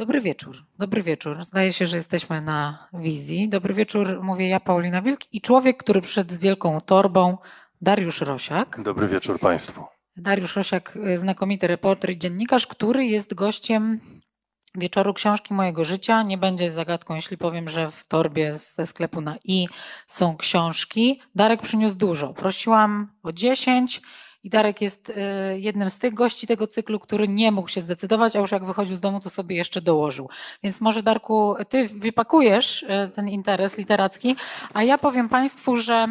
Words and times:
Dobry 0.00 0.20
wieczór. 0.20 0.64
Dobry 0.78 1.02
wieczór. 1.02 1.44
Zdaje 1.44 1.72
się, 1.72 1.86
że 1.86 1.96
jesteśmy 1.96 2.40
na 2.40 2.88
wizji. 2.92 3.48
Dobry 3.48 3.74
wieczór, 3.74 4.22
mówię 4.22 4.48
ja, 4.48 4.60
Paulina 4.60 5.02
Wilk 5.02 5.20
i 5.32 5.40
człowiek, 5.40 5.76
który 5.76 6.00
przyszedł 6.00 6.34
z 6.34 6.38
wielką 6.38 6.80
torbą, 6.80 7.38
Dariusz 7.80 8.20
Rosiak. 8.20 8.82
Dobry 8.82 9.08
wieczór 9.08 9.40
Państwu. 9.40 9.84
Dariusz 10.16 10.56
Rosiak, 10.56 10.96
y, 10.96 11.18
znakomity 11.18 11.66
reporter 11.66 12.10
i 12.10 12.18
dziennikarz, 12.18 12.66
który 12.66 13.06
jest 13.06 13.34
gościem 13.34 14.00
wieczoru 14.74 15.14
książki 15.14 15.54
mojego 15.54 15.84
życia. 15.84 16.22
Nie 16.22 16.38
będzie 16.38 16.70
zagadką, 16.70 17.14
jeśli 17.14 17.36
powiem, 17.36 17.68
że 17.68 17.90
w 17.90 18.06
torbie 18.06 18.54
ze 18.54 18.86
sklepu 18.86 19.20
na 19.20 19.36
i 19.44 19.68
są 20.06 20.36
książki. 20.36 21.20
Darek 21.34 21.62
przyniósł 21.62 21.96
dużo. 21.96 22.34
Prosiłam 22.34 23.12
o 23.22 23.32
10 23.32 24.02
i 24.42 24.50
Darek 24.50 24.80
jest 24.80 25.10
y, 25.10 25.14
jednym 25.58 25.90
z 25.90 25.98
tych 25.98 26.14
gości 26.14 26.46
tego 26.46 26.66
cyklu, 26.66 27.00
który 27.00 27.28
nie 27.28 27.52
mógł 27.52 27.68
się 27.68 27.80
zdecydować, 27.80 28.36
a 28.36 28.38
już 28.38 28.52
jak 28.52 28.64
wychodził 28.64 28.96
z 28.96 29.00
domu, 29.00 29.20
to 29.20 29.30
sobie 29.30 29.56
jeszcze 29.56 29.80
dołożył. 29.80 30.28
Więc 30.62 30.80
może 30.80 31.02
Darku, 31.02 31.54
ty 31.68 31.88
wypakujesz 31.88 32.82
y, 32.82 32.88
ten 33.14 33.28
interes 33.28 33.78
literacki, 33.78 34.36
a 34.74 34.82
ja 34.82 34.98
powiem 34.98 35.28
Państwu, 35.28 35.76
że 35.76 36.06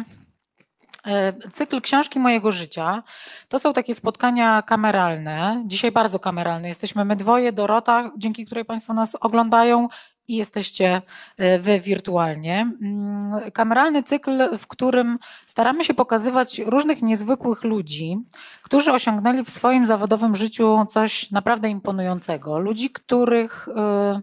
y, 1.06 1.50
Cykl 1.52 1.80
książki 1.80 2.18
mojego 2.18 2.52
życia 2.52 3.02
to 3.48 3.58
są 3.58 3.72
takie 3.72 3.94
spotkania 3.94 4.62
kameralne. 4.62 5.62
Dzisiaj 5.66 5.92
bardzo 5.92 6.18
kameralne. 6.18 6.68
Jesteśmy 6.68 7.04
my 7.04 7.16
dwoje, 7.16 7.52
Dorota, 7.52 8.10
dzięki 8.18 8.46
której 8.46 8.64
Państwo 8.64 8.94
nas 8.94 9.16
oglądają, 9.20 9.88
i 10.30 10.36
jesteście 10.36 11.02
e, 11.36 11.58
wy 11.58 11.80
wirtualnie. 11.80 12.72
Mm, 12.82 13.50
kameralny 13.50 14.02
cykl, 14.02 14.58
w 14.58 14.66
którym 14.66 15.18
staramy 15.46 15.84
się 15.84 15.94
pokazywać 15.94 16.58
różnych 16.58 17.02
niezwykłych 17.02 17.64
ludzi, 17.64 18.18
którzy 18.62 18.92
osiągnęli 18.92 19.44
w 19.44 19.50
swoim 19.50 19.86
zawodowym 19.86 20.36
życiu 20.36 20.86
coś 20.90 21.30
naprawdę 21.30 21.68
imponującego. 21.68 22.58
Ludzi, 22.58 22.90
których 22.90 23.68
e, 23.68 24.20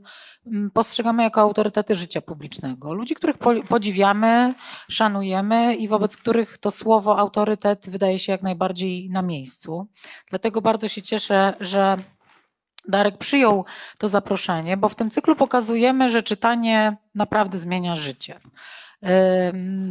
postrzegamy 0.74 1.24
jako 1.24 1.42
autorytety 1.42 1.96
życia 1.96 2.22
publicznego. 2.22 2.94
Ludzi, 2.94 3.16
których 3.16 3.38
podziwiamy, 3.70 4.54
szanujemy 4.90 5.76
i 5.76 5.88
wobec 5.88 6.18
których 6.18 6.58
to 6.58 6.72
słowo 6.72 7.18
autorytet 7.18 7.90
wydaje 7.90 8.20
się 8.20 8.32
jak 8.32 8.42
najbardziej 8.42 9.10
na 9.10 9.22
miejscu. 9.22 9.88
Dlatego 10.30 10.62
bardzo 10.62 10.88
się 10.88 11.02
cieszę, 11.02 11.54
że 11.60 11.98
Darek 12.88 13.18
przyjął 13.18 13.66
to 13.98 14.08
zaproszenie, 14.08 14.78
bo 14.78 14.90
w 14.90 14.96
tym 14.96 15.10
cyklu 15.10 15.36
pokazujemy, 15.36 16.10
że 16.10 16.24
czytanie 16.24 16.98
naprawdę 17.16 17.58
zmienia 17.58 17.96
życie. 17.96 18.40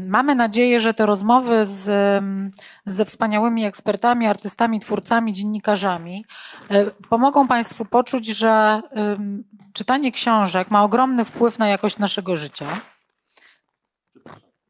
Mamy 0.06 0.34
nadzieję, 0.34 0.80
że 0.80 0.94
te 0.94 1.06
rozmowy 1.06 1.66
z, 1.66 1.90
ze 2.86 3.04
wspaniałymi 3.04 3.64
ekspertami, 3.64 4.26
artystami, 4.26 4.80
twórcami, 4.80 5.32
dziennikarzami 5.32 6.24
e, 6.70 6.84
pomogą 6.86 7.48
Państwu 7.48 7.84
poczuć, 7.84 8.26
że 8.26 8.82
czytanie 9.72 10.12
książek 10.12 10.70
ma 10.70 10.84
ogromny 10.84 11.24
wpływ 11.24 11.58
na 11.58 11.68
jakość 11.68 11.98
naszego 11.98 12.36
życia 12.36 12.66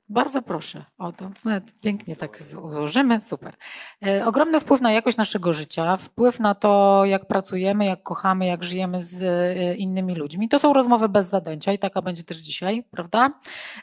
bardzo 0.09 0.43
proszę 0.43 0.84
o 0.99 1.12
to. 1.12 1.31
Pięknie 1.81 2.17
tak 2.17 2.43
złożymy, 2.43 3.21
super. 3.21 3.55
E, 4.06 4.27
ogromny 4.27 4.61
wpływ 4.61 4.81
na 4.81 4.93
jakość 4.93 5.17
naszego 5.17 5.53
życia, 5.53 5.97
wpływ 5.97 6.41
na 6.41 6.55
to, 6.55 7.03
jak 7.05 7.27
pracujemy, 7.27 7.84
jak 7.84 8.03
kochamy, 8.03 8.47
jak 8.47 8.65
żyjemy 8.65 9.05
z 9.05 9.22
e, 9.22 9.75
innymi 9.75 10.15
ludźmi. 10.15 10.49
To 10.49 10.59
są 10.59 10.72
rozmowy 10.72 11.09
bez 11.09 11.28
zadęcia 11.28 11.72
i 11.72 11.78
taka 11.78 12.03
będzie 12.03 12.25
też 12.25 12.37
dzisiaj, 12.37 12.84
prawda? 12.91 13.31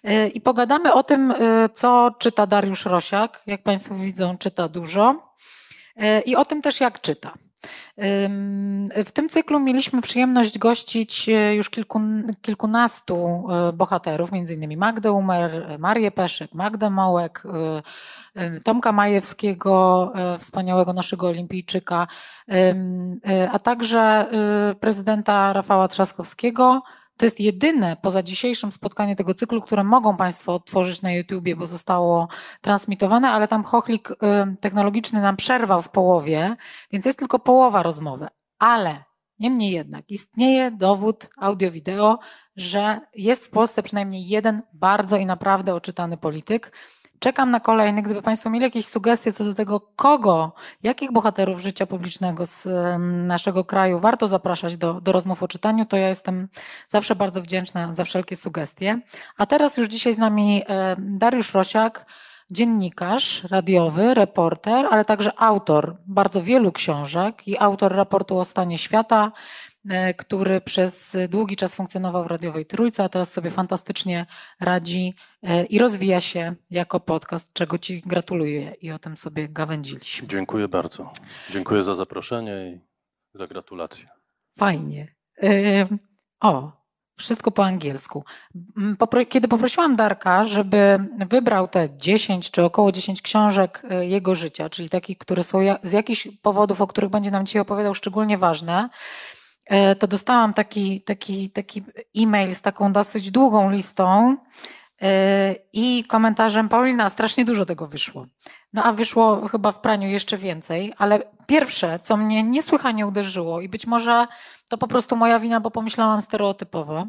E, 0.04 0.28
I 0.28 0.42
pogadamy 0.42 0.94
o 0.94 1.04
tym, 1.04 1.34
co 1.74 2.12
czyta 2.20 2.48
Dariusz 2.48 2.86
Rosiak. 2.86 3.44
Jak 3.48 3.64
Państwo 3.64 3.96
widzą, 3.96 4.38
czyta 4.38 4.68
dużo. 4.68 5.34
I 6.26 6.36
o 6.36 6.46
tym 6.46 6.62
też, 6.62 6.80
jak 6.80 7.02
czyta. 7.02 7.34
W 9.06 9.12
tym 9.14 9.30
cyklu 9.30 9.60
mieliśmy 9.60 10.02
przyjemność 10.02 10.58
gościć 10.58 11.30
e, 11.30 11.56
już 11.56 11.70
kilku, 11.70 12.02
kilkunastu 12.42 13.46
e, 13.50 13.74
bohaterów, 13.74 14.34
innymi 14.34 14.78
Magdę 14.78 15.12
Umer, 15.12 15.80
Marię 15.80 16.12
Peszek, 16.12 16.54
Magdę 16.54 16.90
Mołek, 16.90 17.44
e, 18.36 18.60
Tomka 18.60 18.92
Majewskiego, 18.92 20.14
wspaniałego 20.40 20.94
naszego 20.94 21.28
olimpijczyka, 21.28 22.08
a 23.52 23.60
także 23.60 24.26
prezydenta 24.80 25.54
Rafała 25.54 25.88
Trzaskowskiego, 25.88 26.82
to 27.18 27.26
jest 27.26 27.40
jedyne 27.40 27.98
poza 28.02 28.24
dzisiejszym 28.24 28.72
spotkanie 28.72 29.16
tego 29.16 29.34
cyklu, 29.34 29.62
które 29.62 29.84
mogą 29.84 30.18
Państwo 30.18 30.54
otworzyć 30.54 31.02
na 31.02 31.12
YouTubie, 31.12 31.56
bo 31.56 31.68
zostało 31.68 32.28
transmitowane, 32.62 33.30
ale 33.30 33.48
tam 33.48 33.64
chochlik 33.64 34.12
y, 34.12 34.16
technologiczny 34.62 35.22
nam 35.22 35.36
przerwał 35.36 35.82
w 35.82 35.90
połowie, 35.90 36.56
więc 36.92 37.06
jest 37.06 37.20
tylko 37.20 37.40
połowa 37.40 37.84
rozmowy. 37.84 38.28
Ale 38.60 39.04
niemniej 39.40 39.72
jednak 39.72 40.10
istnieje 40.10 40.72
dowód 40.72 41.30
audio-wideo, 41.38 42.20
że 42.56 43.00
jest 43.16 43.46
w 43.46 43.50
Polsce 43.50 43.84
przynajmniej 43.84 44.28
jeden 44.28 44.62
bardzo 44.74 45.18
i 45.18 45.26
naprawdę 45.26 45.76
oczytany 45.76 46.18
polityk, 46.18 46.72
Czekam 47.24 47.52
na 47.52 47.60
kolejny. 47.60 48.02
Gdyby 48.02 48.22
Państwo 48.22 48.50
mieli 48.50 48.64
jakieś 48.64 48.86
sugestie 48.86 49.34
co 49.34 49.44
do 49.44 49.54
tego, 49.54 49.80
kogo, 49.96 50.52
jakich 50.84 51.12
bohaterów 51.12 51.62
życia 51.62 51.86
publicznego 51.86 52.46
z 52.46 52.68
naszego 53.28 53.66
kraju 53.66 54.00
warto 54.00 54.28
zapraszać 54.28 54.78
do, 54.78 54.94
do 54.94 55.12
rozmów 55.12 55.44
o 55.44 55.48
czytaniu, 55.48 55.86
to 55.86 55.98
ja 55.98 56.10
jestem 56.10 56.48
zawsze 56.88 57.16
bardzo 57.16 57.42
wdzięczna 57.42 57.94
za 57.94 58.04
wszelkie 58.04 58.36
sugestie. 58.36 59.00
A 59.38 59.46
teraz 59.46 59.78
już 59.78 59.88
dzisiaj 59.88 60.14
z 60.14 60.18
nami 60.18 60.64
Dariusz 60.98 61.54
Rosiak, 61.54 62.06
dziennikarz 62.52 63.44
radiowy, 63.44 64.14
reporter, 64.14 64.86
ale 64.92 65.06
także 65.06 65.32
autor 65.38 65.98
bardzo 66.06 66.42
wielu 66.42 66.72
książek 66.72 67.48
i 67.48 67.58
autor 67.60 67.96
raportu 67.96 68.40
o 68.40 68.46
stanie 68.46 68.78
świata, 68.78 69.32
E, 69.32 69.73
który 70.18 70.62
przez 70.62 71.18
długi 71.30 71.56
czas 71.56 71.76
funkcjonował 71.76 72.24
w 72.24 72.28
radiowej 72.28 72.66
Trójce, 72.66 73.04
a 73.04 73.10
teraz 73.10 73.32
sobie 73.32 73.52
fantastycznie 73.52 74.26
radzi 74.60 75.14
e, 75.44 75.66
i 75.66 75.80
rozwija 75.80 76.22
się 76.22 76.56
jako 76.72 77.00
podcast, 77.00 77.54
czego 77.54 77.78
Ci 77.78 78.02
gratuluję 78.02 78.76
i 78.82 78.92
o 78.92 79.00
tym 79.00 79.18
sobie 79.18 79.50
gawędziliśmy. 79.50 80.28
Dziękuję 80.28 80.68
bardzo. 80.68 81.12
Dziękuję 81.50 81.84
za 81.84 81.96
zaproszenie 81.96 82.72
i 82.72 82.80
za 83.38 83.48
gratulacje. 83.48 84.08
Fajnie. 84.58 85.16
E, 85.44 85.88
o, 86.42 86.72
wszystko 87.18 87.52
po 87.52 87.66
angielsku. 87.66 88.26
Kiedy 89.30 89.48
poprosiłam 89.48 89.96
Darka, 89.96 90.46
żeby 90.46 91.00
wybrał 91.30 91.68
te 91.68 91.98
10 91.98 92.52
czy 92.52 92.64
około 92.64 92.92
10 92.92 93.22
książek 93.22 93.84
jego 94.02 94.36
życia, 94.36 94.70
czyli 94.70 94.90
takich, 94.90 95.18
które 95.18 95.44
są 95.44 95.60
z 95.84 95.92
jakichś 95.92 96.28
powodów, 96.42 96.82
o 96.82 96.88
których 96.88 97.10
będzie 97.10 97.32
nam 97.32 97.46
dzisiaj 97.46 97.62
opowiadał, 97.62 97.96
szczególnie 97.96 98.38
ważne, 98.38 98.90
E, 98.90 99.33
to 100.00 100.08
dostałam 100.08 100.54
taki, 100.54 101.02
taki, 101.02 101.50
taki 101.50 101.84
e-mail 102.18 102.56
z 102.56 102.62
taką 102.62 102.94
dosyć 102.94 103.32
długą 103.32 103.72
listą 103.72 104.38
e, 105.02 105.56
i 105.74 106.04
komentarzem 106.08 106.70
Paulina, 106.70 107.10
strasznie 107.10 107.46
dużo 107.46 107.66
tego 107.66 107.88
wyszło. 107.88 108.26
No 108.74 108.84
a 108.84 108.94
wyszło 108.94 109.48
chyba 109.48 109.72
w 109.72 109.82
praniu 109.82 110.08
jeszcze 110.08 110.38
więcej, 110.38 110.94
ale 110.98 111.22
pierwsze, 111.48 112.00
co 112.00 112.18
mnie 112.18 112.44
niesłychanie 112.44 113.08
uderzyło 113.08 113.62
i 113.62 113.70
być 113.70 113.88
może 113.88 114.28
to 114.70 114.78
po 114.78 114.88
prostu 114.88 115.16
moja 115.16 115.40
wina, 115.40 115.60
bo 115.60 115.72
pomyślałam 115.72 116.22
stereotypowo, 116.22 117.08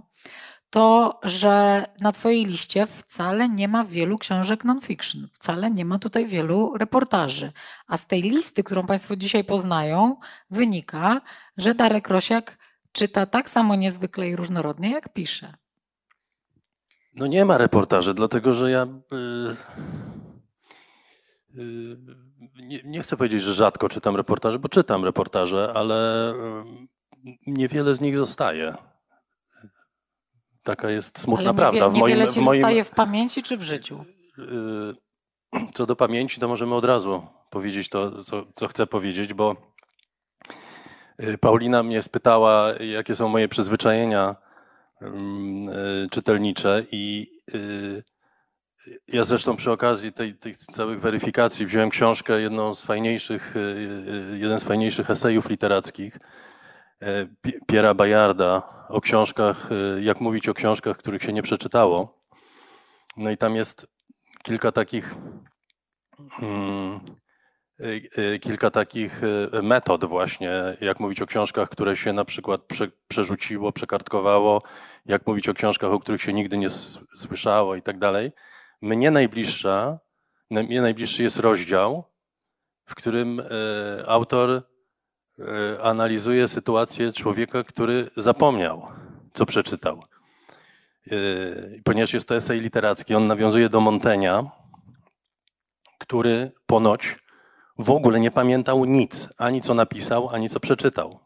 to, 0.71 1.21
że 1.23 1.85
na 2.01 2.13
Twojej 2.13 2.45
liście 2.45 2.87
wcale 2.87 3.49
nie 3.49 3.69
ma 3.69 3.85
wielu 3.85 4.19
książek 4.19 4.65
non-fiction, 4.65 5.29
wcale 5.33 5.71
nie 5.71 5.85
ma 5.85 5.99
tutaj 5.99 6.27
wielu 6.27 6.77
reportaży. 6.77 7.53
A 7.87 7.97
z 7.97 8.07
tej 8.07 8.23
listy, 8.23 8.65
którą 8.65 8.87
Państwo 8.87 9.17
dzisiaj 9.17 9.45
poznają, 9.45 10.17
wynika, 10.51 11.21
że 11.57 11.75
Darek 11.75 12.09
Rosiak 12.09 12.59
czyta 12.93 13.27
tak 13.27 13.51
samo 13.51 13.75
niezwykle 13.75 14.29
i 14.29 14.37
różnorodnie, 14.37 14.91
jak 14.91 15.13
pisze. 15.13 15.55
No 17.15 17.27
nie 17.27 17.45
ma 17.45 17.59
reportaży, 17.59 18.15
dlatego 18.15 18.55
że 18.55 18.71
ja. 18.71 18.87
Yy, 19.13 19.57
yy, 21.55 21.97
nie, 22.55 22.81
nie, 22.85 23.03
chcę 23.03 23.17
powiedzieć, 23.17 23.43
że 23.43 23.55
rzadko 23.55 23.89
czytam 23.89 24.17
reportaże, 24.17 24.59
bo 24.59 24.69
czytam 24.69 25.05
reportaże, 25.05 25.73
ale 25.75 26.33
yy, 27.25 27.37
niewiele 27.47 27.95
z 27.95 28.01
nich 28.01 28.17
zostaje. 28.17 28.75
Taka 30.65 30.91
jest 30.91 31.19
smutna 31.19 31.51
Ale 31.51 31.55
prawda. 31.55 31.89
W 31.89 31.95
niewiele 31.95 32.25
moim, 32.25 32.35
ci 32.35 32.41
moim, 32.41 32.61
zostaje 32.61 32.85
w 32.85 32.91
pamięci 32.91 33.43
czy 33.43 33.57
w 33.57 33.63
życiu? 33.63 34.05
Yy, 34.39 34.95
co 35.75 35.87
do 35.87 35.97
pamięci, 35.97 36.41
to 36.41 36.49
możemy 36.49 36.75
od 36.75 36.85
razu 36.85 37.27
powiedzieć 37.51 37.89
to, 37.89 38.23
co, 38.23 38.47
co 38.55 38.69
chcę 38.69 38.87
powiedzieć, 38.87 39.35
bo 39.35 39.57
Paulina 41.41 41.83
mnie 41.83 42.03
spytała, 42.03 42.73
jakie 42.81 43.17
są 43.17 43.29
moje 43.29 43.49
przyzwyczajenia 43.49 44.37
mm, 45.01 46.09
czytelnicze 46.11 46.85
i 46.93 47.33
ja 49.09 49.25
zresztą 49.25 49.57
przy 49.57 49.71
okazji 49.71 50.13
tej, 50.13 50.35
tych 50.35 50.57
całych 50.57 51.01
weryfikacji 51.01 51.67
wziąłem 51.67 51.91
książkę, 51.91 52.41
jedną 52.41 52.75
z 52.75 52.83
fajniejszych, 52.83 53.55
jeden 54.35 54.61
z 54.61 54.65
fajniejszych 54.65 55.11
esejów 55.11 55.49
literackich 55.49 56.19
Piera 57.67 57.95
Bajarda 57.95 58.63
o 58.89 59.01
książkach, 59.01 59.69
jak 60.01 60.21
mówić 60.21 60.49
o 60.49 60.55
książkach, 60.55 60.97
których 60.97 61.23
się 61.23 61.33
nie 61.33 61.43
przeczytało. 61.43 62.21
No 63.17 63.31
i 63.31 63.37
tam 63.37 63.57
jest 63.57 63.87
kilka 64.43 64.73
takich 64.73 65.15
hmm, 66.31 67.01
kilka 68.41 68.71
takich 68.71 69.21
e, 69.53 69.63
metod 69.63 70.05
właśnie, 70.05 70.77
jak 70.81 71.01
mówić 71.01 71.23
o 71.23 71.27
książkach, 71.27 71.69
które 71.69 71.97
się 71.97 72.13
na 72.13 72.25
przykład 72.25 72.63
prze, 72.63 72.89
przerzuciło, 73.09 73.73
przekartkowało, 73.73 74.63
jak 75.07 75.27
mówić 75.27 75.49
o 75.49 75.55
książkach, 75.55 75.91
o 75.91 76.01
których 76.01 76.23
się 76.23 76.33
nigdy 76.33 76.59
nie 76.59 76.71
słyszało 77.17 77.77
i 77.77 77.83
tak 77.83 77.99
dalej. 77.99 78.33
Mnie 78.83 79.11
najbliższa, 79.11 79.99
mnie 80.51 80.83
najbliższy 80.83 81.23
jest 81.23 81.39
rozdział, 81.39 82.05
w 82.87 82.95
którym 82.95 83.41
e, 83.41 83.45
autor 84.07 84.63
analizuje 85.83 86.49
sytuację 86.49 87.13
człowieka, 87.13 87.65
który 87.65 88.11
zapomniał, 88.17 88.87
co 89.33 89.47
przeczytał. 89.47 90.03
Ponieważ 91.85 92.15
jest 92.15 92.29
to 92.29 92.37
esej 92.37 92.61
literacki, 92.61 93.15
on 93.15 93.27
nawiązuje 93.27 93.69
do 93.69 93.81
Montaign'a, 93.81 94.51
który 95.99 96.53
ponoć 96.67 97.17
w 97.79 97.91
ogóle 97.91 98.21
nie 98.21 98.31
pamiętał 98.31 98.85
nic, 98.85 99.29
ani 99.39 99.61
co 99.61 99.75
napisał, 99.75 100.29
ani 100.29 100.49
co 100.49 100.61
przeczytał. 100.61 101.19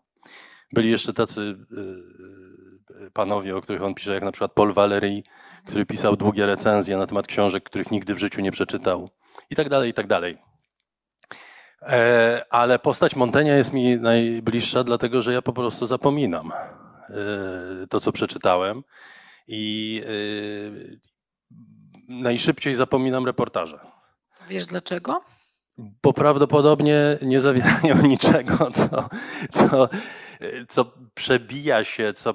Byli 0.73 0.91
jeszcze 0.91 1.13
tacy 1.13 1.41
y, 1.41 3.11
panowie, 3.11 3.57
o 3.57 3.61
których 3.61 3.83
on 3.83 3.95
pisze, 3.95 4.15
jak 4.15 4.23
na 4.23 4.33
przykład 4.33 4.53
Paul 4.53 4.73
Valéry, 4.73 5.23
który 5.67 5.87
pisał 5.87 6.17
długie 6.17 6.47
recenzje 6.47 6.97
na 6.97 7.07
temat 7.07 7.27
książek, 7.27 7.65
których 7.65 7.91
nigdy 7.91 8.15
w 8.15 8.19
życiu 8.19 8.41
nie 8.41 8.53
przeczytał, 8.53 9.11
i 9.51 9.57
tak 9.57 9.69
dalej, 9.69 9.91
i 9.91 9.95
tak 9.95 10.07
dalej. 10.07 10.39
E, 11.83 12.45
ale 12.51 12.79
postać 12.79 13.17
Montaigne 13.17 13.57
jest 13.57 13.73
mi 13.73 13.97
najbliższa, 13.97 14.85
dlatego 14.85 15.23
że 15.23 15.33
ja 15.33 15.43
po 15.43 15.53
prostu 15.53 15.87
zapominam 15.87 16.53
e, 16.53 17.15
to, 17.91 18.01
co 18.01 18.13
przeczytałem 18.13 18.83
i 19.49 20.03
e, 20.07 21.09
najszybciej 22.09 22.75
zapominam 22.75 23.27
reportaże. 23.27 23.79
Wiesz 24.49 24.67
dlaczego? 24.67 25.23
bo 25.79 26.13
prawdopodobnie 26.13 27.19
nie 27.23 27.41
zawierają 27.41 28.03
niczego, 28.07 28.71
co, 28.71 29.09
co, 29.53 29.89
co 30.69 30.93
przebija 31.15 31.85
się, 31.85 32.13
co, 32.13 32.35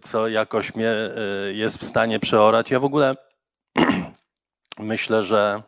co 0.00 0.28
jakoś 0.28 0.74
mnie 0.74 0.94
jest 1.52 1.78
w 1.78 1.84
stanie 1.84 2.20
przeorać. 2.20 2.70
Ja 2.70 2.80
w 2.80 2.84
ogóle 2.84 3.16
myślę, 4.78 5.24
że 5.24 5.62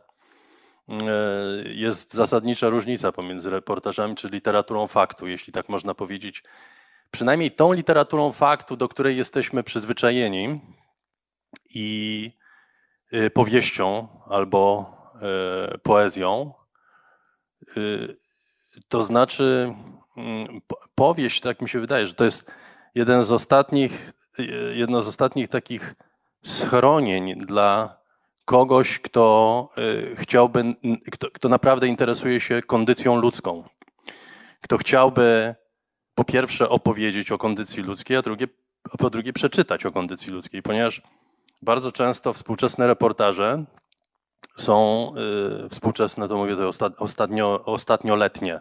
jest 1.74 2.14
zasadnicza 2.14 2.68
różnica 2.68 3.12
pomiędzy 3.12 3.50
reportażami 3.50 4.14
czy 4.14 4.28
literaturą 4.28 4.86
faktu, 4.86 5.26
jeśli 5.26 5.52
tak 5.52 5.68
można 5.68 5.94
powiedzieć. 5.94 6.42
Przynajmniej 7.10 7.50
tą 7.50 7.72
literaturą 7.72 8.32
faktu, 8.32 8.76
do 8.76 8.88
której 8.88 9.16
jesteśmy 9.16 9.62
przyzwyczajeni 9.62 10.60
i 11.74 12.30
e, 13.12 13.30
powieścią 13.30 14.08
albo 14.26 14.96
poezją, 15.82 16.52
Y, 17.76 18.16
to 18.88 19.02
znaczy, 19.02 19.74
mm, 20.16 20.60
powieść, 20.94 21.40
tak 21.40 21.62
mi 21.62 21.68
się 21.68 21.80
wydaje, 21.80 22.06
że 22.06 22.14
to 22.14 22.24
jest 22.24 22.50
jeden 22.94 23.22
z 23.22 23.32
ostatnich, 23.32 24.12
jedno 24.74 25.02
z 25.02 25.08
ostatnich 25.08 25.48
takich 25.48 25.94
schronień 26.44 27.40
dla 27.40 27.99
kogoś, 28.50 28.98
kto 28.98 29.68
y, 29.78 30.16
chciałby, 30.16 30.74
kto, 31.10 31.30
kto 31.30 31.48
naprawdę 31.48 31.86
interesuje 31.86 32.40
się 32.40 32.62
kondycją 32.62 33.16
ludzką. 33.16 33.64
Kto 34.60 34.78
chciałby 34.78 35.54
po 36.14 36.24
pierwsze 36.24 36.68
opowiedzieć 36.68 37.32
o 37.32 37.38
kondycji 37.38 37.82
ludzkiej, 37.82 38.16
a 38.16 38.22
drugie, 38.22 38.48
po 38.98 39.10
drugie 39.10 39.32
przeczytać 39.32 39.86
o 39.86 39.92
kondycji 39.92 40.32
ludzkiej, 40.32 40.62
ponieważ 40.62 41.02
bardzo 41.62 41.92
często 41.92 42.32
współczesne 42.32 42.86
reportaże 42.86 43.64
są 44.56 45.12
y, 45.66 45.68
współczesne, 45.68 46.28
to 46.28 46.36
mówię 46.36 46.56
to 46.56 46.68
ostatnio, 46.98 47.64
ostatnioletnie, 47.64 48.60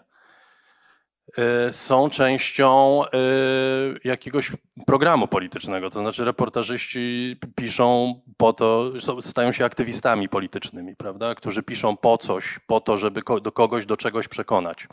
są 1.72 2.10
częścią 2.10 3.02
y, 3.06 4.00
jakiegoś 4.04 4.52
programu 4.86 5.28
politycznego. 5.28 5.90
To 5.90 6.00
znaczy, 6.00 6.26
reportażyści 6.26 7.38
piszą 7.56 8.16
po 8.38 8.54
to, 8.54 8.92
stają 9.22 9.52
się 9.52 9.66
aktywistami 9.66 10.30
politycznymi, 10.30 10.96
prawda? 10.96 11.36
Którzy 11.36 11.64
piszą 11.64 11.98
po 11.98 12.18
coś, 12.18 12.60
po 12.68 12.82
to, 12.82 12.98
żeby 12.98 13.22
do 13.42 13.52
kogoś 13.52 13.86
do 13.86 13.98
czegoś 13.98 14.28
przekonać. 14.28 14.88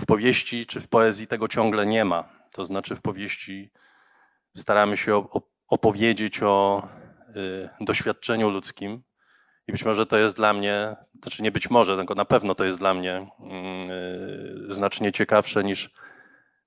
W 0.00 0.06
powieści 0.06 0.66
czy 0.66 0.80
w 0.80 0.88
poezji 0.88 1.26
tego 1.26 1.48
ciągle 1.48 1.86
nie 1.86 2.04
ma. 2.04 2.28
To 2.52 2.64
znaczy, 2.64 2.96
w 2.96 3.00
powieści 3.00 3.70
staramy 4.56 4.96
się 4.96 5.26
opowiedzieć 5.68 6.42
o 6.42 6.88
doświadczeniu 7.80 8.50
ludzkim, 8.50 9.02
i 9.68 9.72
być 9.72 9.84
może 9.84 10.06
to 10.06 10.18
jest 10.18 10.36
dla 10.36 10.52
mnie, 10.52 10.96
znaczy 11.22 11.42
nie 11.42 11.52
być 11.52 11.70
może, 11.70 11.96
tylko 11.96 12.14
na 12.14 12.24
pewno 12.24 12.54
to 12.54 12.64
jest 12.64 12.78
dla 12.78 12.94
mnie 12.94 13.26
yy, 14.66 14.74
znacznie 14.74 15.12
ciekawsze 15.12 15.64
niż. 15.64 15.90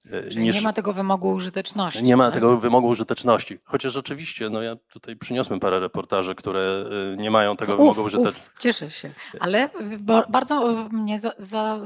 Yy, 0.05 0.27
Czyli 0.29 0.43
niż, 0.43 0.55
nie 0.55 0.61
ma 0.61 0.73
tego 0.73 0.93
wymogu 0.93 1.31
użyteczności. 1.31 2.03
Nie 2.03 2.17
ma 2.17 2.25
tak? 2.25 2.33
tego 2.33 2.57
wymogu 2.57 2.87
użyteczności. 2.87 3.59
Chociaż 3.65 3.95
oczywiście, 3.95 4.49
no 4.49 4.61
ja 4.61 4.75
tutaj 4.75 5.15
przyniosłem 5.15 5.59
parę 5.59 5.79
reportaży, 5.79 6.35
które 6.35 6.85
yy, 7.09 7.17
nie 7.17 7.31
mają 7.31 7.57
tego 7.57 7.71
to 7.71 7.77
wymogu 7.77 8.01
użyteczności. 8.03 8.41
Cieszę 8.59 8.91
się, 8.91 9.11
ale 9.39 9.69
bardzo 10.29 10.87
mnie 10.91 11.19
za, 11.19 11.31
za, 11.37 11.79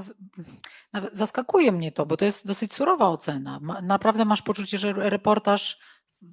zaskakuje 1.12 1.72
mnie 1.72 1.92
to, 1.92 2.06
bo 2.06 2.18
to 2.18 2.26
jest 2.26 2.48
dosyć 2.48 2.74
surowa 2.74 3.10
ocena. 3.10 3.60
Naprawdę 3.84 4.26
masz 4.26 4.42
poczucie, 4.42 4.78
że 4.78 4.94
reportaż 4.94 5.80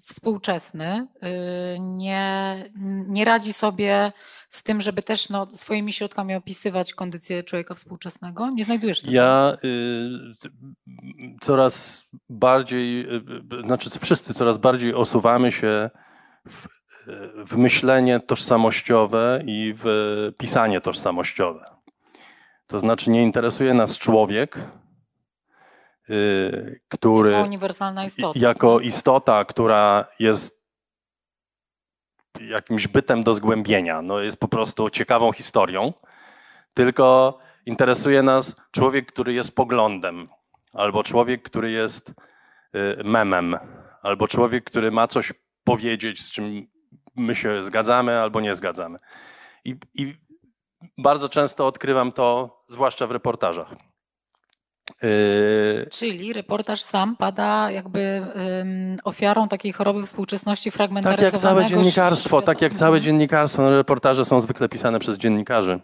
współczesny 0.06 1.06
y, 1.16 1.78
nie, 1.80 2.64
nie 3.06 3.24
radzi 3.24 3.52
sobie 3.52 4.12
z 4.48 4.62
tym, 4.62 4.80
żeby 4.80 5.02
też 5.02 5.30
no, 5.30 5.46
swoimi 5.54 5.92
środkami 5.92 6.34
opisywać 6.34 6.94
kondycję 6.94 7.44
człowieka 7.44 7.74
współczesnego? 7.74 8.50
Nie 8.50 8.64
znajdujesz 8.64 9.00
tego? 9.00 9.14
Ja 9.14 9.56
y, 9.64 11.38
coraz 11.40 12.04
bardziej, 12.28 13.00
y, 13.00 13.22
y, 13.58 13.62
znaczy 13.64 13.90
wszyscy 14.00 14.34
coraz 14.34 14.58
bardziej 14.58 14.94
osuwamy 14.94 15.52
się 15.52 15.90
w, 16.48 16.68
w 17.46 17.56
myślenie 17.56 18.20
tożsamościowe 18.20 19.42
i 19.46 19.74
w 19.76 19.86
pisanie 20.38 20.80
tożsamościowe. 20.80 21.64
To 22.66 22.78
znaczy 22.78 23.10
nie 23.10 23.22
interesuje 23.22 23.74
nas 23.74 23.98
człowiek, 23.98 24.58
który. 26.88 27.30
Jako 27.30 27.46
uniwersalna 27.46 28.04
istota. 28.04 28.38
Jako 28.38 28.80
istota, 28.80 29.44
która 29.44 30.04
jest 30.18 30.66
jakimś 32.40 32.88
bytem 32.88 33.22
do 33.22 33.32
zgłębienia, 33.32 34.02
no 34.02 34.20
jest 34.20 34.40
po 34.40 34.48
prostu 34.48 34.90
ciekawą 34.90 35.32
historią, 35.32 35.92
tylko 36.74 37.38
interesuje 37.66 38.22
nas 38.22 38.56
człowiek, 38.70 39.12
który 39.12 39.32
jest 39.32 39.56
poglądem, 39.56 40.26
albo 40.74 41.04
człowiek, 41.04 41.42
który 41.42 41.70
jest 41.70 42.08
y, 42.10 43.04
memem, 43.04 43.56
albo 44.02 44.28
człowiek, 44.28 44.64
który 44.64 44.90
ma 44.90 45.06
coś 45.06 45.32
powiedzieć, 45.64 46.22
z 46.22 46.30
czym 46.30 46.66
my 47.16 47.34
się 47.34 47.62
zgadzamy 47.62 48.20
albo 48.20 48.40
nie 48.40 48.54
zgadzamy. 48.54 48.98
I, 49.64 49.76
i 49.94 50.14
bardzo 50.98 51.28
często 51.28 51.66
odkrywam 51.66 52.12
to, 52.12 52.56
zwłaszcza 52.66 53.06
w 53.06 53.10
reportażach. 53.10 53.74
Yy, 55.02 55.86
Czyli 55.90 56.32
reportaż 56.32 56.82
sam 56.82 57.16
pada 57.16 57.70
jakby 57.70 58.22
um, 58.34 58.96
ofiarą 59.04 59.48
takiej 59.48 59.72
choroby 59.72 60.02
współczesności 60.02 60.70
fragmentaryzowanego 60.70 61.32
Tak 61.32 61.42
jak 61.42 61.42
całe 61.42 61.66
dziennikarstwo, 61.66 62.42
tak 62.42 62.60
jak 62.60 62.74
całe 62.74 63.00
dziennikarstwo. 63.00 63.62
No, 63.62 63.70
reportaże 63.70 64.24
są 64.24 64.40
zwykle 64.40 64.68
pisane 64.68 64.98
przez 64.98 65.18
dziennikarzy. 65.18 65.80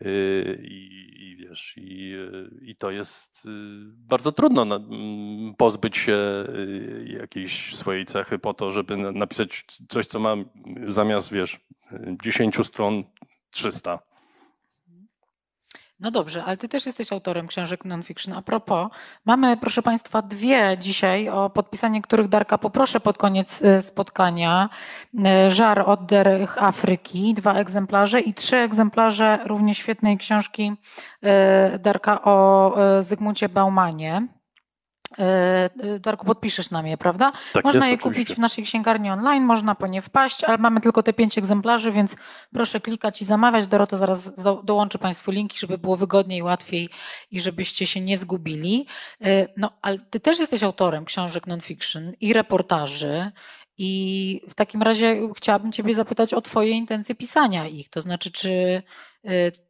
Yy, 0.00 0.58
I, 0.62 1.36
wiesz, 1.36 1.74
i, 1.76 2.14
i, 2.62 2.76
to 2.76 2.90
jest 2.90 3.44
yy, 3.44 3.50
bardzo 3.86 4.32
trudno 4.32 4.64
na, 4.64 4.76
mm, 4.76 5.54
pozbyć 5.54 5.96
się 5.96 6.18
jakiejś 7.20 7.76
swojej 7.76 8.06
cechy 8.06 8.38
po 8.38 8.54
to, 8.54 8.70
żeby 8.70 8.96
napisać 8.96 9.64
coś, 9.88 10.06
co 10.06 10.18
ma 10.20 10.34
zamiast, 10.88 11.32
wiesz, 11.32 11.60
10 12.22 12.56
stron 12.64 13.04
300. 13.50 13.98
No 16.00 16.10
dobrze, 16.10 16.44
ale 16.44 16.56
ty 16.56 16.68
też 16.68 16.86
jesteś 16.86 17.12
autorem 17.12 17.46
książek 17.46 17.84
non-fiction. 17.84 18.34
A 18.34 18.42
propos, 18.42 18.88
mamy, 19.24 19.56
proszę 19.56 19.82
Państwa, 19.82 20.22
dwie 20.22 20.76
dzisiaj, 20.80 21.28
o 21.28 21.50
podpisanie 21.50 22.02
których 22.02 22.28
Darka 22.28 22.58
poproszę 22.58 23.00
pod 23.00 23.18
koniec 23.18 23.62
y, 23.62 23.82
spotkania. 23.82 24.68
Y, 25.14 25.50
Żar 25.50 25.80
odderych 25.90 26.62
Afryki, 26.62 27.34
dwa 27.34 27.54
egzemplarze 27.54 28.20
i 28.20 28.34
trzy 28.34 28.56
egzemplarze 28.56 29.38
równie 29.44 29.74
świetnej 29.74 30.18
książki 30.18 30.72
y, 31.74 31.78
Darka 31.78 32.22
o 32.22 32.74
Zygmuncie 33.00 33.48
Baumanie. 33.48 34.35
E, 35.18 35.70
e, 35.82 35.98
Darku, 35.98 36.26
podpiszesz 36.26 36.70
nam 36.70 36.86
je, 36.86 36.96
prawda? 36.96 37.32
Tak 37.52 37.64
można 37.64 37.88
jest, 37.88 37.90
je 37.90 37.98
kupić 37.98 38.16
oczywiście. 38.16 38.34
w 38.34 38.38
naszej 38.38 38.64
księgarni 38.64 39.10
online, 39.10 39.44
można 39.44 39.74
po 39.74 39.86
nie 39.86 40.02
wpaść, 40.02 40.44
ale 40.44 40.58
mamy 40.58 40.80
tylko 40.80 41.02
te 41.02 41.12
pięć 41.12 41.38
egzemplarzy, 41.38 41.92
więc 41.92 42.16
proszę 42.52 42.80
klikać 42.80 43.22
i 43.22 43.24
zamawiać. 43.24 43.66
Dorota 43.66 43.96
zaraz 43.96 44.42
do, 44.42 44.62
dołączy 44.64 44.98
Państwu 44.98 45.30
linki, 45.30 45.58
żeby 45.58 45.78
było 45.78 45.96
wygodniej, 45.96 46.42
łatwiej 46.42 46.88
i 47.30 47.40
żebyście 47.40 47.86
się 47.86 48.00
nie 48.00 48.18
zgubili. 48.18 48.86
E, 49.24 49.46
No, 49.56 49.72
ale 49.82 49.98
Ty 49.98 50.20
też 50.20 50.38
jesteś 50.38 50.62
autorem 50.62 51.04
książek 51.04 51.46
non-fiction 51.46 52.12
i 52.20 52.32
reportaży. 52.32 53.32
I 53.78 54.40
w 54.48 54.54
takim 54.54 54.82
razie 54.82 55.20
chciałabym 55.36 55.72
Ciebie 55.72 55.94
zapytać 55.94 56.34
o 56.34 56.40
Twoje 56.40 56.70
intencje 56.70 57.14
pisania 57.14 57.66
ich. 57.66 57.88
To 57.88 58.00
znaczy, 58.00 58.32
czy 58.32 58.82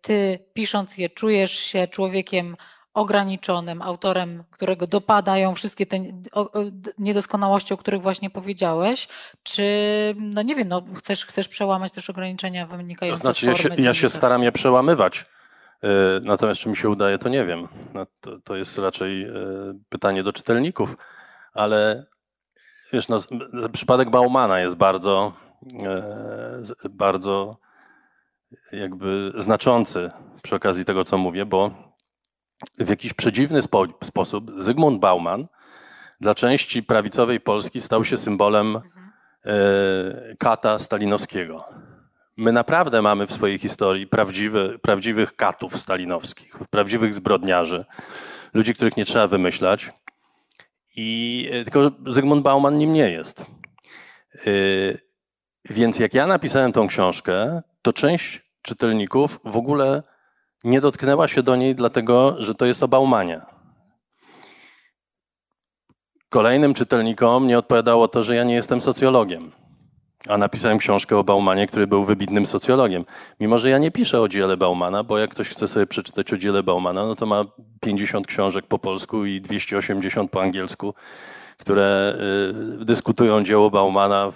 Ty 0.00 0.38
pisząc 0.55 0.99
je 0.99 1.11
czujesz 1.11 1.52
się 1.52 1.88
człowiekiem 1.88 2.57
ograniczonym, 2.97 3.83
autorem, 3.83 4.45
którego 4.50 4.87
dopadają 4.87 5.55
wszystkie 5.55 5.87
te 5.87 5.97
niedoskonałości, 6.99 7.75
o 7.75 7.76
których 7.76 8.03
właśnie 8.03 8.31
powiedziałeś, 8.31 9.09
czy, 9.43 9.65
no 10.19 10.43
nie 10.43 10.55
wiem, 10.55 10.69
no 10.69 10.83
chcesz, 10.99 11.26
chcesz 11.26 11.49
przełamać 11.49 11.93
też 11.93 12.11
ograniczenia 12.11 12.67
To 12.67 12.76
wynikające 12.76 13.21
znaczy, 13.23 13.41
z 13.47 13.49
ja 13.49 13.55
formy 13.57 13.76
się, 13.76 13.83
ja 13.83 13.95
się 13.95 14.09
staram 14.11 14.43
je 14.43 14.53
przełamywać. 14.53 15.26
Y, 15.85 15.88
Natomiast 16.23 16.61
czy 16.61 16.69
mi 16.69 16.76
się 16.76 16.88
udaje, 16.88 17.19
to 17.19 17.29
nie 17.29 17.45
wiem. 17.45 17.69
No, 17.95 18.07
to, 18.21 18.38
to 18.45 18.57
jest 18.57 18.79
raczej 18.79 19.25
y, 19.25 19.35
pytanie 19.88 20.23
do 20.23 20.33
czytelników. 20.33 20.97
Ale 21.55 22.07
wiesz, 22.93 23.09
no, 23.09 23.19
z- 23.19 23.29
przypadek 23.73 24.11
Baumana 24.11 24.61
jest 24.61 24.75
bardzo, 24.76 25.33
e, 25.85 26.03
z- 26.62 26.88
bardzo 26.91 27.57
jakby 28.73 29.33
znaczący 29.37 30.11
przy 30.43 30.55
okazji 30.57 30.85
tego, 30.85 31.05
co 31.05 31.19
mówię, 31.19 31.47
bo 31.47 31.71
w 32.79 32.89
jakiś 32.89 33.13
przedziwny 33.13 33.63
spo, 33.63 33.87
sposób 34.05 34.51
Zygmunt 34.57 35.01
Bauman 35.01 35.47
dla 36.21 36.35
części 36.35 36.83
prawicowej 36.83 37.41
Polski 37.41 37.81
stał 37.81 38.05
się 38.05 38.19
symbolem 38.19 38.67
Mhm. 38.77 39.11
e, 39.45 40.37
kata 40.39 40.79
stalinowskiego. 40.79 41.65
My 42.37 42.53
naprawdę 42.53 43.03
mamy 43.03 43.27
w 43.27 43.33
swojej 43.33 43.59
historii 43.59 44.07
prawdziwy, 44.07 44.79
prawdziwych 44.83 45.37
katów 45.37 45.79
stalinowskich, 45.79 46.59
prawdziwych 46.71 47.15
zbrodniarzy, 47.15 47.85
ludzi, 48.55 48.75
których 48.75 48.97
nie 48.97 49.05
trzeba 49.05 49.27
wymyślać. 49.27 49.93
I 50.97 51.49
e, 51.53 51.65
tylko 51.65 51.91
Zygmunt 52.07 52.43
Bauman 52.43 52.79
nim 52.79 52.93
nie 52.93 53.11
jest. 53.11 53.47
E, 54.35 54.51
Więc 55.71 55.99
jak 55.99 56.15
ja 56.15 56.27
napisałem 56.27 56.73
tą 56.73 56.89
książkę, 56.89 57.63
to 57.83 57.93
część 57.93 58.43
czytelników 58.63 59.41
w 59.45 59.57
ogóle 59.57 60.03
nie 60.65 60.81
dotknęła 60.81 61.29
się 61.29 61.43
do 61.43 61.57
niej, 61.57 61.75
dlatego 61.75 62.37
że 62.39 62.55
to 62.55 62.67
jest 62.67 62.83
o 62.83 62.89
Baumanie. 62.89 63.41
Kolejnym 66.29 66.75
czytelnikom 66.75 67.47
nie 67.47 67.59
odpowiadało 67.59 68.09
to, 68.09 68.23
że 68.23 68.37
ja 68.37 68.45
nie 68.45 68.55
jestem 68.55 68.81
socjologiem, 68.81 69.53
a 70.29 70.39
napisałem 70.39 70.79
książkę 70.79 71.17
o 71.17 71.25
Baumanie, 71.25 71.67
który 71.67 71.87
był 71.87 72.05
wybitnym 72.05 72.47
socjologiem. 72.47 73.05
Mimo, 73.41 73.59
że 73.59 73.71
ja 73.71 73.79
nie 73.79 73.91
piszę 73.91 74.21
o 74.21 74.29
dziele 74.29 74.57
Baumana, 74.57 75.05
bo 75.05 75.19
jak 75.19 75.31
ktoś 75.31 75.49
chce 75.49 75.69
sobie 75.69 75.87
przeczytać 75.87 76.33
o 76.33 76.39
dziele 76.39 76.63
Baumana, 76.63 77.07
no 77.07 77.15
to 77.15 77.27
ma 77.27 77.45
50 77.81 78.27
książek 78.27 78.67
po 78.67 78.79
polsku 78.79 79.25
i 79.25 79.41
280 79.41 80.31
po 80.31 80.43
angielsku, 80.43 80.95
które 81.59 82.19
y, 82.81 82.85
dyskutują 82.85 83.45
dzieło 83.45 83.71
Baumana 83.71 84.33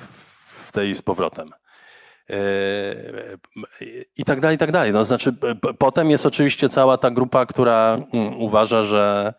w 0.66 0.72
tej 0.72 0.94
z 0.94 1.02
powrotem. 1.02 1.50
I 4.16 4.24
tak 4.24 4.40
dalej, 4.40 4.54
i 4.54 4.58
tak 4.58 4.72
dalej. 4.72 4.92
No, 4.92 5.04
znaczy, 5.04 5.34
potem 5.78 6.10
jest 6.10 6.26
oczywiście 6.26 6.68
cała 6.68 6.98
ta 6.98 7.10
grupa, 7.10 7.46
która 7.46 7.98
mm, 8.12 8.40
uważa, 8.40 8.82
że 8.82 9.34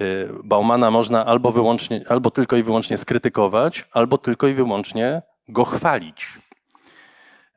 y, 0.00 0.28
Baumana 0.44 0.90
można 0.90 1.26
albo 1.26 1.52
wyłącznie, 1.52 2.04
albo 2.08 2.30
tylko 2.30 2.56
i 2.56 2.62
wyłącznie 2.62 2.98
skrytykować, 2.98 3.84
albo 3.92 4.18
tylko 4.18 4.46
i 4.48 4.54
wyłącznie 4.54 5.22
go 5.48 5.64
chwalić. 5.64 6.26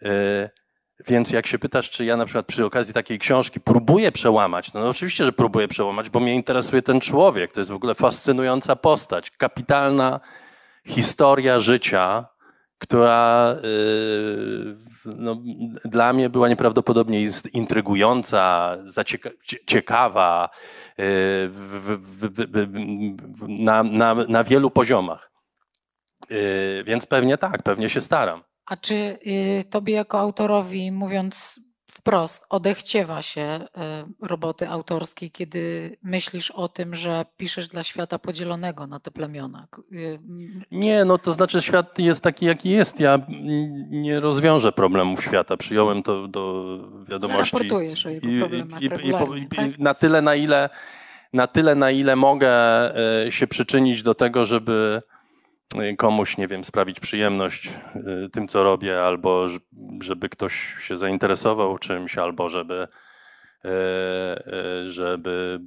Y, 0.04 0.50
Więc 1.08 1.32
jak 1.32 1.48
się 1.48 1.60
pytasz, 1.60 1.90
czy 1.90 2.06
ja 2.06 2.18
na 2.18 2.26
przykład 2.26 2.46
przy 2.46 2.66
okazji 2.66 2.94
takiej 2.94 3.20
książki 3.20 3.60
próbuję 3.60 4.12
przełamać, 4.12 4.74
no, 4.74 4.80
no 4.80 4.90
oczywiście, 4.90 5.26
że 5.26 5.32
próbuję 5.32 5.68
przełamać, 5.68 6.10
bo 6.10 6.20
mnie 6.20 6.36
interesuje 6.36 6.82
ten 6.82 7.00
człowiek. 7.00 7.52
To 7.52 7.60
jest 7.60 7.72
w 7.72 7.76
ogóle 7.76 7.96
fascynująca 7.96 8.76
postać, 8.76 9.32
kapitalna 9.32 10.20
historia 10.86 11.60
życia, 11.60 12.28
która 12.82 13.56
y, 13.64 14.76
no, 15.06 15.42
dla 15.86 16.14
mnie 16.14 16.30
była 16.30 16.50
nieprawdopodobnie 16.50 17.28
intrygująca, 17.54 18.78
ciekawa 19.66 20.50
y, 20.50 21.04
w, 21.50 22.00
w, 22.02 22.30
w, 22.30 23.48
na, 23.48 23.84
na, 23.84 24.16
na 24.16 24.44
wielu 24.44 24.72
poziomach. 24.72 25.32
Y, 26.32 26.84
Więc 26.86 27.06
pewnie 27.06 27.38
tak, 27.38 27.64
pewnie 27.64 27.90
się 27.90 28.02
staram. 28.02 28.44
A 28.66 28.76
czy 28.76 29.20
tobie 29.70 29.94
jako 29.94 30.20
autorowi, 30.20 30.92
mówiąc 30.92 31.60
wprost, 31.92 32.46
odechciewa 32.50 33.22
się 33.22 33.60
y, 34.22 34.28
roboty 34.28 34.70
autorskiej, 34.70 35.32
kiedy 35.32 35.98
myślisz 36.04 36.52
o 36.52 36.68
tym, 36.68 36.96
że 36.96 37.26
piszesz 37.38 37.68
dla 37.68 37.84
świata 37.84 38.20
podzielonego 38.20 38.88
na 38.88 39.00
te 39.00 39.12
plemiona? 39.12 39.68
M, 39.92 40.64
Nie, 40.72 41.06
no 41.06 41.18
to 41.18 41.32
znaczy 41.32 41.62
świat 41.62 42.00
jest 42.00 42.24
taki, 42.24 42.46
jaki 42.46 42.70
jest. 42.70 43.00
Ja 43.00 43.20
nie 43.90 44.20
rozwiążę 44.20 44.72
problemów 44.72 45.24
świata. 45.24 45.58
Przyjąłem 45.58 46.04
to 46.04 46.28
do 46.28 46.78
wiadomości. 47.10 47.56
raportujesz 47.56 48.06
o 48.06 48.10
jego 48.10 48.28
problemach 48.40 48.82
i, 48.82 48.86
i, 48.86 49.44
i, 49.44 49.48
tak? 49.48 49.80
na 49.80 49.94
tyle, 49.94 50.22
na 50.22 50.36
ile, 50.36 50.70
na 51.34 51.48
tyle, 51.48 51.76
na 51.76 51.92
ile 51.92 52.16
mogę 52.16 52.52
e, 53.26 53.32
się 53.32 53.48
przyczynić 53.48 54.04
do 54.04 54.16
tego, 54.16 54.46
żeby 54.46 55.02
e, 55.08 55.11
komuś, 55.98 56.38
nie 56.38 56.48
wiem, 56.48 56.64
sprawić 56.64 57.00
przyjemność 57.00 57.68
e, 57.68 58.30
tym, 58.30 58.48
co 58.48 58.64
robię, 58.64 59.04
albo 59.04 59.48
żeby 60.02 60.30
ktoś 60.30 60.76
się 60.80 60.98
zainteresował 60.98 61.78
czymś, 61.78 62.18
albo 62.18 62.50
żeby, 62.50 62.88
e, 63.66 63.70
żeby 64.88 65.60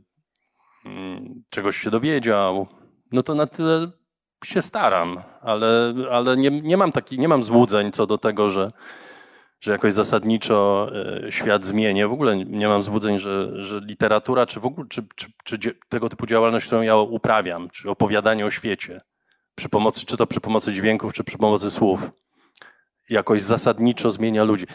mm, 0.86 1.42
czegoś 1.50 1.76
się 1.76 1.90
dowiedział, 1.90 2.66
no 3.12 3.22
to 3.22 3.34
na 3.34 3.46
tyle 3.46 3.90
się 4.44 4.62
staram, 4.62 5.20
ale, 5.40 5.94
ale 6.10 6.36
nie, 6.36 6.50
nie, 6.50 6.76
mam 6.76 6.92
taki, 6.92 7.18
nie 7.18 7.28
mam 7.28 7.42
złudzeń 7.42 7.92
co 7.92 8.06
do 8.06 8.18
tego, 8.18 8.50
że, 8.50 8.70
że 9.60 9.72
jakoś 9.72 9.94
zasadniczo 9.94 10.90
świat 11.30 11.64
zmienię. 11.64 12.08
W 12.08 12.12
ogóle 12.12 12.36
nie 12.36 12.68
mam 12.68 12.82
złudzeń, 12.82 13.18
że, 13.18 13.64
że 13.64 13.80
literatura, 13.80 14.46
czy 14.46 14.60
w 14.60 14.66
ogóle 14.66 14.86
czy, 14.88 15.06
czy, 15.14 15.58
czy 15.58 15.78
tego 15.88 16.08
typu 16.08 16.26
działalność, 16.26 16.66
którą 16.66 16.82
ja 16.82 16.96
uprawiam, 16.96 17.70
czy 17.70 17.90
opowiadanie 17.90 18.46
o 18.46 18.50
świecie, 18.50 19.00
przy 19.54 19.68
pomocy, 19.68 20.06
czy 20.06 20.16
to 20.16 20.26
przy 20.26 20.40
pomocy 20.40 20.72
dźwięków, 20.72 21.12
czy 21.12 21.24
przy 21.24 21.38
pomocy 21.38 21.70
słów, 21.70 22.10
jakoś 23.10 23.42
zasadniczo 23.42 24.10
zmienia 24.10 24.44
ludzi. 24.44 24.66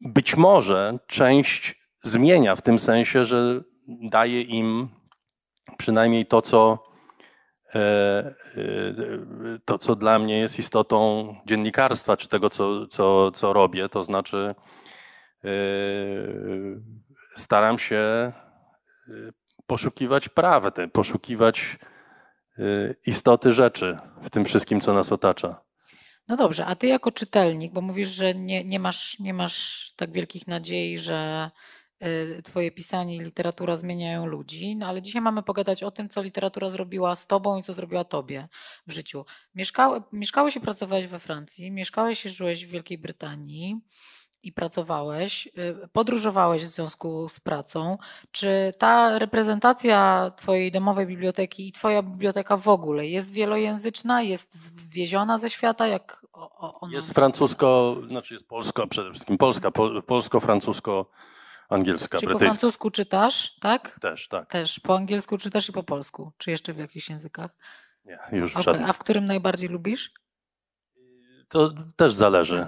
Być 0.00 0.36
może 0.36 0.98
część 1.06 1.80
zmienia 2.02 2.56
w 2.56 2.62
tym 2.62 2.78
sensie, 2.78 3.24
że 3.24 3.60
daje 3.88 4.42
im 4.42 4.88
przynajmniej 5.78 6.26
to, 6.26 6.42
co 6.42 6.78
e, 7.74 7.78
e, 7.78 8.34
to, 9.64 9.78
co 9.78 9.96
dla 9.96 10.18
mnie 10.18 10.38
jest 10.38 10.58
istotą 10.58 11.34
dziennikarstwa, 11.46 12.16
czy 12.16 12.28
tego, 12.28 12.50
co, 12.50 12.86
co, 12.86 13.30
co 13.30 13.52
robię, 13.52 13.88
to 13.88 14.04
znaczy 14.04 14.54
e, 15.44 15.48
staram 17.36 17.78
się 17.78 18.32
poszukiwać 19.66 20.28
prawdy, 20.28 20.88
poszukiwać 20.88 21.78
istoty 23.06 23.52
rzeczy 23.52 23.98
w 24.22 24.30
tym 24.30 24.44
wszystkim, 24.44 24.80
co 24.80 24.94
nas 24.94 25.12
otacza. 25.12 25.66
No 26.28 26.36
dobrze, 26.36 26.66
a 26.66 26.74
ty 26.74 26.86
jako 26.86 27.12
czytelnik, 27.12 27.72
bo 27.72 27.80
mówisz, 27.80 28.10
że 28.10 28.34
nie, 28.34 28.64
nie, 28.64 28.78
masz, 28.78 29.18
nie 29.18 29.34
masz 29.34 29.92
tak 29.96 30.12
wielkich 30.12 30.46
nadziei, 30.46 30.98
że 30.98 31.50
y, 32.02 32.42
twoje 32.42 32.70
pisanie 32.70 33.16
i 33.16 33.20
literatura 33.20 33.76
zmieniają 33.76 34.26
ludzi, 34.26 34.76
no 34.76 34.86
ale 34.86 35.02
dzisiaj 35.02 35.22
mamy 35.22 35.42
pogadać 35.42 35.82
o 35.82 35.90
tym, 35.90 36.08
co 36.08 36.22
literatura 36.22 36.70
zrobiła 36.70 37.16
z 37.16 37.26
tobą 37.26 37.58
i 37.58 37.62
co 37.62 37.72
zrobiła 37.72 38.04
tobie 38.04 38.46
w 38.86 38.92
życiu. 38.92 39.24
Mieszkałe, 39.54 40.02
mieszkałeś 40.12 40.56
i 40.56 40.60
pracowałeś 40.60 41.06
we 41.06 41.18
Francji, 41.18 41.70
mieszkałeś 41.70 42.26
i 42.26 42.30
żyłeś 42.30 42.66
w 42.66 42.70
Wielkiej 42.70 42.98
Brytanii 42.98 43.80
i 44.46 44.52
pracowałeś, 44.52 45.46
y, 45.46 45.50
podróżowałeś 45.92 46.64
w 46.64 46.68
związku 46.68 47.28
z 47.28 47.40
pracą. 47.40 47.98
Czy 48.30 48.72
ta 48.78 49.18
reprezentacja 49.18 50.30
twojej 50.36 50.72
domowej 50.72 51.06
biblioteki 51.06 51.68
i 51.68 51.72
twoja 51.72 52.02
biblioteka 52.02 52.56
w 52.56 52.68
ogóle 52.68 53.06
jest 53.06 53.32
wielojęzyczna, 53.32 54.22
jest 54.22 54.54
zwieziona 54.54 55.38
ze 55.38 55.50
świata? 55.50 55.86
Jak 55.86 56.26
ona... 56.32 56.94
Jest 56.94 57.14
francusko, 57.14 57.96
znaczy 58.08 58.34
jest 58.34 58.48
polsko, 58.48 58.86
przede 58.86 59.10
wszystkim 59.10 59.38
polska, 59.38 59.70
pol, 59.70 60.02
polsko-francusko-angielska, 60.02 62.18
Czy 62.18 62.26
po 62.26 62.38
francusku 62.38 62.90
czytasz, 62.90 63.56
tak? 63.60 63.98
też, 64.00 64.28
tak. 64.28 64.50
Też. 64.50 64.80
Po 64.80 64.96
angielsku 64.96 65.38
czytasz 65.38 65.68
i 65.68 65.72
po 65.72 65.82
polsku? 65.82 66.32
Czy 66.38 66.50
jeszcze 66.50 66.72
w 66.72 66.78
jakichś 66.78 67.10
językach? 67.10 67.50
Nie, 68.04 68.18
już 68.32 68.52
żadnych. 68.52 68.90
A 68.90 68.92
w 68.92 68.98
którym 68.98 69.26
najbardziej 69.26 69.68
lubisz? 69.68 70.12
To 71.48 71.70
też 71.96 72.12
zależy. 72.12 72.66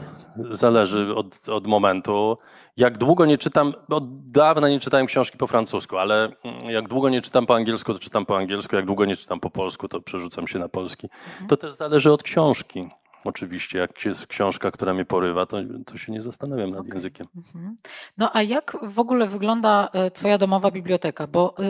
Zależy 0.51 1.15
od, 1.15 1.49
od 1.49 1.67
momentu. 1.67 2.39
Jak 2.77 2.99
długo 2.99 3.27
nie 3.27 3.39
czytam, 3.39 3.75
od 3.89 4.31
dawna 4.31 4.69
nie 4.69 4.81
czytałem 4.81 5.07
książki 5.07 5.39
po 5.39 5.47
francusku, 5.47 5.97
ale 5.97 6.29
jak 6.69 6.89
długo 6.89 7.09
nie 7.09 7.21
czytam 7.21 7.47
po 7.47 7.55
angielsku, 7.55 7.93
to 7.93 7.99
czytam 7.99 8.27
po 8.27 8.37
angielsku. 8.37 8.77
Jak 8.77 8.87
długo 8.87 9.05
nie 9.05 9.17
czytam 9.17 9.41
po 9.41 9.51
polsku, 9.51 9.89
to 9.89 10.01
przerzucam 10.01 10.49
się 10.49 10.59
na 10.59 10.69
polski. 10.69 11.09
To 11.49 11.57
też 11.57 11.73
zależy 11.73 12.13
od 12.13 12.23
książki. 12.23 12.89
Oczywiście, 13.29 13.79
jak 13.79 14.05
jest 14.05 14.27
książka, 14.27 14.71
która 14.71 14.95
mnie 14.95 15.05
porywa, 15.05 15.47
to, 15.47 15.57
to 15.87 15.99
się 15.99 16.13
nie 16.13 16.21
zastanawiam 16.23 16.71
nad 16.71 16.87
językiem. 16.87 17.27
Mhm. 17.37 17.77
No 18.19 18.31
a 18.33 18.43
jak 18.43 18.77
w 18.83 18.99
ogóle 18.99 19.27
wygląda 19.27 19.89
e, 19.93 20.11
Twoja 20.11 20.39
domowa 20.39 20.71
biblioteka? 20.71 21.27
Bo 21.27 21.55
e, 21.59 21.63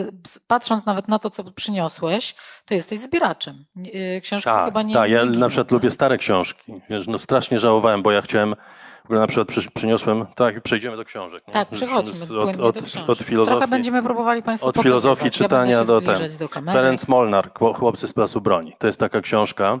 patrząc 0.47 0.85
nawet 0.85 1.07
na 1.07 1.19
to, 1.19 1.29
co 1.29 1.43
przyniosłeś, 1.43 2.35
to 2.65 2.73
jesteś 2.73 2.99
zbieraczem. 2.99 3.65
E, 3.93 4.21
książki 4.21 4.45
Tak, 4.49 4.65
chyba 4.65 4.81
nie. 4.81 4.93
tak, 4.93 5.09
ja 5.11 5.21
nie 5.23 5.27
giną, 5.27 5.39
na 5.39 5.49
przykład 5.49 5.67
tak? 5.67 5.71
lubię 5.71 5.91
stare 5.91 6.17
książki. 6.17 6.73
Wiesz, 6.89 7.07
no 7.07 7.19
strasznie 7.19 7.59
żałowałem, 7.59 8.01
bo 8.03 8.11
ja 8.11 8.21
chciałem, 8.21 8.55
w 9.01 9.05
ogóle 9.05 9.19
na 9.19 9.27
przykład 9.27 9.47
przy, 9.47 9.71
przyniosłem, 9.71 10.25
tak, 10.35 10.61
przejdziemy 10.61 10.97
do 10.97 11.05
książek. 11.05 11.47
nie? 11.47 11.53
Tak, 11.53 11.69
przechodźmy 11.69 12.27
płynnie 12.27 12.43
od, 12.51 12.57
do 12.57 12.65
od, 12.65 12.75
książek. 12.85 13.09
od 13.09 13.17
filozofii. 13.19 13.51
Trochę 13.57 13.67
będziemy 13.67 14.03
próbowali 14.03 14.43
Państwu 14.43 14.67
od 14.67 14.77
filozofii 14.77 15.25
ja 15.25 15.31
czytania 15.31 15.79
się 15.81 15.87
do 15.87 16.01
ten. 16.01 16.37
do 16.39 16.49
kamery. 16.49 16.77
Ferenc 16.77 17.07
Molnar, 17.07 17.53
Chło- 17.53 17.73
Chłopcy 17.73 18.07
z 18.07 18.13
Placu 18.13 18.41
Broni. 18.41 18.73
To 18.79 18.87
jest 18.87 18.99
taka 18.99 19.21
książka, 19.21 19.79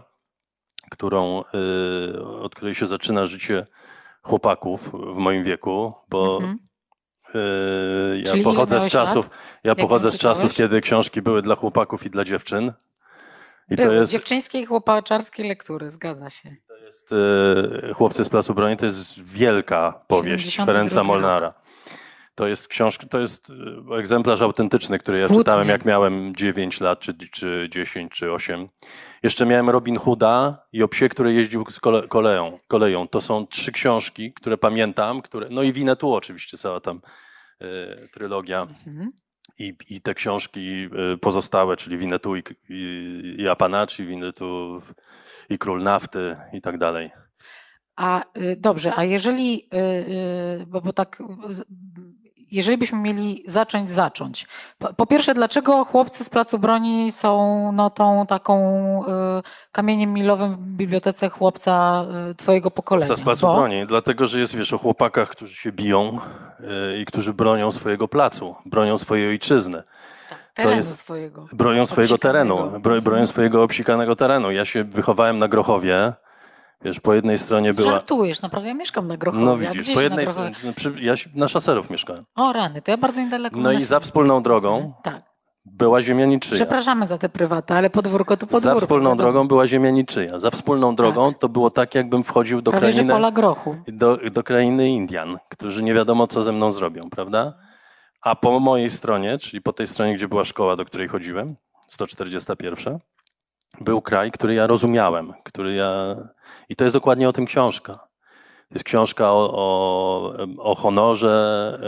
którą, 0.89 1.43
y, 2.15 2.23
od 2.23 2.55
której 2.55 2.75
się 2.75 2.87
zaczyna 2.87 3.25
życie 3.27 3.65
chłopaków 4.23 4.89
w 4.93 5.15
moim 5.17 5.43
wieku, 5.43 5.93
bo 6.09 6.35
Mhm. 6.37 6.59
y, 7.35 8.19
ja 8.25 8.31
Czyli 8.31 8.43
pochodzę 8.43 8.81
z 8.81 8.87
czasów, 8.87 9.29
ja 9.63 9.69
ją 9.71 9.75
pochodzę 9.75 10.11
z 10.11 10.17
czasów, 10.17 10.53
kiedy 10.53 10.81
książki 10.81 11.21
były 11.21 11.41
dla 11.41 11.55
chłopaków 11.55 12.05
i 12.05 12.09
dla 12.09 12.23
dziewczyn. 12.23 12.73
I 13.71 13.75
Były 13.75 13.87
to 13.87 13.93
jest, 13.93 14.11
dziewczyńskie 14.11 14.59
i 14.59 14.65
chłopaczarskiej 14.65 15.47
lektury, 15.47 15.89
zgadza 15.89 16.29
się. 16.29 16.55
to 16.67 16.75
jest 16.77 17.11
y, 17.11 17.93
Chłopcy 17.93 18.25
z 18.25 18.29
Placu 18.29 18.53
Broni, 18.53 18.77
to 18.77 18.85
jest 18.85 19.23
wielka 19.23 20.01
powieść 20.07 20.43
72 20.45 20.65
Ferenca 20.65 20.95
rok. 20.95 21.07
Molnara. 21.07 21.53
To 22.35 22.47
jest 22.47 22.67
książka, 22.67 23.07
to 23.07 23.19
jest 23.19 23.51
egzemplarz 23.97 24.41
autentyczny, 24.41 24.99
który 24.99 25.19
ja 25.19 25.29
czytałem 25.29 25.69
jak 25.69 25.85
miałem 25.85 26.35
9 26.35 26.81
lat, 26.81 26.99
czy, 26.99 27.13
czy 27.31 27.67
10, 27.71 28.11
czy 28.11 28.31
8. 28.31 28.67
Jeszcze 29.23 29.45
miałem 29.45 29.69
Robin 29.69 29.97
Hooda 29.97 30.65
i 30.73 30.83
o 30.83 30.87
psie, 30.87 31.09
który 31.09 31.33
jeździł 31.33 31.65
z 31.69 31.79
kole, 31.79 32.07
koleją, 32.07 32.57
koleją. 32.67 33.07
To 33.07 33.21
są 33.21 33.47
trzy 33.47 33.71
książki, 33.71 34.33
które 34.33 34.57
pamiętam, 34.57 35.21
które, 35.21 35.47
no 35.49 35.63
i 35.63 35.73
Winnetu 35.73 36.13
oczywiście, 36.13 36.57
cała 36.57 36.79
tam 36.79 37.01
y, 37.61 38.09
trylogia 38.13 38.67
Mhm. 38.87 39.11
i, 39.59 39.73
i 39.89 40.01
te 40.01 40.13
książki 40.13 40.89
y, 41.13 41.17
pozostałe, 41.17 41.77
czyli 41.77 41.97
Winnetu 41.97 42.35
i, 42.35 42.43
i, 42.69 43.35
i 43.39 43.47
Apanaci, 43.49 44.05
Winnetu 44.05 44.81
i 45.49 45.57
Król 45.57 45.83
Nafty 45.83 46.35
i 46.53 46.61
tak 46.61 46.77
dalej. 46.77 47.11
A 47.95 48.23
y, 48.37 48.55
dobrze, 48.59 48.93
a 48.95 49.03
jeżeli, 49.03 49.69
y, 49.73 49.77
y, 50.61 50.65
bo, 50.67 50.81
bo 50.81 50.93
tak, 50.93 51.23
jeżeli 52.51 52.77
byśmy 52.77 52.99
mieli 52.99 53.43
zacząć, 53.47 53.89
zacząć. 53.89 54.47
Po, 54.79 54.93
po 54.93 55.05
pierwsze, 55.05 55.33
dlaczego 55.33 55.85
chłopcy 55.85 56.23
z 56.23 56.29
Placu 56.29 56.59
Broni 56.59 57.11
są 57.11 57.71
no, 57.71 57.89
tą 57.89 58.25
taką 58.25 58.55
y, 59.05 59.07
kamieniem 59.71 60.13
milowym 60.13 60.51
w 60.55 60.57
bibliotece 60.57 61.29
chłopca 61.29 62.05
y, 62.31 62.35
twojego 62.35 62.71
pokolenia? 62.71 63.15
Za 63.15 63.23
placu 63.23 63.47
Bo- 63.47 63.55
broni, 63.55 63.85
dlatego 63.87 64.27
że 64.27 64.39
jest 64.39 64.55
wiesz 64.55 64.73
o 64.73 64.77
chłopakach, 64.77 65.29
którzy 65.29 65.55
się 65.55 65.71
biją 65.71 66.19
y, 66.59 66.97
i 67.01 67.05
którzy 67.05 67.33
bronią 67.33 67.71
swojego 67.71 68.07
placu, 68.07 68.55
bronią 68.65 68.97
swojej 68.97 69.27
ojczyzny, 69.29 69.83
terenu 70.53 70.75
jest- 70.77 70.99
swojego. 70.99 71.45
bronią 71.53 71.85
swojego 71.85 72.17
terenu, 72.17 72.79
bro, 72.79 73.01
bronią 73.01 73.27
swojego 73.27 73.63
obsikanego 73.63 74.15
terenu. 74.15 74.51
Ja 74.51 74.65
się 74.65 74.83
wychowałem 74.83 75.39
na 75.39 75.47
Grochowie, 75.47 76.13
wiesz, 76.81 76.99
po 76.99 77.13
jednej 77.13 77.37
stronie 77.39 77.73
była... 77.73 77.91
Żartujesz, 77.91 78.41
naprawdę 78.41 78.69
ja 78.69 78.75
mieszkam 78.75 79.07
na 79.07 79.17
Grochowie. 79.17 79.45
No 79.45 79.57
widzisz, 79.57 79.93
po 79.95 80.01
jednej 80.01 80.27
stronie, 80.27 80.51
przy, 80.75 80.93
ja 81.01 81.13
na 81.35 81.47
szaserów 81.47 81.89
mieszkałem. 81.89 82.23
O 82.35 82.53
rany, 82.53 82.81
to 82.81 82.91
ja 82.91 82.97
bardzo 82.97 83.21
niedaleko. 83.21 83.57
No 83.57 83.71
i 83.71 83.81
za 83.81 83.99
wspólną 83.99 84.43
drogą 84.43 84.93
Tak. 85.03 85.21
była 85.65 86.01
ziemia 86.01 86.25
niczyja. 86.25 86.55
Przepraszamy 86.55 87.07
za 87.07 87.17
te 87.17 87.29
prywaty, 87.29 87.73
ale 87.73 87.89
podwórko 87.89 88.37
to 88.37 88.47
podwórko. 88.47 88.79
Za 88.79 88.85
wspólną 88.85 89.09
wiadomo. 89.09 89.31
drogą 89.31 89.47
była 89.47 89.67
ziemia 89.67 89.89
niczyja. 89.91 90.39
Za 90.39 90.51
wspólną 90.51 90.95
drogą 90.95 91.33
to 91.33 91.49
było 91.49 91.69
tak, 91.71 91.95
jakbym 91.95 92.23
wchodził 92.23 92.61
do 92.61 92.71
Prawie, 92.71 92.93
krainy... 92.93 93.13
pola 93.13 93.31
grochu. 93.31 93.75
do, 93.87 94.17
do 94.31 94.43
krainy 94.43 94.89
Indian, 94.89 95.37
którzy 95.49 95.83
nie 95.83 95.93
wiadomo, 95.93 96.27
co 96.27 96.41
ze 96.41 96.51
mną 96.51 96.71
zrobią, 96.71 97.09
prawda? 97.09 97.53
A 98.21 98.35
po 98.35 98.59
mojej 98.59 98.89
stronie, 98.89 99.37
czyli 99.37 99.61
po 99.61 99.73
tej 99.73 99.87
stronie, 99.87 100.15
gdzie 100.15 100.27
była 100.27 100.45
szkoła, 100.45 100.75
do 100.75 100.85
której 100.85 101.07
chodziłem, 101.07 101.55
141, 101.87 102.99
był 103.81 104.01
kraj, 104.01 104.31
który 104.31 104.53
ja 104.53 104.67
rozumiałem, 104.67 105.33
który 105.43 105.73
ja... 105.73 106.15
I 106.69 106.75
to 106.75 106.83
jest 106.83 106.95
dokładnie 106.95 107.29
o 107.29 107.33
tym 107.33 107.45
książka. 107.45 107.93
To 108.69 108.75
jest 108.75 108.85
książka 108.85 109.31
o, 109.31 109.51
o, 109.53 110.33
o 110.57 110.75
honorze 110.75 111.79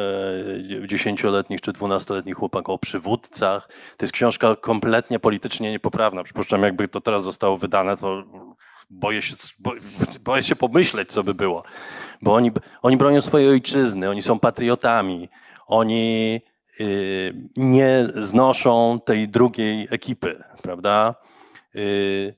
e, 0.84 0.88
dziesięcioletnich 0.88 1.62
czy 1.62 1.74
dwunastoletnich 1.74 2.36
chłopaków, 2.36 2.76
o 2.76 2.78
przywódcach. 2.78 3.67
To 3.98 4.06
jest 4.06 4.13
książka 4.13 4.56
kompletnie 4.56 5.20
politycznie 5.20 5.72
niepoprawna. 5.72 6.24
Przypuszczam, 6.24 6.63
jakby 6.63 6.88
to 6.88 7.02
teraz 7.02 7.24
zostało 7.24 7.58
wydane, 7.58 7.98
to 7.98 8.24
boję 8.89 9.22
się, 9.22 9.36
bo, 9.60 9.74
boję 10.24 10.44
się 10.44 10.56
pomyśleć, 10.56 11.12
co 11.12 11.24
by 11.24 11.34
było. 11.34 11.63
Bo 12.22 12.34
oni, 12.34 12.52
oni 12.82 12.98
bronią 12.98 13.22
swojej 13.22 13.50
ojczyzny, 13.50 14.10
oni 14.10 14.22
są 14.22 14.39
patriotami, 14.39 15.30
oni 15.67 16.41
y, 16.80 17.34
nie 17.58 18.08
znoszą 18.15 19.00
tej 19.06 19.30
drugiej 19.30 19.88
ekipy, 19.91 20.44
prawda? 20.62 21.15
Y, 21.75 22.36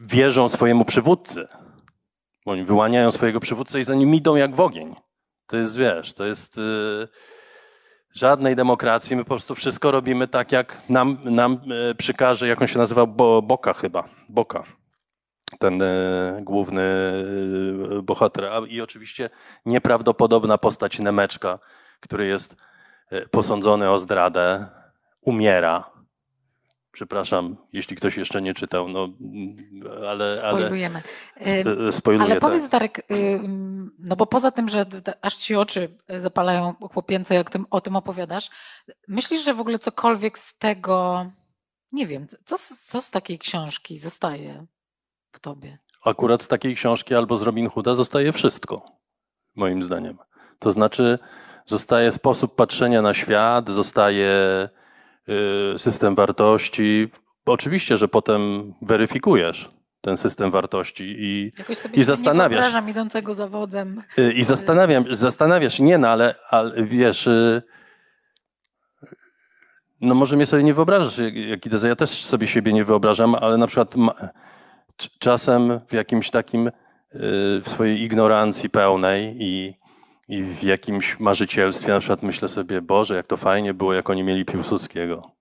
wierzą 0.00 0.48
swojemu 0.48 0.84
przywódcy. 0.84 1.48
Oni 2.44 2.64
wyłaniają 2.64 3.10
swojego 3.10 3.40
przywódcę 3.40 3.80
i 3.80 3.84
za 3.84 3.94
nim 3.94 4.14
idą 4.14 4.36
jak 4.36 4.54
w 4.54 4.60
ogień. 4.60 4.94
To 5.46 5.56
jest, 5.56 5.76
wiesz, 5.76 6.14
to 6.14 6.24
jest 6.24 6.58
y, 6.58 7.08
żadnej 8.14 8.56
demokracji. 8.56 9.16
My 9.16 9.24
po 9.24 9.28
prostu 9.28 9.54
wszystko 9.54 9.90
robimy 9.90 10.28
tak, 10.28 10.52
jak 10.52 10.82
nam, 10.88 11.18
nam 11.24 11.72
y, 11.90 11.94
przykaże, 11.94 12.48
jak 12.48 12.60
on 12.62 12.66
się 12.66 12.78
nazywa, 12.78 13.06
Bo, 13.06 13.42
Boka 13.42 13.72
chyba. 13.72 14.08
Boka. 14.28 14.64
Ten 15.58 15.82
główny 16.40 16.82
bohater. 18.02 18.50
I 18.68 18.80
oczywiście 18.80 19.30
nieprawdopodobna 19.66 20.58
postać 20.58 20.98
Nemeczka, 20.98 21.58
który 22.00 22.26
jest 22.26 22.56
posądzony 23.30 23.90
o 23.90 23.98
zdradę, 23.98 24.66
umiera. 25.20 25.95
Przepraszam, 26.96 27.56
jeśli 27.72 27.96
ktoś 27.96 28.16
jeszcze 28.16 28.42
nie 28.42 28.54
czytał, 28.54 28.88
no, 28.88 29.08
ale, 30.08 30.08
ale 30.08 30.36
Spoilujemy. 30.38 31.02
Y, 31.88 31.92
spoiluję. 31.92 32.30
Ale 32.30 32.40
powiedz 32.40 32.62
tak. 32.62 32.70
Darek, 32.70 33.02
no 33.98 34.16
bo 34.16 34.26
poza 34.26 34.50
tym, 34.50 34.68
że 34.68 34.86
aż 35.22 35.36
ci 35.36 35.54
oczy 35.56 35.98
zapalają 36.08 36.74
chłopięce, 36.92 37.34
jak 37.34 37.50
tym, 37.50 37.66
o 37.70 37.80
tym 37.80 37.96
opowiadasz, 37.96 38.50
myślisz, 39.08 39.44
że 39.44 39.54
w 39.54 39.60
ogóle 39.60 39.78
cokolwiek 39.78 40.38
z 40.38 40.58
tego, 40.58 41.26
nie 41.92 42.06
wiem, 42.06 42.26
co, 42.44 42.58
z- 42.58 42.82
co 42.82 43.02
z 43.02 43.10
takiej 43.10 43.38
książki 43.38 43.98
zostaje 43.98 44.66
w 45.32 45.40
tobie? 45.40 45.78
Akurat 46.04 46.42
z 46.42 46.48
takiej 46.48 46.74
książki 46.74 47.14
albo 47.14 47.36
z 47.36 47.42
Robin 47.42 47.70
Hooda 47.70 47.94
zostaje 47.94 48.32
wszystko, 48.32 48.86
moim 49.54 49.82
zdaniem. 49.82 50.18
To 50.58 50.72
znaczy, 50.72 51.18
zostaje 51.66 52.12
sposób 52.12 52.54
patrzenia 52.54 53.02
na 53.02 53.14
świat, 53.14 53.68
zostaje 53.70 54.68
system 55.78 56.14
wartości. 56.14 57.08
Oczywiście, 57.46 57.96
że 57.96 58.08
potem 58.08 58.72
weryfikujesz 58.82 59.68
ten 60.00 60.16
system 60.16 60.50
wartości 60.50 61.04
i, 61.18 61.52
Jakoś 61.58 61.78
sobie 61.78 61.94
I 62.00 62.04
zastanawiasz. 62.04 62.60
nie 62.60 62.88
idącego 62.88 63.34
zawodem. 63.34 64.02
y, 64.18 64.32
i 64.32 64.44
zastanawiam, 64.44 65.04
zastanawiasz, 65.14 65.78
nie 65.78 65.98
no, 65.98 66.08
ale, 66.08 66.34
ale 66.50 66.84
wiesz, 66.84 67.26
y, 67.26 67.62
no 70.00 70.14
może 70.14 70.36
mnie 70.36 70.46
sobie 70.46 70.62
nie 70.62 70.74
wyobrażasz, 70.74 71.18
jak- 71.18 71.36
jest. 71.66 71.84
Ja 71.84 71.96
też 71.96 72.24
sobie 72.24 72.46
siebie 72.46 72.72
nie 72.72 72.84
wyobrażam, 72.84 73.34
ale 73.34 73.56
na 73.56 73.66
przykład 73.66 73.94
czasem 75.18 75.80
w 75.88 75.92
jakimś 75.92 76.30
takim, 76.30 76.66
y, 76.68 76.72
w 77.14 77.64
swojej 77.66 78.02
ignorancji 78.02 78.70
pełnej 78.70 79.36
i, 79.40 79.74
i 80.28 80.42
w 80.42 80.62
jakimś 80.62 81.20
marzycielstwie 81.20 81.92
na 81.92 81.98
przykład 82.00 82.22
myślę 82.22 82.48
sobie, 82.48 82.82
Boże, 82.82 83.16
jak 83.16 83.26
to 83.26 83.36
fajnie 83.36 83.74
było, 83.74 83.94
jak 83.94 84.10
oni 84.10 84.22
mieli 84.22 84.44
Piłsudskiego. 84.44 85.36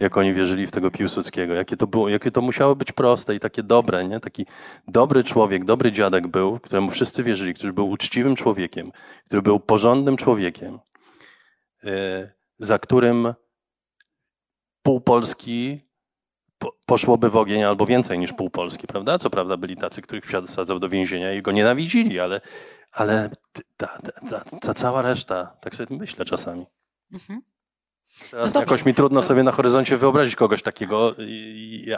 Jak 0.00 0.16
oni 0.16 0.34
wierzyli 0.34 0.66
w 0.66 0.70
tego 0.70 0.90
Piłsudskiego, 0.90 1.54
jakie 1.54 1.76
to 1.76 1.86
było, 1.86 2.08
jakie 2.08 2.30
to 2.30 2.40
musiało 2.40 2.76
być 2.76 2.92
proste 2.92 3.34
i 3.34 3.40
takie 3.40 3.62
dobre, 3.62 4.08
nie? 4.08 4.20
Taki 4.20 4.46
dobry 4.88 5.24
człowiek, 5.24 5.64
dobry 5.64 5.92
dziadek 5.92 6.26
był, 6.26 6.60
któremu 6.60 6.90
wszyscy 6.90 7.22
wierzyli, 7.22 7.54
który 7.54 7.72
był 7.72 7.90
uczciwym 7.90 8.36
człowiekiem, 8.36 8.92
który 9.24 9.42
był 9.42 9.60
porządnym 9.60 10.16
człowiekiem, 10.16 10.78
y, 11.84 12.32
za 12.58 12.78
którym 12.78 13.34
pół 14.82 15.00
Polski 15.00 15.87
po- 16.58 16.76
poszłoby 16.86 17.30
w 17.30 17.36
ogień 17.36 17.62
albo 17.62 17.86
więcej 17.86 18.18
niż 18.18 18.32
pół 18.32 18.50
Polski, 18.50 18.86
prawda? 18.86 19.18
Co 19.18 19.30
prawda 19.30 19.56
byli 19.56 19.76
tacy, 19.76 20.02
których 20.02 20.24
wsadzał 20.46 20.78
do 20.78 20.88
więzienia 20.88 21.32
i 21.32 21.42
go 21.42 21.52
nienawidzili, 21.52 22.20
ale, 22.20 22.40
ale 22.92 23.30
ta, 23.76 23.98
ta, 24.30 24.40
ta, 24.60 24.74
cała 24.74 25.02
reszta, 25.02 25.56
tak 25.60 25.74
sobie 25.74 25.96
myślę 25.96 26.24
czasami. 26.24 26.66
Mhm. 27.12 27.42
Teraz 28.30 28.54
No 28.54 28.60
jakoś 28.60 28.84
mi 28.84 28.94
trudno 28.94 29.22
sobie 29.22 29.42
na 29.42 29.52
horyzoncie 29.52 29.96
wyobrazić 29.96 30.36
kogoś 30.36 30.62
takiego, 30.62 31.14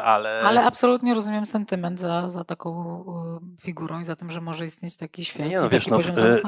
ale... 0.03 0.41
Ale 0.41 0.65
absolutnie 0.65 1.15
rozumiem 1.15 1.47
sentyment 1.47 1.99
za, 1.99 2.31
za 2.31 2.45
taką 2.45 3.05
figurą 3.61 4.01
i 4.01 4.05
za 4.05 4.17
tym, 4.17 4.31
że 4.31 4.41
może 4.41 4.65
istnieć 4.65 4.97
taki 4.97 5.25
świat 5.25 5.49
Nie 5.49 5.61
no, 5.61 5.69
wiesz, 5.69 5.87
no, 5.87 5.99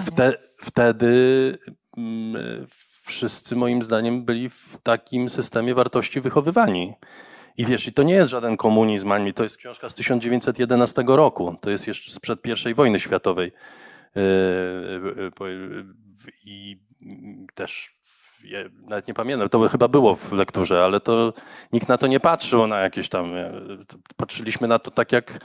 wte, 0.07 0.39
wtedy 0.57 1.59
mm, 1.97 2.67
wszyscy 3.03 3.57
moim 3.57 3.83
zdaniem 3.83 4.25
byli 4.25 4.51
w 4.51 4.79
takim 4.83 5.29
systemie 5.29 5.75
wartości 5.75 6.21
wychowywani. 6.21 6.95
I 7.57 7.67
wiesz, 7.67 7.87
i 7.87 7.93
to 7.93 8.03
nie 8.03 8.15
jest 8.15 8.31
żaden 8.31 8.57
komunizm, 8.57 9.13
ani 9.13 9.35
to 9.35 9.43
jest 9.43 9.57
książka 9.57 9.89
z 9.89 9.95
1911 9.95 11.05
roku. 11.07 11.57
To 11.61 11.71
jest 11.71 11.87
jeszcze 11.87 12.13
sprzed 12.13 12.41
I 12.71 12.75
wojny 12.75 13.01
światowej. 13.01 13.53
Yy, 14.15 14.23
yy, 15.41 15.49
yy, 15.49 15.85
I 16.45 16.77
też 17.55 17.95
ja 18.45 18.59
nawet 18.89 19.09
nie 19.09 19.15
pamiętam, 19.15 19.49
to 19.49 19.69
chyba 19.69 19.89
było 19.89 20.17
w 20.17 20.33
lekturze, 20.33 20.85
ale 20.85 21.01
to 21.01 21.33
nikt 21.73 21.89
na 21.89 21.99
to 21.99 22.07
nie 22.07 22.21
patrzył 22.21 22.67
na 22.67 22.81
jakieś 22.81 23.09
tam. 23.09 23.37
e, 23.37 23.53
Patrzyliśmy 24.17 24.69
na 24.69 24.79
to 24.79 24.91
tak 24.91 25.13
jak, 25.13 25.39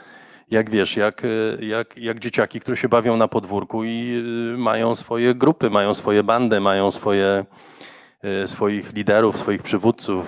jak 0.51 0.69
wiesz, 0.69 0.97
jak, 0.97 1.23
e, 1.25 1.65
jak, 1.65 1.97
jak 1.97 2.19
dzieciaki, 2.19 2.59
które 2.59 2.77
się 2.77 2.89
bawią 2.89 3.17
na 3.17 3.27
podwórku 3.27 3.83
i 3.83 4.23
e, 4.53 4.57
mają 4.57 4.95
swoje 4.95 5.35
grupy, 5.35 5.69
mają 5.69 5.93
swoje 5.93 6.23
bandy, 6.23 6.59
mają 6.59 6.91
swoje, 6.91 7.45
swoich 8.45 8.93
liderów, 8.93 9.37
swoich 9.37 9.63
przywódców 9.63 10.25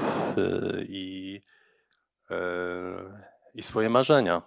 i, 0.90 1.42
i 3.54 3.64
swoje 3.64 3.90
marzenia. 3.90 4.42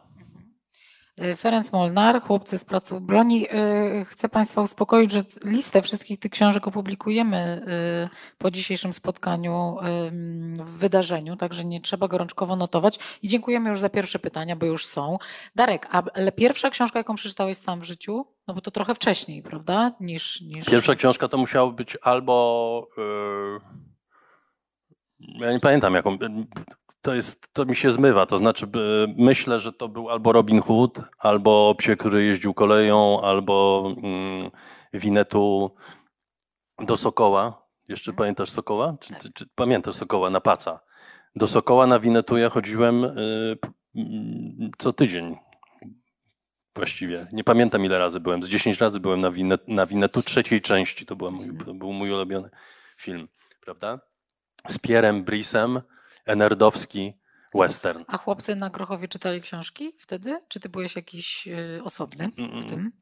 Y, 1.25 1.37
Ferenc 1.37 1.73
Molnar, 1.73 2.23
chłopcy 2.23 2.59
z 2.59 2.64
Placu 2.64 3.01
Broni. 3.01 3.47
y, 3.55 4.05
Chcę 4.05 4.29
Państwa 4.29 4.61
uspokoić, 4.62 5.12
że 5.12 5.23
listę 5.45 5.83
wszystkich 5.83 6.18
tych 6.18 6.31
książek 6.31 6.68
opublikujemy 6.68 7.66
po 8.38 8.51
dzisiejszym 8.51 8.92
spotkaniu 8.92 9.77
w 10.59 10.71
wydarzeniu, 10.79 11.37
także 11.37 11.64
nie 11.64 11.81
trzeba 11.81 12.09
gorączkowo 12.09 12.57
notować. 12.57 12.99
I 13.23 13.29
dziękujemy 13.29 13.68
już 13.68 13.81
za 13.81 13.88
pierwsze 13.88 14.18
pytania, 14.18 14.57
bo 14.57 14.66
już 14.66 14.87
są. 14.87 15.18
Darek, 15.55 15.88
a 15.90 16.03
ale 16.14 16.33
pierwsza 16.33 16.71
książka, 16.71 16.99
jaką 16.99 17.14
przeczytałeś 17.14 17.59
sam 17.59 17.81
w 17.81 17.85
życiu? 17.85 18.27
No 18.49 18.55
bo 18.55 18.61
to 18.61 18.71
trochę 18.71 18.95
wcześniej, 18.95 19.42
prawda? 19.42 19.90
Niż, 20.01 20.40
niż... 20.40 20.66
Pierwsza 20.66 20.95
książka 20.95 21.29
to 21.29 21.37
musiało 21.37 21.73
być 21.73 21.99
albo. 22.03 22.88
e, 22.99 23.83
Ja 25.40 25.53
nie 25.53 25.61
pamiętam 25.61 25.95
jaką. 25.95 26.18
To, 27.03 27.15
jest, 27.15 27.53
to 27.53 27.65
mi 27.65 27.77
się 27.77 27.91
zmywa. 27.91 28.27
To 28.27 28.37
znaczy, 28.37 28.67
myślę, 29.17 29.61
że 29.61 29.73
to 29.73 29.88
był 29.88 30.11
albo 30.11 30.33
Robin 30.33 30.62
Hood, 30.62 31.01
albo 31.19 31.75
psie, 31.79 31.97
który 31.97 32.25
jeździł 32.25 32.55
koleją, 32.55 33.21
albo 33.23 33.85
mm, 34.03 34.51
Winetu 34.93 35.75
do 36.79 36.97
Sokoła. 36.97 37.62
Jeszcze 37.88 38.11
Mhm. 38.11 38.17
pamiętasz 38.19 38.51
Sokoła? 38.51 38.97
Czy, 39.01 39.15
czy, 39.15 39.33
czy 39.33 39.47
pamiętasz 39.55 39.95
Sokoła 39.95 40.31
na 40.31 40.41
paca? 40.41 40.81
Do 41.37 41.49
Sokoła 41.49 41.87
na 41.87 41.99
Winetu 41.99 42.37
ja 42.37 42.49
chodziłem 42.49 43.03
p- 43.61 43.71
mm, 43.97 44.71
co 44.79 44.93
tydzień. 44.93 45.37
Właściwie. 46.77 47.27
Nie 47.33 47.45
pamiętam 47.45 47.85
ile 47.85 47.99
razy 47.99 48.21
byłem. 48.21 48.43
Z 48.43 48.49
10 48.49 48.79
razy 48.81 49.01
byłem 49.01 49.21
na, 49.21 49.31
Winet, 49.31 49.69
na 49.69 49.87
Winetu 49.87 50.23
trzeciej 50.23 50.61
części. 50.61 51.07
To, 51.07 51.17
była 51.17 51.31
mój, 51.31 51.59
to 51.67 51.75
był 51.75 51.93
mój 51.93 52.11
ulubiony 52.12 52.51
film, 52.97 53.29
prawda? 53.61 54.01
Z 54.69 54.79
Pierrem 54.79 55.25
Brisem, 55.25 55.81
Enerdowski, 56.25 57.13
western. 57.55 58.05
A 58.09 58.17
chłopcy 58.17 58.57
na 58.57 58.71
Grochowie 58.71 59.09
czytali 59.09 59.41
książki 59.41 59.93
wtedy? 59.99 60.41
Czy 60.49 60.61
ty 60.61 60.69
byłeś 60.69 60.97
jakiś 60.97 61.47
y, 61.49 61.81
osobny 61.85 62.31
w 62.37 62.65
tym? 62.65 62.93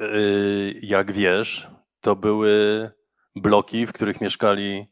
Yy, 0.00 0.74
Jak 0.82 1.12
wiesz, 1.12 1.68
to 2.00 2.16
były 2.16 2.90
bloki, 3.36 3.86
w 3.86 3.92
których 3.92 4.20
mieszkali 4.20 4.86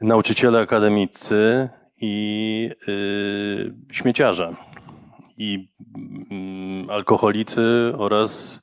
nauczyciele 0.00 0.60
akademicy 0.60 1.68
i 2.00 2.70
yy, 2.86 3.74
śmieciarze. 3.92 4.56
I 5.36 5.72
mm, 6.30 6.90
alkoholicy 6.90 7.92
oraz 7.98 8.62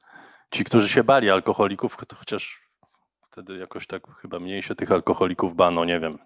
ci, 0.51 0.63
którzy 0.63 0.89
się 0.89 1.03
bali 1.03 1.29
alkoholików, 1.29 1.97
to 2.07 2.15
chociaż 2.15 2.61
wtedy 3.31 3.57
jakoś 3.57 3.87
tak 3.87 4.03
chyba 4.21 4.39
mniej 4.39 4.63
się 4.63 4.75
tych 4.75 4.91
alkoholików 4.91 5.55
bano, 5.55 5.85
nie 5.85 5.99
wiem. 5.99 6.17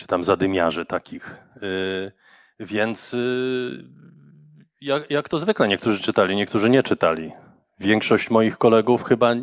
Czy 0.00 0.06
tam 0.06 0.24
zadymiarzy 0.24 0.86
takich. 0.86 1.36
Yy, 1.62 2.12
Więc 2.60 3.12
yy, 3.12 3.84
jak, 4.80 5.10
jak 5.10 5.28
to 5.28 5.38
zwykle, 5.38 5.68
niektórzy 5.68 6.02
czytali, 6.02 6.36
niektórzy 6.36 6.70
nie 6.70 6.82
czytali. 6.82 7.32
Większość 7.80 8.30
moich 8.30 8.58
kolegów 8.58 9.04
chyba, 9.04 9.34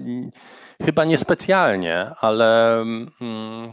chyba 0.86 1.06
niespecjalnie, 1.06 2.12
ale, 2.20 2.82
mm, 2.82 3.72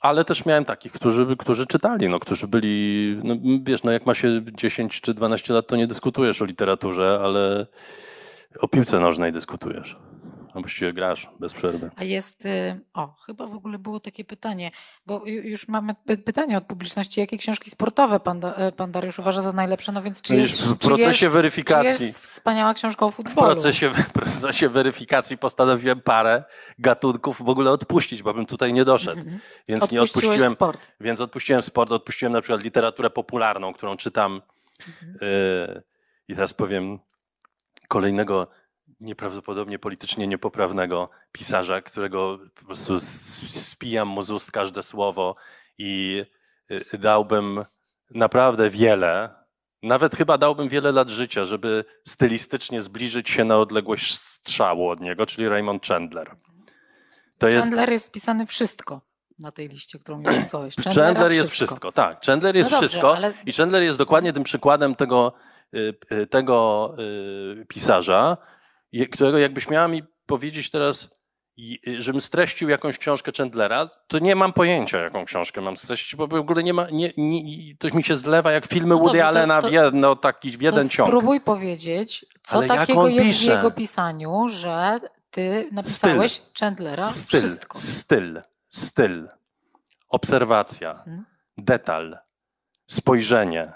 ale 0.00 0.24
też 0.24 0.44
miałem 0.44 0.64
takich, 0.64 0.92
którzy, 0.92 1.36
którzy 1.38 1.66
czytali, 1.66 2.08
no, 2.08 2.20
którzy 2.20 2.48
byli, 2.48 3.20
no, 3.24 3.34
wiesz, 3.64 3.82
no, 3.82 3.92
jak 3.92 4.06
ma 4.06 4.14
się 4.14 4.40
10 4.52 5.00
czy 5.00 5.14
12 5.14 5.54
lat, 5.54 5.66
to 5.66 5.76
nie 5.76 5.86
dyskutujesz 5.86 6.42
o 6.42 6.44
literaturze, 6.44 7.20
ale 7.22 7.66
o 8.60 8.68
piłce 8.68 9.00
nożnej 9.00 9.32
dyskutujesz. 9.32 9.96
A 10.54 10.60
właściwie 10.60 10.92
grasz 10.92 11.28
bez 11.40 11.52
przerwy. 11.54 11.90
A 11.96 12.04
jest, 12.04 12.46
y, 12.46 12.80
o, 12.94 13.14
chyba 13.26 13.46
w 13.46 13.54
ogóle 13.54 13.78
było 13.78 14.00
takie 14.00 14.24
pytanie, 14.24 14.70
bo 15.06 15.18
ju- 15.18 15.42
już 15.44 15.68
mamy 15.68 15.94
py- 16.06 16.16
pytanie 16.18 16.58
od 16.58 16.64
publiczności, 16.64 17.20
jakie 17.20 17.38
książki 17.38 17.70
sportowe 17.70 18.20
pan, 18.20 18.40
e, 18.56 18.72
pan 18.72 18.92
Dariusz 18.92 19.18
uważa 19.18 19.42
za 19.42 19.52
najlepsze? 19.52 19.92
No 19.92 20.02
więc 20.02 20.22
czy 20.22 20.32
No 20.32 20.38
jest, 20.38 20.66
w 20.68 20.78
czy 20.78 20.88
procesie 20.88 21.08
jest, 21.08 21.20
czy 21.20 21.30
weryfikacji. 21.30 22.06
jest 22.06 22.20
wspaniała 22.20 22.74
książka 22.74 23.06
o 23.06 23.10
W 23.10 23.14
futbolu? 23.14 23.46
procesie, 23.52 23.90
w 23.90 24.12
procesie 24.12 24.68
weryfikacji 24.68 25.38
postanowiłem 25.38 26.00
parę 26.00 26.44
gatunków 26.78 27.42
w 27.44 27.48
ogóle 27.48 27.70
odpuścić, 27.70 28.22
bo 28.22 28.34
bym 28.34 28.46
tutaj 28.46 28.72
nie 28.72 28.84
doszedł. 28.84 29.18
Mhm. 29.20 29.40
Więc 29.68 29.90
nie 29.90 30.02
odpuściłem, 30.02 30.52
sport. 30.52 30.88
więc 31.00 31.20
odpuściłem 31.20 31.62
sport, 31.62 31.90
odpuściłem 31.92 32.32
na 32.32 32.40
przykład 32.40 32.62
literaturę 32.62 33.10
popularną, 33.10 33.72
którą 33.74 33.96
czytam. 33.96 34.42
Mhm. 34.88 35.18
Yy, 35.20 35.82
I 36.28 36.34
teraz 36.34 36.54
powiem 36.54 36.98
kolejnego 37.88 38.48
nieprawdopodobnie 39.00 39.78
politycznie 39.78 40.26
niepoprawnego 40.26 41.10
pisarza, 41.32 41.82
którego 41.82 42.38
po 42.54 42.66
prostu 42.66 43.00
spijam 43.50 44.08
mu 44.08 44.22
z 44.22 44.30
ust 44.30 44.52
każde 44.52 44.82
słowo 44.82 45.36
i 45.78 46.24
yy, 46.70 46.98
dałbym 46.98 47.64
naprawdę 48.10 48.70
wiele, 48.70 49.34
nawet 49.82 50.16
chyba 50.16 50.38
dałbym 50.38 50.68
wiele 50.68 50.92
lat 50.92 51.10
życia, 51.10 51.44
żeby 51.44 51.84
stylistycznie 52.08 52.80
zbliżyć 52.80 53.30
się 53.30 53.44
na 53.44 53.58
odległość 53.58 54.18
strzału 54.18 54.88
od 54.88 55.00
niego, 55.00 55.26
czyli 55.26 55.48
Raymond 55.48 55.86
Chandler. 55.86 56.36
To 57.38 57.48
jest 57.48 57.68
Chandler 57.68 57.90
jest 57.90 58.08
wpisany 58.08 58.46
wszystko 58.46 59.00
na 59.38 59.50
tej 59.50 59.68
liście, 59.68 59.98
którą 59.98 60.18
mi 60.18 60.24
wysłałeś. 60.24 60.74
Chandlera 60.76 61.08
Chandler 61.08 61.32
jest 61.32 61.50
wszystko, 61.50 61.92
tak. 61.92 62.24
Chandler 62.26 62.56
jest 62.56 62.70
No 62.70 62.76
dobrze, 62.76 62.88
wszystko 62.88 63.16
ale- 63.16 63.32
i 63.46 63.52
Chandler 63.52 63.82
jest 63.82 63.98
dokładnie 63.98 64.32
tym 64.32 64.44
przykładem 64.44 64.94
tego, 64.94 65.32
y, 65.74 65.94
y, 66.12 66.26
tego 66.26 66.90
y, 67.62 67.66
pisarza, 67.66 68.36
którego 69.12 69.38
jakbyś 69.38 69.68
miała 69.68 69.88
mi 69.88 70.02
powiedzieć 70.26 70.70
teraz, 70.70 71.20
żebym 71.98 72.20
streścił 72.20 72.68
jakąś 72.68 72.98
książkę 72.98 73.32
Chandlera, 73.36 73.88
to 74.06 74.18
nie 74.18 74.36
mam 74.36 74.52
pojęcia, 74.52 74.98
jaką 74.98 75.24
książkę 75.24 75.60
mam 75.60 75.76
streścić, 75.76 76.16
bo 76.16 76.26
w 76.26 76.34
ogóle 76.34 76.62
nie 76.62 76.74
ma, 76.74 76.90
nie, 76.90 77.12
nie, 77.16 77.76
to 77.76 77.88
mi 77.96 78.02
się 78.02 78.16
zlewa 78.16 78.52
jak 78.52 78.66
filmy 78.66 78.88
No 78.88 78.94
Woody 78.96 79.08
dobrze, 79.10 79.26
Allena 79.26 79.62
to- 79.62 79.68
w 79.68 79.72
jedno, 79.72 80.16
taki 80.16 80.50
w 80.50 80.62
jeden 80.62 80.88
to 80.88 80.94
ciąg. 80.94 81.08
spróbuj 81.08 81.40
powiedzieć, 81.40 82.26
co 82.42 82.56
Ale 82.56 82.66
takiego 82.66 83.08
jest 83.08 83.26
pisze? 83.40 83.52
w 83.52 83.56
jego 83.56 83.70
pisaniu, 83.70 84.48
że 84.48 85.00
ty 85.30 85.68
napisałeś 85.72 86.42
Chandlera 86.60 87.08
Styl, 87.08 87.40
wszystko. 87.40 87.78
styl, 87.78 88.42
styl, 88.68 89.28
obserwacja, 90.08 90.90
Mhm. 90.90 91.24
detal, 91.58 92.18
spojrzenie, 92.90 93.72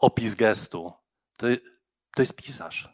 opis 0.00 0.34
gestu. 0.34 0.92
To, 1.38 1.46
to 2.16 2.22
jest 2.22 2.36
pisarz. 2.36 2.93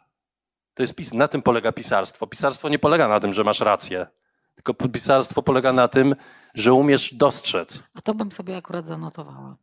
To 0.73 0.83
jest 0.83 0.95
pis. 0.95 1.13
Na 1.13 1.27
tym 1.27 1.41
polega 1.41 1.71
pisarstwo. 1.71 2.27
Pisarstwo 2.27 2.69
nie 2.69 2.79
polega 2.79 3.07
na 3.07 3.19
tym, 3.19 3.33
że 3.33 3.43
masz 3.43 3.59
rację, 3.59 4.07
tylko 4.55 4.73
pisarstwo 4.73 5.43
polega 5.43 5.73
na 5.73 5.87
tym, 5.87 6.15
że 6.55 6.73
umiesz 6.73 7.13
dostrzec. 7.13 7.83
A 7.93 8.01
to 8.01 8.13
bym 8.13 8.31
sobie 8.31 8.57
akurat 8.57 8.87
zanotowała. 8.87 9.55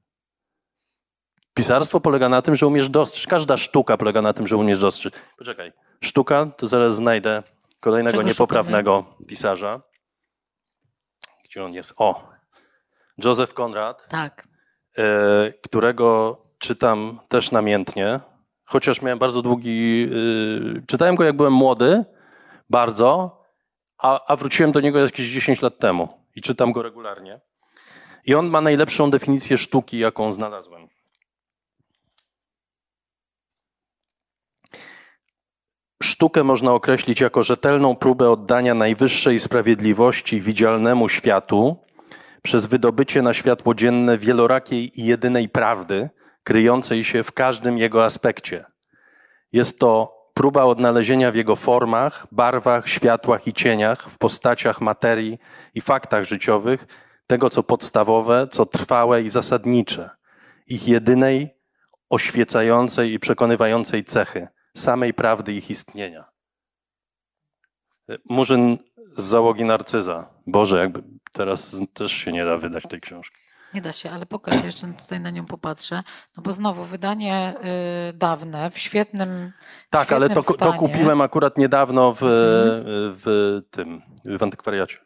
Pisarstwo 1.55 2.01
polega 2.01 2.29
na 2.29 2.43
tym, 2.43 2.57
że 2.57 2.67
umiesz 2.67 2.89
dostrzec. 2.89 3.27
Każda 3.27 3.57
sztuka 3.57 3.97
polega 3.97 4.23
na 4.23 4.33
tym, 4.33 4.47
że 4.47 4.57
umiesz 4.57 4.81
dostrzec. 4.81 5.15
Poczekaj. 5.39 5.73
Sztuka, 6.01 6.47
to 6.57 6.67
zaraz 6.67 6.97
znajdę 6.97 7.43
kolejnego 7.81 8.17
Czego 8.19 8.29
niepoprawnego 8.29 9.05
pisarza. 9.27 9.83
Gdzie 11.45 11.65
on 11.65 11.73
jest? 11.73 11.95
O, 11.97 12.29
Joseph 13.25 13.55
Conrad, 13.61 14.09
Tak. 14.09 14.49
e, 14.99 15.53
którego 15.63 16.39
czytam 16.59 17.21
też 17.29 17.51
namiętnie, 17.51 18.21
chociaż 18.69 19.03
miałem 19.03 19.19
bardzo 19.19 19.43
długi. 19.43 20.09
e, 20.79 20.87
Czytałem 20.87 21.15
go 21.15 21.25
jak 21.25 21.37
byłem 21.37 21.53
młody, 21.53 22.05
bardzo, 22.71 23.39
a, 23.99 24.27
a 24.33 24.37
wróciłem 24.37 24.73
do 24.73 24.81
niego 24.81 24.99
jakieś 24.99 25.29
10 25.31 25.63
lat 25.63 25.79
temu 25.79 26.09
i 26.37 26.41
czytam 26.43 26.73
go 26.73 26.83
regularnie. 26.83 27.41
I 28.25 28.35
on 28.35 28.47
ma 28.47 28.61
najlepszą 28.61 29.11
definicję 29.11 29.59
sztuki, 29.59 29.99
jaką 29.99 30.33
znalazłem. 30.33 30.83
Sz- 30.83 30.99
Sztukę 36.03 36.45
można 36.45 36.73
określić 36.73 37.21
jako 37.21 37.43
rzetelną 37.43 37.97
próbę 37.97 38.31
oddania 38.31 38.75
najwyższej 38.75 39.39
sprawiedliwości 39.41 40.41
widzialnemu 40.41 41.09
światu 41.09 41.77
przez 42.43 42.67
wydobycie 42.67 43.23
na 43.23 43.33
światło 43.35 43.75
dzienne 43.75 44.19
wielorakiej 44.19 45.01
i 45.01 45.05
jedynej 45.07 45.49
prawdy, 45.49 46.11
kryjącej 46.49 47.05
się 47.05 47.25
w 47.25 47.33
każdym 47.33 47.79
jego 47.79 48.05
aspekcie. 48.05 48.65
Jest 49.53 49.79
to 49.79 50.19
próba 50.35 50.65
odnalezienia 50.65 51.33
w 51.33 51.35
jego 51.35 51.57
formach, 51.57 52.27
barwach, 52.33 52.89
światłach 52.89 53.47
i 53.47 53.53
cieniach, 53.53 54.11
w 54.11 54.19
postaciach 54.19 54.81
materii 54.81 55.39
i 55.75 55.81
faktach 55.81 56.25
życiowych 56.25 56.87
tego, 57.27 57.51
co 57.51 57.63
podstawowe, 57.63 58.49
co 58.51 58.67
trwałe 58.67 59.23
i 59.23 59.29
zasadnicze, 59.29 60.11
ich 60.67 60.89
jedynej, 60.89 61.57
oświecającej 62.11 63.13
i 63.13 63.19
przekonywającej 63.19 64.05
cechy, 64.05 64.49
samej 64.77 65.15
prawdy 65.15 65.53
ich 65.53 65.71
istnienia. 65.71 66.25
Murzyn 68.25 68.79
z 69.17 69.23
załogi 69.23 69.65
Narcyza. 69.65 70.31
Boże, 70.47 70.79
jakby 70.79 71.03
teraz 71.33 71.77
też 71.95 72.13
się 72.13 72.33
nie 72.33 72.45
da 72.45 72.59
wydać 72.59 72.85
tej 72.89 73.01
książki. 73.01 73.38
Nie 73.75 73.81
da 73.81 73.93
się, 73.93 74.11
ale 74.11 74.27
pokaż, 74.27 74.65
jeszcze 74.65 74.93
tutaj 74.93 75.21
na 75.21 75.31
nią 75.31 75.47
popatrzę. 75.47 76.03
No 76.37 76.43
bo 76.43 76.53
znowu 76.53 76.85
wydanie 76.85 77.55
y, 78.11 78.13
dawne, 78.13 78.71
w 78.71 78.79
świetnym 78.79 79.53
Tak, 79.91 80.07
świetnym 80.09 80.33
ale 80.33 80.43
to, 80.43 80.55
to 80.55 80.73
kupiłem 80.73 81.21
akurat 81.21 81.59
niedawno 81.59 82.13
w, 82.13 82.23
Mhm. 82.23 82.85
w 83.25 83.61
tym, 83.71 84.03
w 84.25 84.43
antykwariacie. 84.43 84.97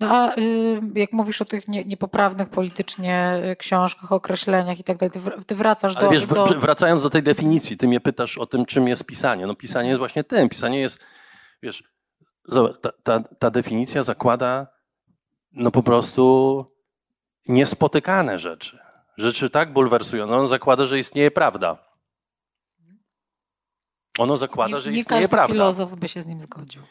No 0.00 0.08
a 0.16 0.36
y, 0.36 0.80
jak 0.94 1.12
mówisz 1.12 1.42
o 1.42 1.44
tych 1.44 1.68
nie, 1.68 1.84
niepoprawnych 1.84 2.48
politycznie 2.50 3.42
y, 3.52 3.56
książkach, 3.56 4.12
określeniach 4.12 4.78
i 4.78 4.84
tak 4.84 4.96
dalej, 4.96 5.10
ty 5.10 5.20
wr- 5.20 5.44
ty 5.44 5.54
wracasz 5.54 5.96
Ale 5.96 6.04
do... 6.04 6.10
wiesz, 6.10 6.26
do... 6.26 6.44
wr- 6.46 6.58
wracając 6.60 7.02
do 7.02 7.10
tej 7.10 7.22
definicji, 7.22 7.76
ty 7.76 7.88
mnie 7.88 8.00
pytasz 8.00 8.38
o 8.38 8.46
tym, 8.46 8.66
czym 8.66 8.88
jest 8.88 9.06
pisanie. 9.06 9.46
No 9.46 9.54
pisanie 9.54 9.88
jest 9.88 9.98
właśnie 9.98 10.24
tym. 10.24 10.48
Pisanie 10.48 10.80
jest, 10.80 11.04
wiesz, 11.62 11.84
ta, 12.82 12.90
ta, 13.02 13.20
ta 13.38 13.50
definicja 13.50 14.02
zakłada 14.02 14.66
no 15.52 15.70
po 15.70 15.82
prostu 15.82 16.64
niespotykane 17.48 18.38
rzeczy. 18.38 18.78
Rzeczy 19.16 19.50
tak 19.50 19.72
bulwersujące. 19.72 20.34
Ono 20.34 20.46
zakłada, 20.46 20.84
że 20.84 20.98
istnieje 20.98 21.30
prawda. 21.30 21.78
Ono 24.18 24.36
zakłada, 24.36 24.76
nie, 24.76 24.80
że 24.80 24.90
nie 24.90 24.98
istnieje 24.98 25.28
prawda. 25.28 25.52
filozof 25.52 25.94
by 25.94 26.08
się 26.08 26.22
z 26.22 26.26
nim 26.26 26.40
zgodził. 26.40 26.82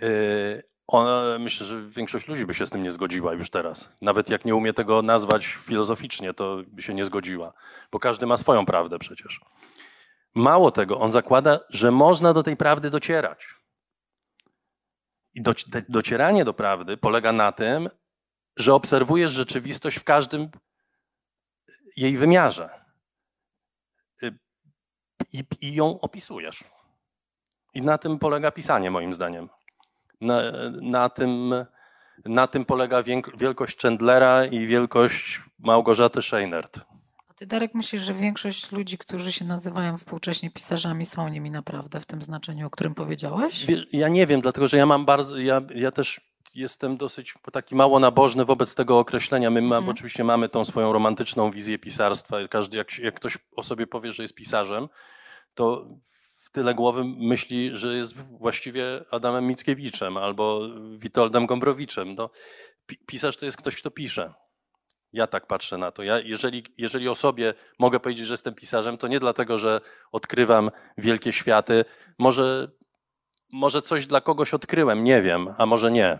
Yy, 0.00 1.38
myślę, 1.38 1.66
że 1.66 1.88
większość 1.88 2.28
ludzi 2.28 2.46
by 2.46 2.54
się 2.54 2.66
z 2.66 2.70
tym 2.70 2.82
nie 2.82 2.90
zgodziła 2.90 3.34
już 3.34 3.50
teraz. 3.50 3.88
Nawet 4.00 4.30
jak 4.30 4.44
nie 4.44 4.54
umie 4.54 4.72
tego 4.72 5.02
nazwać 5.02 5.46
filozoficznie, 5.46 6.34
to 6.34 6.58
by 6.66 6.82
się 6.82 6.94
nie 6.94 7.04
zgodziła, 7.04 7.52
bo 7.92 7.98
każdy 7.98 8.26
ma 8.26 8.36
swoją 8.36 8.66
prawdę 8.66 8.98
przecież. 8.98 9.40
Mało 10.34 10.70
tego, 10.70 10.98
on 10.98 11.10
zakłada, 11.10 11.60
że 11.68 11.90
można 11.90 12.32
do 12.32 12.42
tej 12.42 12.56
prawdy 12.56 12.90
docierać. 12.90 13.46
I 15.34 15.42
docieranie 15.88 16.44
do 16.44 16.54
prawdy 16.54 16.96
polega 16.96 17.32
na 17.32 17.52
tym, 17.52 17.88
że 18.56 18.74
obserwujesz 18.74 19.32
rzeczywistość 19.32 19.98
w 19.98 20.04
każdym 20.04 20.48
jej 21.96 22.16
wymiarze. 22.16 22.70
Y, 24.22 24.38
I, 25.32 25.44
i 25.60 25.74
ją 25.74 26.00
opisujesz. 26.00 26.64
I 27.74 27.82
na 27.82 27.98
tym 27.98 28.18
polega 28.18 28.50
pisanie, 28.50 28.90
moim 28.90 29.12
zdaniem. 29.12 29.48
Na, 30.20 30.42
na, 30.82 31.08
tym, 31.08 31.54
na 32.24 32.46
tym 32.46 32.64
polega 32.64 33.02
wielkość 33.38 33.80
Chandlera 33.82 34.44
i 34.44 34.66
wielkość 34.66 35.40
Małgorzaty 35.58 36.22
Scheinert. 36.22 36.80
A 37.28 37.34
ty, 37.34 37.46
Darek, 37.46 37.74
myślisz, 37.74 38.02
że 38.02 38.14
większość 38.14 38.72
ludzi, 38.72 38.98
którzy 38.98 39.32
się 39.32 39.44
nazywają 39.44 39.96
współcześnie 39.96 40.50
pisarzami, 40.50 41.06
są 41.06 41.28
nimi 41.28 41.50
naprawdę 41.50 42.00
w 42.00 42.06
tym 42.06 42.22
znaczeniu, 42.22 42.66
o 42.66 42.70
którym 42.70 42.94
powiedziałeś? 42.94 43.66
Wie- 43.66 43.84
Ja 43.92 44.08
nie 44.08 44.26
wiem, 44.26 44.40
dlatego 44.40 44.68
że 44.68 44.76
ja 44.76 44.86
mam 44.86 45.04
bardzo, 45.04 45.38
ja, 45.38 45.60
ja 45.74 45.92
też 45.92 46.29
jestem 46.54 46.96
dosyć 46.96 47.34
taki 47.52 47.74
mało 47.74 47.98
nabożny 48.00 48.44
wobec 48.44 48.74
tego 48.74 48.98
określenia. 48.98 49.50
My 49.50 49.62
ma, 49.62 49.76
Mhm. 49.76 49.90
oczywiście 49.96 50.24
mamy 50.24 50.48
tą 50.48 50.64
swoją 50.64 50.92
romantyczną 50.92 51.50
wizję 51.50 51.78
pisarstwa. 51.78 52.36
Każdy, 52.50 52.76
jak, 52.76 52.98
jak 52.98 53.14
ktoś 53.14 53.38
o 53.56 53.62
sobie 53.62 53.86
powie, 53.86 54.12
że 54.12 54.22
jest 54.22 54.34
pisarzem, 54.34 54.88
to 55.54 55.86
w 56.44 56.50
tyle 56.52 56.74
głowy 56.74 57.04
myśli, 57.04 57.70
że 57.76 57.94
jest 57.94 58.16
właściwie 58.16 58.84
Adamem 59.10 59.46
Mickiewiczem 59.46 60.16
albo 60.16 60.60
Witoldem 60.98 61.46
Gombrowiczem. 61.46 62.14
No, 62.14 62.30
pi- 62.86 62.98
pisarz 63.06 63.36
to 63.36 63.44
jest 63.46 63.56
ktoś, 63.58 63.76
kto 63.76 63.90
pisze. 63.90 64.34
Ja 65.12 65.26
tak 65.26 65.46
patrzę 65.46 65.78
na 65.78 65.90
to. 65.92 66.02
Ja, 66.02 66.18
jeżeli, 66.18 66.62
jeżeli 66.78 67.08
o 67.08 67.14
sobie 67.14 67.54
mogę 67.78 68.00
powiedzieć, 68.00 68.26
że 68.26 68.34
jestem 68.34 68.54
pisarzem, 68.54 68.98
to 68.98 69.08
nie 69.08 69.20
dlatego, 69.20 69.58
że 69.58 69.80
odkrywam 70.12 70.70
wielkie 70.98 71.32
światy. 71.32 71.84
Może, 72.18 72.70
może 73.52 73.82
coś 73.82 74.06
dla 74.06 74.20
kogoś 74.20 74.54
odkryłem, 74.54 75.04
nie 75.04 75.22
wiem, 75.22 75.54
a 75.58 75.66
może 75.66 75.90
nie. 75.90 76.18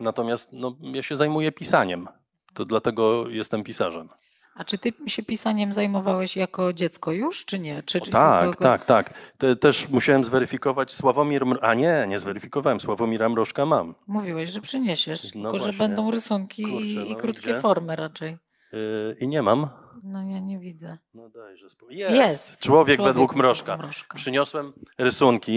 Natomiast 0.00 0.52
no, 0.52 0.76
ja 0.82 1.02
się 1.02 1.16
zajmuję 1.16 1.52
pisaniem. 1.52 2.08
To 2.54 2.64
dlatego 2.64 3.28
jestem 3.28 3.64
pisarzem. 3.64 4.08
A 4.54 4.64
czy 4.64 4.78
ty 4.78 4.92
się 5.06 5.22
pisaniem 5.22 5.72
zajmowałeś 5.72 6.36
jako 6.36 6.72
dziecko 6.72 7.12
już, 7.12 7.44
czy 7.44 7.58
nie? 7.58 7.82
Czy, 7.82 7.98
O, 8.00 8.06
tak, 8.06 8.42
tylko- 8.50 8.64
tak, 8.64 8.84
tak. 8.84 9.14
Te, 9.38 9.56
też 9.56 9.88
musiałem 9.88 10.24
zweryfikować 10.24 10.92
Sławomir. 10.92 11.44
A 11.62 11.74
nie, 11.74 12.06
nie 12.08 12.18
zweryfikowałem. 12.18 12.80
Sławomira 12.80 13.28
Mrożka 13.28 13.66
mam. 13.66 13.94
Mówiłeś, 14.06 14.50
że 14.50 14.60
przyniesiesz, 14.60 15.34
No 15.34 15.42
tylko 15.42 15.58
że 15.58 15.64
właśnie. 15.64 15.78
będą 15.78 16.10
rysunki 16.10 16.62
Kurczę, 16.62 16.76
i, 16.86 16.94
i 16.94 17.10
no, 17.10 17.16
krótkie 17.16 17.42
gdzie? 17.42 17.60
formy 17.60 17.96
raczej. 17.96 18.38
Yy, 18.72 19.16
I 19.20 19.28
nie 19.28 19.42
mam. 19.42 19.68
No 20.04 20.22
ja 20.22 20.38
nie 20.40 20.58
widzę. 20.58 20.98
No 21.14 21.28
dajże. 21.28 21.66
Jest. 21.90 22.16
Jest. 22.16 22.60
Człowiek, 22.60 23.02
według 23.02 23.36
Mrożka. 23.36 23.76
Mrożka. 23.76 24.16
Przyniosłem 24.18 24.72
rysunki. 24.98 25.56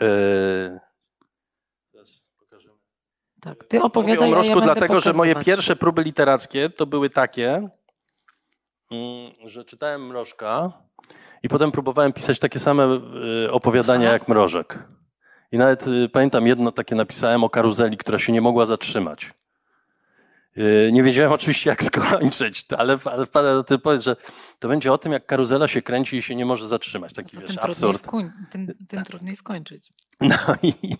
Yy. 0.00 0.80
Tak, 3.40 3.64
ty 3.64 3.76
Mówię 3.76 3.86
opowiadaj, 3.86 4.18
o 4.18 4.24
a 4.24 4.26
ja 4.28 4.34
Mrożku, 4.34 4.54
będę 4.54 4.64
dlatego 4.74 5.00
że 5.00 5.12
moje 5.12 5.32
pokazywać. 5.32 5.46
pierwsze 5.46 5.76
próby 5.76 6.02
literackie 6.02 6.70
to 6.70 6.86
były 6.86 7.10
takie, 7.10 7.68
mm, 8.90 9.32
że 9.44 9.64
czytałem 9.64 10.06
Mrożka 10.06 10.72
i 11.42 11.48
potem 11.48 11.72
próbowałem 11.72 12.12
pisać 12.12 12.38
takie 12.38 12.58
same 12.58 13.00
y, 13.46 13.52
opowiadania 13.52 14.06
Aha. 14.06 14.12
jak 14.12 14.28
Mrożek. 14.28 14.78
I 15.52 15.58
nawet 15.58 15.86
y, 15.86 16.08
pamiętam 16.08 16.46
jedno 16.46 16.72
takie 16.72 16.94
napisałem 16.94 17.44
o 17.44 17.50
karuzeli, 17.50 17.96
która 17.96 18.18
się 18.18 18.32
nie 18.32 18.40
mogła 18.40 18.66
zatrzymać. 18.66 19.32
Y, 20.58 20.90
Nie 20.92 21.02
wiedziałem 21.02 21.32
oczywiście 21.38 21.70
jak 21.70 21.84
skończyć, 21.84 22.64
ale, 22.78 22.98
ale 23.04 23.26
pan 23.26 23.64
ty 23.64 23.78
powiedz, 23.78 24.02
że 24.02 24.16
to 24.58 24.68
będzie 24.68 24.92
o 24.92 24.98
tym, 24.98 25.12
jak 25.12 25.26
karuzela 25.26 25.68
się 25.68 25.82
kręci 25.82 26.16
i 26.16 26.22
się 26.22 26.34
nie 26.36 26.46
może 26.46 26.68
zatrzymać. 26.68 27.12
Taki 27.12 27.30
No 27.36 27.40
wiesz, 27.40 27.48
tym, 27.48 27.56
trudniej 27.56 27.72
absurd. 27.90 27.98
skoń, 27.98 28.30
tym, 28.50 28.74
tym 28.88 29.04
trudniej 29.04 29.36
skończyć. 29.36 29.88
No 30.20 30.36
i, 30.62 30.68
i, 30.68 30.96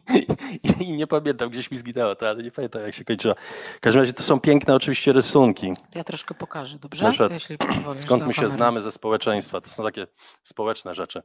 i 0.84 0.92
nie 0.94 1.06
pamiętam, 1.06 1.50
gdzieś 1.50 1.70
mi 1.70 1.76
zginęło 1.76 2.14
to, 2.14 2.28
ale 2.28 2.42
nie 2.42 2.50
pamiętam 2.50 2.82
jak 2.82 2.94
się 2.94 3.04
kończyło. 3.04 3.34
W 3.76 3.80
każdym 3.80 4.02
razie 4.02 4.12
to 4.12 4.22
są 4.22 4.40
piękne 4.40 4.74
oczywiście 4.74 5.12
rysunki. 5.12 5.72
To 5.92 5.98
ja 5.98 6.04
troszkę 6.04 6.34
pokażę, 6.34 6.78
dobrze? 6.78 7.08
Przykład, 7.10 7.32
Jeśli. 7.32 7.56
Skąd 7.96 8.26
my 8.26 8.32
się 8.32 8.36
kamery. 8.40 8.48
znamy 8.52 8.80
ze 8.80 8.92
społeczeństwa? 8.92 9.60
To 9.60 9.70
są 9.70 9.82
takie 9.84 10.06
społeczne 10.42 10.94
rzeczy. 10.94 11.22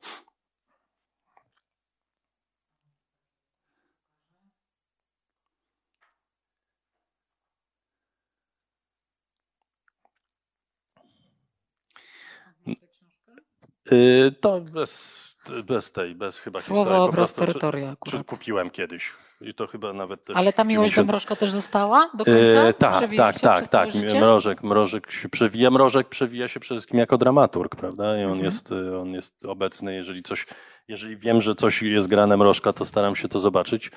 To 14.42 14.62
bez, 14.62 15.24
bez 15.66 15.92
tej, 15.92 16.16
bez 16.16 16.40
chyba 16.40 16.60
historii. 16.60 16.84
Słowo, 16.84 16.98
po 16.98 17.04
obraz, 17.04 17.34
czy- 17.34 17.40
terytoria 17.40 17.88
Czy 17.88 17.94
akurat. 17.94 18.28
kupiłem 18.28 18.70
kiedyś. 18.70 19.12
I 19.42 19.54
to 19.54 19.68
chyba 19.68 19.94
nawet 19.94 20.26
też. 20.26 20.36
Ale 20.38 20.54
ta 20.54 20.64
miłość 20.64 20.92
do 20.92 20.96
90 20.96 21.08
mrożka 21.08 21.36
też 21.36 21.52
została 21.52 22.10
do 22.14 22.26
końca? 22.26 22.40
E, 22.40 22.74
tak, 22.74 22.98
Przewija 22.98 23.24
tak, 23.24 23.36
się 23.36 23.42
tak, 23.42 23.68
tak. 23.68 23.92
życie? 23.92 24.20
Mrożek, 24.22 24.64
mrożek 24.64 25.12
się 25.12 25.30
przewija. 25.30 25.72
Mrożek 25.72 26.10
przewija 26.10 26.48
się 26.48 26.60
przede 26.60 26.80
wszystkim 26.80 27.00
jako 27.00 27.18
dramaturg, 27.18 27.76
prawda? 27.76 28.04
I 28.18 28.24
on, 28.24 28.32
Mhm. 28.32 28.46
jest, 28.46 28.72
y, 28.72 28.98
on 29.00 29.14
jest 29.14 29.46
obecny. 29.46 29.96
Jeżeli 29.96 30.24
coś, 30.24 30.46
jeżeli 30.88 31.18
wiem, 31.18 31.42
że 31.42 31.56
coś 31.56 31.82
jest 31.82 32.08
grane 32.08 32.38
mrożka, 32.38 32.74
to 32.74 32.86
staram 32.86 33.16
się 33.16 33.28
to 33.28 33.40
zobaczyć. 33.40 33.92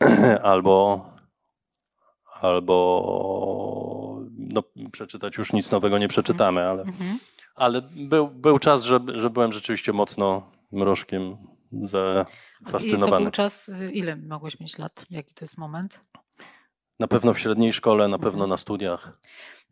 albo 0.42 1.06
albo 2.40 4.24
no, 4.38 4.62
przeczytać 4.92 5.36
już 5.38 5.52
nic 5.52 5.70
nowego 5.70 5.98
nie 5.98 6.08
przeczytamy, 6.08 6.62
ale, 6.68 6.82
Mhm. 6.82 7.18
Ale 7.54 7.82
był, 7.96 8.28
był 8.28 8.58
czas, 8.58 8.82
że, 8.84 9.00
że 9.14 9.30
byłem 9.30 9.52
rzeczywiście 9.52 9.92
mocno 9.92 10.50
mrożkiem 10.72 11.36
I 11.72 11.80
to 11.80 11.86
zafascynowany. 11.86 13.22
był 13.22 13.30
czas, 13.32 13.70
ile 13.92 14.16
mogłeś 14.16 14.60
mieć 14.60 14.78
lat? 14.78 15.06
Jaki 15.10 15.34
to 15.34 15.44
jest 15.44 15.58
moment? 15.58 16.04
Na 17.00 17.08
pewno 17.08 17.34
w 17.34 17.38
średniej 17.38 17.72
szkole, 17.72 18.08
na 18.08 18.18
pewno 18.18 18.30
Mhm. 18.44 18.50
na 18.50 18.56
studiach. 18.56 19.12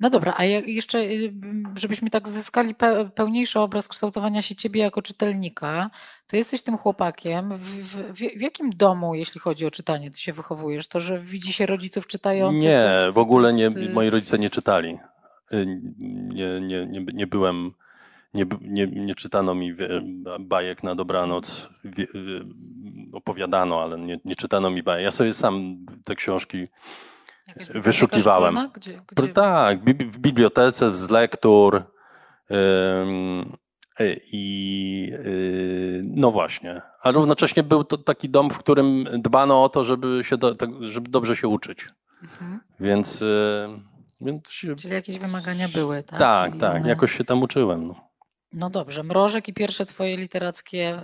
No 0.01 0.11
dobra, 0.11 0.35
a 0.37 0.45
jeszcze, 0.45 0.99
y, 0.99 1.33
żebyśmy 1.77 2.11
tak 2.11 2.29
zyskali 2.29 2.75
pe- 2.75 3.11
pełniejszy 3.11 3.61
obraz 3.61 3.88
kształtowania 3.88 4.42
się 4.42 4.55
ciebie 4.55 4.81
jako 4.81 5.03
czytelnika, 5.03 5.90
to 6.27 6.37
jesteś 6.37 6.62
tym 6.62 6.77
chłopakiem. 6.79 7.59
W, 7.59 7.64
w, 8.12 8.14
w 8.14 8.40
jakim 8.40 8.71
domu, 8.71 9.14
jeśli 9.14 9.40
chodzi 9.40 9.66
o 9.66 9.71
czytanie, 9.71 10.11
ty 10.11 10.21
się 10.21 10.33
wychowujesz? 10.33 10.88
To, 10.88 11.01
że 11.01 11.21
widzi 11.21 11.53
się 11.53 11.66
rodziców 11.66 12.07
czytających? 12.07 12.61
to 12.61 12.64
Nie, 12.66 12.71
jest- 13.05 13.14
w 13.14 13.18
ogóle 13.18 13.51
to 13.51 13.57
nie, 13.57 13.66
y, 13.66 13.92
moi 13.92 14.11
rodzice 14.11 14.38
nie 14.38 14.51
czytali. 14.51 14.99
Y, 15.53 15.67
Nie, 16.35 16.61
nie, 16.61 16.87
nie, 16.87 17.05
nie 17.15 17.27
byłem, 17.27 17.73
nie, 18.35 18.47
nie, 18.61 18.87
nie 18.87 19.15
czytano 19.15 19.55
mi 19.55 19.75
bajek 20.41 20.83
na 20.83 20.95
dobranoc, 20.95 21.69
opowiadano, 23.12 23.83
ale 23.83 23.99
nie, 23.99 24.21
nie 24.25 24.37
czytano 24.37 24.71
mi 24.71 24.83
bajek. 24.83 25.05
Ja 25.05 25.11
sobie 25.11 25.35
sam 25.35 25.87
te 26.05 26.15
książki 26.15 26.69
Jakaś 27.49 27.69
wyszukiwałem. 27.69 28.71
Gdzie, 28.75 29.01
gdzie... 29.07 29.29
Tak, 29.29 29.81
w 30.11 30.19
bibliotece, 30.19 30.95
z 30.95 31.11
lektur. 31.11 31.83
I 34.33 35.12
no 36.03 36.31
właśnie, 36.31 36.83
a 37.03 37.11
równocześnie 37.11 37.62
był 37.62 37.85
to 37.85 37.99
taki 37.99 38.29
dom, 38.29 38.51
w 38.51 38.59
którym 38.59 39.05
dbano 39.19 39.65
o 39.65 39.69
to, 39.69 39.85
żeby, 39.85 40.21
się 40.25 40.37
do, 40.37 40.55
tak, 40.55 40.71
żeby 40.81 41.11
dobrze 41.11 41.37
się 41.37 41.49
uczyć. 41.49 41.88
Mhm. 42.23 42.61
Więc, 42.81 43.25
więc. 44.25 44.49
Czyli 44.77 44.95
jakieś 44.95 45.19
wymagania 45.19 45.69
były, 45.69 46.03
tak? 46.03 46.19
Tak, 46.19 46.55
I 46.55 46.59
tak, 46.59 46.77
one... 46.77 46.89
jakoś 46.89 47.19
się 47.19 47.25
tam 47.25 47.43
uczyłem. 47.43 47.87
No. 47.87 48.13
No 48.53 48.71
dobrze, 48.71 49.03
Mrożek 49.03 49.49
i 49.49 49.55
pierwsze 49.55 49.87
twoje 49.87 50.17
literackie 50.17 51.03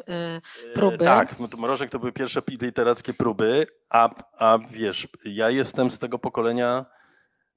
y, 0.69 0.73
próby. 0.75 1.05
Tak, 1.05 1.37
Mrożek 1.59 1.91
to 1.91 1.99
były 1.99 2.13
pierwsze 2.13 2.43
literackie 2.49 3.15
próby, 3.15 3.67
a, 3.91 4.11
a 4.39 4.59
wiesz, 4.71 5.09
ja 5.25 5.51
jestem 5.51 5.91
z 5.91 5.99
tego 5.99 6.19
pokolenia, 6.19 6.87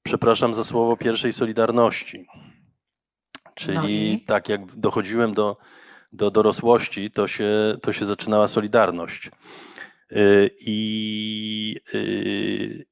przepraszam 0.02 0.54
za 0.54 0.64
słowo, 0.64 0.96
pierwszej 0.96 1.32
Solidarności. 1.32 2.26
Czyli 3.54 4.12
no 4.12 4.26
tak 4.26 4.48
jak 4.48 4.76
dochodziłem 4.76 5.34
do, 5.34 5.56
do 6.12 6.30
dorosłości, 6.30 7.10
to 7.10 7.28
się, 7.28 7.76
to 7.82 7.92
się 7.92 8.04
zaczynała 8.04 8.48
Solidarność. 8.48 9.30
Y, 10.12 10.50
I, 10.60 11.76
y, 11.94 12.86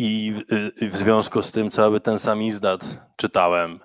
i 0.00 0.44
w 0.82 0.96
związku 0.96 1.42
z 1.42 1.52
tym 1.52 1.70
cały 1.70 2.00
ten 2.00 2.18
samizdat 2.18 3.06
czytałem 3.16 3.80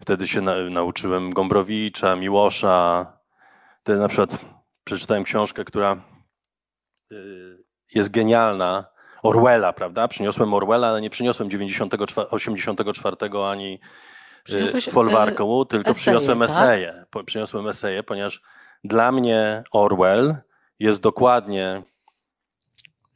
Wtedy 0.00 0.28
się 0.28 0.40
na, 0.40 0.54
nauczyłem 0.70 1.30
Gombrowicza, 1.30 2.16
Miłosza. 2.16 3.06
Wtedy 3.80 4.00
na 4.00 4.08
przykład 4.08 4.38
przeczytałem 4.84 5.24
książkę, 5.24 5.64
która 5.64 5.96
y, 7.12 7.64
jest 7.94 8.10
genialna. 8.10 8.84
Orwella, 9.22 9.72
prawda? 9.72 10.08
Przyniosłem 10.08 10.54
Orwella, 10.54 10.88
ale 10.88 11.00
nie 11.00 11.10
przyniosłem 11.10 11.50
94, 11.50 12.28
84 12.30 13.16
ani 13.50 13.80
y, 14.50 14.80
folwarką, 14.90 15.62
e, 15.62 15.66
tylko 15.66 15.90
eseje, 15.90 16.02
przyniosłem 16.02 16.38
tak? 16.38 16.48
eseje. 16.48 17.04
Przyniosłem 17.26 17.68
eseje, 17.68 18.02
ponieważ 18.02 18.42
dla 18.84 19.12
mnie 19.12 19.62
Orwell 19.70 20.36
jest 20.78 21.02
dokładnie 21.02 21.82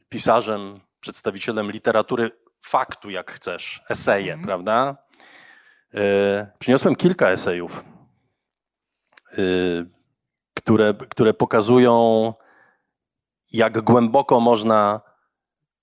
pisarzem, 0.09 0.79
przedstawicielem 1.01 1.71
literatury 1.71 2.31
faktu, 2.61 3.09
jak 3.09 3.31
chcesz, 3.31 3.83
eseje, 3.89 4.33
mm. 4.33 4.45
prawda? 4.45 4.97
E, 5.93 6.51
przyniosłem 6.59 6.95
kilka 6.95 7.29
esejów, 7.29 7.83
e, 9.31 9.37
które, 10.53 10.93
które 11.09 11.33
pokazują, 11.33 12.33
jak 13.53 13.81
głęboko 13.81 14.39
można 14.39 15.01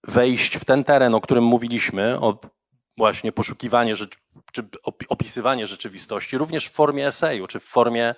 wejść 0.04 0.57
w 0.57 0.64
ten 0.64 0.85
teren, 0.85 1.14
o 1.14 1.20
którym 1.20 1.44
mówiliśmy, 1.44 2.20
o 2.20 2.40
właśnie 2.96 3.33
poszukiwanie 3.33 3.94
czy 4.52 4.68
opisywanie 5.09 5.66
rzeczywistości, 5.66 6.38
również 6.38 6.66
w 6.66 6.72
formie 6.72 7.07
eseju, 7.07 7.46
czy 7.46 7.61
w 7.61 7.64
formie, 7.64 8.09
e, 8.09 8.14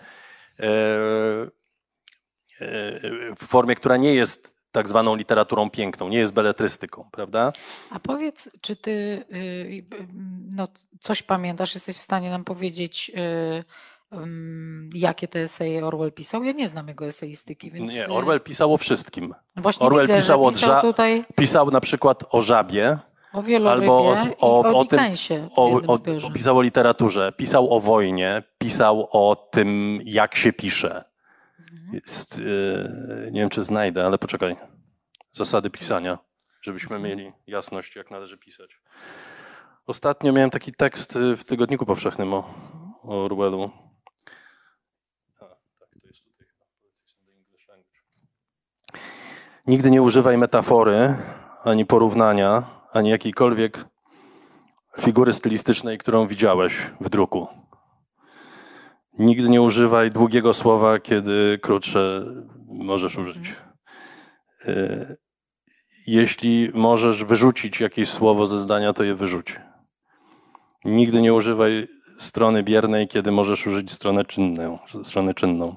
w 3.37 3.47
formie, 3.47 3.75
która 3.75 3.97
nie 3.97 4.15
jest 4.15 4.60
tak 4.73 4.89
zwaną 4.89 5.15
literaturą 5.15 5.71
piękną, 5.71 6.09
nie 6.09 6.19
jest 6.19 6.33
beletrystyką, 6.33 7.09
prawda? 7.13 7.53
A 7.91 8.01
powiedz, 8.01 8.51
czy 8.61 8.77
ty 8.77 8.91
y, 9.33 9.85
no, 10.57 10.69
coś 11.01 11.23
pamiętasz, 11.23 11.75
jesteś 11.75 11.97
w 11.97 12.03
stanie 12.03 12.31
nam 12.31 12.45
powiedzieć, 12.45 13.13
y, 13.17 13.65
jakie 14.95 15.29
te 15.29 15.39
eseje 15.39 15.87
Orwell 15.87 16.13
pisał? 16.13 16.45
Ja 16.45 16.53
nie 16.53 16.69
znam 16.69 16.89
jego 16.89 17.07
eseistyki, 17.07 17.71
więc... 17.71 17.93
Nie, 17.93 18.09
Orwell 18.09 18.41
pisał 18.41 18.75
o 18.75 18.77
wszystkim. 18.77 19.35
Właśnie 19.57 19.87
Orwell 19.87 20.07
widzę, 20.07 20.17
pisał, 20.17 20.47
o 20.47 20.53
pisał, 20.53 20.83
tutaj... 20.83 21.25
pisał 21.37 21.71
na 21.71 21.81
przykład 21.81 22.25
o 22.31 22.41
żabie, 22.41 22.99
o 23.33 23.71
albo 23.71 23.99
o, 23.99 24.15
o, 24.39 24.61
o, 24.61 24.79
o 24.79 24.85
tym, 24.85 25.01
o, 25.57 25.81
o, 25.87 26.31
pisał 26.35 26.59
o 26.59 26.63
literaturze, 26.63 27.33
pisał 27.37 27.75
o 27.75 27.81
wojnie, 27.81 28.43
pisał 28.59 29.09
o 29.13 29.49
tym, 29.51 30.01
jak 30.05 30.37
się 30.37 30.53
pisze. 30.53 31.05
Jest, 31.93 32.39
e, 32.39 33.31
nie 33.31 33.41
wiem, 33.41 33.51
czy 33.51 33.63
znajdę, 33.63 34.07
ale 34.07 34.19
poczekaj. 34.19 34.57
Zasady 35.33 35.71
pisania, 35.71 36.19
żebyśmy 36.63 36.97
mhm. 36.97 37.19
mieli 37.19 37.33
jasność, 37.47 37.97
jak 37.97 38.11
należy 38.11 38.39
pisać. 38.39 38.81
Ostatnio 39.87 40.33
miałem 40.33 40.51
taki 40.51 40.73
tekst 40.73 41.19
w 41.37 41.45
Tygodniku 41.45 41.87
Powszechnym 41.87 42.35
o, 42.35 42.55
o 43.03 43.25
Orwellu. 43.25 43.71
Tak, 45.39 45.49
Nigdy 49.67 49.91
nie 49.91 50.03
używaj 50.03 50.39
metafory, 50.39 51.17
ani 51.65 51.87
porównania, 51.87 52.65
ani 52.93 53.11
jakiejkolwiek 53.11 53.85
figury 55.01 55.33
stylistycznej, 55.33 55.99
którą 55.99 56.27
widziałeś 56.27 56.77
w 57.01 57.09
druku. 57.09 57.60
Nigdy 59.19 59.49
nie 59.49 59.63
używaj 59.63 60.11
długiego 60.11 60.55
słowa, 60.55 60.99
kiedy 60.99 61.59
krótsze 61.63 62.25
możesz 62.67 63.19
użyć. 63.19 63.57
E, 64.67 65.17
jeśli 66.07 66.71
możesz 66.75 67.25
wyrzucić 67.25 67.81
jakieś 67.81 68.09
słowo 68.09 68.47
ze 68.47 68.59
zdania, 68.59 68.93
to 68.93 69.05
je 69.05 69.15
wyrzuć. 69.15 69.61
Nigdy 70.85 71.23
nie 71.23 71.35
używaj 71.35 71.89
strony 72.19 72.63
biernej, 72.63 73.09
kiedy 73.09 73.33
możesz 73.33 73.67
użyć 73.67 73.93
stronę 73.93 74.25
czynną. 74.25 74.79
Stronę 75.05 75.35
czynną. 75.35 75.77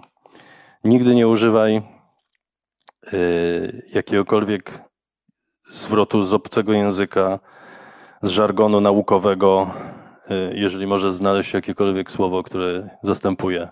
Nigdy 0.83 1.15
nie 1.15 1.27
używaj 1.27 1.75
e, 1.75 1.81
jakiegokolwiek 3.93 4.81
zwrotu 5.71 6.23
z 6.23 6.33
obcego 6.33 6.73
języka, 6.73 7.39
z 8.21 8.29
żargonu 8.29 8.81
naukowego, 8.81 9.71
jeżeli 10.53 10.87
może 10.87 11.11
znaleźć 11.11 11.53
jakiekolwiek 11.53 12.11
słowo, 12.11 12.43
które 12.43 12.89
zastępuje. 13.03 13.67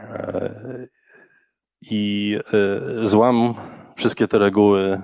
E, 0.00 0.86
I 1.82 2.36
e, 3.02 3.06
złam 3.06 3.54
wszystkie 3.96 4.28
te 4.28 4.38
reguły, 4.38 5.02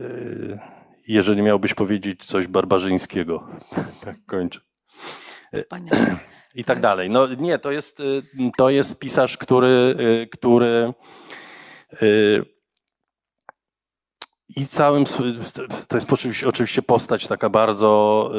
e, 0.00 0.74
jeżeli 1.08 1.42
miałbyś 1.42 1.74
powiedzieć 1.74 2.24
coś 2.24 2.46
barbarzyńskiego. 2.46 3.48
Tak 4.04 4.16
kończę. 4.26 4.60
Wspaniale. 5.54 6.16
I 6.54 6.64
tak 6.64 6.80
dalej. 6.80 7.10
No 7.10 7.26
nie, 7.26 7.58
to 7.58 7.72
jest, 7.72 8.02
to 8.56 8.70
jest 8.70 8.98
pisarz, 8.98 9.38
który, 9.38 9.96
który 10.32 10.92
i 14.56 14.66
całym, 14.66 15.04
to 15.88 15.96
jest 15.96 16.12
oczywiście, 16.46 16.82
postać 16.82 17.26
taka 17.26 17.48
bardzo 17.48 18.30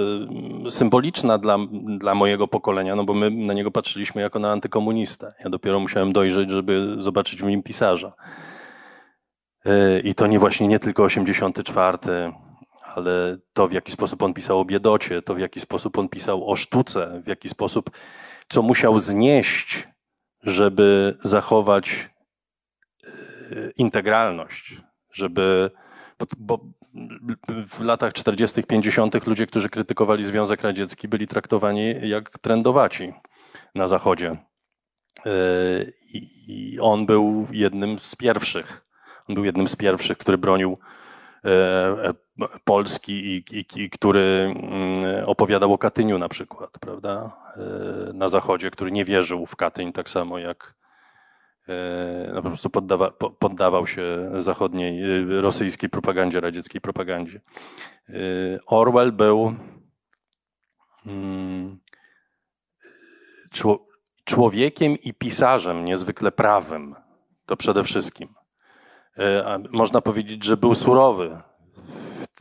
y, 0.68 0.72
symboliczna 0.72 1.38
dla, 1.38 1.58
dla 2.00 2.16
mojego 2.16 2.48
pokolenia, 2.48 2.96
no 2.96 3.04
bo 3.04 3.14
my 3.14 3.32
na 3.32 3.54
niego 3.54 3.72
patrzyliśmy 3.72 4.22
jako 4.22 4.40
na 4.40 4.52
antykomunistę. 4.52 5.34
Ja 5.44 5.50
dopiero 5.50 5.80
musiałem 5.80 6.14
dojrzeć, 6.14 6.50
żeby 6.50 6.96
zobaczyć 7.00 7.42
w 7.42 7.46
nim 7.46 7.64
pisarza. 7.64 8.14
Y, 9.66 10.02
I 10.04 10.16
to 10.16 10.28
nie 10.28 10.40
właśnie 10.40 10.68
nie 10.68 10.80
tylko 10.80 11.04
84, 11.04 11.98
ale 12.96 13.38
to 13.54 13.68
w 13.68 13.72
jaki 13.72 13.92
sposób 13.92 14.24
on 14.24 14.34
pisał 14.34 14.60
o 14.60 14.66
biedocie, 14.66 15.22
to 15.22 15.36
w 15.36 15.40
jaki 15.40 15.60
sposób 15.60 15.98
on 15.98 16.10
pisał 16.10 16.50
o 16.52 16.56
sztuce, 16.56 17.22
w 17.24 17.28
jaki 17.28 17.50
sposób, 17.50 17.90
co 18.50 18.62
musiał 18.62 19.00
znieść, 19.00 19.88
żeby 20.44 21.18
zachować 21.24 22.10
y, 23.52 23.74
integralność, 23.78 24.78
żeby 25.12 25.72
bo, 26.20 26.26
bo 26.38 26.60
w 27.68 27.80
latach 27.80 28.14
40., 28.14 28.64
50. 28.64 29.28
ludzie, 29.28 29.48
którzy 29.48 29.70
krytykowali 29.70 30.24
Związek 30.24 30.62
Radziecki, 30.62 31.08
byli 31.08 31.28
traktowani 31.28 32.10
jak 32.10 32.40
trendowaci 32.40 33.14
na 33.76 33.88
Zachodzie. 33.88 34.38
E, 35.26 35.32
I 36.48 36.78
on 36.82 37.06
był 37.06 37.48
jednym 37.52 38.00
z 38.00 38.16
pierwszych. 38.16 38.86
On 39.30 39.36
był 39.36 39.46
jednym 39.46 39.68
z 39.68 39.76
pierwszych, 39.76 40.18
który 40.18 40.38
bronił 40.38 40.78
e, 41.46 41.50
e, 41.50 42.14
Polski 42.64 43.14
i, 43.14 43.44
i, 43.52 43.66
i, 43.76 43.90
który 43.90 44.54
mm, 44.56 45.26
opowiadał 45.26 45.74
o 45.74 45.78
Katyniu 45.78 46.18
na 46.18 46.30
przykład, 46.30 46.70
prawda? 46.80 47.46
Na 48.14 48.30
Zachodzie, 48.30 48.72
który 48.72 48.92
nie 48.92 49.06
wierzył 49.06 49.46
w 49.46 49.56
Katyń 49.56 49.94
tak 49.94 50.10
samo 50.10 50.40
jak, 50.40 50.76
no 52.34 52.42
po 52.42 52.48
prostu 52.48 52.70
poddawa, 52.70 53.12
poddawał 53.40 53.88
się 53.88 54.32
zachodniej, 54.40 55.04
e, 55.04 55.42
rosyjskiej 55.42 55.90
propagandzie, 55.90 56.42
radzieckiej 56.42 56.82
propagandzie. 56.82 57.42
E, 58.10 58.14
Orwell 58.66 59.12
był 59.12 59.56
mm, 61.06 61.80
człowiekiem 64.24 64.98
i 64.98 65.14
pisarzem 65.14 65.86
niezwykle 65.86 66.32
prawym. 66.32 66.96
To 67.46 67.58
przede 67.58 67.84
wszystkim. 67.84 68.34
Można 69.72 70.02
powiedzieć, 70.02 70.44
że 70.44 70.58
był 70.58 70.76
surowy 70.76 71.42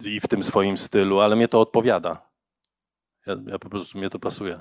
i 0.00 0.20
w 0.20 0.28
tym 0.28 0.42
swoim 0.42 0.76
stylu, 0.76 1.20
ale 1.20 1.36
mnie 1.36 1.48
to 1.48 1.60
odpowiada. 1.60 2.30
Ja, 3.26 3.36
ja 3.46 3.58
po 3.58 3.68
prostu 3.68 3.98
mnie 3.98 4.10
to 4.10 4.18
pasuje. 4.18 4.60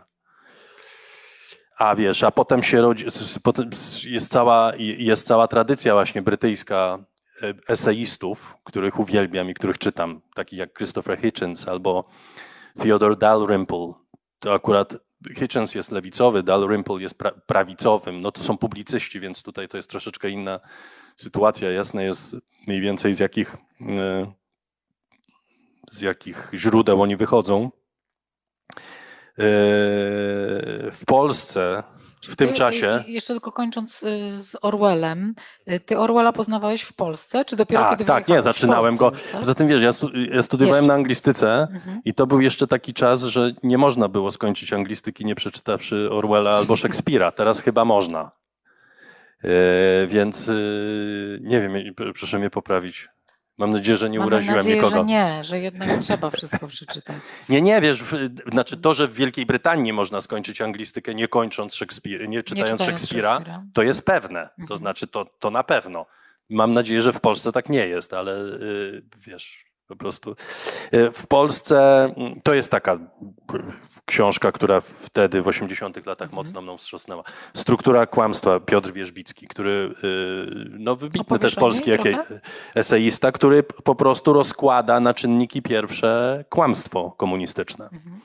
A 1.84 1.96
wiesz, 1.96 2.24
a 2.24 2.32
potem 2.32 2.64
się 2.64 2.82
rodzi, 2.82 3.06
potem 3.44 3.70
jest, 4.04 4.32
cała, 4.32 4.72
jest 4.78 5.28
cała 5.28 5.48
tradycja 5.48 5.94
właśnie 5.94 6.22
brytyjska 6.22 7.06
e, 7.42 7.54
eseistów, 7.68 8.58
których 8.64 9.00
uwielbiam 9.00 9.50
i 9.50 9.54
których 9.54 9.78
czytam, 9.78 10.22
takich 10.36 10.60
jak 10.60 10.74
Christopher 10.74 11.20
Hitchens 11.20 11.68
albo 11.68 12.10
Theodore 12.80 13.16
Dalrymple. 13.16 13.94
To 14.40 14.54
akurat 14.54 14.96
Hitchens 15.38 15.76
jest 15.76 15.92
lewicowy, 15.92 16.44
Dalrymple 16.44 17.02
jest 17.02 17.18
pra 17.18 17.32
prawicowym. 17.32 18.22
No 18.22 18.32
to 18.32 18.44
są 18.44 18.58
publicyści, 18.58 19.20
więc 19.20 19.44
tutaj 19.44 19.68
to 19.68 19.78
jest 19.78 19.90
troszeczkę 19.90 20.30
inna 20.30 20.60
sytuacja. 21.16 21.72
Jasne 21.72 22.04
jest 22.04 22.36
mniej 22.68 22.82
więcej 22.82 23.14
z 23.14 23.20
jakich, 23.20 23.58
e, 23.82 24.34
z 25.90 26.02
jakich 26.02 26.50
źródeł 26.54 27.02
oni 27.02 27.16
wychodzą. 27.18 27.72
E, 29.40 29.44
w 30.92 31.02
Polsce 31.06 31.84
w 32.30 32.36
tym 32.36 32.50
ty, 32.50 32.54
czasie. 32.54 33.04
Jeszcze 33.08 33.34
tylko 33.34 33.52
kończąc 33.52 34.04
y, 34.04 34.40
z 34.40 34.56
Orwellem, 34.62 35.36
y, 35.72 35.80
ty 35.80 35.98
Orwella 35.98 36.34
poznawałeś 36.34 36.82
w 36.82 36.94
Polsce, 36.94 37.46
czy 37.46 37.56
dopiero 37.56 37.82
tak, 37.82 37.92
kiedy 37.92 38.06
Tak, 38.06 38.28
nie, 38.28 38.42
zaczynałem 38.42 38.98
go. 38.98 39.12
Już, 39.12 39.24
tak? 39.24 39.40
Poza 39.40 39.56
tym 39.56 39.68
wiesz, 39.68 39.82
ja, 39.82 39.94
studiowałem 40.42 40.84
jeszcze. 40.84 40.88
na 40.88 40.94
anglistyce 40.94 41.68
mhm. 41.72 42.02
i 42.06 42.14
to 42.14 42.28
był 42.28 42.42
jeszcze 42.42 42.68
taki 42.68 42.94
czas, 42.94 43.22
że 43.22 43.54
nie 43.64 43.78
można 43.78 44.08
było 44.08 44.32
skończyć 44.32 44.74
anglistyki 44.74 45.26
nie 45.26 45.36
przeczytawszy 45.36 46.10
Orwella 46.12 46.52
albo 46.52 46.76
Szekspira. 46.76 47.32
Teraz 47.32 47.60
chyba 47.60 47.86
można. 47.86 48.32
Yy, 49.44 49.50
więc 50.08 50.48
yy, 50.48 51.40
nie 51.42 51.62
wiem, 51.62 51.74
proszę 51.96 52.40
mnie 52.40 52.50
poprawić. 52.50 53.10
Mam 53.58 53.70
nadzieję, 53.70 53.98
że 53.98 54.10
nie 54.10 54.20
Mamy 54.20 54.28
uraziłem 54.28 54.56
nadzieję, 54.56 54.76
nikogo. 54.76 54.96
że 54.96 55.06
nie, 55.06 55.44
że 55.44 55.60
jednak 55.60 55.90
trzeba 56.04 56.30
wszystko 56.30 56.68
przeczytać. 56.68 57.18
Nie, 57.50 57.62
nie, 57.62 57.82
wiesz, 57.82 58.04
znaczy 58.52 58.78
to, 58.78 58.94
że 58.94 59.08
w 59.08 59.14
Wielkiej 59.14 59.46
Brytanii 59.46 59.94
można 59.94 60.22
skończyć 60.22 60.62
anglistykę 60.62 61.16
nie 61.16 61.28
kończąc 61.28 61.76
Szekspira, 61.76 62.26
nie 62.26 62.44
czytając, 62.44 62.72
nie 62.72 62.78
czytając 62.78 63.02
Szekspira, 63.02 63.36
Szekspira, 63.36 63.64
to 63.74 63.84
jest 63.84 64.06
pewne. 64.06 64.40
Mhm. 64.42 64.68
To 64.68 64.78
znaczy 64.78 65.08
to, 65.08 65.26
to 65.40 65.52
na 65.52 65.64
pewno. 65.64 66.06
Mam 66.50 66.74
nadzieję, 66.74 67.02
że 67.02 67.14
w 67.14 67.20
Polsce 67.20 67.52
tak 67.52 67.70
nie 67.70 67.88
jest, 67.88 68.14
ale 68.14 68.32
yy, 68.32 69.04
wiesz, 69.28 69.66
po 69.88 69.96
prostu. 69.96 70.36
E, 70.92 71.12
w 71.12 71.28
Polsce 71.28 72.04
mm, 72.18 72.42
to 72.44 72.54
jest 72.54 72.72
taka 72.72 73.00
książka, 74.06 74.52
która 74.52 74.82
wtedy 74.82 75.42
w 75.42 75.46
80-tych 75.46 76.06
latach 76.06 76.28
mhm. 76.28 76.36
mocno 76.36 76.62
mną 76.62 76.78
wstrząsnęła. 76.78 77.24
Struktura 77.54 78.06
kłamstwa 78.06 78.60
Piotr 78.60 78.92
Wierzbicki, 78.92 79.48
który 79.48 79.72
y, 80.04 80.70
no 80.80 80.96
wybitny 80.96 81.40
też 81.40 81.56
polski 81.56 81.92
eseista, 82.76 83.32
który 83.32 83.64
po 83.64 83.96
prostu 83.96 84.34
rozkłada 84.34 85.00
na 85.00 85.14
czynniki 85.14 85.62
pierwsze 85.62 86.46
kłamstwo 86.50 87.12
komunistyczne. 87.12 87.86
Mhm. 87.86 88.20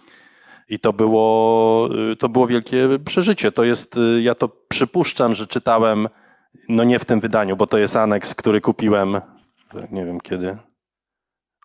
I 0.68 0.78
to 0.78 0.92
było, 0.92 1.88
y, 2.12 2.16
to 2.16 2.28
było 2.28 2.46
wielkie 2.46 2.88
przeżycie. 3.04 3.52
To 3.52 3.64
jest, 3.64 3.96
y, 3.96 4.22
ja 4.22 4.34
to 4.34 4.48
przypuszczam, 4.68 5.34
że 5.34 5.46
czytałem, 5.46 6.08
no 6.68 6.84
nie 6.84 6.98
w 6.98 7.04
tym 7.04 7.20
wydaniu, 7.20 7.56
bo 7.56 7.66
to 7.66 7.78
jest 7.78 7.96
aneks, 7.96 8.34
który 8.34 8.60
kupiłem, 8.60 9.20
nie 9.90 10.04
wiem 10.04 10.20
kiedy, 10.20 10.58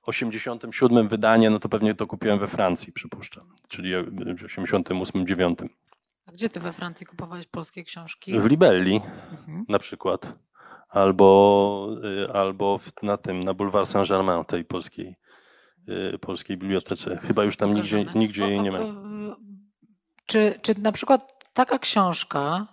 87 0.03 1.07
wydanie, 1.07 1.49
no 1.49 1.59
to 1.59 1.69
pewnie 1.69 1.95
to 1.95 2.07
kupiłem 2.07 2.39
we 2.39 2.47
Francji, 2.47 2.93
przypuszczam, 2.93 3.43
czyli 3.67 3.91
w 4.37 4.43
88, 4.45 5.27
9. 5.27 5.59
A 6.25 6.31
gdzie 6.31 6.49
ty 6.49 6.59
we 6.59 6.73
Francji 6.73 7.05
kupowałeś 7.05 7.47
polskie 7.47 7.83
książki? 7.83 8.39
W 8.39 8.45
Libelli 8.45 8.95
mhm. 9.31 9.65
na 9.69 9.79
przykład. 9.79 10.33
Albo, 10.89 11.97
y, 12.23 12.33
albo 12.33 12.79
na 13.03 13.17
tym, 13.17 13.43
na 13.43 13.53
Boulevard 13.53 13.89
Saint-Germain, 13.89 14.45
tej 14.45 14.65
polskiej, 14.65 15.15
y, 16.13 16.19
polskiej 16.19 16.57
bibliotece. 16.57 17.17
Chyba 17.17 17.43
już 17.43 17.57
tam 17.57 17.73
nigdzie, 17.73 18.05
nigdzie 18.15 18.47
jej 18.47 18.61
nie 18.61 18.71
ma. 18.71 18.79
Czy, 20.25 20.59
czy 20.61 20.79
na 20.79 20.91
przykład 20.91 21.43
taka 21.53 21.79
książka 21.79 22.67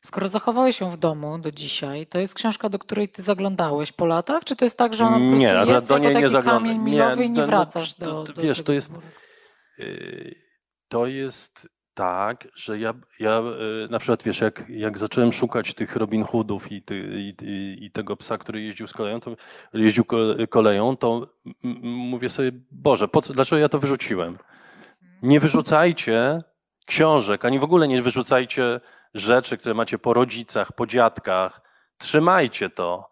Skoro 0.00 0.28
zachowałeś 0.28 0.78
się 0.78 0.90
w 0.90 0.96
domu 0.96 1.38
do 1.38 1.52
dzisiaj, 1.52 2.06
to 2.06 2.18
jest 2.18 2.34
książka, 2.34 2.68
do 2.68 2.78
której 2.78 3.08
ty 3.08 3.22
zaglądałeś 3.22 3.92
po 3.92 4.06
latach? 4.06 4.44
Czy 4.44 4.56
to 4.56 4.64
jest 4.64 4.78
tak, 4.78 4.94
że 4.94 5.04
ona 5.04 5.18
po 5.18 5.24
prostu 5.24 5.38
nie, 5.38 5.72
jest 5.72 5.86
do 5.86 5.98
niej 5.98 6.14
nie 6.14 6.42
kamień 6.42 6.78
milowy 6.78 7.24
i 7.24 7.30
nie 7.30 7.46
wracasz 7.46 7.94
to, 7.94 8.24
do, 8.24 8.32
do 8.32 8.42
Wiesz, 8.42 8.62
to 8.62 8.72
jest, 8.72 8.92
yy, 9.78 10.34
to 10.88 11.06
jest 11.06 11.68
tak, 11.94 12.48
że 12.54 12.78
ja, 12.78 12.94
ja 13.20 13.40
yy, 13.40 13.88
na 13.90 13.98
przykład, 13.98 14.22
wiesz, 14.22 14.40
jak, 14.40 14.64
jak 14.68 14.98
zacząłem 14.98 15.32
szukać 15.32 15.74
tych 15.74 15.96
Robin 15.96 16.24
Hoodów 16.24 16.72
i, 16.72 16.82
ty, 16.82 16.96
i, 16.98 17.34
i, 17.42 17.84
i 17.84 17.90
tego 17.90 18.16
psa, 18.16 18.38
który 18.38 18.62
jeździł 18.62 18.86
z 18.86 18.92
koleją, 18.92 19.20
to 19.20 19.36
jeździł 19.74 20.04
koleją, 20.50 20.96
to 20.96 21.34
mówię 21.82 22.28
sobie, 22.28 22.52
Boże, 22.70 23.08
po 23.08 23.22
co, 23.22 23.32
dlaczego 23.32 23.60
ja 23.60 23.68
to 23.68 23.78
wyrzuciłem? 23.78 24.38
Nie 25.22 25.40
wyrzucajcie 25.40 26.42
książek, 26.86 27.44
ani 27.44 27.58
w 27.58 27.64
ogóle 27.64 27.88
nie 27.88 28.02
wyrzucajcie 28.02 28.80
rzeczy, 29.14 29.58
które 29.58 29.74
macie 29.74 29.98
po 29.98 30.14
rodzicach, 30.14 30.72
po 30.72 30.86
dziadkach. 30.86 31.60
Trzymajcie 31.98 32.70
to, 32.70 33.10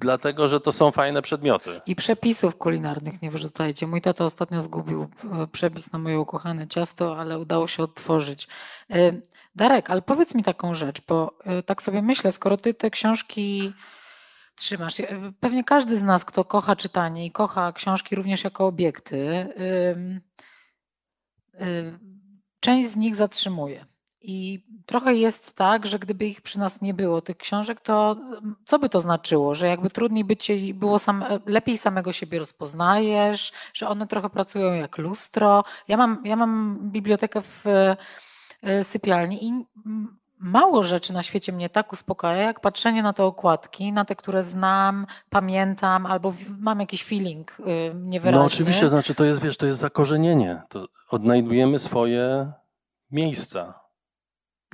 dlatego 0.00 0.48
że 0.48 0.60
to 0.60 0.72
są 0.72 0.90
fajne 0.90 1.22
przedmioty. 1.22 1.80
I 1.86 1.96
przepisów 1.96 2.56
kulinarnych 2.56 3.22
nie 3.22 3.30
wyrzucajcie. 3.30 3.86
Mój 3.86 4.00
tata 4.00 4.24
ostatnio 4.24 4.62
zgubił 4.62 5.02
e, 5.02 5.46
przepis 5.46 5.92
na 5.92 5.98
moje 5.98 6.20
ukochane 6.20 6.68
ciasto, 6.68 7.18
ale 7.18 7.38
udało 7.38 7.66
się 7.66 7.82
odtworzyć. 7.82 8.48
E, 8.90 9.12
Darek, 9.54 9.90
ale 9.90 10.02
powiedz 10.02 10.34
mi 10.34 10.42
taką 10.42 10.74
rzecz, 10.74 11.02
bo 11.08 11.38
e, 11.44 11.62
tak 11.62 11.82
sobie 11.82 12.02
myślę, 12.02 12.32
skoro 12.32 12.56
ty 12.56 12.74
te 12.74 12.90
książki 12.90 13.72
trzymasz, 14.54 14.94
pewnie 15.40 15.64
każdy 15.64 15.96
z 15.96 16.02
nas, 16.02 16.24
kto 16.24 16.44
kocha 16.44 16.76
czytanie 16.76 17.26
i 17.26 17.30
kocha 17.30 17.72
książki 17.72 18.16
również 18.16 18.44
jako 18.44 18.66
obiekty, 18.66 19.48
część 22.60 22.88
z 22.88 22.96
nich 22.96 23.16
zatrzymuje. 23.16 23.84
I 24.22 24.64
trochę 24.86 25.14
jest 25.14 25.52
tak, 25.52 25.86
że 25.86 25.98
gdyby 25.98 26.26
ich 26.26 26.40
przy 26.40 26.58
nas 26.58 26.80
nie 26.80 26.94
było, 26.94 27.20
tych 27.20 27.36
książek, 27.36 27.80
to 27.80 28.16
mm, 28.20 28.56
co 28.64 28.78
by 28.78 28.88
to 28.88 29.00
znaczyło? 29.00 29.54
Że 29.54 29.66
jakby 29.66 29.90
trudniej 29.90 30.24
by 30.24 30.36
ci 30.36 30.74
było, 30.74 30.98
sam, 30.98 31.22
e, 31.22 31.40
lepiej 31.46 31.78
samego 31.78 32.12
siebie 32.12 32.38
rozpoznajesz, 32.38 33.52
że 33.74 33.88
one 33.88 34.06
trochę 34.06 34.30
pracują 34.30 34.72
jak 34.72 34.98
lustro. 34.98 35.64
Ja 35.88 35.96
mam, 35.96 36.22
ja 36.24 36.36
mam 36.36 36.78
bibliotekę 36.82 37.42
w 37.42 37.64
e, 38.62 38.84
sypialni 38.84 39.46
i 39.46 39.64
mało 40.42 40.82
rzeczy 40.82 41.12
na 41.12 41.22
świecie 41.22 41.52
mnie 41.52 41.68
tak 41.68 41.92
uspokaja, 41.92 42.42
jak 42.42 42.60
patrzenie 42.60 43.02
na 43.02 43.12
te 43.12 43.24
okładki, 43.24 43.92
na 43.92 44.04
te, 44.04 44.16
które 44.16 44.42
znam, 44.42 45.06
pamiętam, 45.30 46.06
albo 46.06 46.34
mam 46.58 46.80
jakiś 46.80 47.04
feeling 47.04 47.56
y, 47.60 47.94
niewyraźny. 47.94 48.38
No 48.38 48.46
oczywiście, 48.46 48.88
znaczy 48.88 49.14
to 49.14 49.24
jest, 49.24 49.42
wiesz, 49.42 49.56
to 49.56 49.66
jest 49.66 49.78
zakorzenienie. 49.78 50.62
To 50.68 50.88
odnajdujemy 51.10 51.78
swoje 51.78 52.52
miejsca 53.10 53.81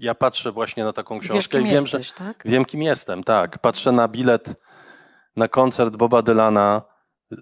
ja 0.01 0.15
patrzę 0.15 0.53
właśnie 0.53 0.85
na 0.85 0.93
taką 0.93 1.19
książkę 1.19 1.59
Wiesz, 1.59 1.69
i 1.69 1.73
wiem, 1.73 1.83
jesteś, 1.85 2.09
że 2.09 2.15
tak? 2.15 2.43
wiem, 2.45 2.65
kim 2.65 2.83
jestem, 2.83 3.25
tak. 3.25 3.59
Patrzę 3.59 3.93
na 3.93 4.09
bilet 4.09 4.55
na 5.37 5.49
koncert 5.49 5.97
Boba 5.97 6.23
Dylana 6.23 6.83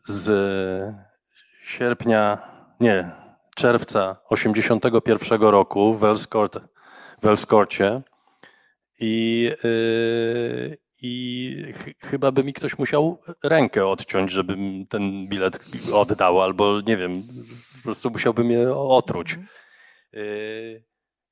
z 0.04 0.94
sierpnia, 1.64 2.38
nie, 2.80 3.10
czerwca 3.56 4.16
81 4.28 5.40
roku 5.40 5.94
w 5.94 6.00
Wellscourt, 6.00 6.58
w 7.18 7.24
Wellscourcie 7.24 8.02
i, 9.00 9.50
yy, 9.64 10.78
i 11.02 11.72
ch 11.72 12.06
chyba 12.06 12.32
by 12.32 12.44
mi 12.44 12.52
ktoś 12.52 12.78
musiał 12.78 13.22
rękę 13.44 13.86
odciąć, 13.86 14.30
żebym 14.30 14.86
ten 14.86 15.28
bilet 15.28 15.58
oddał, 15.92 16.42
albo 16.42 16.80
nie 16.80 16.96
wiem, 16.96 17.22
po 17.76 17.82
prostu 17.82 18.10
musiałby 18.10 18.44
mnie 18.44 18.70
otruć. 18.72 19.38
Yy, 20.12 20.84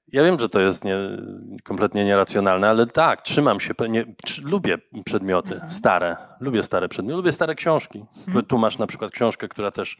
ja 0.09 0.24
wiem, 0.24 0.38
że 0.38 0.48
to 0.48 0.61
jest 0.61 0.84
nie, 0.84 0.96
kompletnie 1.64 2.05
nieracjonalne, 2.05 2.68
ale 2.68 2.86
tak, 2.86 3.22
trzymam 3.22 3.61
się, 3.61 3.74
nie, 3.88 4.05
lubię 4.42 4.78
przedmioty 5.05 5.52
mhm. 5.52 5.70
stare, 5.70 6.16
lubię 6.40 6.62
stare 6.62 6.88
przedmioty, 6.88 7.16
lubię 7.16 7.32
stare 7.32 7.55
książki. 7.55 8.05
Mhm. 8.26 8.44
Tu 8.46 8.59
masz 8.59 8.78
na 8.78 8.86
przykład 8.86 9.11
książkę, 9.11 9.48
która 9.48 9.70
też 9.70 9.96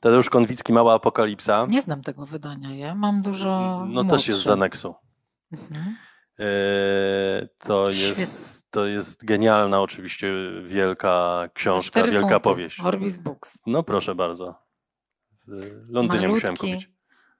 Tadeusz 0.00 0.30
Konwicki, 0.30 0.72
Mała 0.72 0.94
Apokalipsa. 0.94 1.66
Nie 1.68 1.82
znam 1.82 2.02
tego 2.02 2.26
wydania, 2.26 2.74
ja 2.74 2.94
mam 2.94 3.22
dużo 3.22 3.84
No 3.88 4.04
też 4.04 4.28
jest 4.28 4.40
z 4.40 4.48
aneksu. 4.48 4.94
Mhm. 5.52 5.96
E, 6.38 7.48
to, 7.58 7.90
jest, 7.90 8.70
to 8.70 8.86
jest 8.86 9.24
genialna 9.24 9.80
oczywiście 9.80 10.32
wielka 10.66 11.48
książka, 11.54 12.02
wielka 12.02 12.20
funty. 12.20 12.40
powieść. 12.40 12.80
Orbis 12.80 13.16
Books. 13.16 13.58
No 13.66 13.82
proszę 13.82 14.14
bardzo. 14.14 14.54
W 15.46 15.86
Londynie 15.88 16.28
Malutki. 16.28 16.50
musiałem 16.50 16.56
kupić. 16.56 16.95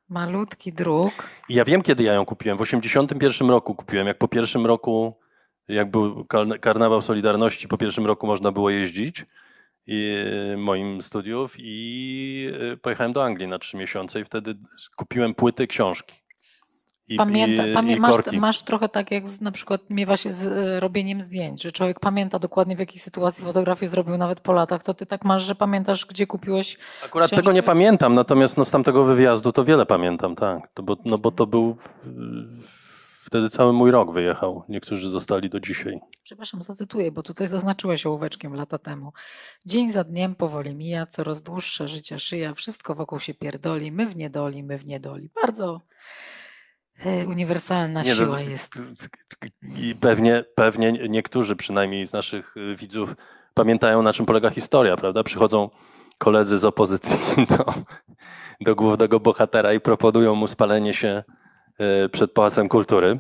Malutki 0.09 0.73
druk. 0.73 1.29
I 1.49 1.55
ja 1.55 1.65
wiem, 1.65 1.83
kiedy 1.83 2.03
ja 2.03 2.13
ją 2.13 2.25
kupiłem. 2.25 2.59
W 2.59 2.61
81 2.61 3.51
roku 3.51 3.75
kupiłem. 3.75 4.07
Jak 4.07 4.19
po 4.19 4.29
pierwszym 4.29 4.67
roku, 4.67 5.19
jak 5.69 5.91
był 5.91 6.27
karnawał 6.61 7.03
Solidarności, 7.03 7.69
po 7.69 7.79
pierwszym 7.79 8.07
roku 8.07 8.27
można 8.27 8.53
było 8.53 8.71
jeździć 8.71 9.27
i, 9.87 10.25
moim 10.57 11.03
studiów 11.03 11.55
i 11.59 12.51
e, 12.73 12.77
pojechałem 12.77 13.13
do 13.13 13.25
Anglii 13.25 13.49
na 13.49 13.59
trzy 13.59 13.77
miesiące 13.77 14.21
i 14.21 14.25
wtedy 14.25 14.55
kupiłem 14.97 15.35
płyty 15.35 15.67
książki. 15.67 16.26
I, 17.09 17.17
Pamięta, 17.17 17.67
i, 17.67 17.73
pamię, 17.73 17.95
i 17.95 18.01
masz, 18.01 18.17
masz 18.33 18.63
trochę 18.63 18.89
tak, 18.89 19.11
jak 19.11 19.29
z, 19.29 19.41
na 19.41 19.51
przykład 19.51 19.81
miewa 19.91 20.17
się 20.17 20.33
z 20.33 20.47
e, 20.47 20.81
robieniem 20.81 21.21
zdjęć, 21.21 21.63
że 21.63 21.73
człowiek 21.73 22.01
pamięta 22.01 22.39
dokładnie 22.39 22.77
w 22.77 22.79
jakiej 22.79 22.99
sytuacji 22.99 23.45
fotografię 23.45 23.89
zrobił 23.89 24.17
nawet 24.17 24.41
po 24.41 24.53
latach. 24.53 24.83
To 24.83 24.95
ty 24.95 25.07
tak 25.07 25.25
masz, 25.25 25.43
że 25.43 25.55
pamiętasz, 25.55 26.07
gdzie 26.07 26.27
kupiłeś. 26.27 26.79
Akurat 27.05 27.29
książkę 27.29 27.43
tego 27.43 27.53
nie 27.53 27.63
pamiętam, 27.63 28.15
natomiast 28.15 28.57
no, 28.57 28.65
z 28.65 28.71
tamtego 28.71 29.05
wyjazdu 29.05 29.53
to 29.53 29.65
wiele 29.65 29.87
pamiętam, 29.87 30.37
tak. 30.37 30.71
To 30.75 30.83
bo, 30.83 30.97
no 31.05 31.19
bo 31.19 31.31
to 31.31 31.47
był 31.47 31.77
wtedy 33.27 33.51
cały 33.51 33.73
mój 33.73 33.91
rok 33.91 34.13
wyjechał. 34.13 34.63
Niektórzy 34.69 35.09
zostali 35.09 35.51
do 35.51 35.61
dzisiaj. 35.61 36.01
Przepraszam, 36.23 36.63
zacytuję, 36.63 37.13
bo 37.13 37.23
tutaj 37.23 37.49
zaznaczyłeś 37.49 38.07
ołóweczkiem 38.07 38.55
lata 38.55 38.79
temu. 38.79 39.13
Dzień 39.67 39.91
za 39.91 40.05
dniem 40.05 40.35
powoli 40.35 40.75
mija, 40.75 41.07
coraz 41.07 41.43
dłuższa 41.43 41.89
życia 41.89 42.19
szyja, 42.19 42.55
wszystko 42.55 42.95
wokół 42.95 43.19
się 43.19 43.35
pierdoli, 43.35 43.93
my 43.93 44.07
w 44.07 44.17
niedoli, 44.17 44.63
my 44.63 44.79
w 44.79 44.87
niedoli. 44.87 45.31
Bardzo 45.43 45.81
uniwersalna 47.27 48.03
Nie, 48.03 48.11
no, 48.11 48.17
siła 48.17 48.41
jest. 48.41 48.75
I 49.77 49.95
pewnie, 49.95 50.45
pewnie 50.55 50.93
niektórzy 50.93 51.57
przynajmniej 51.57 52.07
z 52.07 52.13
naszych 52.13 52.57
y, 52.57 52.77
widzów 52.77 53.15
pamiętają, 53.55 54.03
na 54.03 54.13
czym 54.13 54.27
polega 54.27 54.51
historia, 54.51 54.97
prawda? 54.97 55.23
Przychodzą 55.23 55.71
koledzy 56.19 56.59
z 56.59 56.65
opozycji 56.65 57.19
do, 57.57 57.75
do 58.61 58.77
głównego 58.77 59.21
bohatera 59.21 59.73
i 59.73 59.81
proponują 59.81 60.35
mu 60.35 60.47
spalenie 60.47 60.95
się 60.95 61.23
y, 62.05 62.09
przed 62.09 62.33
Pałacem 62.33 62.69
Kultury. 62.69 63.19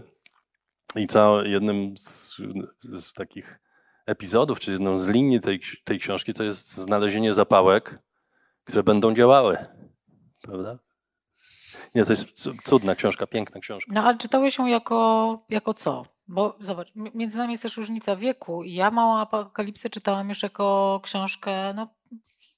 I 0.96 1.06
co 1.06 1.44
jednym 1.44 1.96
z, 1.96 2.36
z 2.82 3.12
takich 3.12 3.60
epizodów, 4.06 4.60
czy 4.60 4.72
jedną 4.72 4.96
z 4.96 5.06
linii 5.06 5.40
tej, 5.40 5.60
tej 5.84 5.98
książki, 5.98 6.34
to 6.34 6.42
jest 6.42 6.74
znalezienie 6.74 7.34
zapałek, 7.34 7.98
które 8.64 8.82
będą 8.82 9.14
działały. 9.14 9.56
Prawda? 10.42 10.78
Nie, 11.94 12.04
to 12.04 12.12
jest 12.12 12.30
cu- 12.42 12.54
cudna 12.64 12.94
książka, 12.94 13.26
piękna 13.26 13.60
książka. 13.60 13.92
No 13.94 14.02
ale 14.04 14.18
czytałeś 14.18 14.58
ją 14.58 14.66
jako, 14.66 15.38
jako 15.48 15.74
co? 15.74 16.04
Bo 16.28 16.56
zobacz, 16.60 16.88
między 17.14 17.38
nami 17.38 17.52
jest 17.52 17.62
też 17.62 17.76
różnica 17.76 18.16
wieku 18.16 18.62
i 18.62 18.74
ja 18.74 18.90
Małą 18.90 19.18
Apokalipsę 19.18 19.90
czytałam 19.90 20.28
już 20.28 20.42
jako 20.42 21.00
książkę, 21.02 21.74
no 21.74 21.88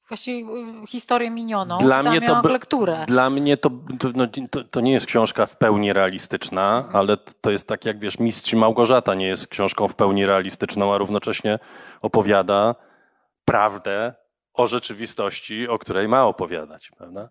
właściwie 0.09 0.53
y, 0.83 0.87
historię 0.87 1.31
minioną. 1.31 1.79
Dla 1.79 2.03
mnie 2.03 2.20
to 2.20 2.26
jako 2.26 2.43
by- 2.43 2.49
lekturę. 2.53 3.05
Dla 3.09 3.31
mnie 3.31 3.57
to, 3.57 3.70
to, 3.99 4.09
no, 4.14 4.24
to, 4.51 4.64
to 4.64 4.81
nie 4.81 4.93
jest 4.93 5.07
książka 5.07 5.47
w 5.47 5.57
pełni 5.57 5.93
realistyczna, 5.93 6.89
ale 6.93 7.16
to 7.16 7.51
jest 7.51 7.68
tak 7.68 7.85
jak 7.85 7.99
wiesz, 7.99 8.18
Mistrz 8.18 8.53
Małgorzata 8.55 9.14
nie 9.14 9.26
jest 9.26 9.47
książką 9.49 9.89
w 9.89 9.95
pełni 9.95 10.26
realistyczną, 10.26 10.95
a 10.95 10.99
równocześnie 10.99 11.59
opowiada 12.03 12.74
prawdę 13.45 14.14
o 14.55 14.66
rzeczywistości, 14.66 15.68
o 15.68 15.79
której 15.79 16.09
ma 16.09 16.24
opowiadać, 16.26 16.91
prawda? 16.97 17.29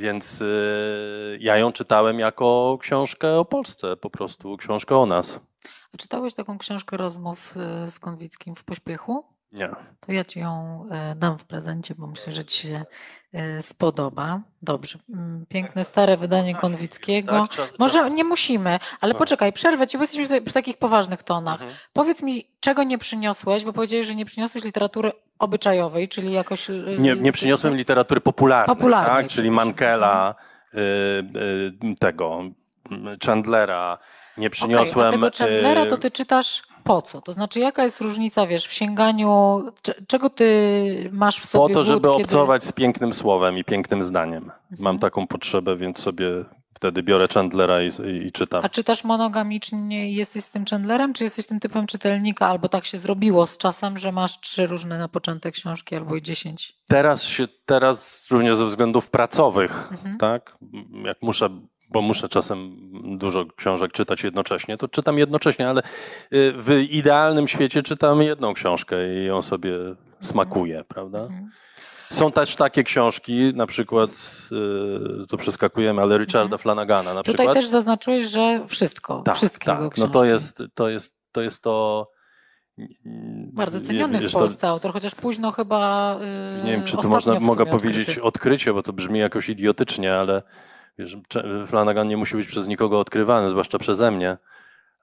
Więc 0.00 0.40
y, 0.40 1.38
ja 1.40 1.56
ją 1.56 1.72
czytałem 1.72 2.18
jako 2.18 2.78
książkę 2.80 3.38
o 3.38 3.44
Polsce, 3.44 3.96
po 3.96 4.10
prostu 4.10 4.56
książkę 4.56 4.96
o 4.96 5.06
nas. 5.06 5.40
A 5.94 5.96
czytałeś 5.96 6.34
taką 6.34 6.58
książkę 6.58 6.96
rozmów 6.96 7.54
y, 7.86 7.90
z 7.90 7.98
Konwickim 7.98 8.54
w 8.54 8.64
pośpiechu? 8.64 9.24
Nie. 9.52 9.70
To 10.00 10.12
ja 10.12 10.24
ci 10.24 10.40
ją 10.40 10.84
e, 10.90 11.14
dam 11.14 11.38
w 11.38 11.44
prezencie, 11.44 11.94
bo 11.98 12.06
myślę, 12.06 12.32
że 12.32 12.44
ci 12.44 12.68
się 12.68 12.84
e, 13.32 13.62
spodoba. 13.62 14.40
Dobrze. 14.62 14.98
Mm, 15.14 15.46
Piękne, 15.48 15.84
stare 15.84 16.16
wydanie 16.16 16.54
Konwickiego. 16.54 17.48
Tak, 17.56 17.72
Może 17.78 18.10
nie 18.10 18.24
musimy, 18.24 18.78
ale 19.00 19.12
No. 19.12 19.18
poczekaj, 19.18 19.52
przerwę 19.52 19.86
ci, 19.86 19.98
bo 19.98 20.04
jesteśmy 20.04 20.40
w 20.40 20.52
takich 20.52 20.78
poważnych 20.78 21.22
tonach. 21.22 21.60
Mhm. 21.62 21.78
Powiedz 21.92 22.22
mi, 22.22 22.46
czego 22.60 22.82
nie 22.82 22.98
przyniosłeś, 22.98 23.64
bo 23.64 23.72
powiedziałeś, 23.72 24.06
że 24.06 24.14
nie 24.14 24.24
przyniosłeś 24.24 24.64
literatury 24.64 25.12
obyczajowej, 25.38 26.08
czyli 26.08 26.32
jakoś... 26.32 26.70
y, 26.70 26.96
Nie, 26.98 27.14
nie 27.16 27.32
przyniosłem 27.32 27.76
literatury 27.76 28.20
popularnej, 28.20 28.76
Popularnej, 28.76 29.22
tak? 29.24 29.32
czyli. 29.32 29.50
Mankela, 29.50 30.34
y, 30.74 30.78
y, 30.78 31.94
tego, 32.00 32.40
y, 32.92 33.26
Chandlera. 33.26 33.98
Nie 34.40 34.50
przyniosłem. 34.50 35.08
a 35.08 35.10
tego 35.10 35.30
Chandlera 35.38 35.86
to 35.86 35.94
y, 35.94 35.98
ty 35.98 36.10
czytasz 36.10 36.62
po 36.84 37.02
co? 37.02 37.20
To 37.20 37.32
znaczy, 37.32 37.60
jaka 37.60 37.84
jest 37.84 38.00
różnica, 38.00 38.46
wiesz, 38.46 38.66
w 38.66 38.72
sięganiu, 38.72 39.62
cze- 39.82 39.94
czego 40.08 40.30
ty 40.30 41.10
masz 41.12 41.38
w 41.38 41.42
Po 41.42 41.46
sobie 41.48 41.74
to, 41.74 41.84
żeby 41.84 42.00
głód, 42.08 42.16
kiedy... 42.18 42.24
obcować 42.24 42.64
z 42.64 42.72
pięknym 42.72 43.12
słowem 43.12 43.58
i 43.58 43.64
pięknym 43.64 44.02
zdaniem. 44.02 44.44
Mam 44.70 44.78
Mhm. 44.94 44.98
taką 44.98 45.26
potrzebę, 45.26 45.76
więc 45.76 45.98
sobie 45.98 46.26
wtedy 46.74 47.02
biorę 47.02 47.28
Chandlera 47.34 47.82
i, 47.82 47.86
i, 47.88 48.26
i 48.26 48.32
czytam. 48.32 48.64
A 48.64 48.68
czytasz 48.68 49.04
monogamicznie 49.04 50.10
i 50.10 50.14
jesteś 50.14 50.44
z 50.44 50.50
tym 50.50 50.64
Chandlerem, 50.70 51.12
czy 51.12 51.24
jesteś 51.24 51.46
tym 51.46 51.60
typem 51.60 51.86
czytelnika, 51.86 52.46
albo 52.46 52.68
tak 52.68 52.84
się 52.86 52.98
zrobiło 52.98 53.46
z 53.46 53.58
czasem, 53.58 53.98
że 53.98 54.12
masz 54.12 54.40
trzy 54.40 54.66
różne 54.66 54.98
na 54.98 55.08
początek 55.08 55.54
książki, 55.54 55.96
albo 55.96 56.16
i 56.16 56.22
dziesięć? 56.22 56.74
Teraz 56.88 57.22
się, 57.22 57.48
teraz 57.66 58.26
również 58.30 58.56
ze 58.56 58.66
względów 58.66 59.10
pracowych, 59.10 59.88
Mhm. 59.92 60.18
tak? 60.18 60.56
Jak 61.04 61.22
muszę, 61.22 61.48
bo 61.90 62.02
muszę 62.02 62.28
czasem 62.28 62.76
dużo 63.18 63.46
książek 63.56 63.92
czytać 63.92 64.24
jednocześnie, 64.24 64.76
to 64.76 64.88
czytam 64.88 65.18
jednocześnie, 65.18 65.68
ale 65.68 65.80
y, 65.82 66.52
w 66.56 66.70
idealnym 66.90 67.48
świecie 67.48 67.82
czytam 67.82 68.22
jedną 68.22 68.54
książkę 68.54 68.96
i 69.14 69.24
ją 69.24 69.42
sobie 69.42 69.72
smakuję, 70.20 70.84
prawda? 70.88 71.18
Mhm. 71.20 71.50
Są 72.10 72.32
też 72.32 72.56
takie 72.56 72.84
książki, 72.84 73.52
na 73.54 73.66
przykład, 73.66 74.10
y, 75.22 75.26
to 75.26 75.36
przeskakujemy, 75.36 76.02
ale 76.02 76.18
Richarda 76.18 76.44
Mhm. 76.44 76.58
Flanagana 76.58 77.14
na 77.14 77.22
Tutaj 77.22 77.34
przykład. 77.34 77.56
też 77.56 77.66
zaznaczyłeś, 77.66 78.26
że 78.26 78.60
wszystko, 78.68 79.22
tak, 79.22 79.36
wszystkiego 79.36 79.72
tak. 79.72 79.82
No 79.82 79.90
książki. 79.90 80.12
to 80.12 80.24
jest 80.24 80.62
to, 80.74 80.88
jest, 80.88 81.16
to, 81.32 81.42
jest 81.42 81.62
to 81.62 82.06
Bardzo 83.52 83.80
ceniony 83.80 84.18
w 84.18 84.32
to- 84.32 84.38
Polsce 84.38 84.68
autor, 84.68 84.92
chociaż 84.92 85.14
późno 85.14 85.50
chyba 85.52 86.16
yy, 86.56 86.64
Nie 86.64 86.72
wiem, 86.72 86.84
czy 86.84 86.96
to 86.96 87.08
można, 87.08 87.40
mogę 87.40 87.66
powiedzieć 87.66 88.18
odkrycie, 88.18 88.72
bo 88.74 88.82
to 88.82 88.92
brzmi 88.92 89.18
jakoś 89.18 89.48
idiotycznie, 89.48 90.14
ale 90.14 90.42
wiesz, 91.00 91.16
Flanagan 91.66 92.08
nie 92.08 92.16
musi 92.16 92.36
być 92.36 92.46
przez 92.46 92.68
nikogo 92.68 93.00
odkrywany, 93.00 93.50
zwłaszcza 93.50 93.78
przeze 93.78 94.10
mnie, 94.10 94.36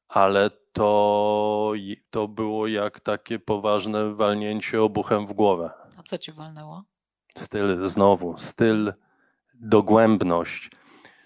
ale 0.08 0.50
to, 0.74 1.74
to 2.10 2.28
było 2.28 2.68
jak 2.68 3.00
takie 3.00 3.40
poważne 3.40 4.16
walnięcie 4.16 4.82
obuchem 4.82 5.28
w 5.28 5.34
głowę. 5.34 5.70
A 6.00 6.04
co 6.04 6.18
ci 6.18 6.32
walnęło? 6.32 6.84
Styl 7.36 7.86
znowu, 7.86 8.38
styl, 8.38 8.94
dogłębność. 9.54 10.72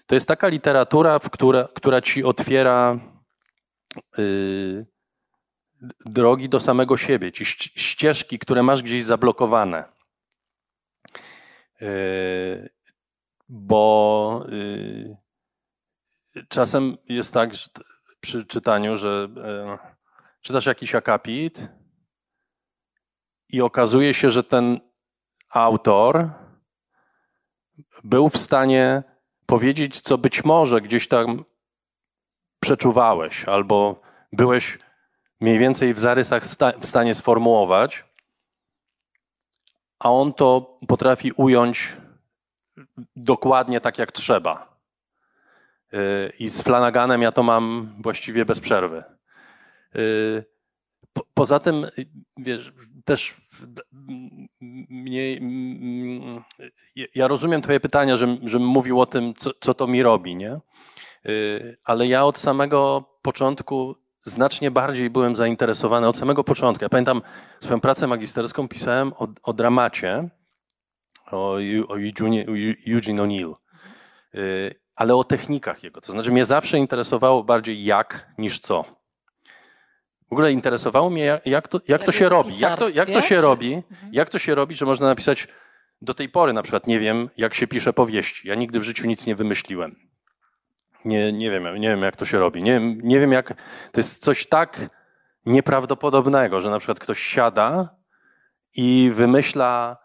To 0.06 0.14
jest 0.14 0.28
taka 0.28 0.48
literatura, 0.48 1.18
w 1.18 1.30
która, 1.30 1.68
która 1.74 2.00
ci 2.00 2.24
otwiera 2.24 2.98
y, 4.18 4.86
drogi 6.06 6.48
do 6.48 6.60
samego 6.60 6.96
siebie, 6.96 7.32
ci 7.32 7.44
ści- 7.44 7.72
ścieżki, 7.80 8.38
które 8.38 8.62
masz 8.62 8.82
gdzieś 8.82 9.04
zablokowane. 9.04 9.84
Y, 11.82 12.70
bo 13.54 14.44
y, 14.48 15.16
czasem 16.48 16.96
jest 17.08 17.34
tak 17.34 17.54
że 17.54 17.68
przy 18.20 18.44
czytaniu, 18.44 18.96
że 18.96 19.28
y, 19.74 20.40
czytasz 20.40 20.66
jakiś 20.66 20.94
akapit 20.94 21.68
i 23.48 23.60
okazuje 23.60 24.14
się, 24.14 24.30
że 24.30 24.44
ten 24.44 24.80
autor 25.48 26.30
był 28.04 28.28
w 28.28 28.36
stanie 28.36 29.02
powiedzieć, 29.46 30.00
co 30.00 30.18
być 30.18 30.44
może 30.44 30.80
gdzieś 30.80 31.08
tam 31.08 31.44
przeczuwałeś, 32.60 33.44
albo 33.44 34.00
byłeś 34.32 34.78
mniej 35.40 35.58
więcej 35.58 35.94
w 35.94 35.98
zarysach 35.98 36.42
w 36.80 36.86
stanie 36.86 37.14
sformułować, 37.14 38.04
a 39.98 40.10
on 40.12 40.34
to 40.34 40.78
potrafi 40.88 41.32
ująć 41.32 41.96
dokładnie 43.16 43.80
tak, 43.80 43.98
jak 43.98 44.12
trzeba. 44.12 44.76
Yy, 45.92 46.32
I 46.38 46.48
z 46.48 46.62
Flanaganem 46.62 47.22
ja 47.22 47.32
to 47.32 47.42
mam 47.42 47.92
właściwie 48.00 48.44
bez 48.44 48.60
przerwy. 48.60 49.04
Po- 51.12 51.26
Poza 51.34 51.60
tym, 51.60 51.84
y, 51.84 52.06
wiesz, 52.36 52.72
też 53.04 53.36
mnie, 54.60 55.38
ja- 57.14 57.28
rozumiem 57.28 57.62
Twoje 57.62 57.80
pytania, 57.80 58.16
że, 58.16 58.36
żebym 58.44 58.68
mówił 58.68 59.00
o 59.00 59.06
tym, 59.06 59.34
co, 59.34 59.50
co 59.60 59.74
to 59.74 59.86
mi 59.86 60.02
robi, 60.02 60.36
nie? 60.36 60.60
Y, 61.26 61.76
Ale 61.84 62.06
ja 62.06 62.24
od 62.24 62.38
samego 62.38 63.04
początku 63.22 63.96
znacznie 64.22 64.70
bardziej 64.70 65.10
byłem 65.10 65.36
zainteresowany, 65.36 66.08
od 66.08 66.16
samego 66.16 66.44
początku. 66.44 66.84
Ja 66.84 66.88
pamiętam 66.88 67.22
swoją 67.60 67.80
pracę 67.80 68.06
magisterską 68.06 68.68
pisałem 68.68 69.12
o, 69.12 69.28
o 69.42 69.52
dramacie, 69.52 70.28
o, 71.32 71.52
o 71.88 71.96
Eugenie, 71.98 72.46
o 72.46 72.52
Eugene 72.94 73.22
O'Neill, 73.22 73.54
Y, 74.34 74.74
ale 74.96 75.14
o 75.14 75.24
technikach 75.24 75.82
jego. 75.84 76.00
To 76.00 76.12
znaczy 76.12 76.30
mnie 76.32 76.44
zawsze 76.44 76.78
interesowało 76.78 77.44
bardziej 77.44 77.84
jak 77.84 78.28
niż 78.38 78.58
co. 78.58 78.84
W 80.28 80.32
ogóle 80.32 80.52
interesowało 80.52 81.10
mnie, 81.10 81.40
jak, 81.44 81.68
to, 81.68 81.80
jak 81.88 82.04
to 82.04 82.12
się 82.12 82.28
robi. 82.28 82.58
Jak 82.58 82.78
to, 82.78 82.88
jak 82.88 83.10
to 83.10 83.20
się 83.20 83.40
robi, 83.40 83.74
Mhm. 83.74 84.12
jak 84.14 84.30
to 84.30 84.38
się 84.38 84.54
robi, 84.54 84.74
że 84.74 84.84
można 84.86 85.06
napisać 85.06 85.48
do 86.02 86.14
tej 86.14 86.28
pory 86.28 86.52
na 86.52 86.62
przykład 86.62 86.86
nie 86.86 86.98
wiem, 87.00 87.30
jak 87.36 87.54
się 87.54 87.66
pisze 87.66 87.92
powieści. 87.92 88.48
Ja 88.48 88.54
nigdy 88.54 88.80
w 88.80 88.82
życiu 88.82 89.06
nic 89.06 89.26
nie 89.26 89.34
wymyśliłem. 89.34 89.96
Nie, 91.04 91.32
nie 91.32 91.50
wiem, 91.50 91.76
nie 91.76 91.88
wiem, 91.88 92.02
jak 92.02 92.16
to 92.16 92.24
się 92.24 92.38
robi. 92.38 92.62
Nie, 92.62 92.80
nie 92.80 93.20
wiem, 93.20 93.32
jak. 93.32 93.48
To 93.92 94.00
jest 94.00 94.22
coś 94.22 94.46
tak 94.46 94.80
nieprawdopodobnego, 95.46 96.60
że 96.60 96.70
na 96.70 96.78
przykład 96.78 97.00
ktoś 97.00 97.20
siada 97.20 97.96
i 98.74 99.10
wymyśla 99.14 99.96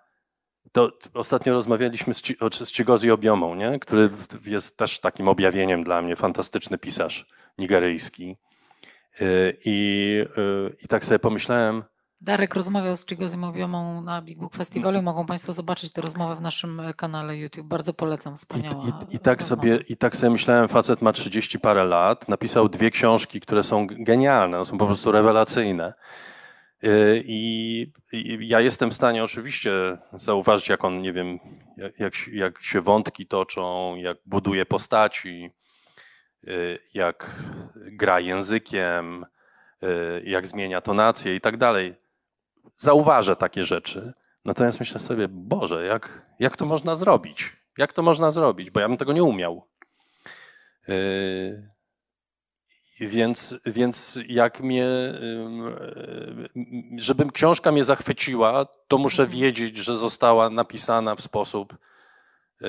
to 0.71 0.91
ostatnio 1.13 1.53
rozmawialiśmy 1.53 2.13
z, 2.13 2.21
z 2.63 2.73
Chigozi 2.73 3.11
Obiomą, 3.11 3.55
nie? 3.55 3.79
który 3.79 4.09
jest 4.45 4.77
też 4.77 4.99
takim 4.99 5.27
objawieniem 5.27 5.83
dla 5.83 6.01
mnie, 6.01 6.15
fantastyczny 6.15 6.77
pisarz 6.77 7.25
nigeryjski. 7.57 8.37
Y, 9.21 9.57
I, 9.65 10.25
y, 10.37 10.75
i 10.83 10.87
tak 10.87 11.05
sobie 11.05 11.19
pomyślałem, 11.19 11.83
Darek 12.21 12.55
rozmawiał 12.55 12.97
z 12.97 13.05
Chigozim 13.05 13.43
Obiomą 13.43 14.01
na 14.01 14.21
Big 14.21 14.39
Book 14.39 14.55
Festiwalu. 14.55 15.01
Mogą 15.01 15.25
Państwo 15.25 15.53
zobaczyć 15.53 15.91
tę 15.91 16.01
rozmowę 16.01 16.35
w 16.35 16.41
naszym 16.41 16.81
kanale 16.95 17.37
YouTube. 17.37 17.67
Bardzo 17.67 17.93
polecam, 17.93 18.37
wspaniała 18.37 18.85
I, 18.85 19.13
i, 19.13 19.15
i 19.15 19.19
tak 19.19 19.43
sobie, 19.43 19.79
I 19.89 19.97
tak 19.97 20.15
sobie 20.15 20.29
myślałem, 20.29 20.67
facet 20.67 21.01
ma 21.01 21.13
30 21.13 21.59
parę 21.59 21.83
lat, 21.83 22.29
napisał 22.29 22.69
dwie 22.69 22.91
książki, 22.91 23.41
które 23.41 23.63
są 23.63 23.87
genialne, 23.89 24.65
są 24.65 24.77
po 24.77 24.85
prostu 24.85 25.11
rewelacyjne. 25.11 25.93
Y, 26.83 27.23
I, 27.25 27.81
I, 28.11 28.47
ja 28.47 28.61
jestem 28.61 28.89
w 28.89 28.93
stanie 28.93 29.23
oczywiście 29.23 29.97
zauważyć, 30.13 30.69
jak 30.69 30.85
on, 30.85 31.01
nie 31.01 31.13
wiem, 31.13 31.39
jak, 31.97 32.13
jak 32.27 32.63
się 32.63 32.81
wątki 32.81 33.25
toczą, 33.25 33.95
jak 33.95 34.17
buduje 34.25 34.65
postaci, 34.65 35.51
y, 36.47 36.79
jak 36.93 37.35
gra 37.75 38.19
językiem, 38.19 39.25
y, 39.83 40.23
jak 40.25 40.47
zmienia 40.47 40.81
tonację 40.81 41.35
i 41.35 41.41
tak 41.41 41.57
dalej. 41.57 41.95
Zauważę 42.75 43.35
takie 43.35 43.65
rzeczy. 43.65 44.13
Natomiast 44.45 44.79
myślę 44.79 44.99
sobie, 44.99 45.27
Boże, 45.27 45.85
jak, 45.85 46.21
jak 46.39 46.57
to 46.57 46.65
można 46.65 46.95
zrobić? 46.95 47.57
Jak 47.77 47.93
to 47.93 48.01
można 48.01 48.31
zrobić? 48.31 48.71
Bo 48.71 48.79
ja 48.79 48.87
bym 48.87 48.97
tego 48.97 49.13
nie 49.13 49.23
umiał. 49.23 49.67
Więc, 52.99 53.55
więc 53.65 54.19
jak 54.27 54.61
mnie, 54.61 54.87
żeby 56.97 57.31
książka 57.31 57.71
mnie 57.71 57.83
zachwyciła, 57.83 58.65
to 58.87 58.97
muszę 58.97 59.23
mhm. 59.23 59.41
wiedzieć, 59.41 59.77
że 59.77 59.95
została 59.95 60.49
napisana 60.49 61.15
w 61.15 61.21
sposób 61.21 61.77
e, 62.61 62.67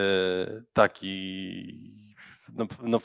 taki 0.72 1.98
no, 2.54 2.66
no, 2.82 2.98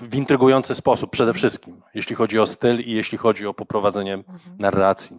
w 0.00 0.14
intrygujący 0.14 0.74
sposób 0.74 1.10
przede 1.10 1.30
mhm. 1.30 1.38
wszystkim, 1.38 1.82
jeśli 1.94 2.16
chodzi 2.16 2.38
o 2.38 2.46
styl 2.46 2.80
i 2.80 2.92
jeśli 2.92 3.18
chodzi 3.18 3.46
o 3.46 3.54
poprowadzenie 3.54 4.14
mhm. 4.14 4.56
narracji. 4.58 5.18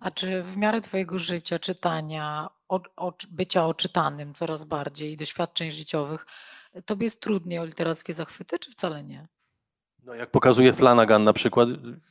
A 0.00 0.10
czy 0.10 0.42
w 0.42 0.56
miarę 0.56 0.80
Twojego 0.80 1.18
życia, 1.18 1.58
czytania, 1.58 2.48
o, 2.68 2.80
o, 2.96 3.12
bycia 3.30 3.66
oczytanym 3.66 4.34
coraz 4.34 4.64
bardziej, 4.64 5.16
doświadczeń 5.16 5.70
życiowych, 5.70 6.26
Tobie 6.84 7.04
jest 7.04 7.20
trudniej 7.20 7.58
o 7.58 7.64
literackie 7.64 8.14
zachwyty, 8.14 8.58
czy 8.58 8.70
wcale 8.70 9.04
nie? 9.04 9.28
No 10.06 10.14
jak 10.14 10.30
pokazuje 10.30 10.72
Flanagan 10.72 11.24
na 11.24 11.32
przykład, 11.32 11.68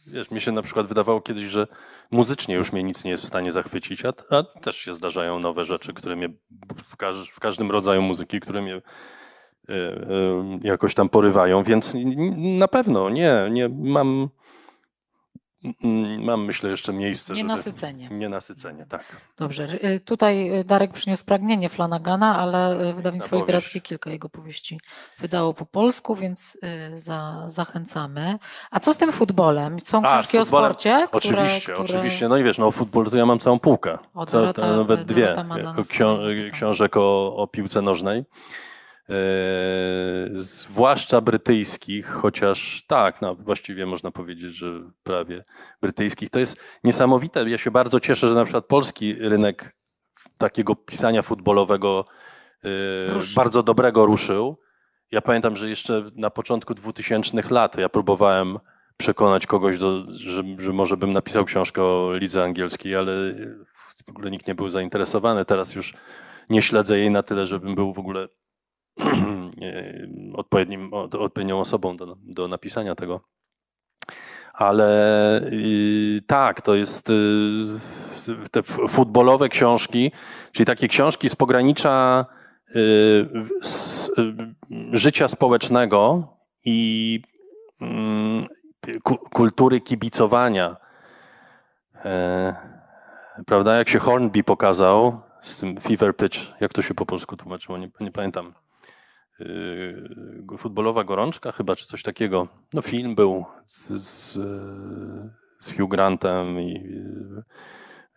wiesz, 0.07 0.31
mi 0.31 0.41
się 0.41 0.51
na 0.51 0.61
przykład 0.61 0.87
wydawało 0.87 1.21
kiedyś, 1.21 1.43
że 1.43 1.67
muzycznie 2.11 2.55
już 2.55 2.73
mnie 2.73 2.83
nic 2.83 3.03
nie 3.03 3.11
jest 3.11 3.23
w 3.23 3.27
stanie 3.27 3.51
zachwycić, 3.51 4.05
a, 4.05 4.13
a 4.29 4.43
też 4.43 4.77
się 4.77 4.93
zdarzają 4.93 5.39
nowe 5.39 5.65
rzeczy, 5.65 5.93
które 5.93 6.15
mnie 6.15 6.29
w, 6.87 6.97
każ, 6.97 7.29
w 7.29 7.39
każdym 7.39 7.71
rodzaju 7.71 8.01
muzyki, 8.01 8.39
które 8.39 8.61
mnie 8.61 8.75
y, 8.75 8.81
y, 9.73 9.79
jakoś 10.61 10.93
tam 10.93 11.09
porywają, 11.09 11.63
więc 11.63 11.95
na 12.35 12.67
pewno 12.67 13.09
nie, 13.09 13.47
nie 13.51 13.69
mam 13.69 14.29
mam, 16.19 16.45
myślę, 16.45 16.69
jeszcze 16.69 16.93
miejsce. 16.93 17.33
Nienasycenie. 17.33 18.03
Żeby... 18.03 18.15
Nienasycenie, 18.15 18.85
tak. 18.89 19.03
Dobrze. 19.37 19.67
Y, 19.85 19.99
tutaj 19.99 20.59
y, 20.59 20.63
Darek 20.63 20.93
przyniósł 20.93 21.25
pragnienie 21.25 21.69
Flanagana, 21.69 22.39
ale 22.39 22.89
y, 22.89 22.93
wydawnictwo 22.93 23.35
literackie 23.35 23.81
kilka 23.81 24.09
jego 24.09 24.29
powieści 24.29 24.79
wydało 25.19 25.53
po 25.53 25.65
polsku, 25.65 26.15
więc 26.15 26.57
za, 26.97 27.45
zachęcamy. 27.47 28.39
A 28.71 28.79
co 28.79 28.93
z 28.93 28.97
tym 28.97 29.11
futbolem? 29.11 29.79
Są 29.79 30.01
książki 30.01 30.37
o 30.37 30.45
sporcie? 30.45 31.07
Które, 31.07 31.07
oczywiście, 31.11 31.73
które... 31.73 31.89
oczywiście. 31.89 32.27
No 32.27 32.37
i 32.37 32.43
wiesz, 32.43 32.57
no 32.57 32.67
o 32.67 32.71
futbolu 32.71 33.11
to 33.11 33.17
ja 33.17 33.25
mam 33.25 33.39
całą 33.39 33.59
półkę. 33.59 33.97
O, 34.13 34.25
Dorota, 34.25 34.75
nawet 34.75 35.03
dwie 35.03 35.33
książek 36.51 36.97
o, 36.97 37.35
o 37.35 37.47
piłce 37.47 37.81
nożnej. 37.81 38.23
E, 39.09 39.13
zwłaszcza 40.35 41.21
brytyjskich, 41.21 42.07
chociaż 42.07 42.83
tak, 42.87 43.21
no 43.21 43.35
właściwie 43.35 43.85
można 43.85 44.11
powiedzieć, 44.11 44.55
że 44.55 44.81
prawie 45.03 45.43
brytyjskich. 45.81 46.29
To 46.29 46.39
jest 46.39 46.57
niesamowite. 46.83 47.49
Ja 47.49 47.57
się 47.57 47.71
bardzo 47.71 47.99
cieszę, 47.99 48.27
że 48.27 48.35
na 48.35 48.43
przykład 48.43 48.65
polski 48.65 49.13
rynek 49.13 49.75
takiego 50.37 50.75
pisania 50.75 51.21
futbolowego 51.21 52.05
e, 52.63 53.13
ruszył. 53.13 53.35
bardzo 53.35 53.63
dobrego 53.63 54.05
ruszył. 54.05 54.57
Ja 55.11 55.21
pamiętam, 55.21 55.55
że 55.55 55.69
jeszcze 55.69 56.03
na 56.15 56.29
początku 56.29 56.73
2000 56.73 57.41
lat 57.49 57.77
ja 57.77 57.89
próbowałem 57.89 58.59
przekonać 58.97 59.47
kogoś, 59.47 59.79
do, 59.79 60.11
że, 60.11 60.43
że 60.59 60.73
może 60.73 60.97
bym 60.97 61.11
napisał 61.11 61.45
książkę 61.45 61.83
o 61.83 62.13
lidze 62.13 62.43
angielskiej, 62.43 62.95
ale 62.95 63.13
w 64.05 64.09
ogóle 64.09 64.31
nikt 64.31 64.47
nie 64.47 64.55
był 64.55 64.69
zainteresowany. 64.69 65.45
Teraz 65.45 65.75
już 65.75 65.93
nie 66.49 66.61
śledzę 66.61 66.99
jej 66.99 67.11
na 67.11 67.23
tyle, 67.23 67.47
żebym 67.47 67.75
był 67.75 67.93
w 67.93 67.99
ogóle 67.99 68.27
odpowiednim, 70.33 70.93
odpowiednią 70.93 71.59
osobą 71.59 71.97
do, 71.97 72.17
do 72.23 72.47
napisania 72.47 72.95
tego. 72.95 73.21
Ale 74.53 75.51
tak, 76.27 76.61
to 76.61 76.75
jest 76.75 77.09
y, 77.09 77.13
te 78.51 78.63
futbolowe 78.63 79.49
książki, 79.49 80.11
czyli 80.51 80.65
takie 80.65 80.87
książki 80.87 81.29
z 81.29 81.35
pogranicza 81.35 82.25
y, 82.75 82.79
y, 84.17 84.97
życia 84.97 85.27
społecznego 85.27 86.27
i 86.65 87.21
mm, 87.81 88.47
kultury 89.31 89.81
kibicowania. 89.81 90.77
E, 92.05 92.55
prawda, 93.45 93.75
jak 93.75 93.89
się 93.89 93.99
Hornby 93.99 94.43
pokazał 94.43 95.21
z 95.41 95.57
tym 95.59 95.79
fever 95.79 96.17
pitch, 96.17 96.37
jak 96.59 96.73
to 96.73 96.81
się 96.81 96.93
po 96.93 97.05
polsku 97.05 97.37
tłumaczyło, 97.37 97.77
nie, 97.77 97.89
nie 97.99 98.11
pamiętam. 98.11 98.53
Yy, 100.51 100.57
futbolowa 100.57 101.03
gorączka 101.03 101.51
chyba, 101.51 101.75
czy 101.75 101.85
coś 101.85 102.03
takiego. 102.03 102.47
No 102.73 102.81
film 102.81 103.15
był 103.15 103.45
z, 103.65 103.87
z, 103.87 104.33
z 105.59 105.77
Hugh 105.77 105.89
Grantem 105.89 106.59
i 106.59 106.73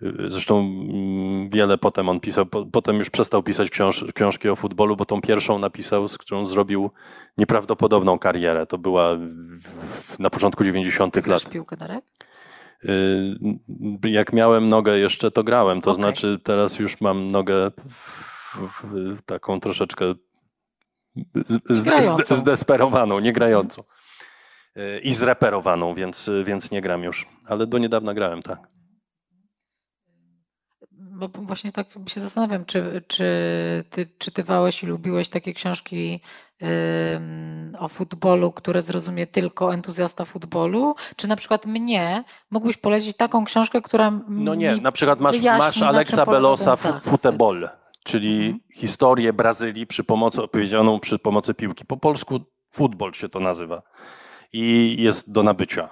yy, 0.00 0.30
zresztą 0.30 0.58
mm, 0.58 1.50
wiele 1.50 1.78
potem 1.78 2.08
on 2.08 2.20
pisał, 2.20 2.46
potem 2.46 2.96
już 2.96 3.10
przestał 3.10 3.42
pisać 3.42 3.70
książ, 3.70 4.04
książki 4.14 4.48
o 4.48 4.56
futbolu, 4.56 4.96
bo 4.96 5.04
tą 5.04 5.20
pierwszą 5.20 5.58
napisał, 5.58 6.08
z 6.08 6.18
którą 6.18 6.46
zrobił 6.46 6.90
nieprawdopodobną 7.38 8.18
karierę. 8.18 8.66
To 8.66 8.78
była 8.78 9.10
na 10.18 10.30
początku 10.30 10.64
90. 10.64 11.14
Ty 11.14 11.30
lat. 11.30 11.48
piłkę, 11.48 11.76
Darek? 11.76 12.04
Jak 14.04 14.32
miałem 14.32 14.68
nogę 14.68 14.98
jeszcze, 14.98 15.30
to 15.30 15.44
grałem. 15.44 15.80
To 15.80 15.90
okay. 15.90 16.02
znaczy 16.02 16.38
teraz 16.42 16.78
już 16.78 17.00
mam 17.00 17.30
nogę 17.30 17.70
w, 17.88 18.60
w, 18.82 19.22
taką 19.22 19.60
troszeczkę 19.60 20.14
zdesperowaną, 22.30 23.20
nie 23.20 23.32
grającą. 23.32 23.82
I 25.02 25.14
zreperowaną, 25.14 25.94
więc, 25.94 26.30
więc 26.44 26.70
nie 26.70 26.80
gram 26.80 27.02
już. 27.02 27.28
Ale 27.46 27.66
do 27.66 27.78
niedawna 27.78 28.14
grałem, 28.14 28.42
tak. 28.42 28.58
Bo 30.90 31.28
właśnie 31.28 31.72
tak 31.72 31.86
się 32.06 32.20
zastanawiam, 32.20 32.64
czy, 32.64 33.02
czy 33.08 33.24
ty 33.90 34.06
czytywałeś 34.18 34.82
i 34.82 34.86
lubiłeś 34.86 35.28
takie 35.28 35.54
książki 35.54 36.20
o 37.78 37.88
futbolu, 37.88 38.52
które 38.52 38.82
zrozumie 38.82 39.26
tylko 39.26 39.74
entuzjasta 39.74 40.24
futbolu? 40.24 40.94
Czy 41.16 41.28
na 41.28 41.36
przykład 41.36 41.66
mnie 41.66 42.24
mógłbyś 42.50 42.76
polecić 42.76 43.16
taką 43.16 43.44
książkę, 43.44 43.82
która. 43.82 44.12
No 44.28 44.54
nie, 44.54 44.76
na 44.76 44.92
przykład 44.92 45.20
masz, 45.20 45.42
masz 45.42 45.82
Alexa 45.82 46.26
Belosa 46.26 46.76
Futebol 46.76 47.68
czyli 48.05 48.36
mhm. 48.36 48.61
historię 48.74 49.32
Brazylii 49.32 49.86
przy 49.86 50.05
pomocy, 50.05 50.42
opowiedzianą 50.42 51.00
przy 51.00 51.18
pomocy 51.18 51.55
piłki. 51.55 51.84
Po 51.84 51.96
polsku 51.96 52.40
futbol 52.70 53.12
się 53.12 53.28
to 53.28 53.40
nazywa 53.40 53.82
i 54.52 54.96
jest 54.98 55.32
do 55.32 55.42
nabycia. 55.42 55.88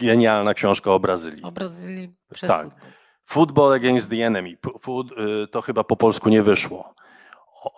Genialna 0.00 0.54
książka 0.54 0.92
o 0.92 1.00
Brazylii. 1.00 1.42
O 1.42 1.52
Brazylii 1.52 2.14
przez 2.32 2.50
tak. 2.50 2.64
futbol. 2.64 2.80
Football 3.24 3.72
Against 3.72 4.10
the 4.10 4.26
Enemy. 4.26 4.56
Food, 4.80 5.12
y, 5.12 5.48
to 5.48 5.62
chyba 5.62 5.84
po 5.84 5.96
polsku 5.96 6.28
nie 6.28 6.42
wyszło. 6.42 6.94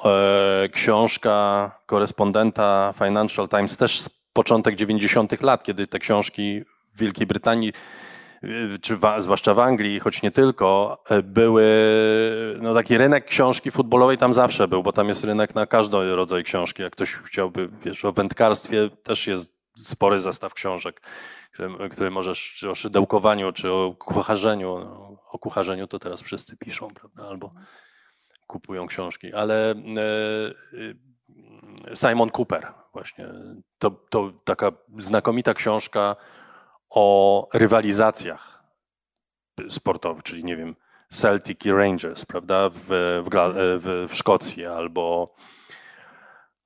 E, 0.05 0.69
książka 0.69 1.71
korespondenta 1.87 2.95
Financial 2.99 3.49
Times 3.49 3.77
też 3.77 4.01
z 4.01 4.09
początek 4.33 4.75
90. 4.75 5.43
lat, 5.43 5.65
kiedy 5.65 5.87
te 5.87 5.99
książki 5.99 6.65
w 6.95 6.99
Wielkiej 6.99 7.27
Brytanii 7.27 7.73
czy 8.83 8.97
w, 8.97 9.01
zwłaszcza 9.19 9.55
w 9.55 9.59
Anglii, 9.59 10.01
choć 10.01 10.23
nie 10.23 10.31
tylko, 10.31 10.99
e, 11.09 11.23
były, 11.23 11.65
no 12.63 12.75
taki 12.75 12.99
rynek 12.99 13.25
książki 13.25 13.71
futbolowej 13.71 14.19
tam 14.19 14.33
zawsze 14.33 14.69
był, 14.69 14.83
bo 14.83 14.93
tam 14.93 15.09
jest 15.09 15.25
rynek 15.25 15.55
na 15.55 15.67
każdy 15.67 16.17
rodzaj 16.17 16.45
książki. 16.45 16.83
Jak 16.83 16.93
ktoś 16.93 17.13
chciałby, 17.13 17.69
wiesz, 17.85 18.05
o 18.05 18.13
wędkarstwie 18.13 18.91
też 19.03 19.27
jest 19.27 19.65
spory 19.77 20.21
zestaw 20.21 20.55
książek, 20.55 21.03
które, 21.53 21.89
które 21.89 22.11
możesz, 22.11 22.55
czy 22.59 22.71
o 22.71 22.75
szydełkowaniu, 22.75 23.53
czy 23.53 23.73
o 23.73 23.95
kucharzeniu. 23.99 24.79
No, 24.79 25.19
o 25.33 25.39
kucharzeniu 25.39 25.87
to 25.87 25.99
teraz 25.99 26.23
wszyscy 26.23 26.57
piszą, 26.57 26.89
prawda, 26.89 27.29
albo 27.29 27.53
kupują 28.47 28.87
książki, 28.87 29.35
ale 29.35 29.71
e, 29.71 29.77
Simon 31.95 32.31
Cooper 32.31 32.73
właśnie, 32.93 33.29
to, 33.79 33.91
to 33.91 34.33
taka 34.45 34.73
znakomita 34.99 35.55
książka 35.55 36.17
o 36.95 37.49
rywalizacjach 37.53 38.65
sportowych, 39.71 40.23
czyli 40.23 40.45
nie 40.45 40.57
wiem, 40.57 40.77
Celtic 41.11 41.65
i 41.67 41.73
Rangers, 41.73 42.25
prawda, 42.25 42.69
w, 42.69 42.85
w, 43.25 44.09
w, 44.09 44.15
Szkocji, 44.15 44.67
albo, 44.67 45.35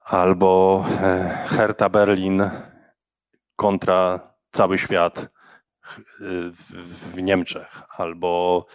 albo 0.01 0.85
e, 1.03 1.47
Hertha 1.49 1.89
Berlin 1.89 2.51
kontra 3.57 4.21
cały 4.51 4.79
świat 4.79 5.29
w, 6.21 6.63
w 7.15 7.23
Niemczech, 7.23 7.83
albo 7.97 8.67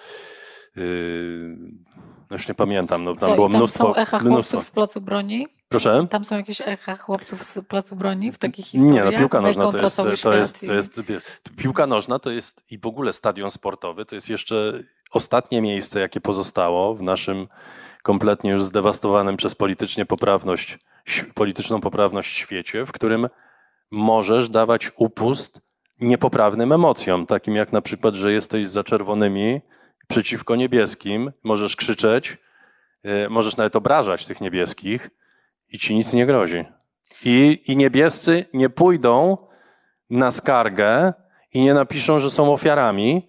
no 0.76 2.13
już 2.34 2.48
nie 2.48 2.54
pamiętam, 2.54 3.04
no 3.04 3.16
tam 3.16 3.30
Co, 3.30 3.36
było 3.36 3.48
tam 3.50 3.58
mnóstwo. 3.58 3.84
są 3.84 3.96
echa 3.96 4.20
mnóstwo. 4.20 4.32
chłopców 4.36 4.64
z 4.64 4.72
placu 4.72 5.02
broni? 5.02 5.48
Proszę? 5.70 6.08
Tam 6.10 6.26
są 6.26 6.36
jakieś 6.36 6.62
echa 6.62 6.96
chłopców 6.96 7.44
z 7.44 7.60
placu 7.68 7.96
broni 7.96 8.32
w 8.32 8.38
takich 8.38 8.66
historiach? 8.66 9.06
Nie, 9.06 9.12
no 9.12 9.18
piłka 9.20 9.42
nożna 9.42 9.72
to 9.72 9.78
jest, 9.82 9.96
to 10.24 10.34
jest, 10.34 10.64
i- 10.64 10.68
to 10.68 10.74
jest, 10.74 11.02
piłka 11.58 11.88
nożna 11.88 12.20
to 12.20 12.32
jest 12.32 12.64
i 12.72 12.80
w 12.80 12.86
ogóle 12.86 13.14
stadion 13.14 13.52
sportowy, 13.52 14.06
to 14.06 14.16
jest 14.16 14.30
jeszcze 14.30 14.84
ostatnie 15.12 15.62
miejsce, 15.62 16.00
jakie 16.00 16.22
pozostało 16.22 16.96
w 16.96 17.02
naszym 17.02 17.48
kompletnie 18.04 18.52
już 18.52 18.64
zdewastowanym 18.64 19.38
przez 19.38 19.56
politycznie 19.56 20.06
poprawność, 20.06 20.80
polityczną 21.34 21.82
poprawność 21.82 22.36
świecie, 22.38 22.86
w 22.86 22.92
którym 22.92 23.28
możesz 23.92 24.50
dawać 24.50 24.92
upust 24.96 25.62
niepoprawnym 26.00 26.72
emocjom, 26.72 27.26
takim 27.26 27.56
jak 27.56 27.72
na 27.74 27.82
przykład, 27.82 28.16
że 28.16 28.32
jesteś 28.34 28.68
za 28.68 28.84
czerwonymi 28.84 29.62
przeciwko 30.08 30.56
niebieskim, 30.56 31.32
możesz 31.44 31.76
krzyczeć, 31.76 32.38
y, 33.26 33.30
możesz 33.30 33.58
nawet 33.58 33.76
obrażać 33.76 34.26
tych 34.26 34.42
niebieskich 34.42 35.10
i 35.70 35.80
ci 35.80 35.96
nic 35.96 36.14
nie 36.14 36.26
grozi. 36.26 36.66
I, 37.26 37.64
I 37.68 37.78
niebiescy 37.78 38.46
nie 38.54 38.70
pójdą 38.70 39.38
na 40.10 40.32
skargę 40.32 41.14
i 41.54 41.62
nie 41.62 41.74
napiszą, 41.74 42.20
że 42.20 42.30
są 42.30 42.54
ofiarami, 42.54 43.28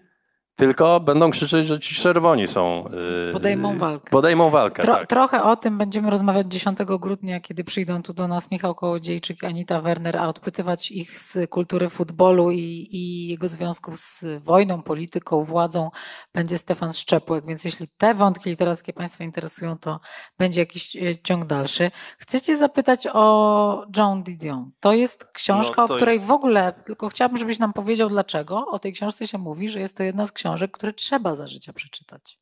tylko 0.57 1.01
będą 1.01 1.31
krzyczeć, 1.31 1.67
że 1.67 1.81
ci 1.81 1.95
czerwoni 1.95 2.47
są. 2.47 2.85
y, 3.29 3.33
Podejmą 3.33 3.79
walkę. 3.79 4.11
Podejmą 4.11 4.51
walkę, 4.51 4.83
Tro, 4.83 4.95
tak. 4.95 5.07
Trochę 5.09 5.43
o 5.43 5.57
tym 5.57 5.79
będziemy 5.79 6.11
rozmawiać 6.11 6.47
10 6.53 6.79
grudnia, 7.01 7.41
kiedy 7.41 7.65
przyjdą 7.65 8.03
tu 8.03 8.13
do 8.13 8.29
nas 8.29 8.51
Michał 8.51 8.75
Kołodziejczyk 8.75 9.43
i 9.43 9.47
Anita 9.47 9.81
Werner, 9.81 10.17
a 10.17 10.29
odpytywać 10.29 10.91
ich 10.91 11.21
z 11.21 11.51
kultury 11.51 11.89
futbolu 11.89 12.51
i, 12.51 12.89
i 12.91 13.29
jego 13.29 13.49
związków 13.49 13.97
z 14.01 14.25
wojną, 14.45 14.83
polityką, 14.83 15.45
władzą 15.45 15.91
będzie 16.35 16.59
Stefan 16.59 16.93
Szczepłek. 16.93 17.47
Więc 17.47 17.65
jeśli 17.65 17.87
te 17.97 18.15
wątki 18.15 18.51
literackie 18.51 18.93
Państwa 18.93 19.25
interesują, 19.25 19.79
to 19.79 20.01
będzie 20.39 20.61
jakiś 20.61 20.97
e, 20.97 21.01
ciąg 21.23 21.45
dalszy. 21.45 21.91
Chcecie 22.19 22.57
zapytać 22.57 23.09
o 23.13 23.87
Joan 23.97 24.23
Didion. 24.23 24.71
To 24.81 24.93
jest 24.93 25.25
książka, 25.33 25.83
No, 25.83 25.89
to 25.89 25.95
o 25.95 25.97
której 25.97 26.15
jest- 26.15 26.27
w 26.27 26.31
ogóle, 26.31 26.73
tylko 26.87 27.09
chciałabym, 27.09 27.39
żebyś 27.39 27.59
nam 27.59 27.73
powiedział 27.73 28.09
dlaczego. 28.09 28.67
O 28.67 28.79
tej 28.79 28.93
książce 28.93 29.27
się 29.29 29.39
mówi, 29.39 29.69
że 29.69 29.81
jest 29.81 29.97
to 29.97 30.03
jedna 30.03 30.27
z 30.27 30.33
książek, 30.33 30.44
które 30.73 30.93
trzeba 30.93 31.35
za 31.35 31.47
życia 31.47 31.73
przeczytać. 31.73 32.39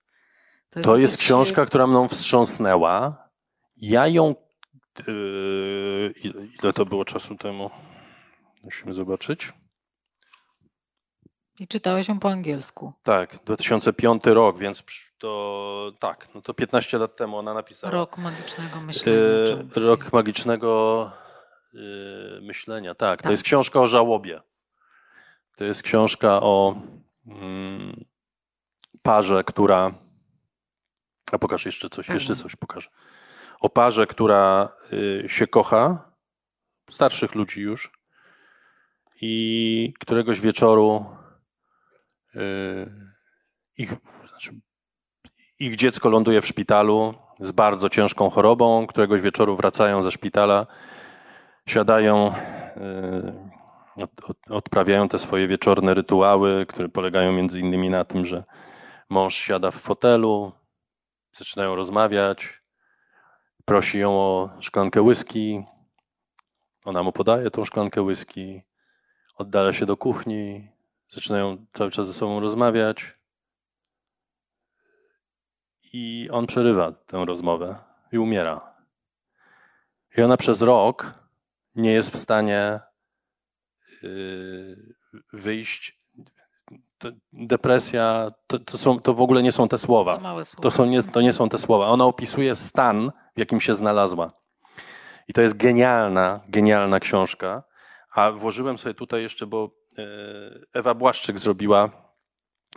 To 0.70 0.78
jest 0.96 1.14
dosyć- 1.14 1.20
książka, 1.20 1.66
która 1.66 1.86
mną 1.86 2.08
wstrząsnęła. 2.08 3.28
Ja 3.76 4.06
ją. 4.06 4.34
Yy, 5.06 6.14
ile- 6.62 6.72
to 6.72 6.86
było 6.86 7.04
czasu 7.04 7.36
temu? 7.36 7.70
Musimy 8.62 8.94
zobaczyć. 8.94 9.52
I 11.58 11.68
czytałeś 11.68 12.08
ją 12.08 12.18
po 12.20 12.30
angielsku. 12.30 12.92
Tak, 13.02 13.38
2005 13.44 14.26
rok, 14.26 14.58
więc 14.58 14.82
to 15.18 15.92
tak, 15.98 16.28
no 16.34 16.42
to 16.42 16.54
15 16.54 16.98
lat 16.98 17.16
temu 17.16 17.36
ona 17.38 17.54
napisała. 17.54 17.90
Rok 17.92 18.18
magicznego 18.18 18.80
myślenia. 18.80 19.18
Yy, 19.18 19.66
rok 19.86 20.12
magicznego 20.12 21.10
yy, 21.72 22.40
myślenia. 22.42 22.94
Tak, 22.94 23.18
to 23.18 23.22
Tak. 23.22 23.30
jest 23.30 23.42
książka 23.42 23.80
o 23.80 23.86
żałobie. 23.86 24.40
To 25.56 25.64
jest 25.64 25.82
książka 25.82 26.40
o 26.42 26.74
parze, 29.02 29.44
która. 29.44 29.94
A 31.32 31.38
pokaż 31.38 31.66
jeszcze 31.66 31.90
coś, 31.90 32.08
jeszcze 32.08 32.36
coś 32.36 32.56
pokażę. 32.56 32.88
O 33.60 33.68
parze, 33.68 34.06
która 34.06 34.68
y, 34.92 35.24
się 35.28 35.46
kocha, 35.46 36.12
starszych 36.90 37.34
ludzi 37.34 37.60
już, 37.60 37.92
i 39.20 39.94
któregoś 40.00 40.40
wieczoru 40.40 41.06
y, 42.34 42.40
ich, 43.76 43.94
znaczy, 44.28 44.52
ich 45.58 45.76
dziecko 45.76 46.08
ląduje 46.08 46.40
w 46.40 46.46
szpitalu 46.46 47.14
z 47.40 47.52
bardzo 47.52 47.88
ciężką 47.88 48.30
chorobą. 48.30 48.86
Któregoś 48.86 49.20
wieczoru 49.20 49.56
wracają 49.56 50.02
ze 50.02 50.10
szpitala, 50.10 50.66
siadają, 51.66 52.34
y, 52.76 53.51
od, 53.96 54.30
od, 54.30 54.36
odprawiają 54.50 55.08
te 55.08 55.18
swoje 55.18 55.48
wieczorne 55.48 55.94
rytuały, 55.94 56.66
które 56.66 56.88
polegają 56.88 57.32
między 57.32 57.60
innymi 57.60 57.90
na 57.90 58.04
tym, 58.04 58.26
że 58.26 58.44
mąż 59.08 59.34
siada 59.34 59.70
w 59.70 59.76
fotelu, 59.76 60.52
zaczynają 61.36 61.76
rozmawiać, 61.76 62.62
prosi 63.64 63.98
ją 63.98 64.10
o 64.10 64.50
szklankę 64.60 65.02
whisky, 65.02 65.64
ona 66.84 67.02
mu 67.02 67.12
podaje 67.12 67.50
tą 67.50 67.64
szklankę 67.64 68.02
whisky, 68.02 68.62
oddala 69.34 69.72
się 69.72 69.86
do 69.86 69.96
kuchni, 69.96 70.68
zaczynają 71.08 71.66
cały 71.72 71.90
czas 71.90 72.06
ze 72.06 72.12
sobą 72.12 72.40
rozmawiać 72.40 73.18
i 75.92 76.28
on 76.32 76.46
przerywa 76.46 76.92
tę 76.92 77.24
rozmowę 77.24 77.78
i 78.12 78.18
umiera. 78.18 78.74
I 80.16 80.22
ona 80.22 80.36
przez 80.36 80.62
rok 80.62 81.14
nie 81.74 81.92
jest 81.92 82.10
w 82.10 82.16
stanie 82.16 82.80
wyjść. 85.32 86.02
To 86.98 87.08
depresja 87.32 88.32
to, 88.46 88.58
to, 88.58 88.78
są, 88.78 89.00
to 89.00 89.14
w 89.14 89.20
ogóle 89.20 89.42
nie 89.42 89.52
są 89.52 89.68
te 89.68 89.78
słowa. 89.78 90.18
Małe 90.20 90.44
słowo. 90.44 90.62
To, 90.62 90.70
są 90.70 90.86
nie, 90.86 91.02
to 91.02 91.20
nie 91.20 91.32
są 91.32 91.48
te 91.48 91.58
słowa. 91.58 91.86
Ona 91.86 92.04
opisuje 92.04 92.56
stan, 92.56 93.12
w 93.36 93.38
jakim 93.38 93.60
się 93.60 93.74
znalazła. 93.74 94.32
I 95.28 95.32
to 95.32 95.42
jest 95.42 95.56
genialna, 95.56 96.40
genialna 96.48 97.00
książka. 97.00 97.62
A 98.12 98.32
włożyłem 98.32 98.78
sobie 98.78 98.94
tutaj 98.94 99.22
jeszcze, 99.22 99.46
bo 99.46 99.70
e, 99.98 100.04
Ewa 100.72 100.94
Błaszczyk 100.94 101.38
zrobiła 101.38 101.90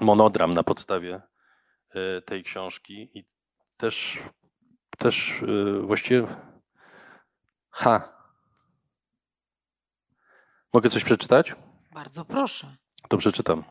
monodram 0.02 0.54
na 0.54 0.64
podstawie 0.64 1.22
e, 1.90 2.22
tej 2.22 2.44
książki 2.44 3.10
i 3.14 3.26
też, 3.78 4.20
też 4.98 5.42
e, 5.42 5.80
właściwie. 5.80 6.28
Ha. 7.72 8.15
Mogę 10.76 10.90
coś 10.90 11.04
przeczytać? 11.04 11.56
Bardzo 11.94 12.26
proszę. 12.26 12.76
To 13.10 13.18
przeczytam. 13.18 13.64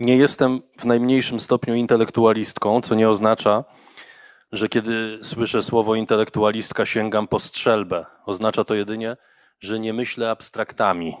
Nie 0.00 0.16
jestem 0.16 0.62
w 0.78 0.84
najmniejszym 0.84 1.40
stopniu 1.40 1.74
intelektualistką, 1.74 2.80
co 2.80 2.94
nie 2.94 3.08
oznacza, 3.08 3.64
że 4.52 4.68
kiedy 4.68 5.18
słyszę 5.22 5.62
słowo 5.62 5.94
intelektualistka, 5.94 6.86
sięgam 6.86 7.28
po 7.28 7.38
strzelbę. 7.38 8.06
Oznacza 8.26 8.64
to 8.64 8.74
jedynie, 8.74 9.16
że 9.60 9.78
nie 9.78 9.92
myślę 9.92 10.30
abstraktami. 10.30 11.16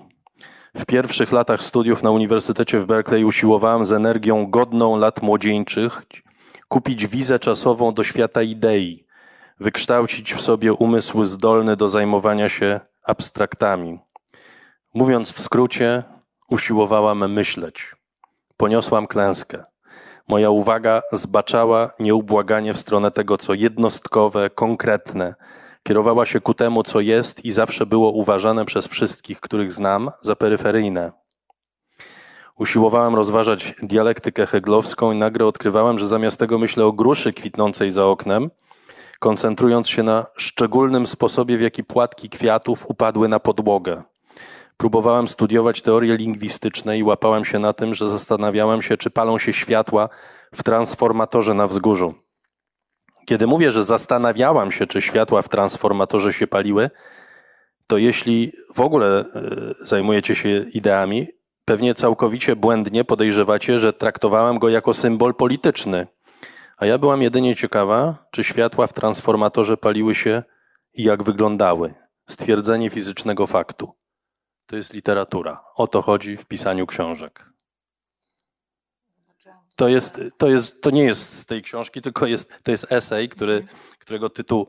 W 0.74 0.84
pierwszych 0.84 1.32
latach 1.32 1.62
studiów 1.62 2.02
na 2.02 2.10
Uniwersytecie 2.10 2.78
w 2.78 2.86
Berkeley 2.86 3.24
usiłowałem 3.24 3.84
z 3.84 3.92
energią 3.92 4.50
godną 4.50 4.96
lat 4.96 5.22
młodzieńczych 5.22 6.02
kupić 6.68 7.06
wizę 7.06 7.38
czasową 7.38 7.94
do 7.94 8.04
świata 8.04 8.42
idei, 8.42 9.06
wykształcić 9.60 10.34
w 10.34 10.40
sobie 10.40 10.72
umysł 10.72 11.24
zdolny 11.24 11.76
do 11.76 11.88
zajmowania 11.88 12.48
się 12.48 12.80
abstraktami. 13.08 13.98
Mówiąc 14.94 15.32
w 15.32 15.40
skrócie, 15.40 16.02
usiłowałam 16.50 17.32
myśleć. 17.32 17.96
Poniosłam 18.56 19.06
klęskę. 19.06 19.64
Moja 20.28 20.50
uwaga 20.50 21.02
zbaczała 21.12 21.90
nieubłaganie 21.98 22.74
w 22.74 22.78
stronę 22.78 23.10
tego, 23.10 23.38
co 23.38 23.54
jednostkowe, 23.54 24.50
konkretne. 24.50 25.34
Kierowała 25.82 26.26
się 26.26 26.40
ku 26.40 26.54
temu, 26.54 26.82
co 26.82 27.00
jest 27.00 27.44
i 27.44 27.52
zawsze 27.52 27.86
było 27.86 28.10
uważane 28.10 28.64
przez 28.64 28.86
wszystkich, 28.86 29.40
których 29.40 29.72
znam, 29.72 30.10
za 30.20 30.36
peryferyjne. 30.36 31.12
Usiłowałem 32.58 33.14
rozważać 33.14 33.74
dialektykę 33.82 34.46
heglowską 34.46 35.12
i 35.12 35.16
nagle 35.16 35.46
odkrywałem, 35.46 35.98
że 35.98 36.06
zamiast 36.06 36.38
tego 36.38 36.58
myślę 36.58 36.84
o 36.84 36.92
gruszy 36.92 37.32
kwitnącej 37.32 37.90
za 37.90 38.06
oknem, 38.06 38.50
koncentrując 39.18 39.88
się 39.88 40.02
na 40.02 40.26
szczególnym 40.36 41.06
sposobie, 41.06 41.58
w 41.58 41.60
jaki 41.60 41.84
płatki 41.84 42.28
kwiatów 42.28 42.86
upadły 42.88 43.28
na 43.28 43.40
podłogę. 43.40 44.02
Próbowałem 44.76 45.28
studiować 45.28 45.82
teorie 45.82 46.16
lingwistyczne 46.16 46.98
i 46.98 47.02
łapałem 47.02 47.44
się 47.44 47.58
na 47.58 47.72
tym, 47.72 47.94
że 47.94 48.10
zastanawiałem 48.10 48.82
się, 48.82 48.96
czy 48.96 49.10
palą 49.10 49.38
się 49.38 49.52
światła 49.52 50.08
w 50.54 50.62
transformatorze 50.62 51.54
na 51.54 51.66
wzgórzu. 51.66 52.14
Kiedy 53.26 53.46
mówię, 53.46 53.70
że 53.70 53.84
zastanawiałam 53.84 54.72
się, 54.72 54.86
czy 54.86 55.02
światła 55.02 55.42
w 55.42 55.48
transformatorze 55.48 56.32
się 56.32 56.46
paliły, 56.46 56.90
to 57.86 57.98
jeśli 57.98 58.52
w 58.74 58.80
ogóle 58.80 59.20
e, 59.20 59.24
zajmujecie 59.84 60.34
się 60.34 60.64
ideami, 60.74 61.26
pewnie 61.64 61.94
całkowicie 61.94 62.56
błędnie 62.56 63.04
podejrzewacie, 63.04 63.78
że 63.78 63.92
traktowałem 63.92 64.58
go 64.58 64.68
jako 64.68 64.94
symbol 64.94 65.34
polityczny. 65.34 66.06
A 66.78 66.86
ja 66.86 66.98
byłam 66.98 67.22
jedynie 67.22 67.56
ciekawa, 67.56 68.26
czy 68.30 68.44
światła 68.44 68.86
w 68.86 68.92
transformatorze 68.92 69.76
paliły 69.76 70.14
się 70.14 70.42
i 70.94 71.02
jak 71.02 71.22
wyglądały. 71.22 71.94
Stwierdzenie 72.28 72.90
fizycznego 72.90 73.46
faktu. 73.46 73.92
To 74.66 74.76
jest 74.76 74.92
literatura. 74.94 75.64
O 75.74 75.86
to 75.86 76.02
chodzi 76.02 76.36
w 76.36 76.46
pisaniu 76.46 76.86
książek. 76.86 77.44
To, 79.76 79.88
jest, 79.88 80.20
to, 80.38 80.48
jest, 80.48 80.82
to 80.82 80.90
nie 80.90 81.04
jest 81.04 81.32
z 81.38 81.46
tej 81.46 81.62
książki, 81.62 82.02
tylko 82.02 82.26
jest, 82.26 82.52
to 82.62 82.70
jest 82.70 82.92
esej, 82.92 83.28
który, 83.28 83.52
Mhm. 83.54 83.78
którego 83.98 84.30
tytuł 84.30 84.66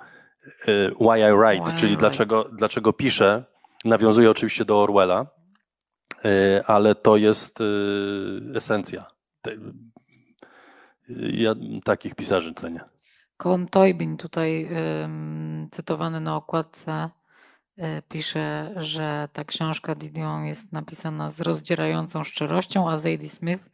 y, 0.67 0.91
Why 0.95 1.19
I 1.19 1.37
Write, 1.37 1.65
Why 1.65 1.75
I 1.75 1.79
czyli 1.79 1.87
Write. 1.87 1.99
dlaczego, 1.99 2.43
dlaczego 2.43 2.93
piszę, 2.93 3.43
nawiązuje 3.85 4.31
oczywiście 4.31 4.65
do 4.65 4.81
Orwella, 4.83 5.25
y, 6.25 6.63
ale 6.65 6.95
to 6.95 7.17
jest 7.17 7.61
y, 7.61 7.63
esencja. 8.55 9.05
Ja 11.17 11.55
takich 11.83 12.15
pisarzy 12.15 12.53
cenię. 12.53 12.79
Colm 13.37 13.67
Toybin 13.67 14.17
tutaj 14.17 14.69
cytowany 15.71 16.21
na 16.21 16.35
okładce 16.35 17.09
y, 17.77 17.81
pisze, 18.09 18.73
że 18.75 19.29
ta 19.33 19.43
książka 19.43 19.95
Didion 19.95 20.45
jest 20.45 20.73
napisana 20.73 21.29
z 21.29 21.41
rozdzierającą 21.41 22.23
szczerością, 22.23 22.89
a 22.89 22.97
Zadie 22.97 23.29
Smith, 23.29 23.69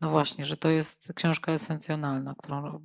no 0.00 0.10
właśnie, 0.10 0.44
że 0.44 0.56
to 0.56 0.68
jest 0.68 1.12
książka 1.16 1.52
esencjonalna, 1.52 2.34
którą 2.38 2.80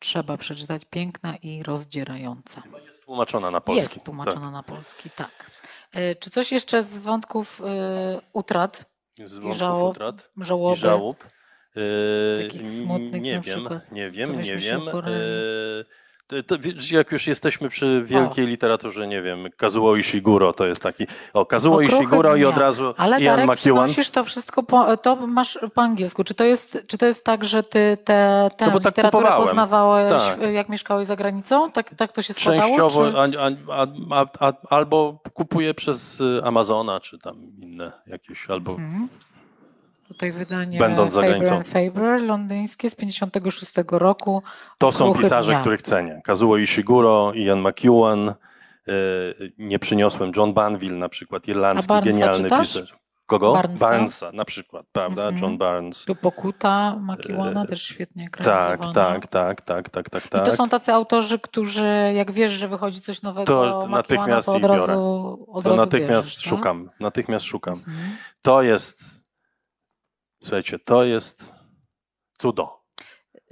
trzeba 0.00 0.36
przeczytać, 0.36 0.84
piękna 0.84 1.36
i 1.36 1.62
rozdzierająca. 1.62 2.60
Chyba 2.60 2.80
jest 2.80 3.04
tłumaczona 3.04 3.50
na 3.50 3.60
polski. 3.60 3.82
Jest 3.82 4.04
tłumaczona 4.04 4.50
na 4.50 4.62
polski, 4.62 5.10
tak. 5.10 5.50
Y, 5.96 6.16
Czy 6.20 6.30
coś 6.30 6.52
jeszcze 6.52 6.84
z 6.84 6.98
wątków 6.98 7.60
y, 7.60 7.64
utrat, 8.32 8.78
Tak. 9.16 9.28
Z 9.28 9.32
i 9.32 9.40
wątków 9.40 9.58
żałob, 9.58 9.90
utrat 9.90 10.30
żałoby? 10.36 10.76
i 10.76 10.80
żałób. 10.80 11.24
Yy, 11.76 12.42
Takich 12.44 12.70
smutnych 12.70 13.22
nie 13.22 13.36
na 13.36 13.42
wiem, 13.42 13.54
przykład, 13.54 13.92
nie 13.92 14.10
wiem, 14.10 14.40
nie 14.40 14.56
wiem. 14.56 14.80
Yy, 14.84 15.84
to, 16.26 16.36
to, 16.42 16.56
jak 16.90 17.12
już 17.12 17.26
jesteśmy 17.26 17.68
przy 17.68 18.02
wielkiej 18.06 18.46
literaturze, 18.46 19.06
nie 19.06 19.22
wiem, 19.22 19.48
Kazuo 19.56 19.96
Ishiguro 19.96 20.52
to 20.52 20.66
jest 20.66 20.82
taki, 20.82 21.06
o 21.32 21.46
Kazuo 21.46 21.74
Okruchy 21.74 21.94
Ishiguro 21.96 22.36
i 22.36 22.44
od 22.44 22.56
razu 22.56 22.94
Ale 22.96 23.20
Ian 23.20 23.24
Darek, 23.24 23.44
McEwan. 23.44 23.56
przynosisz 23.56 24.10
to 24.10 24.24
wszystko, 24.24 24.62
po, 24.62 24.96
to 24.96 25.26
masz 25.26 25.58
po 25.74 25.82
angielsku. 25.82 26.24
Czy 26.24 26.34
to 26.34 26.44
jest, 26.44 26.84
czy 26.86 26.98
to 26.98 27.06
jest 27.06 27.24
tak, 27.24 27.44
że 27.44 27.62
ty 27.62 27.98
tę 28.04 28.48
No 28.60 28.70
bo 28.70 28.80
tak 28.80 29.10
poznawałeś, 29.36 30.22
Tak. 30.24 30.52
jak 30.52 30.68
mieszkałeś 30.68 31.06
za 31.06 31.16
granicą? 31.16 31.70
Tak, 31.70 31.94
tak 31.94 32.12
to 32.12 32.22
się 32.22 32.34
składało? 32.34 32.76
Częściowo, 32.78 33.10
Czy... 33.10 33.18
a, 33.18 33.22
a, 33.72 33.86
a, 34.10 34.26
a, 34.48 34.52
albo 34.70 35.18
kupuję 35.34 35.74
przez 35.74 36.20
y, 36.20 36.40
Amazona, 36.44 37.00
czy 37.00 37.18
tam 37.18 37.36
inne 37.58 37.92
jakieś, 38.06 38.50
albo 38.50 38.72
Mhm. 38.72 39.08
Tutaj 40.08 40.32
wydanie 40.32 40.78
Będąc 40.78 41.12
za 41.14 41.20
Faber 41.22 41.38
granicą. 41.40 41.64
Faber 41.70 42.22
londyńskie 42.22 42.90
z 42.90 42.94
56 42.94 43.72
roku. 43.90 44.42
To 44.78 44.92
są 44.92 45.14
pisarze, 45.14 45.52
dnia. 45.52 45.60
których 45.60 45.82
cenię. 45.82 46.20
Kazuo 46.24 46.56
Ishiguro, 46.56 47.32
Ian 47.34 47.60
McEwan, 47.68 48.28
y, 48.88 49.52
nie 49.58 49.78
przyniosłem 49.78 50.32
John 50.36 50.52
Banville 50.54 50.96
na 50.96 51.08
przykład, 51.08 51.48
irlandzki, 51.48 51.86
Barnesa 51.88 52.18
genialny 52.18 52.44
czytasz? 52.44 52.72
pisarz. 52.74 52.96
Kogo? 53.26 53.52
Barnesa? 53.52 53.88
Barnesa 53.88 54.32
na 54.32 54.44
przykład, 54.44 54.86
prawda? 54.92 55.22
Mhm. 55.22 55.42
John 55.42 55.58
Barnes. 55.58 56.04
Tu 56.04 56.14
Pokuta 56.14 56.96
Makiłana 57.00 57.66
też 57.66 57.82
świetnie 57.82 58.24
Tak, 58.30 58.40
ekranizowana. 58.40 58.92
tak, 58.92 59.26
tak, 59.26 59.60
tak, 59.62 59.90
tak, 59.90 60.10
tak, 60.10 60.26
I 60.26 60.28
tak. 60.28 60.44
to 60.44 60.56
są 60.56 60.68
tacy 60.68 60.92
autorzy, 60.92 61.38
którzy 61.38 61.88
jak 62.14 62.32
wiesz, 62.32 62.52
że 62.52 62.68
wychodzi 62.68 63.00
coś 63.00 63.22
nowego 63.22 63.46
To 63.46 63.88
natychmiast 63.88 64.46
to 64.46 64.52
od 64.54 64.64
razu, 64.64 65.46
od 65.52 65.64
To 65.64 65.70
razu 65.70 65.82
natychmiast 65.82 66.28
bierzesz, 66.28 66.42
tak? 66.44 66.50
szukam, 66.50 66.88
natychmiast 67.00 67.44
szukam. 67.44 67.74
Mhm. 67.74 67.96
To 68.42 68.62
jest, 68.62 69.25
słuchajcie, 70.40 70.78
to 70.78 71.04
jest 71.04 71.54
cudo. 72.38 72.82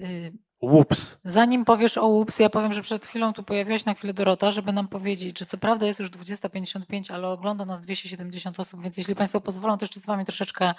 Y, 0.01 0.32
Łups. 0.62 1.16
Zanim 1.24 1.64
powiesz 1.64 1.99
o 1.99 2.07
łups, 2.07 2.39
ja 2.39 2.51
powiem, 2.51 2.72
że 2.72 2.82
przed 2.82 3.07
chwilą 3.07 3.32
tu 3.32 3.43
pojawiła 3.43 3.78
się 3.78 3.85
na 3.87 3.95
chwilę 3.95 4.14
Dorota, 4.14 4.51
żeby 4.53 4.72
nam 4.72 4.89
powiedzieć, 4.89 5.39
że 5.39 5.47
co 5.47 5.59
prawda 5.59 5.87
jest 5.87 6.01
już 6.01 6.11
20.55, 6.11 7.14
ale 7.14 7.28
ogląda 7.28 7.64
nas 7.64 7.80
270 7.80 8.61
osób, 8.61 8.82
więc 8.82 8.99
jeśli 8.99 9.14
Państwo 9.14 9.41
pozwolą, 9.41 9.78
to 9.78 9.85
jeszcze 9.85 10.01
z 10.01 10.07
Wami 10.07 10.24
troszeczkę 10.24 10.74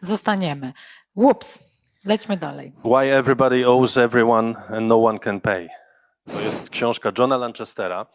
zostaniemy. 0.00 0.72
Łups, 1.16 1.64
lećmy 2.04 2.36
dalej. 2.36 2.72
Why 2.84 3.14
everybody 3.14 3.68
owes 3.68 3.96
everyone 3.96 4.54
and 4.68 4.86
no 4.86 5.04
one 5.04 5.18
can 5.18 5.40
pay. 5.40 5.68
To 6.32 6.40
jest 6.40 6.70
książka 6.70 7.12
Johna 7.18 7.36
Lanchestera. 7.36 8.06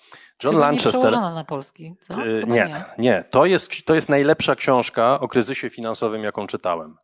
John 0.44 0.54
Chyba 0.54 0.66
nie 0.66 0.72
Lanchester. 0.72 0.92
przełożona 0.92 1.34
na 1.34 1.44
polski, 1.44 1.96
co? 2.00 2.14
Y, 2.26 2.42
Chyba 2.42 2.54
nie, 2.56 2.86
nie. 2.98 3.24
To, 3.30 3.46
jest, 3.46 3.72
to 3.86 3.96
jest 3.96 4.10
najlepsza 4.10 4.56
książka 4.56 5.20
o 5.20 5.28
kryzysie 5.28 5.70
finansowym, 5.70 6.24
jaką 6.24 6.48
czytałem. 6.48 6.98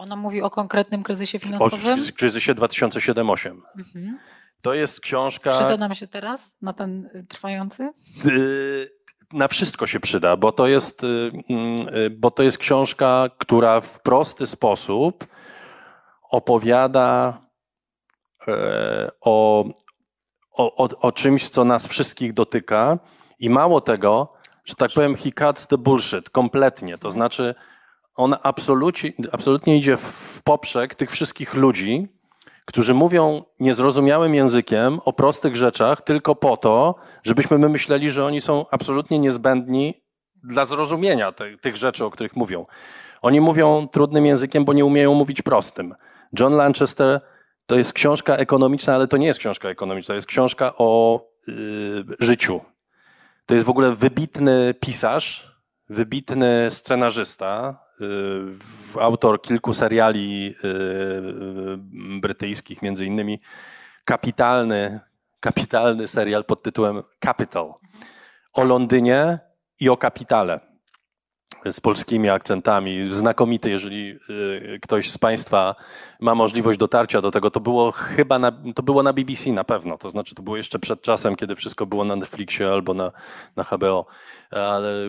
Ona 0.00 0.16
mówi 0.16 0.42
o 0.42 0.50
konkretnym 0.50 1.02
kryzysie 1.02 1.38
O 1.38 1.40
finansowym. 1.40 1.98
kryzysie 2.16 2.54
2007-2008. 2.54 3.60
Mhm. 3.78 4.18
To 4.62 4.74
jest 4.74 5.00
książka. 5.00 5.50
Przyda 5.50 5.76
nam 5.76 5.94
się 5.94 6.06
teraz 6.06 6.56
na 6.62 6.72
ten 6.72 7.10
y, 7.14 7.26
trwający? 7.28 7.92
Y, 8.26 8.90
na 9.32 9.48
wszystko 9.48 9.86
się 9.86 10.00
przyda, 10.00 10.36
bo 10.36 10.52
to 10.52 10.66
jest, 10.66 11.04
y, 11.04 11.30
mm, 11.50 11.86
bo 12.16 12.30
to 12.30 12.42
jest 12.42 12.58
książka, 12.58 13.30
która 13.38 13.80
w 13.80 14.02
prosty 14.02 14.46
sposób 14.46 15.26
opowiada 16.30 17.40
e, 18.48 19.10
o, 19.20 19.64
o, 20.52 20.84
o, 20.84 20.88
o 21.00 21.12
czymś, 21.12 21.48
co 21.48 21.64
nas 21.64 21.86
wszystkich 21.86 22.32
dotyka 22.32 22.98
i 23.38 23.50
mało 23.50 23.80
tego, 23.80 24.32
że 24.64 24.74
tak 24.74 24.90
powiem, 24.94 25.14
he 25.14 25.30
cuts 25.32 25.66
the 25.66 25.78
bullshit 25.78 26.30
kompletnie. 26.30 26.98
To 26.98 27.10
znaczy, 27.10 27.54
on 28.20 28.36
absolutnie, 29.32 29.78
idzie 29.78 29.96
w 29.96 30.40
poprzek 30.44 30.94
tych 30.94 31.10
wszystkich 31.10 31.54
ludzi, 31.54 32.08
którzy 32.64 32.94
mówią 32.94 33.44
niezrozumiałym 33.60 34.34
językiem 34.34 35.00
o 35.04 35.12
prostych 35.12 35.56
rzeczach 35.56 36.00
tylko 36.00 36.34
po 36.34 36.56
to, 36.56 36.94
żebyśmy 37.22 37.58
my 37.58 37.68
myśleli, 37.68 38.10
że 38.10 38.24
oni 38.24 38.40
są 38.40 38.66
absolutnie 38.70 39.18
niezbędni 39.18 40.02
dla 40.44 40.64
zrozumienia 40.64 41.32
te, 41.32 41.58
tych 41.58 41.76
rzeczy, 41.76 42.04
o 42.04 42.10
których 42.10 42.36
mówią. 42.36 42.66
Oni 43.22 43.40
mówią 43.40 43.88
trudnym 43.88 44.26
językiem, 44.26 44.64
bo 44.64 44.72
nie 44.72 44.84
umieją 44.84 45.14
mówić 45.14 45.42
prostym. 45.42 45.94
John 46.40 46.54
Lanchester 46.54 47.20
to 47.66 47.76
jest 47.76 47.92
książka 47.92 48.36
ekonomiczna, 48.36 48.94
ale 48.94 49.08
to 49.08 49.16
nie 49.16 49.26
jest 49.26 49.38
książka 49.38 49.68
ekonomiczna, 49.68 50.12
to 50.12 50.14
jest 50.14 50.26
książka 50.26 50.72
o 50.78 51.20
y, 51.48 51.52
życiu. 52.20 52.60
To 53.46 53.54
jest 53.54 53.66
w 53.66 53.70
ogóle 53.70 53.92
wybitny 53.92 54.74
pisarz, 54.80 55.56
wybitny 55.88 56.70
scenarzysta, 56.70 57.78
autor 59.00 59.40
kilku 59.40 59.74
seriali 59.74 60.46
y, 60.46 60.66
y, 60.66 62.20
brytyjskich, 62.20 62.82
między 62.82 63.06
innymi 63.06 63.40
kapitalny, 64.04 65.00
kapitalny 65.40 66.08
serial 66.08 66.44
pod 66.44 66.62
tytułem 66.62 67.02
Capital. 67.20 67.74
O 68.52 68.64
Londynie 68.64 69.38
i 69.80 69.88
o 69.88 69.96
kapitale 69.96 70.69
z 71.70 71.80
polskimi 71.80 72.28
akcentami. 72.28 73.14
Znakomity, 73.14 73.70
jeżeli 73.70 74.18
y, 74.30 74.78
ktoś 74.82 75.10
z 75.10 75.18
Państwa 75.18 75.74
ma 76.20 76.34
możliwość 76.34 76.78
dotarcia 76.78 77.20
do 77.20 77.30
tego. 77.30 77.50
To 77.50 77.60
było 77.60 77.92
chyba 77.92 78.38
na, 78.38 78.52
to 78.74 78.82
było 78.82 79.02
na 79.02 79.12
BBC 79.12 79.52
na 79.52 79.64
pewno. 79.64 79.98
To 79.98 80.10
znaczy, 80.10 80.34
to 80.34 80.42
było 80.42 80.56
jeszcze 80.56 80.78
przed 80.78 81.02
czasem, 81.02 81.36
kiedy 81.36 81.56
wszystko 81.56 81.86
było 81.86 82.04
na 82.04 82.16
Netflixie 82.16 82.72
albo 82.72 82.94
na, 82.94 83.12
na 83.56 83.64
HBO. 83.64 84.06
Ale 84.50 85.06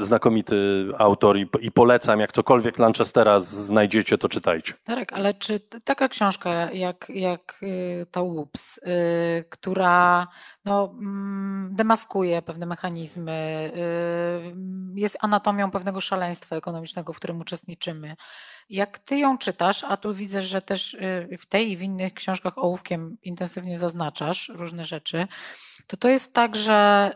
y, 0.00 0.04
znakomity 0.04 0.88
autor 0.98 1.38
i, 1.38 1.46
i 1.60 1.72
polecam, 1.72 2.20
jak 2.20 2.32
cokolwiek 2.32 2.78
Lanchestera 2.78 3.40
znajdziecie, 3.40 4.18
to 4.18 4.28
czytajcie. 4.28 4.74
Darek, 4.86 5.12
ale 5.12 5.34
czy 5.34 5.60
taka 5.84 6.08
książka 6.08 6.50
jak, 6.72 7.06
jak 7.14 7.58
y, 7.62 8.06
ta 8.10 8.20
Łups, 8.20 8.78
y, 8.78 9.44
która 9.50 10.26
no, 10.64 10.94
mm, 10.98 11.68
demaskuje 11.72 12.42
pewne 12.42 12.66
mechanizmy, 12.66 13.72
y, 13.76 15.00
jest 15.00 15.18
anatomią 15.20 15.70
pewnego 15.72 16.00
szaleństwa 16.00 16.56
ekonomicznego, 16.56 17.12
w 17.12 17.16
którym 17.16 17.40
uczestniczymy. 17.40 18.16
Jak 18.70 18.98
ty 18.98 19.16
ją 19.18 19.38
czytasz, 19.38 19.84
a 19.84 19.96
tu 19.96 20.14
widzę, 20.14 20.42
że 20.42 20.62
też 20.62 20.94
y, 20.94 21.38
w 21.40 21.46
tej 21.46 21.70
i 21.70 21.76
w 21.76 21.82
innych 21.82 22.14
książkach 22.14 22.58
ołówkiem 22.58 23.16
intensywnie 23.22 23.78
zaznaczasz 23.78 24.48
różne 24.54 24.84
rzeczy, 24.84 25.26
to 25.86 25.96
to 25.96 26.08
jest 26.08 26.34
tak, 26.34 26.56
że 26.56 27.10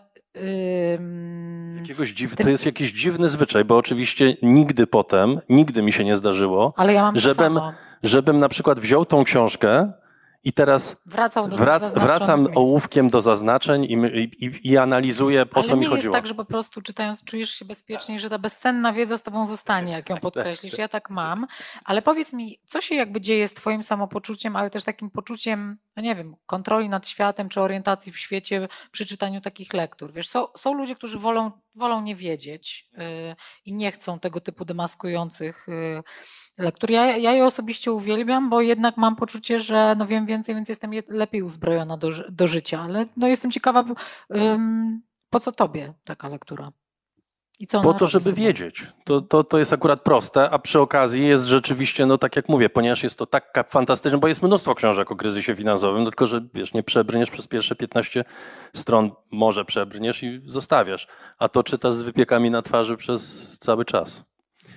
dziw... 2.14 2.36
To 2.36 2.50
jest 2.50 2.66
jakiś 2.66 2.92
dziwny 2.92 3.28
zwyczaj, 3.28 3.64
bo 3.64 3.76
oczywiście 3.76 4.36
nigdy 4.42 4.86
potem, 4.86 5.40
nigdy 5.48 5.82
mi 5.82 5.92
się 5.92 6.04
nie 6.04 6.16
zdarzyło, 6.16 6.74
ale 6.76 6.92
ja 6.92 7.02
mam 7.02 7.18
żebym- 7.18 7.60
żebym 8.02 8.38
na 8.38 8.48
przykład 8.48 8.80
wziął 8.80 9.04
tą 9.04 9.24
książkę 9.24 9.92
i 10.46 10.52
teraz 10.52 10.96
Wracał 11.06 11.48
do 11.48 11.56
wrac, 11.56 11.90
wracam 11.94 12.40
miejsc. 12.40 12.56
ołówkiem 12.56 13.10
do 13.10 13.20
zaznaczeń 13.20 13.84
i, 13.84 13.94
i, 14.44 14.70
i 14.72 14.76
analizuję, 14.76 15.42
o 15.42 15.56
Ale 15.56 15.68
co 15.68 15.76
mi 15.76 15.80
nie 15.80 15.88
chodziło. 15.88 16.14
jest 16.14 16.22
tak, 16.22 16.26
że 16.26 16.34
po 16.34 16.44
prostu 16.44 16.82
czytając 16.82 17.24
czujesz 17.24 17.50
się 17.50 17.64
bezpiecznie, 17.64 18.20
że 18.20 18.30
ta 18.30 18.38
bezcenna 18.38 18.92
wiedza 18.92 19.18
z 19.18 19.22
tobą 19.22 19.46
zostanie, 19.46 19.92
jak 19.92 20.10
ją 20.10 20.16
podkreślisz. 20.16 20.78
Ja 20.78 20.88
tak 20.88 21.10
mam. 21.10 21.46
Ale 21.84 22.02
powiedz 22.02 22.32
mi, 22.32 22.58
co 22.64 22.80
się 22.80 22.94
jakby 22.94 23.20
dzieje 23.20 23.48
z 23.48 23.54
twoim 23.54 23.82
samopoczuciem, 23.82 24.56
ale 24.56 24.70
też 24.70 24.84
takim 24.84 25.10
poczuciem, 25.10 25.78
no 25.96 26.02
nie 26.02 26.14
wiem, 26.14 26.36
kontroli 26.46 26.88
nad 26.88 27.08
światem 27.08 27.48
czy 27.48 27.60
orientacji 27.60 28.12
w 28.12 28.18
świecie 28.18 28.68
przy 28.92 29.06
czytaniu 29.06 29.40
takich 29.40 29.72
lektur. 29.72 30.12
Wiesz, 30.12 30.28
są, 30.28 30.46
są 30.56 30.74
ludzie, 30.74 30.94
którzy 30.94 31.18
wolą, 31.18 31.50
wolą 31.74 32.02
nie 32.02 32.16
wiedzieć 32.16 32.88
yy, 32.92 33.00
i 33.64 33.72
nie 33.72 33.92
chcą 33.92 34.18
tego 34.18 34.40
typu 34.40 34.64
demaskujących 34.64 35.66
yy, 35.68 36.02
lektur. 36.58 36.90
Ja, 36.90 37.16
ja 37.16 37.32
je 37.32 37.46
osobiście 37.46 37.92
uwielbiam, 37.92 38.50
bo 38.50 38.60
jednak 38.60 38.96
mam 38.96 39.16
poczucie, 39.16 39.60
że 39.60 39.94
no 39.98 40.06
wiem 40.06 40.26
więcej, 40.26 40.54
więc 40.54 40.68
jestem 40.68 40.92
je- 40.94 41.02
lepiej 41.08 41.42
uzbrojona 41.42 41.96
do, 41.96 42.08
do 42.28 42.46
życia, 42.46 42.80
ale 42.80 43.06
no 43.16 43.28
jestem 43.28 43.50
ciekawa, 43.50 43.84
ym, 44.36 45.02
po 45.30 45.40
co 45.40 45.52
tobie 45.52 45.92
taka 46.04 46.28
lektura? 46.28 46.72
I 47.60 47.66
co 47.66 47.80
Po 47.80 47.94
to, 47.94 48.06
żeby 48.06 48.24
tym? 48.24 48.34
wiedzieć. 48.34 48.86
To, 49.04 49.20
to, 49.20 49.44
to 49.44 49.58
jest 49.58 49.72
akurat 49.72 50.00
proste, 50.02 50.50
a 50.50 50.58
przy 50.58 50.80
okazji 50.80 51.26
jest 51.26 51.44
rzeczywiście, 51.44 52.06
no 52.06 52.18
tak 52.18 52.36
jak 52.36 52.48
mówię, 52.48 52.70
ponieważ 52.70 53.02
jest 53.02 53.18
to 53.18 53.26
tak 53.26 53.64
fantastyczne, 53.68 54.18
bo 54.18 54.28
jest 54.28 54.42
mnóstwo 54.42 54.74
książek 54.74 55.10
o 55.10 55.16
kryzysie 55.16 55.56
finansowym, 55.56 56.04
no 56.04 56.10
tylko 56.10 56.26
że 56.26 56.40
wiesz, 56.54 56.74
nie 56.74 56.82
przebrniesz 56.82 57.30
przez 57.30 57.46
pierwsze 57.46 57.76
15 57.76 58.24
stron, 58.74 59.10
może 59.30 59.64
przebrniesz 59.64 60.22
i 60.22 60.40
zostawiasz, 60.46 61.06
a 61.38 61.48
to 61.48 61.64
czytasz 61.64 61.94
z 61.94 62.02
wypiekami 62.02 62.50
na 62.50 62.62
twarzy 62.62 62.96
przez 62.96 63.48
cały 63.58 63.84
czas. 63.84 64.24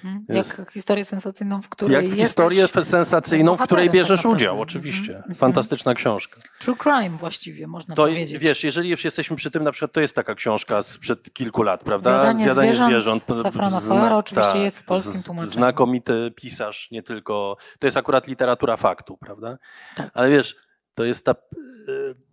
Mhm. 0.04 0.26
Jest- 0.30 0.60
Jak 0.60 0.72
historię 0.72 1.06
sensacyjną, 1.06 1.62
w 1.62 1.70
której 1.70 1.94
Jak 1.96 2.04
jesteś... 2.04 2.20
historię 2.22 2.68
sensacyjną, 2.84 3.58
w 3.58 3.62
której 3.64 3.86
tak 3.88 3.94
bierzesz 3.94 4.10
naprawdę. 4.20 4.36
udział, 4.38 4.52
Mhm. 4.54 4.62
oczywiście. 4.64 5.16
Mhm. 5.18 5.36
Fantastyczna 5.36 5.94
książka. 5.94 6.42
True 6.60 6.76
crime 6.84 7.18
właściwie, 7.18 7.68
można 7.68 7.96
To 7.96 8.04
powiedzieć. 8.06 8.42
wiesz, 8.42 8.64
jeżeli 8.64 8.90
już 8.90 9.06
jesteśmy 9.06 9.36
przy 9.38 9.52
tym, 9.52 9.64
na 9.64 9.72
przykład 9.72 9.92
to 9.94 10.02
jest 10.02 10.16
taka 10.16 10.36
książka 10.36 10.82
sprzed 10.82 11.34
kilku 11.34 11.64
lat, 11.64 11.84
prawda? 11.84 12.34
Zjadanie 12.36 12.76
zwierząt, 12.76 13.24
Safrana 13.44 13.80
Zna- 13.80 14.18
oczywiście 14.18 14.52
tak, 14.52 14.62
jest 14.62 14.80
w 14.80 14.84
polskim 14.86 15.24
tłumaczeniu. 15.24 15.52
Znakomity 15.54 16.32
pisarz, 16.36 16.92
nie 16.92 17.04
tylko. 17.04 17.58
To 17.80 17.88
jest 17.88 17.98
akurat 17.98 18.28
literatura 18.28 18.78
faktu, 18.78 19.18
prawda? 19.18 19.58
Tak. 19.96 20.10
Ale 20.14 20.30
wiesz, 20.30 20.56
to 20.96 21.04
jest 21.04 21.26
ta. 21.26 21.36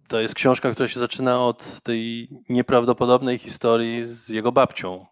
To 0.09 0.21
jest 0.21 0.35
książka, 0.35 0.71
która 0.73 0.89
się 0.89 1.01
zaczyna 1.01 1.41
od 1.41 1.81
tej 1.83 2.31
nieprawdopodobnej 2.49 3.39
historii 3.39 4.05
z 4.07 4.29
jego 4.29 4.53
babcią, 4.53 5.07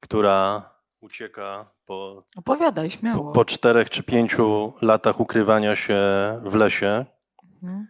która 0.00 0.70
ucieka 1.00 1.70
po 1.86 2.24
Opowiadaj, 2.36 2.88
po, 2.90 2.96
śmiało. 2.96 3.32
po 3.32 3.44
czterech 3.44 3.90
czy 3.90 4.02
pięciu 4.02 4.72
latach 4.82 5.20
ukrywania 5.20 5.76
się 5.76 5.98
w 6.44 6.54
lesie. 6.54 7.04
Mhm. 7.62 7.86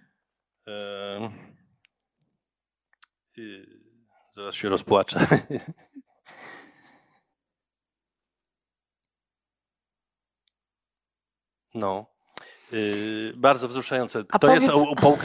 Y, 3.39 3.77
Zaraz 4.35 4.55
się 4.55 4.69
rozpłaczę. 4.69 5.27
No. 11.75 12.07
Y, 12.73 13.33
Bardzo 13.37 13.69
wzruszające. 13.69 14.25
A 14.33 14.39
to 14.39 14.55
jest 14.55 14.67
powiedz- 14.67 14.79
Mhm. 14.91 14.99
o- 14.99 15.17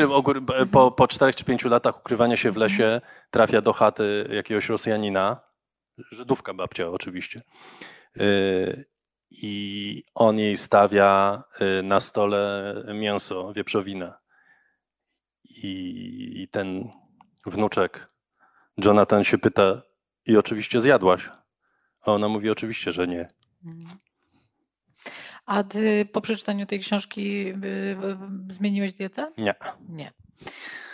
po, 0.46 0.66
po, 0.72 0.92
po 0.92 1.08
czterech 1.08 1.36
czy 1.36 1.44
pięciu 1.46 1.70
latach 1.70 2.00
ukrywania 2.00 2.38
się 2.38 2.52
w 2.52 2.58
lesie 2.58 3.02
trafia 3.32 3.62
do 3.62 3.74
chaty 3.74 4.28
jakiegoś 4.32 4.70
Rosjanina. 4.70 5.51
Żydówka 5.98 6.54
babcia 6.54 6.90
oczywiście. 6.90 7.42
Y, 8.18 8.86
I 9.32 10.04
on 10.16 10.40
jej 10.40 10.58
stawia 10.58 11.44
y, 11.80 11.84
na 11.84 12.00
stole 12.00 12.74
mięso, 12.94 13.54
wieprzowinę. 13.54 14.14
I, 15.64 16.48
ten 16.52 16.90
wnuczek 17.46 18.08
Jonathan 18.78 19.24
się 19.24 19.38
pyta, 19.38 19.82
i 20.26 20.38
oczywiście 20.38 20.82
zjadłaś? 20.82 21.30
A 22.02 22.12
ona 22.12 22.28
mówi, 22.28 22.50
oczywiście, 22.50 22.92
że 22.92 23.08
nie. 23.08 23.28
Mhm. 23.66 23.98
A 25.46 25.64
ty 25.64 26.06
po 26.06 26.22
przeczytaniu 26.22 26.66
tej 26.66 26.80
książki 26.80 27.48
y, 27.50 27.98
zmieniłeś 28.50 28.94
dietę? 28.94 29.32
Nie. 29.38 29.56
Nie. 29.90 30.12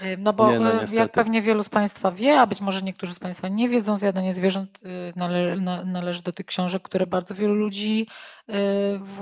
Y, 0.01 0.17
No 0.17 0.33
bo 0.33 0.51
Nie, 0.51 0.59
no 0.59 0.83
y, 0.83 0.95
jak 0.95 1.11
pewnie 1.11 1.41
wielu 1.41 1.63
z 1.63 1.69
Państwa 1.69 2.11
wie, 2.11 2.39
a 2.39 2.47
być 2.47 2.61
może 2.61 2.81
niektórzy 2.81 3.13
z 3.13 3.19
Państwa 3.19 3.47
nie 3.47 3.69
wiedzą, 3.69 3.95
zjadanie 3.95 4.33
zwierząt 4.33 4.79
y, 4.85 5.13
nale, 5.15 5.55
na, 5.55 5.83
należy 5.83 6.23
do 6.23 6.31
tych 6.31 6.45
książek, 6.45 6.81
które 6.83 7.07
bardzo 7.07 7.35
wielu 7.35 7.55
ludzi 7.55 8.07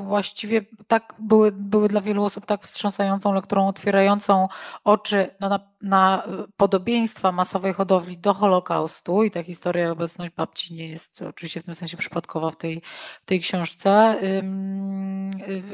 właściwie 0.03 0.61
tak 0.87 1.13
były, 1.19 1.51
były 1.51 1.87
dla 1.89 2.01
wielu 2.01 2.23
osób 2.23 2.45
tak 2.45 2.61
wstrząsającą 2.61 3.33
lekturą, 3.33 3.67
otwierającą 3.67 4.47
oczy 4.83 5.27
na, 5.39 5.49
na, 5.49 5.59
na 5.81 6.23
y, 6.25 6.51
podobieństwa 6.57 7.31
masowej 7.31 7.73
hodowli 7.73 8.17
do 8.17 8.33
Holokaustu 8.33 9.23
i 9.23 9.31
ta 9.31 9.43
historia 9.43 9.91
obecność 9.91 10.33
babci 10.35 10.73
nie 10.73 10.87
jest 10.87 11.21
oczywiście 11.21 11.61
w 11.61 11.63
tym 11.63 11.75
sensie 11.75 11.97
przypadkowa 11.97 12.49
w 12.51 12.55
tej, 12.55 12.81
w 13.21 13.25
tej 13.25 13.39
książce. 13.39 14.15
Y, 14.23 14.43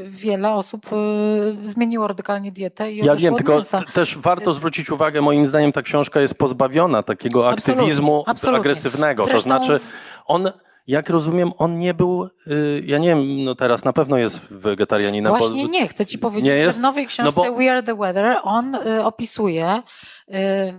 Wiele 0.09 0.53
osób 0.53 0.85
y, 0.93 1.67
zmieniło 1.67 2.07
radykalnie 2.07 2.51
dietę 2.51 2.91
i 2.91 2.97
Ja 2.97 3.15
wiem, 3.15 3.35
tylko 3.35 3.61
też 3.93 4.17
warto 4.17 4.53
zwrócić 4.53 4.89
uwagę, 4.89 5.21
moim 5.21 5.45
zdaniem 5.45 5.71
ta 5.71 5.81
książka 5.81 6.21
jest 6.21 6.37
pozbawiona 6.37 7.03
takiego 7.03 7.49
Absolutnie, 7.49 7.73
aktywizmu 7.83 8.23
absolutnie. 8.27 8.59
agresywnego. 8.59 9.25
Zresztą- 9.25 9.37
To 9.37 9.65
znaczy, 9.65 9.79
on, 10.25 10.51
jak 10.87 11.09
rozumiem, 11.09 11.51
on 11.57 11.79
nie 11.79 11.93
był, 11.93 12.29
y, 12.47 12.83
ja 12.85 12.97
nie 12.97 13.07
wiem, 13.07 13.43
no 13.43 13.55
teraz 13.55 13.83
na 13.83 13.93
pewno 13.93 14.17
jest 14.17 14.39
wegetarianinem. 14.53 15.31
bo- 15.33 15.37
Właśnie 15.39 15.65
nie, 15.65 15.87
chcę 15.87 16.05
ci 16.05 16.19
powiedzieć, 16.19 16.63
że 16.65 16.73
w 16.73 16.79
nowej 16.79 17.07
książce 17.07 17.41
No 17.41 17.51
bo- 17.51 17.57
We 17.57 17.71
Are 17.71 17.83
the 17.83 17.95
Weather 17.95 18.37
on 18.43 18.75
y, 18.75 19.03
opisuje, 19.03 19.81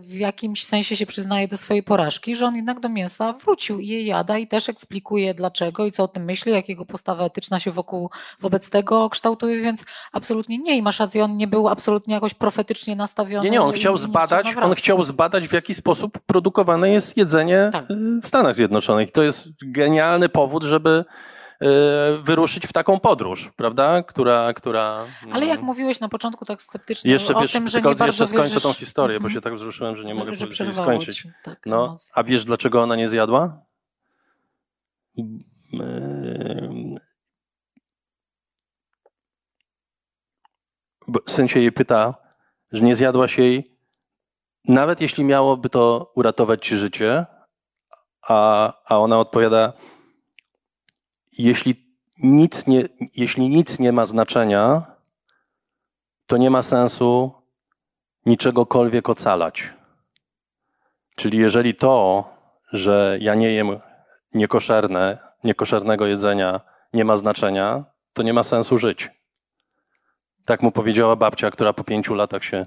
w 0.00 0.14
jakimś 0.14 0.64
sensie 0.64 0.96
się 0.96 1.06
przyznaje 1.06 1.48
do 1.48 1.56
swojej 1.56 1.82
porażki, 1.82 2.36
że 2.36 2.46
on 2.46 2.56
jednak 2.56 2.80
do 2.80 2.88
mięsa 2.88 3.32
wrócił 3.32 3.80
i 3.80 3.88
je 3.88 4.02
jada 4.02 4.38
i 4.38 4.46
też 4.46 4.68
eksplikuje 4.68 5.34
dlaczego 5.34 5.86
i 5.86 5.92
co 5.92 6.04
o 6.04 6.08
tym 6.08 6.24
myśli, 6.24 6.52
jak 6.52 6.68
jego 6.68 6.86
postawa 6.86 7.24
etyczna 7.24 7.60
się 7.60 7.70
wokół, 7.70 8.10
wobec 8.40 8.70
tego 8.70 9.10
kształtuje, 9.10 9.62
więc 9.62 9.84
absolutnie 10.12 10.58
nie 10.58 10.76
i 10.78 10.82
masz 10.82 11.00
rację, 11.00 11.24
on 11.24 11.36
nie 11.36 11.46
był 11.46 11.68
absolutnie 11.68 12.14
jakoś 12.14 12.34
profetycznie 12.34 12.96
nastawiony. 12.96 13.44
Nie, 13.44 13.50
nie, 13.50 13.62
on 13.62 13.72
chciał 13.72 13.96
zbadać, 13.96 14.46
on 14.62 14.74
chciał 14.74 15.02
zbadać, 15.02 15.48
w 15.48 15.52
jaki 15.52 15.74
sposób 15.74 16.18
produkowane 16.26 16.90
jest 16.90 17.16
jedzenie 17.16 17.68
Tak. 17.72 17.90
y, 17.90 18.20
w 18.22 18.28
Stanach 18.28 18.56
Zjednoczonych. 18.56 19.10
To 19.10 19.22
jest 19.22 19.48
genialny 19.62 20.28
powód, 20.28 20.62
żeby 20.62 20.90
y, 20.90 21.31
wyruszyć 22.22 22.66
w 22.66 22.72
taką 22.72 23.00
podróż, 23.00 23.50
prawda? 23.56 24.02
Która, 24.02 24.52
która 24.54 25.04
Ale 25.32 25.46
jak 25.46 25.54
mm, 25.58 25.66
mówiłeś 25.66 26.00
na 26.00 26.08
początku 26.08 26.44
tak 26.44 26.62
sceptycznie 26.62 27.10
Jeszcze, 27.12 27.34
o 27.34 27.40
wiesz, 27.40 27.52
tym, 27.52 27.68
że 27.68 27.78
nie 27.82 27.94
bardzo 27.94 28.06
jeszcze 28.06 28.26
skończę 28.26 28.48
wierzysz, 28.48 28.62
tą 28.62 28.72
historię, 28.72 29.20
bo 29.20 29.26
Mhm. 29.26 29.34
się 29.34 29.40
tak 29.40 29.54
wzruszyłem, 29.54 29.96
że 29.96 30.04
nie 30.04 30.14
mogę 30.14 30.34
że 30.34 30.74
skończyć. 30.74 31.26
tak, 31.44 31.66
No, 31.66 31.84
emocje. 31.84 32.12
a 32.14 32.24
wiesz, 32.24 32.44
dlaczego 32.44 32.82
ona 32.82 32.96
nie 32.96 33.08
zjadła? 33.08 33.58
Bo 41.08 41.20
Syn 41.28 41.48
się 41.48 41.60
jej 41.60 41.72
pyta, 41.72 42.14
że 42.72 42.82
nie 42.84 42.94
zjadłaś 42.94 43.38
jej, 43.38 43.76
nawet 44.68 45.00
jeśli 45.00 45.24
miałoby 45.24 45.70
to 45.70 46.12
uratować 46.16 46.66
ci 46.66 46.76
życie, 46.76 47.26
a, 48.28 48.72
a 48.84 48.98
ona 48.98 49.18
odpowiada, 49.18 49.72
jeśli 51.38 51.96
nic, 52.18 52.66
nie, 52.66 52.88
jeśli 53.16 53.48
nic 53.48 53.78
nie 53.78 53.92
ma 53.92 54.06
znaczenia, 54.06 54.82
to 56.26 56.36
nie 56.36 56.50
ma 56.50 56.62
sensu 56.62 57.32
niczegokolwiek 58.26 59.08
ocalać. 59.08 59.72
Czyli 61.16 61.38
jeżeli 61.38 61.74
to, 61.74 62.24
że 62.72 63.18
ja 63.20 63.34
nie 63.34 63.52
jem 63.52 63.80
niekoszerne, 64.34 65.18
niekoszernego 65.44 66.06
jedzenia 66.06 66.60
nie 66.92 67.04
ma 67.04 67.16
znaczenia, 67.16 67.84
to 68.12 68.22
nie 68.22 68.32
ma 68.32 68.44
sensu 68.44 68.78
żyć. 68.78 69.10
Tak 70.44 70.62
mu 70.62 70.72
powiedziała 70.72 71.16
babcia, 71.16 71.50
która 71.50 71.72
po 71.72 71.84
pięciu 71.84 72.14
latach 72.14 72.44
się 72.44 72.66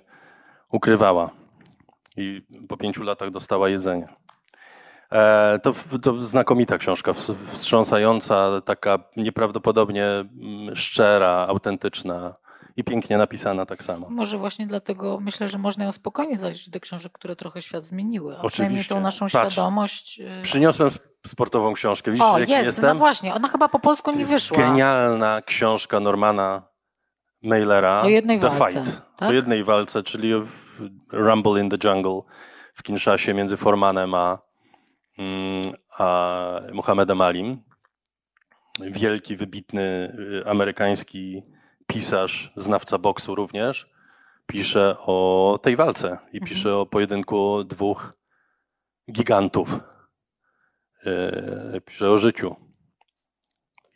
ukrywała 0.71 1.29
i 2.17 2.41
po 2.69 2.77
pięciu 2.77 3.03
latach 3.03 3.31
dostała 3.31 3.69
jedzenie. 3.69 4.07
E, 5.15 5.59
To, 5.63 5.73
to 6.01 6.19
znakomita 6.19 6.77
książka, 6.77 7.11
ws- 7.13 7.35
wstrząsająca, 7.53 8.61
taka 8.65 8.99
nieprawdopodobnie 9.17 10.05
mm, 10.05 10.75
szczera, 10.75 11.45
autentyczna 11.49 12.35
i 12.77 12.83
pięknie 12.83 13.17
napisana 13.17 13.65
tak 13.65 13.83
samo. 13.83 14.07
Może 14.09 14.37
właśnie 14.37 14.67
dlatego 14.67 15.19
myślę, 15.19 15.49
że 15.49 15.57
można 15.57 15.85
ją 15.85 15.91
spokojnie 15.91 16.37
zaliczyć 16.37 16.69
do 16.69 16.79
książek, 16.79 17.11
które 17.11 17.35
trochę 17.35 17.61
świat 17.61 17.83
zmieniły. 17.85 18.37
A 18.39 18.47
przynajmniej 18.47 18.79
Oczywiście. 18.81 18.95
tą 18.95 19.01
naszą 19.01 19.27
Patrz. 19.29 19.53
świadomość. 19.53 20.19
y, 20.19 20.41
Przyniosłem 20.41 20.89
sp- 20.95 21.05
sportową 21.27 21.73
książkę. 21.73 22.11
Widzisz, 22.11 22.25
O, 22.27 22.39
jest, 22.39 22.49
jestem? 22.51 22.85
no 22.85 22.95
właśnie, 22.95 23.33
ona 23.33 23.47
chyba 23.47 23.69
po 23.69 23.79
polsku 23.79 24.11
nie 24.11 24.25
wyszła. 24.25 24.57
Genialna 24.57 25.41
książka 25.41 25.99
Normana 25.99 26.61
Mailera. 27.43 28.01
O 28.01 28.09
jednej 28.09 28.39
The 28.39 28.49
walce, 28.49 28.83
Fight. 28.83 29.01
tak? 29.17 29.29
O 29.29 29.31
jednej 29.33 29.63
walce, 29.63 30.03
czyli 30.03 30.31
Rumble 31.11 31.61
in 31.61 31.69
the 31.69 31.77
Jungle 31.89 32.21
w 32.73 32.83
Kinshasie 32.83 33.33
między 33.33 33.57
Formanem 33.57 34.13
a, 34.13 34.39
a 35.97 36.61
Muhammedem 36.73 37.21
Alim. 37.21 37.61
Wielki, 38.79 39.35
wybitny 39.37 39.81
y, 40.41 40.49
amerykański 40.49 41.43
pisarz, 41.87 42.51
znawca 42.55 42.97
boksu 42.97 43.35
również, 43.35 43.89
pisze 44.47 44.95
o 44.99 45.59
tej 45.61 45.75
walce 45.75 46.07
i 46.33 46.37
Mhm. 46.37 46.49
pisze 46.49 46.75
o 46.77 46.85
pojedynku 46.85 47.63
dwóch 47.63 48.13
gigantów. 49.11 49.79
Y, 51.05 51.81
Pisze 51.85 52.11
o 52.11 52.17
życiu. 52.17 52.55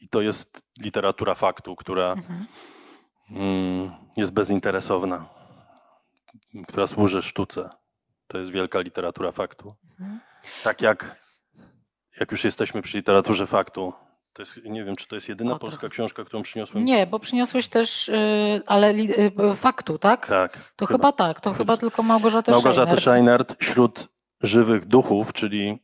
I 0.01 0.09
to 0.09 0.21
jest 0.21 0.63
literatura 0.79 1.35
faktu, 1.35 1.75
która 1.75 2.11
Mhm. 2.13 2.45
mm, 3.31 3.91
jest 4.17 4.33
bezinteresowna, 4.33 5.25
która 6.67 6.87
służy 6.87 7.21
sztuce. 7.21 7.69
To 8.27 8.37
jest 8.37 8.51
wielka 8.51 8.79
literatura 8.79 9.31
faktu. 9.31 9.75
Mhm. 9.99 10.19
Tak 10.63 10.81
jak, 10.81 11.15
jak 12.19 12.31
już 12.31 12.43
jesteśmy 12.43 12.81
przy 12.81 12.97
literaturze 12.97 13.47
faktu, 13.47 13.93
to 14.33 14.41
jest, 14.41 14.65
nie 14.65 14.83
wiem, 14.83 14.95
czy 14.95 15.07
to 15.07 15.15
jest 15.15 15.29
jedyna 15.29 15.53
O, 15.53 15.59
polska 15.59 15.89
książka, 15.89 16.23
którą 16.25 16.43
przyniosłem. 16.43 16.85
Nie, 16.85 17.07
bo 17.07 17.19
przyniosłeś 17.19 17.67
też, 17.67 18.09
y, 18.09 18.61
ale 18.67 18.91
y, 18.91 19.31
faktu, 19.55 19.97
tak? 19.97 20.27
Tak. 20.27 20.73
To 20.75 20.85
chyba, 20.85 21.11
tak, 21.11 21.41
to 21.41 21.53
chyba 21.53 21.77
tylko 21.77 22.03
Małgorzata 22.03 22.51
Małgorzata 22.51 22.97
Scheinert. 22.97 23.01
Scheinert 23.01 23.63
wśród 23.63 24.07
żywych 24.41 24.85
duchów, 24.85 25.33
czyli 25.33 25.79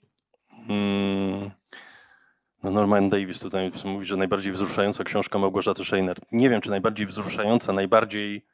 mm, 0.70 1.52
No 2.66 2.72
Norman 2.72 3.10
Davis 3.10 3.40
tutaj 3.40 3.72
mówi, 3.86 4.06
że 4.06 4.18
najbardziej 4.18 4.54
wzruszająca 4.54 5.04
książka 5.04 5.40
Małgorzaty 5.40 5.86
Scheiner. 5.86 6.18
Nie 6.32 6.50
wiem, 6.50 6.62
czy 6.62 6.70
najbardziej 6.70 7.06
wzruszająca, 7.06 7.74
najbardziej 7.74 8.46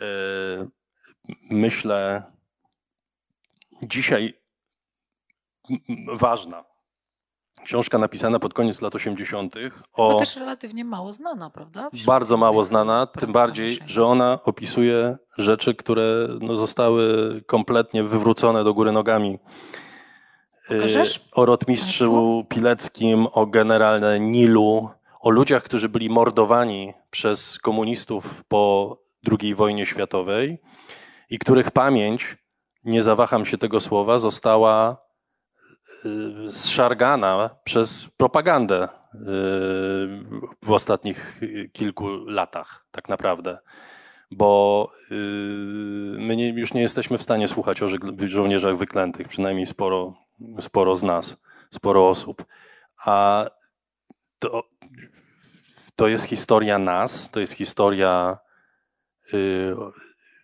yy, 0.00 0.68
myślę 1.50 2.22
dzisiaj 3.82 4.34
ważna. 6.12 6.64
Książka 7.64 7.98
napisana 7.98 8.38
pod 8.38 8.54
koniec 8.54 8.80
lat 8.80 8.94
80. 8.94 9.54
O... 9.92 10.18
Też 10.18 10.36
relatywnie 10.36 10.84
mało 10.84 11.12
znana, 11.12 11.50
prawda? 11.50 11.90
Wśród 11.90 12.06
bardzo 12.06 12.36
mało 12.36 12.62
znana, 12.62 13.06
tym 13.06 13.32
bardziej, 13.32 13.78
że 13.86 14.06
ona 14.06 14.38
opisuje 14.44 15.16
rzeczy, 15.38 15.74
które 15.74 16.28
no, 16.40 16.56
zostały 16.56 17.04
kompletnie 17.46 18.04
wywrócone 18.04 18.64
do 18.64 18.74
góry 18.74 18.92
nogami. 18.92 19.38
Pokażesz? 20.68 21.28
O 21.32 21.46
rotmistrzu 21.46 22.44
Pileckim, 22.48 23.26
o 23.32 23.46
generale 23.46 24.20
Nilu, 24.20 24.88
o 25.20 25.30
ludziach, 25.30 25.62
którzy 25.62 25.88
byli 25.88 26.10
mordowani 26.10 26.94
przez 27.10 27.58
komunistów 27.58 28.44
po 28.48 28.96
II 29.40 29.54
wojnie 29.54 29.86
światowej 29.86 30.58
i 31.30 31.38
których 31.38 31.70
pamięć, 31.70 32.36
nie 32.84 33.02
zawaham 33.02 33.46
się 33.46 33.58
tego 33.58 33.80
słowa, 33.80 34.18
została 34.18 34.92
y, 34.92 35.03
zszargana 36.48 37.50
przez 37.64 38.08
propagandę 38.16 38.84
y, 38.84 38.88
w 40.62 40.70
ostatnich 40.70 41.40
kilku 41.72 42.08
latach, 42.26 42.86
tak 42.90 43.08
naprawdę. 43.08 43.58
Bo 44.30 44.90
y, 45.10 45.14
my 46.18 46.36
nie, 46.36 46.48
już 46.48 46.74
nie 46.74 46.80
jesteśmy 46.80 47.18
w 47.18 47.22
stanie 47.22 47.48
słuchać 47.48 47.82
o 47.82 47.86
żołnierzach 48.26 48.78
wyklętych, 48.78 49.28
przynajmniej 49.28 49.66
sporo, 49.66 50.14
sporo 50.60 50.96
z 50.96 51.02
nas, 51.02 51.36
sporo 51.70 52.08
osób. 52.08 52.44
A 53.04 53.46
to, 54.38 54.62
to 55.96 56.08
jest 56.08 56.24
historia 56.24 56.78
nas, 56.78 57.30
to 57.30 57.40
jest 57.40 57.52
historia 57.52 58.38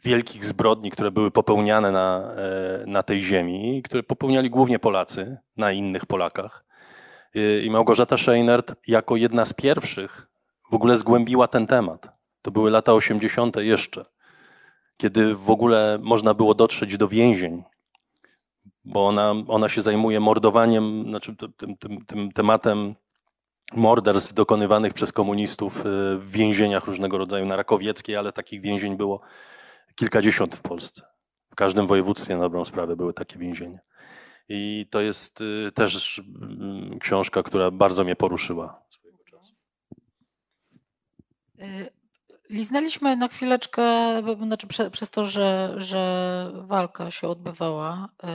wielkich 0.02 0.44
zbrodni, 0.44 0.90
które 0.90 1.10
były 1.10 1.30
popełniane 1.30 1.90
na, 1.90 2.32
e, 2.36 2.86
na 2.86 3.02
tej 3.02 3.20
ziemi, 3.20 3.82
które 3.82 4.02
popełniali 4.02 4.50
głównie 4.50 4.78
Polacy 4.78 5.38
na 5.56 5.72
innych 5.72 6.06
Polakach. 6.06 6.64
E, 7.34 7.60
I 7.60 7.70
Małgorzata 7.70 8.16
Scheinert 8.16 8.74
jako 8.86 9.16
jedna 9.16 9.44
z 9.44 9.52
pierwszych 9.52 10.26
w 10.70 10.74
ogóle 10.74 10.96
zgłębiła 10.96 11.48
ten 11.48 11.66
temat. 11.66 12.08
To 12.42 12.50
były 12.50 12.70
lata 12.70 12.92
80. 12.92 13.56
jeszcze, 13.56 14.04
kiedy 14.96 15.34
w 15.34 15.50
ogóle 15.50 15.98
można 16.02 16.34
było 16.34 16.54
dotrzeć 16.54 16.96
do 16.96 17.08
więzień, 17.08 17.62
bo 18.84 19.06
ona, 19.06 19.34
ona 19.48 19.68
się 19.68 19.82
zajmuje 19.82 20.20
mordowaniem, 20.20 21.04
znaczy 21.08 21.36
tym, 21.56 21.76
tym, 21.76 22.04
tym 22.06 22.32
tematem 22.32 22.94
morderstw 23.74 24.34
dokonywanych 24.34 24.94
przez 24.94 25.12
komunistów 25.12 25.80
e, 25.80 25.82
w 26.16 26.30
więzieniach 26.30 26.84
różnego 26.84 27.18
rodzaju 27.18 27.46
na 27.46 27.56
Rakowieckiej, 27.56 28.16
ale 28.16 28.32
takich 28.32 28.60
więzień 28.60 28.96
było 28.96 29.20
kilkadziesiąt 29.94 30.56
w 30.56 30.60
Polsce. 30.60 31.02
W 31.50 31.54
każdym 31.54 31.86
województwie 31.86 32.36
na 32.36 32.40
dobrą 32.40 32.64
sprawę 32.64 32.96
były 32.96 33.14
takie 33.14 33.38
więzienia. 33.38 33.78
I 34.48 34.86
to 34.90 35.00
jest 35.00 35.40
y, 35.40 35.68
też 35.74 36.22
mm, 36.42 36.98
książka, 36.98 37.42
która 37.42 37.70
bardzo 37.70 38.04
mnie 38.04 38.16
poruszyła 38.16 38.82
swojego 38.90 39.24
czasu. 39.24 39.54
Y, 41.60 41.90
liznęliśmy 42.50 43.16
na 43.16 43.28
chwileczkę, 43.28 43.82
znaczy 44.42 44.66
prze, 44.66 44.90
przez 44.90 45.10
to, 45.10 45.26
że, 45.26 45.74
że 45.76 46.52
walka 46.54 47.10
się 47.10 47.28
odbywała 47.28 48.04
y, 48.04 48.26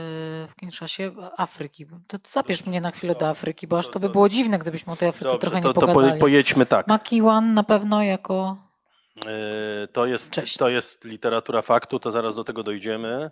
w 0.48 0.56
Kinszasie, 0.60 1.12
Afryki. 1.38 1.86
To 2.08 2.18
zabierz 2.28 2.66
mnie 2.66 2.82
na 2.82 2.92
chwilę 2.92 3.16
do 3.16 3.30
Afryki, 3.30 3.68
bo 3.68 3.80
aż 3.80 3.90
to 3.90 4.00
by 4.00 4.10
było 4.10 4.30
dziwne, 4.30 4.60
gdybyśmy 4.60 4.94
o 4.94 4.96
tej 4.96 5.10
Afryce 5.10 5.32
Dobrze, 5.32 5.40
trochę 5.40 5.56
nie 5.56 5.74
to, 5.74 5.74
pogadali. 5.74 6.12
To 6.12 6.20
pojedźmy 6.20 6.66
tak. 6.66 6.88
Makiwan 6.88 7.54
na 7.54 7.64
pewno 7.64 8.04
jako 8.04 8.65
to 9.92 10.06
jest, 10.06 10.36
to 10.60 10.70
jest 10.70 11.06
literatura 11.06 11.62
faktu, 11.62 12.00
to 12.00 12.12
zaraz 12.12 12.36
do 12.36 12.44
tego 12.44 12.64
dojdziemy, 12.64 13.32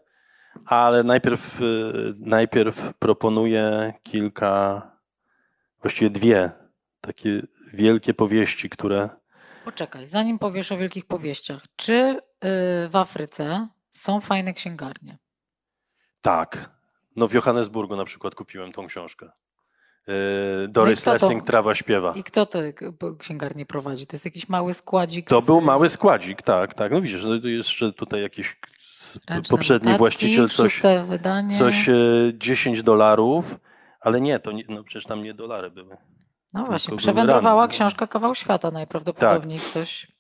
ale 0.66 1.04
najpierw, 1.04 1.60
yy, 1.60 2.16
najpierw 2.20 2.94
proponuję 3.00 3.94
kilka, 4.04 4.82
właściwie 5.82 6.10
dwie 6.10 6.52
takie 7.02 7.42
wielkie 7.74 8.14
powieści, 8.14 8.70
które. 8.70 9.10
Poczekaj, 9.66 10.08
zanim 10.08 10.40
powiesz 10.40 10.72
o 10.72 10.78
wielkich 10.78 11.06
powieściach, 11.06 11.64
czy 11.76 11.94
yy, 11.94 12.20
w 12.90 12.96
Afryce 12.96 13.68
są 13.92 14.22
fajne 14.22 14.54
księgarnie? 14.54 15.18
Tak. 16.22 16.70
No 17.16 17.28
w 17.28 17.34
Johannesburgu 17.34 17.96
na 17.96 18.06
przykład 18.06 18.36
kupiłem 18.36 18.72
tą 18.72 18.88
książkę. 18.88 19.30
Y, 20.10 20.68
Doris 20.68 21.06
no 21.06 21.14
Lessing 21.14 21.44
Trawa 21.44 21.76
śpiewa. 21.76 22.14
I 22.16 22.24
kto 22.24 22.46
te 22.46 22.74
księgarnię 23.20 23.66
prowadzi? 23.66 24.08
To 24.08 24.16
jest 24.16 24.26
jakiś 24.26 24.50
mały 24.50 24.74
składzik? 24.74 25.30
To 25.30 25.42
z... 25.42 25.46
był 25.46 25.62
mały 25.62 25.90
składzik, 25.90 26.42
tak, 26.42 26.74
tak. 26.74 26.92
No 26.92 27.02
widzisz, 27.02 27.24
no 27.24 27.50
jeszcze 27.50 27.94
tutaj 27.94 28.22
jakiś 28.22 28.60
poprzedni 29.50 29.86
notatki, 29.86 29.98
właściciel 29.98 30.50
coś, 30.50 30.82
wydanie. 31.08 31.58
coś 31.58 31.90
10 32.34 32.80
e, 32.80 32.84
dolarów, 32.84 33.56
ale 34.02 34.22
nie, 34.22 34.40
to 34.40 34.52
nie, 34.52 34.64
no 34.70 34.84
przecież 34.84 35.06
tam 35.06 35.24
nie 35.24 35.34
dolary 35.34 35.72
były. 35.72 35.98
No 36.54 36.66
właśnie, 36.66 36.98
przewędrowała 36.98 37.68
książka 37.68 38.08
Kawał 38.08 38.36
Świata 38.36 38.72
najprawdopodobniej. 38.72 39.60
Tak. 39.60 39.70
Ktoś 39.70 40.14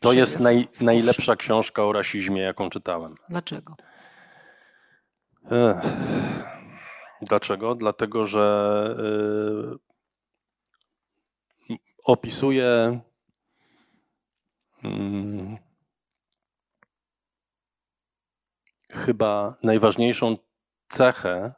to 0.00 0.12
jest 0.12 0.40
naj, 0.40 0.68
najlepsza 0.80 1.36
książka 1.36 1.84
o 1.84 1.92
rasizmie, 1.92 2.42
jaką 2.42 2.70
czytałem. 2.70 3.14
Dlaczego? 3.28 3.76
Ech. 5.50 5.76
Dlaczego? 7.22 7.74
Dlatego, 7.74 8.26
że 8.26 8.96
y, 11.70 11.74
opisuje 12.04 13.00
mm, 14.84 15.56
chyba 18.90 19.54
najważniejszą 19.62 20.36
cechę, 20.88 21.54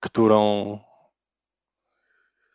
którą 0.00 0.78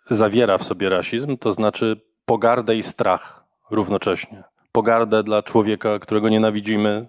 zawiera 0.10 0.58
w 0.58 0.64
sobie 0.64 0.90
rasizm, 0.90 1.38
to 1.38 1.52
znaczy 1.52 2.02
pogardę 2.26 2.76
i 2.76 2.84
strach 2.84 3.44
równocześnie. 3.72 4.44
Pogardę 4.72 5.24
dla 5.24 5.44
człowieka, 5.44 6.00
którego 6.00 6.30
nienawidzimy, 6.30 7.08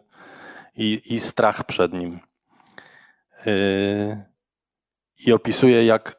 i, 0.79 1.03
i 1.15 1.21
strach 1.21 1.65
przed 1.65 1.93
nim. 1.93 2.21
Yy, 3.47 4.25
i 5.19 5.33
opisuje, 5.33 5.87
jak. 5.87 6.19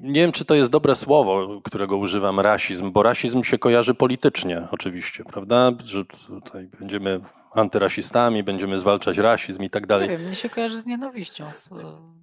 Nie 0.00 0.20
wiem, 0.20 0.32
czy 0.32 0.44
to 0.44 0.54
jest 0.54 0.70
dobre 0.70 0.94
słowo, 0.94 1.60
którego 1.64 1.96
używam, 1.96 2.40
rasizm, 2.40 2.92
bo 2.92 3.02
rasizm 3.02 3.42
się 3.42 3.58
kojarzy 3.58 3.94
politycznie, 3.94 4.68
oczywiście, 4.70 5.24
prawda? 5.24 5.72
Że 5.84 6.04
tutaj 6.04 6.68
będziemy 6.78 7.20
antyrasistami, 7.54 8.42
będziemy 8.42 8.78
zwalczać 8.78 9.18
rasizm 9.18 9.62
i 9.62 9.70
tak 9.70 9.86
dalej. 9.86 10.08
Nie 10.08 10.18
wiem, 10.18 10.26
mnie 10.26 10.34
się 10.34 10.48
kojarzy 10.48 10.80
z 10.80 10.86
nienawiścią 10.86 11.44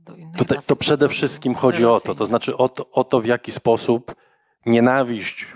do 0.06 0.16
innych 0.16 0.38
Tutaj, 0.38 0.58
To 0.68 0.76
przede 0.76 1.10
wszystkim 1.10 1.56
chodzi 1.56 1.86
o 1.86 2.00
to, 2.00 2.16
to 2.16 2.26
znaczy 2.26 2.58
o 2.58 2.70
to, 2.70 2.90
o 2.90 3.04
to, 3.04 3.22
w 3.22 3.26
jaki 3.26 3.52
sposób 3.52 4.16
nienawiść 4.66 5.48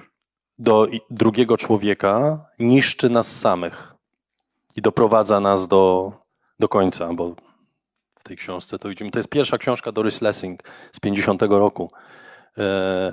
do 0.59 0.87
drugiego 1.09 1.57
człowieka 1.57 2.45
niszczy 2.59 3.09
nas 3.09 3.39
samych 3.39 3.93
i 4.75 4.81
doprowadza 4.81 5.39
nas 5.39 5.67
do 5.67 6.11
do 6.59 6.69
końca, 6.69 7.13
bo 7.13 7.35
w 8.15 8.23
tej 8.23 8.37
książce 8.37 8.79
to 8.79 8.89
widzimy. 8.89 9.11
To 9.11 9.19
jest 9.19 9.29
pierwsza 9.29 9.57
książka 9.57 9.91
Doris 9.91 10.21
Lessing 10.21 10.63
z 10.91 10.99
50 10.99 11.41
roku. 11.41 11.91
E, 12.57 13.11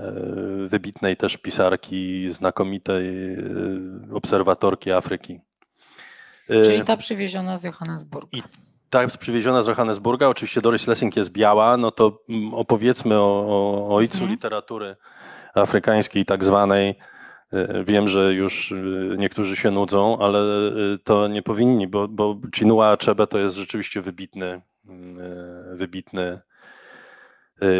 wybitnej 0.68 1.16
też 1.16 1.36
pisarki, 1.36 2.32
znakomitej 2.32 3.34
e, 3.34 3.38
obserwatorki 4.14 4.92
Afryki. 4.92 5.40
E, 6.48 6.62
Czyli 6.62 6.82
ta 6.82 6.96
przywieziona 6.96 7.56
z 7.56 7.64
Johannesburga. 7.64 8.38
I 8.38 8.42
ta 8.90 9.06
przywieziona 9.06 9.62
z 9.62 9.66
Johannesburga, 9.66 10.28
oczywiście 10.28 10.60
Doris 10.60 10.86
Lessing 10.86 11.16
jest 11.16 11.32
biała, 11.32 11.76
no 11.76 11.90
to 11.90 12.18
mm, 12.28 12.54
opowiedzmy 12.54 13.14
o, 13.18 13.46
o 13.46 13.94
ojcu 13.94 14.16
mhm. 14.16 14.30
literatury 14.30 14.96
afrykańskiej 15.54 16.24
tak 16.24 16.44
zwanej, 16.44 16.94
wiem, 17.84 18.08
że 18.08 18.34
już 18.34 18.72
e, 18.72 18.74
niektórzy 19.16 19.56
się 19.56 19.70
nudzą, 19.70 20.18
ale 20.18 20.38
e, 20.38 20.72
to 21.04 21.28
nie 21.28 21.42
powinni, 21.42 21.88
bo, 21.88 22.08
bo 22.08 22.38
Chinua 22.54 22.92
Achebe 22.92 23.26
to 23.26 23.38
jest 23.38 23.56
rzeczywiście 23.56 24.02
wybitny, 24.02 24.62
mm, 24.88 25.78
wybitny 25.78 26.40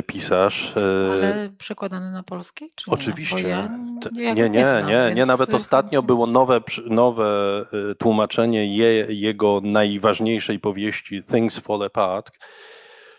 pisarz. 0.07 0.75
Ale 1.13 1.51
przekładany 1.59 2.11
na 2.11 2.23
polski? 2.23 2.73
Czy 2.75 2.91
Oczywiście. 2.91 3.69
Nie, 4.13 4.35
nie, 4.35 4.51
nie, 4.51 4.67
znam, 4.67 4.87
nie, 4.87 5.13
nie. 5.15 5.27
Nawet 5.27 5.55
ostatnio 5.55 6.03
było 6.03 6.27
nowe, 6.27 6.61
nowe 6.87 7.65
tłumaczenie 7.99 8.77
je, 8.77 9.07
jego 9.09 9.61
najważniejszej 9.65 10.59
powieści 10.59 11.23
Things 11.23 11.59
Fall 11.59 11.83
Apart. 11.83 12.39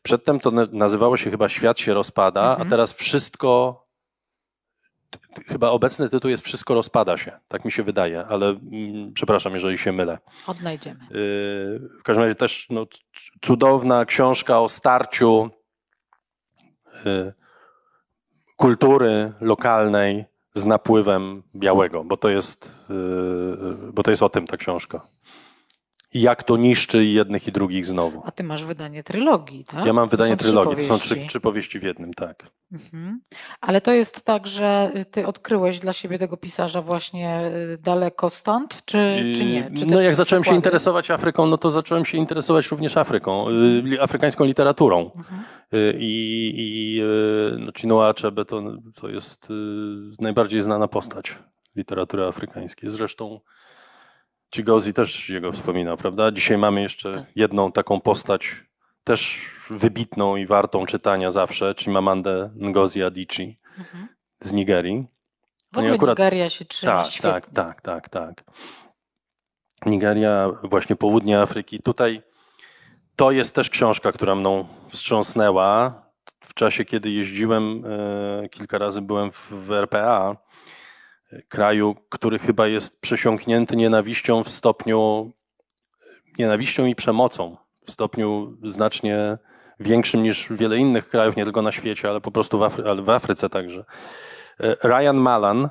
Przedtem 0.03 0.39
to 0.39 0.51
nazywało 0.71 1.17
się 1.17 1.31
chyba 1.31 1.49
Świat 1.49 1.80
się 1.80 1.93
rozpada, 1.93 2.49
mhm. 2.49 2.67
a 2.67 2.69
teraz 2.69 2.93
wszystko 2.93 3.82
chyba 5.47 5.69
obecny 5.69 6.10
tytuł 6.10 6.31
jest 6.31 6.45
Wszystko 6.45 6.73
rozpada 6.73 7.18
się, 7.18 7.31
tak 7.47 7.65
mi 7.65 7.72
się 7.72 7.84
wydaje, 7.84 8.26
ale 8.26 8.49
mm, 8.49 9.14
przepraszam, 9.14 9.53
jeżeli 9.53 9.77
się 9.77 9.91
mylę. 9.91 10.18
Odnajdziemy. 10.47 10.99
Y, 10.99 11.89
w 11.99 12.03
każdym 12.03 12.23
razie 12.23 12.35
też 12.35 12.68
no, 12.69 12.85
cudowna 13.41 14.05
książka 14.05 14.60
o 14.60 14.69
starciu 14.69 15.49
y, 17.05 17.34
kultury 18.57 19.34
lokalnej 19.41 20.26
z 20.55 20.65
napływem 20.65 21.43
białego, 21.55 22.03
bo 22.03 22.18
to 22.18 22.30
jest, 22.30 22.88
y, 22.89 23.91
bo 23.93 24.03
to 24.03 24.11
jest 24.11 24.23
o 24.23 24.30
tym 24.30 24.47
ta 24.47 24.57
książka. 24.57 25.01
I 26.14 26.22
jak 26.22 26.44
to 26.44 26.57
niszczy 26.57 27.06
jednych 27.06 27.48
i 27.48 27.52
drugich 27.52 27.85
znowu. 27.85 28.22
A 28.26 28.31
ty 28.31 28.44
masz 28.44 28.65
wydanie 28.65 29.03
trylogii, 29.03 29.65
tak? 29.65 29.85
Ja 29.85 29.94
mam 29.94 30.10
To 30.10 30.11
wydanie 30.11 30.38
trzy 30.38 30.48
trylogii, 30.48 30.88
to 30.88 30.94
są 30.94 30.99
trzy, 30.99 31.10
powieści. 31.10 31.30
trzy 31.30 31.40
powieści 31.40 31.80
w 31.80 31.84
jednym, 31.84 32.14
tak. 32.14 32.44
Mhm. 32.72 33.22
Ale 33.61 33.81
to 33.81 33.91
jest 33.91 34.22
tak, 34.26 34.48
że 34.48 34.91
ty 35.11 35.27
odkryłeś 35.27 35.80
dla 35.80 35.94
siebie 35.94 36.19
tego 36.19 36.38
pisarza 36.38 36.81
właśnie 36.81 37.52
y, 37.73 37.77
daleko 37.77 38.30
stąd, 38.30 38.85
czy, 38.85 39.31
czy 39.35 39.45
nie? 39.45 39.72
Czy 39.77 39.85
no 39.85 40.02
jak 40.02 40.15
zacząłem 40.15 40.44
się 40.44 40.56
interesować 40.56 41.11
Afryką, 41.11 41.48
no 41.48 41.57
to 41.57 41.72
zacząłem 41.72 42.06
się 42.06 42.18
interesować 42.18 42.72
również 42.72 42.98
Afryką, 42.98 43.49
y, 43.49 44.02
afrykańską 44.02 44.44
literaturą. 44.44 45.11
Mhm. 45.15 45.41
Y, 45.73 45.95
I, 45.99 46.53
i 46.57 47.02
no, 47.60 47.72
Chinua 47.77 48.10
Achebe 48.10 48.45
to, 48.45 48.64
to 48.95 49.10
jest 49.10 49.48
najbardziej 50.19 50.61
znana 50.61 50.88
postać 50.88 51.38
literatury 51.76 52.23
afrykańskiej. 52.26 52.90
Zresztą 52.90 53.40
Chigozi 54.55 54.93
też 54.93 55.30
jego 55.30 55.51
wspominał, 55.51 55.97
prawda? 55.97 56.31
Dzisiaj 56.31 56.57
mamy 56.57 56.81
jeszcze 56.81 57.13
Tak. 57.13 57.23
jedną 57.35 57.71
taką 57.71 58.01
postać, 58.01 58.49
też 59.03 59.39
wybitną 59.69 60.35
i 60.35 60.45
wartą 60.45 60.85
czytania 60.85 61.31
zawsze, 61.31 61.73
Chimamandę 61.80 62.49
Ngozi 62.55 63.03
Adichie 63.03 63.53
Mhm. 63.77 64.07
z 64.41 64.51
Nigerii. 64.51 65.07
W 65.73 65.77
ogóle 65.77 65.93
akurat- 65.93 66.17
Nigeria 66.19 66.49
się 66.49 66.65
trzyma 66.65 66.91
Tak, 67.03 67.11
świetnie. 67.11 67.31
tak, 67.31 67.49
tak, 67.49 67.81
tak, 67.81 68.09
tak. 68.09 68.43
Nigeria, 69.85 70.49
właśnie 70.63 70.95
południe 70.95 71.39
Afryki. 71.41 71.80
Tutaj 71.81 72.21
to 73.15 73.31
jest 73.31 73.55
też 73.55 73.69
książka, 73.69 74.11
która 74.11 74.35
mną 74.35 74.67
wstrząsnęła. 74.89 75.93
W 76.45 76.53
czasie, 76.53 76.85
kiedy 76.85 77.09
jeździłem, 77.11 77.84
e, 78.43 78.49
kilka 78.49 78.77
razy 78.77 79.01
byłem 79.01 79.31
w, 79.31 79.47
w 79.51 79.71
RPA, 79.71 80.35
kraju, 81.49 81.95
który 82.10 82.39
chyba 82.39 82.68
jest 82.68 83.01
przesiąknięty 83.01 83.76
nienawiścią 83.76 84.43
w 84.43 84.49
stopniu, 84.49 85.31
nienawiścią 86.39 86.85
i 86.85 86.95
przemocą, 86.95 87.57
w 87.88 87.91
stopniu 87.91 88.57
znacznie 88.64 89.38
większym 89.80 90.23
niż 90.23 90.47
wiele 90.51 90.77
innych 90.77 91.10
krajów, 91.10 91.35
nie 91.35 91.43
tylko 91.43 91.61
na 91.61 91.72
świecie, 91.72 92.10
ale 92.10 92.22
po 92.22 92.31
prostu 92.31 92.60
w, 92.60 92.61
Afry- 92.61 93.03
w 93.03 93.10
Afryce 93.10 93.49
także. 93.49 93.85
E, 94.60 94.76
Ryan 94.84 95.18
Malan 95.18 95.69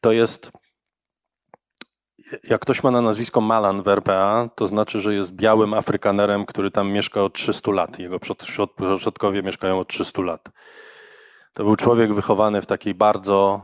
to 0.00 0.12
jest 0.12 0.50
jak 2.44 2.60
ktoś 2.60 2.82
ma 2.82 2.90
na 2.90 3.00
nazwisko 3.00 3.40
Malan 3.40 3.82
w 3.82 3.88
RPA, 3.88 4.48
to 4.54 4.66
znaczy, 4.66 5.00
że 5.00 5.14
jest 5.14 5.34
białym 5.34 5.74
Afrykanerem, 5.74 6.46
który 6.46 6.70
tam 6.70 6.90
mieszka 6.90 7.22
od 7.22 7.32
300 7.34 7.72
lat. 7.72 7.98
Jego 7.98 8.18
przod- 8.18 8.44
przod- 8.44 8.98
przodkowie 8.98 9.42
mieszkają 9.42 9.78
od 9.78 9.88
300 9.88 10.22
lat. 10.22 10.48
To 11.52 11.64
był 11.64 11.76
człowiek 11.76 12.14
wychowany 12.14 12.62
w 12.62 12.66
takiej 12.66 12.94
bardzo, 12.94 13.62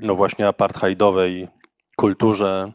no 0.00 0.14
właśnie, 0.14 0.48
apartheidowej 0.48 1.48
kulturze. 1.96 2.72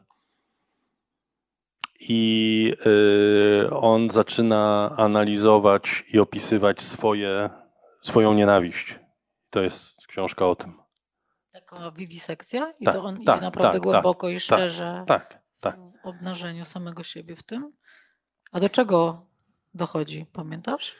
I 1.99 2.73
yy, 2.85 3.69
on 3.71 4.09
zaczyna 4.09 4.93
analizować 4.97 6.05
i 6.13 6.19
opisywać 6.19 6.81
swoje, 6.81 7.49
swoją 8.01 8.33
nienawiść. 8.33 8.99
To 9.49 9.61
jest 9.61 10.07
książka 10.07 10.47
o 10.47 10.55
tym. 10.55 10.83
Taka 11.51 11.91
wiwisekcja 11.91 12.71
i 12.79 12.85
Tak, 12.85 12.95
to 12.95 13.03
on 13.03 13.23
tak, 13.23 13.35
idzie 13.35 13.45
naprawdę 13.45 13.79
tak, 13.79 13.81
głęboko 13.81 14.29
i 14.29 14.39
szczerze 14.39 15.03
Tak, 15.07 15.39
tak. 15.59 15.77
w 16.03 16.07
obnażeniu 16.07 16.65
samego 16.65 17.03
siebie 17.03 17.35
w 17.35 17.43
tym. 17.43 17.73
A 18.51 18.59
do 18.59 18.69
czego 18.69 19.25
dochodzi, 19.73 20.25
pamiętasz? 20.33 20.95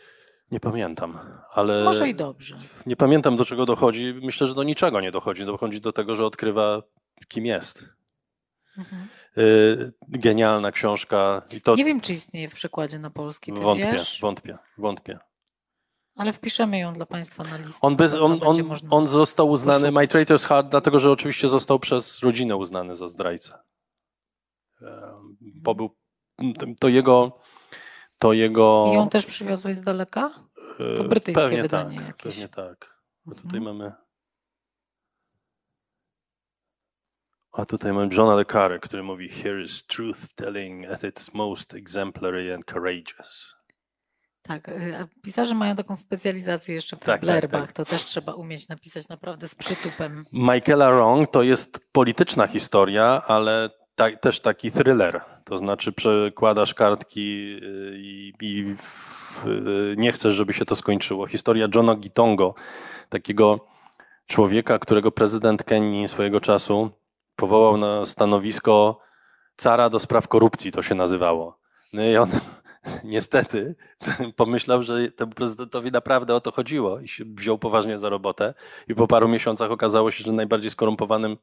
Nie 0.51 0.59
pamiętam, 0.59 1.19
ale. 1.51 1.83
Może 1.83 2.09
i 2.09 2.15
dobrze. 2.15 2.55
Nie 2.85 2.95
pamiętam 2.95 3.37
do 3.37 3.45
czego 3.45 3.65
dochodzi. 3.65 4.13
Myślę, 4.21 4.47
że 4.47 4.55
do 4.55 4.63
niczego 4.63 5.01
nie 5.01 5.11
dochodzi. 5.11 5.45
Dochodzi 5.45 5.81
do 5.81 5.93
tego, 5.93 6.15
że 6.15 6.25
odkrywa, 6.25 6.81
kim 7.27 7.45
jest. 7.45 7.89
Mhm. 8.77 9.07
Yy, 9.35 9.93
genialna 10.07 10.71
książka. 10.71 11.41
To 11.63 11.75
Nie 11.75 11.85
wiem, 11.85 12.01
czy 12.01 12.13
istnieje 12.13 12.47
w 12.47 12.53
przekładzie 12.53 12.99
na 12.99 13.09
polski, 13.09 13.53
ty 13.53 13.61
wątpię, 13.61 13.91
wiesz? 13.91 14.19
wątpię, 14.21 14.57
wątpię. 14.77 15.19
Ale 16.15 16.33
wpiszemy 16.33 16.79
ją 16.79 16.93
dla 16.93 17.05
Państwa 17.05 17.43
na 17.43 17.57
listę. 17.57 17.79
On, 17.81 17.95
bez, 17.95 18.13
on, 18.13 18.39
on, 18.43 18.57
on 18.89 19.07
został 19.07 19.49
uznany, 19.49 19.91
My. 19.91 20.07
Traitor's 20.07 20.47
Heart, 20.47 20.67
dlatego 20.69 20.99
że 20.99 21.11
oczywiście 21.11 21.47
został 21.47 21.79
przez 21.79 22.19
rodzinę 22.19 22.55
uznany 22.55 22.95
za 22.95 23.07
zdrajcę. 23.07 23.59
Bo 25.41 25.75
był, 25.75 25.95
to 26.79 26.87
jego, 26.87 27.39
to 28.23 28.33
jego... 28.33 28.85
I 28.91 28.93
ją 28.93 29.09
też 29.09 29.25
przywiozłeś 29.25 29.77
z 29.77 29.81
daleka? 29.81 30.29
to 30.77 31.03
e, 31.05 31.07
brytyjskie 31.07 31.41
pewnie 31.41 31.61
wydanie 31.61 31.97
tak, 31.97 32.07
jakieś. 32.07 32.33
Pewnie 32.33 32.47
tak. 32.47 32.99
Bo 33.25 33.31
Mhm. 33.31 33.47
tutaj 33.47 33.61
mamy... 33.61 33.91
A 37.53 37.65
tutaj 37.65 37.93
mamy 37.93 38.15
Johna 38.15 38.35
Le 38.35 38.45
Carre, 38.45 38.79
który 38.79 39.03
mówi 39.03 39.29
Here 39.29 39.63
is 39.63 39.85
truth 39.85 40.19
telling 40.35 40.85
at 40.91 41.03
its 41.03 41.33
most 41.33 41.73
exemplary 41.73 42.53
and 42.55 42.65
courageous. 42.65 43.55
Tak, 44.41 44.69
y, 44.69 44.95
a 44.97 45.07
pisarze 45.23 45.55
mają 45.55 45.75
taką 45.75 45.95
specjalizację 45.95 46.75
jeszcze 46.75 46.95
w 46.95 46.99
tych 46.99 47.05
Tak, 47.05 47.21
tak, 47.21 47.21
blerbach. 47.21 47.61
tak. 47.61 47.71
To 47.71 47.85
też 47.85 48.05
trzeba 48.05 48.33
umieć 48.33 48.67
napisać 48.69 49.07
naprawdę 49.09 49.47
z 49.47 49.55
przytupem. 49.55 50.25
Michaela 50.31 50.91
Wrong 50.91 51.31
to 51.31 51.43
jest 51.43 51.79
polityczna 51.91 52.47
historia, 52.47 53.23
ale 53.27 53.69
ta, 53.95 54.15
też 54.17 54.39
taki 54.39 54.71
thriller. 54.71 55.21
To 55.43 55.57
znaczy 55.57 55.91
przekładasz 55.91 56.73
kartki 56.73 57.57
y, 57.63 57.93
i, 57.97 58.33
i 58.41 58.75
w- 58.75 59.47
y, 59.47 59.95
nie 59.97 60.11
chcesz, 60.11 60.33
żeby 60.33 60.53
się 60.53 60.65
to 60.65 60.75
skończyło. 60.75 61.27
Historia 61.27 61.67
Johna 61.75 61.95
Gitongo, 61.95 62.53
takiego 63.09 63.59
człowieka, 64.27 64.79
którego 64.79 65.11
prezydent 65.11 65.63
Kenii 65.63 66.07
swojego 66.07 66.41
czasu 66.41 66.91
powołał 67.35 67.77
na 67.77 68.05
stanowisko 68.05 68.99
cara 69.57 69.89
do 69.89 69.99
spraw 69.99 70.27
korupcji, 70.27 70.71
to 70.71 70.81
się 70.81 70.95
nazywało. 70.95 71.57
No 71.93 72.03
i 72.03 72.17
on 72.17 72.29
niestety 73.03 73.75
pomyślał, 74.35 74.83
że 74.83 75.11
temu 75.11 75.31
prezydentowi 75.31 75.91
naprawdę 75.91 76.35
o 76.35 76.41
to 76.41 76.51
chodziło 76.51 76.99
i 76.99 77.07
się 77.07 77.23
wziął 77.25 77.57
poważnie 77.57 77.97
za 77.97 78.09
robotę. 78.09 78.53
I 78.87 78.95
po 78.95 79.07
paru 79.07 79.27
miesiącach 79.27 79.71
okazało 79.71 80.11
się, 80.11 80.23
że 80.23 80.31
najbardziej 80.31 80.71
skorumpowanym 80.71 81.37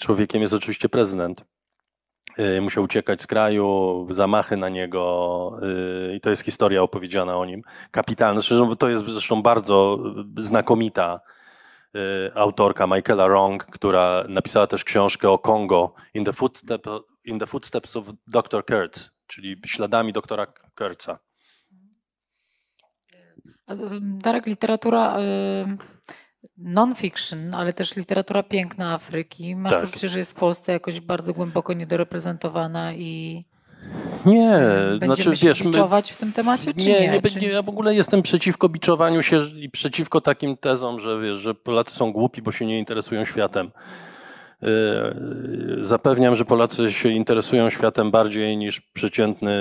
człowiekiem 0.00 0.42
jest 0.42 0.54
oczywiście 0.54 0.88
prezydent. 0.88 1.44
E, 2.38 2.60
Musiał 2.60 2.84
uciekać 2.84 3.20
z 3.20 3.26
kraju, 3.26 4.06
zamachy 4.10 4.56
na 4.56 4.68
niego 4.68 5.60
e, 6.10 6.16
i 6.16 6.20
to 6.20 6.30
jest 6.30 6.42
historia 6.42 6.82
opowiedziana 6.82 7.36
o 7.36 7.44
nim. 7.44 7.62
Kapitalna. 7.90 8.40
Zresztą 8.40 8.76
to 8.76 8.88
jest 8.88 9.04
zresztą 9.04 9.42
bardzo 9.42 9.98
znakomita 10.36 11.20
e, 11.94 12.36
autorka 12.36 12.86
Michaela 12.86 13.28
Wrong, 13.28 13.64
która 13.64 14.24
napisała 14.28 14.66
też 14.66 14.84
książkę 14.84 15.30
o 15.30 15.38
Kongo 15.38 15.94
In 16.14 16.24
the, 16.24 16.32
in 17.24 17.38
the 17.38 17.46
Footsteps 17.46 17.96
of 17.96 18.06
Dr. 18.26 18.64
Kurtz, 18.66 19.10
czyli 19.26 19.60
śladami 19.66 20.12
doktora 20.12 20.46
Kurtza. 20.76 21.18
Darek, 24.00 24.46
literatura 24.46 25.16
non-fiction, 26.58 27.54
ale 27.54 27.72
też 27.72 27.96
literatura 27.96 28.42
piękna 28.42 28.92
Afryki. 28.94 29.56
Masz 29.56 29.72
Tak. 29.72 29.84
poczucie, 29.84 30.08
że 30.08 30.18
jest 30.18 30.32
w 30.32 30.34
Polsce 30.34 30.72
jakoś 30.72 31.00
bardzo 31.00 31.32
głęboko 31.32 31.72
niedoreprezentowana 31.72 32.92
i 32.94 33.44
Nie, 34.26 34.60
będziemy 35.00 35.14
znaczy 35.14 35.36
się 35.36 35.46
wiesz, 35.48 35.60
my, 35.64 35.70
biczować 35.70 36.12
w 36.12 36.16
tym 36.16 36.32
temacie, 36.32 36.74
czy 36.74 36.86
nie, 36.86 37.00
nie? 37.00 37.20
nie, 37.40 37.48
ja 37.48 37.62
w 37.62 37.68
ogóle 37.68 37.94
jestem 37.94 38.22
przeciwko 38.22 38.68
biczowaniu 38.68 39.22
się 39.22 39.40
i 39.56 39.70
przeciwko 39.70 40.20
takim 40.20 40.56
tezom, 40.56 41.00
że 41.00 41.20
wiesz, 41.20 41.38
że 41.38 41.54
Polacy 41.54 41.94
są 41.94 42.12
głupi, 42.12 42.42
bo 42.42 42.52
się 42.52 42.66
nie 42.66 42.78
interesują 42.78 43.24
światem. 43.24 43.70
Yy, 44.62 44.68
Zapewniam, 45.84 46.36
że 46.36 46.44
Polacy 46.44 46.92
się 46.92 47.08
interesują 47.08 47.70
światem 47.70 48.10
bardziej 48.10 48.56
niż 48.56 48.80
przeciętny 48.80 49.52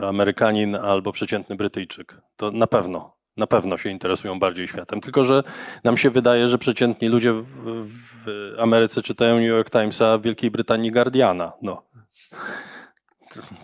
yy, 0.00 0.08
Amerykanin 0.08 0.74
albo 0.74 1.12
przeciętny 1.12 1.56
Brytyjczyk. 1.56 2.20
To 2.36 2.50
na 2.50 2.66
pewno, 2.66 3.16
na 3.36 3.46
pewno 3.46 3.78
się 3.78 3.90
interesują 3.90 4.38
bardziej 4.38 4.68
światem. 4.68 5.00
Tylko, 5.00 5.24
że 5.24 5.42
nam 5.84 5.96
się 5.96 6.10
wydaje, 6.10 6.48
że 6.48 6.58
przeciętni 6.58 7.08
ludzie 7.08 7.32
w, 7.32 7.44
w 7.64 8.54
Ameryce 8.58 9.02
czytają 9.02 9.34
New 9.34 9.48
York 9.48 9.70
Timesa, 9.70 10.12
a 10.12 10.18
w 10.18 10.22
Wielkiej 10.22 10.50
Brytanii 10.50 10.92
Guardiana. 10.92 11.52
No. 11.62 11.82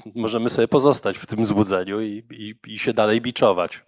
Możemy 0.15 0.51
sobie 0.51 0.69
pozostać 0.69 1.19
w 1.19 1.27
tym 1.27 1.47
złudzeniu 1.47 2.01
i, 2.01 2.23
i, 2.31 2.55
i 2.67 2.79
się 2.79 2.93
dalej 2.93 3.21
biczować. 3.21 3.83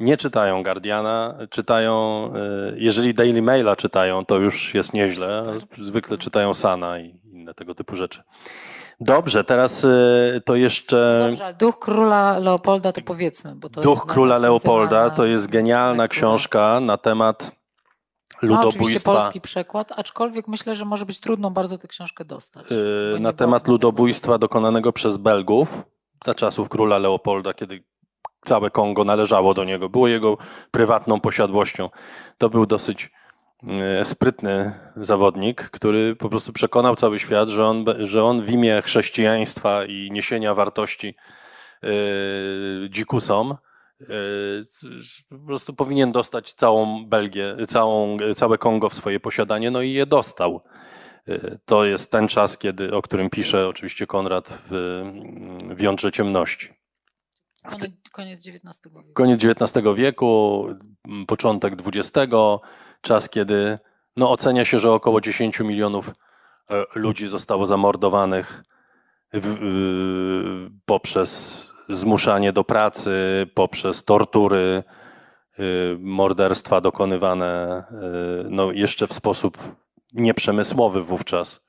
Nie 0.00 0.16
czytają 0.16 0.62
Guardiana, 0.62 1.38
czytają, 1.50 2.26
y, 2.72 2.76
jeżeli 2.78 3.14
Daily 3.14 3.42
Maila 3.42 3.76
czytają, 3.76 4.24
to 4.24 4.38
już 4.38 4.74
jest 4.74 4.94
nieźle. 4.94 5.44
Zwykle 5.78 6.18
czytają 6.18 6.54
Sana 6.54 6.98
i 6.98 7.20
inne 7.24 7.54
tego 7.54 7.74
typu 7.74 7.96
rzeczy. 7.96 8.22
Dobrze, 9.00 9.44
teraz 9.44 9.84
y, 9.84 10.42
to 10.44 10.54
jeszcze 10.56 11.18
Dobrze, 11.28 11.54
Duch 11.58 11.78
Króla 11.78 12.38
Leopolda 12.38 12.92
to 12.92 13.00
powiedzmy. 13.02 13.54
Bo 13.54 13.68
to 13.68 13.80
Duch 13.80 14.06
Króla 14.06 14.38
Leopolda. 14.38 15.10
To 15.10 15.26
jest 15.26 15.46
genialna 15.50 16.08
książka 16.08 16.80
na 16.80 16.96
temat 16.98 17.42
Ma 17.42 17.50
oczywiście 18.38 18.64
ludobójstwa. 18.64 19.14
polski 19.14 19.40
przekład, 19.40 19.92
aczkolwiek 19.96 20.48
myślę, 20.48 20.74
że 20.74 20.84
może 20.84 21.06
być 21.06 21.20
trudno 21.20 21.50
bardzo 21.50 21.78
tę 21.78 21.88
książkę 21.88 22.24
dostać. 22.24 22.72
y, 22.72 22.76
nie 23.14 23.20
na 23.20 23.32
temat 23.32 23.68
ludobójstwa 23.68 24.38
dokonanego 24.38 24.92
przez 24.92 25.16
Belgów 25.16 25.82
za 26.24 26.34
czasów 26.34 26.68
króla 26.68 26.98
Leopolda, 26.98 27.54
kiedy 27.54 27.84
całe 28.44 28.70
Kongo 28.70 29.04
należało 29.04 29.54
do 29.54 29.64
niego, 29.64 29.88
było 29.88 30.08
jego 30.08 30.38
prywatną 30.70 31.20
posiadłością. 31.20 31.90
To 32.38 32.50
był 32.50 32.66
dosyć 32.66 33.10
sprytny 34.02 34.72
zawodnik, 34.96 35.62
który 35.62 36.16
po 36.16 36.28
prostu 36.28 36.52
przekonał 36.52 36.96
cały 36.96 37.18
świat, 37.18 37.48
że 37.48 37.66
on, 37.66 37.84
że 37.98 38.24
on 38.24 38.42
w 38.42 38.50
imię 38.50 38.82
chrześcijaństwa 38.84 39.84
i 39.84 40.08
niesienia 40.12 40.54
wartości 40.54 41.14
dzikusom 42.90 43.56
po 45.28 45.38
prostu 45.46 45.74
powinien 45.74 46.12
dostać 46.12 46.54
całą 46.54 47.06
Belgię, 47.06 47.56
całą, 47.68 48.16
całe 48.34 48.58
Kongo 48.58 48.88
w 48.88 48.94
swoje 48.94 49.20
posiadanie, 49.20 49.70
no 49.70 49.82
i 49.82 49.92
je 49.92 50.06
dostał. 50.06 50.60
To 51.64 51.84
jest 51.84 52.10
ten 52.12 52.28
czas, 52.28 52.58
kiedy, 52.58 52.94
o 52.94 53.02
którym 53.02 53.30
pisze 53.30 53.68
oczywiście 53.68 54.06
Konrad 54.06 54.58
w, 54.70 55.02
w 55.76 55.80
Jądrze 55.80 56.12
Ciemności. 56.12 56.68
Koniec 58.12 58.40
XIX 58.48 58.94
wieku. 58.94 59.12
Koniec 59.12 59.44
XIX 59.44 59.86
wieku, 59.96 60.66
początek 61.26 61.74
XX, 61.86 62.34
czas, 63.06 63.28
kiedy 63.28 63.78
no, 64.16 64.30
ocenia 64.30 64.64
się, 64.64 64.78
że 64.78 64.92
około 64.92 65.20
10 65.20 65.60
milionów 65.60 66.10
e, 66.70 66.84
ludzi 66.94 67.28
zostało 67.28 67.66
zamordowanych 67.66 68.62
w, 69.32 69.56
poprzez 70.86 71.70
zmuszanie 71.88 72.52
do 72.52 72.64
pracy, 72.64 73.46
poprzez 73.54 74.04
tortury, 74.04 74.82
y, 75.58 75.96
morderstwa 76.00 76.80
dokonywane 76.80 77.84
y, 77.90 78.50
no, 78.50 78.72
jeszcze 78.72 79.06
w 79.06 79.12
sposób 79.12 79.58
nieprzemysłowy 80.12 81.02
wówczas 81.02 81.66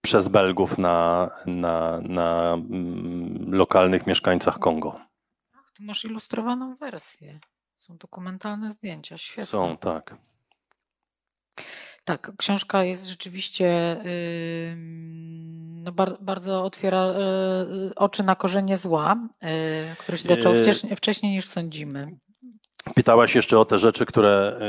przez 0.00 0.28
Belgów 0.28 0.78
na, 0.78 1.30
na, 1.46 2.00
na 2.02 2.52
mm, 2.52 3.54
lokalnych 3.54 4.06
mieszkańcach 4.06 4.58
Kongo. 4.58 5.00
Ach, 5.54 5.70
ty 5.72 5.82
masz 5.84 6.04
ilustrowaną 6.04 6.76
wersję. 6.76 7.40
Są 7.90 7.96
dokumentalne 7.96 8.70
zdjęcia, 8.70 9.18
świetnie. 9.18 9.44
Są, 9.44 9.76
tak. 9.76 10.16
Tak, 12.04 12.32
książka 12.38 12.84
jest 12.84 13.08
rzeczywiście 13.08 13.96
yy, 14.04 14.76
no 15.84 15.92
bar, 15.92 16.16
bardzo 16.20 16.64
otwiera 16.64 17.06
yy, 17.06 17.94
oczy 17.96 18.22
na 18.22 18.34
korzenie 18.34 18.76
zła, 18.76 19.16
yy, 19.42 19.48
które 19.98 20.18
się 20.18 20.28
zaczęło 20.28 20.54
wcześniej, 20.54 20.96
wcześniej 20.96 21.32
niż 21.32 21.46
sądzimy. 21.46 22.16
Pytałaś 22.94 23.34
jeszcze 23.34 23.58
o 23.58 23.64
te 23.64 23.78
rzeczy, 23.78 24.06
które 24.06 24.60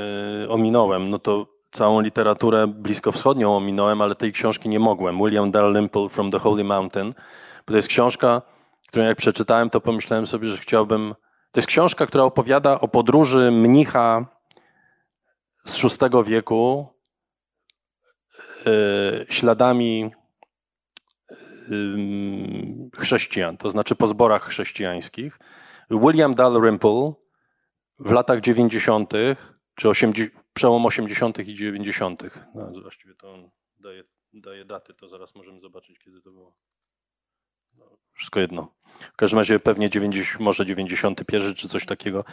ominąłem. 0.49 1.09
No 1.09 1.19
to 1.19 1.47
całą 1.71 2.01
literaturę 2.01 2.67
bliskowschodnią 2.67 3.57
ominąłem, 3.57 4.01
ale 4.01 4.15
tej 4.15 4.33
książki 4.33 4.69
nie 4.69 4.79
mogłem. 4.79 5.17
William 5.17 5.51
Dalrymple 5.51 6.09
From 6.09 6.31
the 6.31 6.39
Holy 6.39 6.63
Mountain. 6.63 7.13
Bo 7.67 7.71
to 7.71 7.75
jest 7.75 7.87
książka, 7.87 8.41
którą 8.87 9.05
jak 9.05 9.17
przeczytałem, 9.17 9.69
to 9.69 9.81
pomyślałem 9.81 10.27
sobie, 10.27 10.47
że 10.47 10.57
chciałbym. 10.57 11.15
To 11.51 11.59
jest 11.59 11.67
książka, 11.67 12.05
która 12.05 12.23
opowiada 12.23 12.79
o 12.79 12.87
podróży 12.87 13.51
mnicha 13.51 14.25
z 15.65 15.81
VI 15.81 16.23
wieku 16.25 16.87
Y, 18.67 19.25
śladami 19.29 20.11
chrześcijan, 22.97 23.57
to 23.57 23.69
znaczy 23.69 23.95
po 23.95 24.07
zborach 24.07 24.43
chrześcijańskich. 24.43 25.39
William 25.89 26.35
Dalrymple 26.35 27.13
w 27.99 28.11
latach 28.11 28.41
90., 28.41 29.13
czy 29.75 29.89
80, 29.89 30.31
przełom 30.53 30.85
80. 30.85 31.39
i 31.39 31.53
90., 31.53 32.23
no, 32.55 32.71
właściwie 32.81 33.15
to 33.15 33.33
on 33.33 33.49
daje, 33.79 34.03
daje 34.33 34.65
daty, 34.65 34.93
to 34.93 35.09
zaraz 35.09 35.35
możemy 35.35 35.59
zobaczyć, 35.59 35.99
kiedy 35.99 36.21
to 36.21 36.31
było. 36.31 36.55
No, 37.77 37.85
wszystko 38.13 38.39
jedno. 38.39 38.73
W 39.13 39.15
każdym 39.15 39.39
razie 39.39 39.59
pewnie 39.59 39.89
90, 39.89 40.39
może 40.39 40.65
91 40.65 41.53
czy 41.55 41.69
coś 41.69 41.85
takiego. 41.85 42.23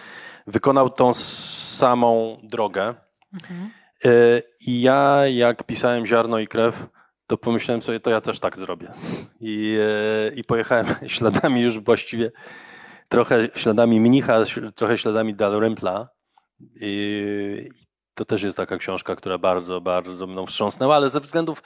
Wykonał 0.46 0.90
tą 0.90 1.14
samą 1.14 2.40
drogę. 2.42 2.94
Mhm. 3.34 3.70
E, 4.04 4.42
I 4.60 4.80
ja, 4.80 5.26
jak 5.26 5.64
pisałem 5.64 6.06
Ziarno 6.06 6.38
i 6.38 6.46
Krew, 6.46 6.86
to 7.26 7.36
pomyślałem 7.36 7.82
sobie, 7.82 8.00
to 8.00 8.10
ja 8.10 8.20
też 8.20 8.40
tak 8.40 8.56
zrobię. 8.56 8.92
I, 9.40 9.78
e, 9.80 10.34
i 10.34 10.44
pojechałem 10.44 10.86
śladami 11.06 11.60
już 11.60 11.78
właściwie, 11.78 12.32
trochę 13.08 13.48
śladami 13.54 14.00
mnicha, 14.00 14.38
trochę 14.74 14.98
śladami 14.98 15.34
Dalrympla. 15.34 16.08
I 16.80 17.68
to 18.14 18.24
też 18.24 18.42
jest 18.42 18.56
taka 18.56 18.76
książka, 18.76 19.16
która 19.16 19.38
bardzo, 19.38 19.80
bardzo 19.80 20.26
mną 20.26 20.46
wstrząsnęła, 20.46 20.96
ale 20.96 21.08
ze 21.08 21.20
względów 21.20 21.62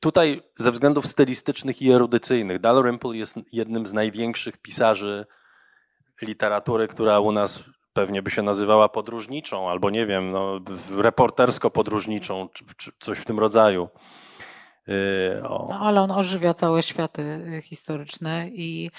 Tutaj 0.00 0.42
ze 0.56 0.72
względów 0.72 1.06
stylistycznych 1.06 1.82
i 1.82 1.90
erudycyjnych 1.90 2.60
Dalrymple 2.60 3.16
jest 3.16 3.36
jednym 3.52 3.86
z 3.86 3.92
największych 3.92 4.56
pisarzy 4.56 5.26
literatury, 6.22 6.88
która 6.88 7.20
u 7.20 7.32
nas 7.32 7.64
pewnie 7.92 8.22
by 8.22 8.30
się 8.30 8.42
nazywała 8.42 8.88
podróżniczą, 8.88 9.70
albo 9.70 9.90
nie 9.90 10.06
wiem, 10.06 10.30
no, 10.30 10.60
reportersko-podróżniczą, 10.90 12.48
czy, 12.52 12.64
czy 12.76 12.92
coś 12.98 13.18
w 13.18 13.24
tym 13.24 13.38
rodzaju. 13.38 13.88
Y, 14.88 15.40
no, 15.42 15.78
ale 15.80 16.00
on 16.00 16.10
ożywia 16.10 16.54
całe 16.54 16.82
światy 16.82 17.22
y, 17.22 17.62
historyczne 17.62 18.46
i 18.48 18.90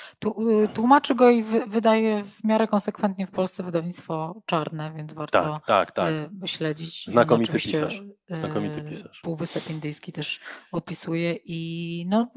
y, 0.64 0.68
tłumaczy 0.74 1.16
go 1.16 1.30
i 1.30 1.44
wydaje 1.68 2.24
w 2.24 2.44
miarę 2.44 2.68
konsekwentnie 2.68 3.28
w 3.28 3.32
Polsce 3.32 3.64
wydawnictwo 3.64 4.42
czarne, 4.46 4.92
więc 4.96 5.14
warto 5.14 5.60
tak, 5.66 5.66
tak, 5.66 5.92
tak. 5.92 6.14
śledzić. 6.46 7.08
Znakomity 7.08 7.60
pisarz. 7.60 8.04
Znakomity 8.30 8.82
pisarz. 8.82 9.20
Półwysep 9.24 9.70
Indyjski 9.70 10.12
też 10.12 10.40
opisuje 10.72 11.36
i 11.46 12.06
no, 12.10 12.28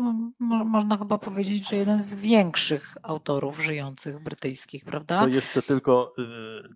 można 0.41 0.99
chyba 0.99 1.19
powiedzieć, 1.19 1.69
że 1.69 1.77
jeden 1.77 2.03
z 2.03 2.15
większych 2.15 2.97
autorów 3.03 3.65
żyjących 3.65 4.23
brytyjskich, 4.23 4.85
prawda? 4.85 5.21
To 5.21 5.29
jeszcze 5.29 5.63
tylko, 5.63 6.13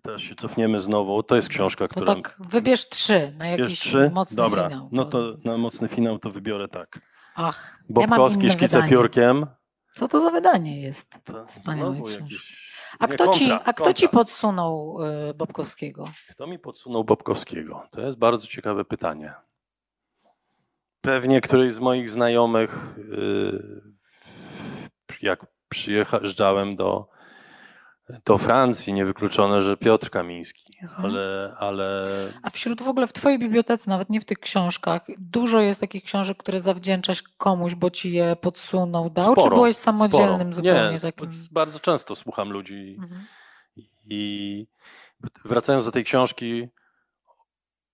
teraz 0.03 0.21
się 0.21 0.35
cofniemy 0.35 0.79
znowu, 0.79 1.23
to 1.23 1.35
jest 1.35 1.49
książka, 1.49 1.87
która... 1.87 2.05
No 2.05 2.15
tak, 2.15 2.37
wybierz 2.49 2.89
trzy 2.89 3.33
na 3.37 3.47
jakiś 3.47 3.79
trzy? 3.79 4.11
mocny 4.13 4.37
Dobra, 4.37 4.69
finał. 4.69 4.89
no 4.91 5.05
to 5.05 5.37
na 5.43 5.57
mocny 5.57 5.87
finał 5.87 6.19
to 6.19 6.31
wybiorę 6.31 6.66
tak. 6.67 6.99
Ach, 7.35 7.79
Bobkowski, 7.89 8.45
ja 8.45 8.53
szkice 8.53 8.83
piórkiem. 8.89 9.45
Co 9.93 10.07
to 10.07 10.21
za 10.21 10.29
wydanie 10.31 10.81
jest? 10.81 11.15
Wspaniałe 11.47 11.95
A, 12.99 13.07
kto, 13.07 13.25
kontra, 13.25 13.39
ci, 13.39 13.51
a 13.51 13.73
kto 13.73 13.93
ci 13.93 14.09
podsunął 14.09 14.97
y, 15.29 15.33
Bobkowskiego? 15.33 16.05
Kto 16.29 16.47
mi 16.47 16.59
podsunął 16.59 17.03
Bobkowskiego? 17.03 17.83
To 17.91 18.01
jest 18.01 18.19
bardzo 18.19 18.47
ciekawe 18.47 18.85
pytanie. 18.85 19.33
Pewnie 21.01 21.41
któryś 21.41 21.73
z 21.73 21.79
moich 21.79 22.09
znajomych, 22.09 22.97
y, 22.97 23.81
jak 25.21 25.45
przyjeżdżałem 25.69 26.75
do 26.75 27.09
do 28.25 28.37
Francji, 28.37 28.93
niewykluczone, 28.93 29.61
że 29.61 29.77
Piotr 29.77 30.09
Kamiński, 30.09 30.77
mhm. 30.81 31.05
ale, 31.05 31.55
ale. 31.59 32.05
A 32.43 32.49
wśród 32.49 32.81
w 32.81 32.87
ogóle 32.87 33.07
w 33.07 33.13
Twojej 33.13 33.39
bibliotece, 33.39 33.89
nawet 33.89 34.09
nie 34.09 34.21
w 34.21 34.25
tych 34.25 34.39
książkach, 34.39 35.01
dużo 35.17 35.59
jest 35.59 35.79
takich 35.79 36.03
książek, 36.03 36.37
które 36.37 36.59
zawdzięczasz 36.59 37.23
komuś, 37.37 37.75
bo 37.75 37.89
ci 37.89 38.11
je 38.11 38.35
podsunął, 38.35 39.09
dał, 39.09 39.31
sporo, 39.31 39.49
czy 39.49 39.55
byłeś 39.55 39.75
samodzielnym 39.75 40.53
sporo. 40.53 40.53
zupełnie 40.53 40.91
nie, 40.91 40.99
takim? 40.99 41.31
Bardzo 41.51 41.79
często 41.79 42.15
słucham 42.15 42.51
ludzi 42.51 42.95
mhm. 42.99 43.21
i 44.09 44.67
wracając 45.45 45.85
do 45.85 45.91
tej 45.91 46.03
książki, 46.03 46.67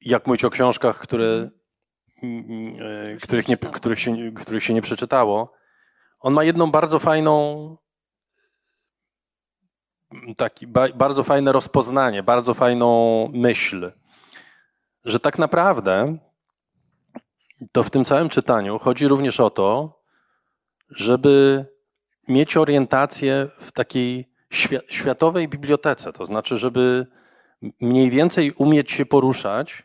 jak 0.01 0.27
mówić 0.27 0.45
o 0.45 0.49
książkach, 0.49 0.99
które, 0.99 1.49
mhm. 2.23 2.75
E, 3.13 3.17
których, 3.17 3.47
nie, 3.47 3.57
których, 3.57 3.99
się, 3.99 4.31
których 4.35 4.63
się 4.63 4.73
nie 4.73 4.81
przeczytało, 4.81 5.53
on 6.19 6.33
ma 6.33 6.43
jedną 6.43 6.71
bardzo 6.71 6.99
fajną 6.99 7.77
taki 10.37 10.67
bardzo 10.95 11.23
fajne 11.23 11.51
rozpoznanie, 11.51 12.23
bardzo 12.23 12.53
fajną 12.53 13.29
myśl, 13.33 13.91
że 15.05 15.19
tak 15.19 15.39
naprawdę 15.39 16.17
to 17.71 17.83
w 17.83 17.89
tym 17.89 18.05
całym 18.05 18.29
czytaniu 18.29 18.79
chodzi 18.79 19.07
również 19.07 19.39
o 19.39 19.49
to, 19.49 19.99
żeby 20.89 21.65
mieć 22.27 22.57
orientację 22.57 23.49
w 23.59 23.71
takiej 23.71 24.33
światowej 24.89 25.47
bibliotece, 25.47 26.13
to 26.13 26.25
znaczy, 26.25 26.57
żeby 26.57 27.07
mniej 27.81 28.09
więcej 28.09 28.51
umieć 28.51 28.91
się 28.91 29.05
poruszać 29.05 29.83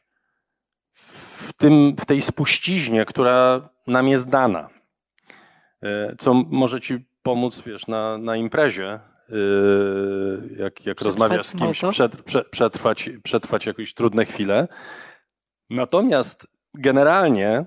w, 0.95 1.53
tym, 1.53 1.97
w 2.01 2.07
tej 2.07 2.23
spuściźnie, 2.23 3.05
która 3.05 3.69
nam 3.87 4.09
jest 4.09 4.29
dana. 4.29 4.69
E, 5.83 6.17
co 6.19 6.35
może 6.35 6.81
ci 6.81 7.07
pomóc, 7.23 7.63
wiesz, 7.67 7.87
na, 7.87 8.19
na 8.19 8.37
imprezie, 8.37 9.01
jak, 10.59 10.87
jak 10.87 11.01
rozmawiasz 11.01 11.47
z 11.47 11.57
kimś, 11.57 11.81
przetrwać, 12.51 13.11
przetrwać 13.23 13.67
jakieś 13.67 13.95
trudne 13.95 14.25
chwile. 14.25 14.69
Natomiast 15.71 16.47
generalnie, 16.75 17.67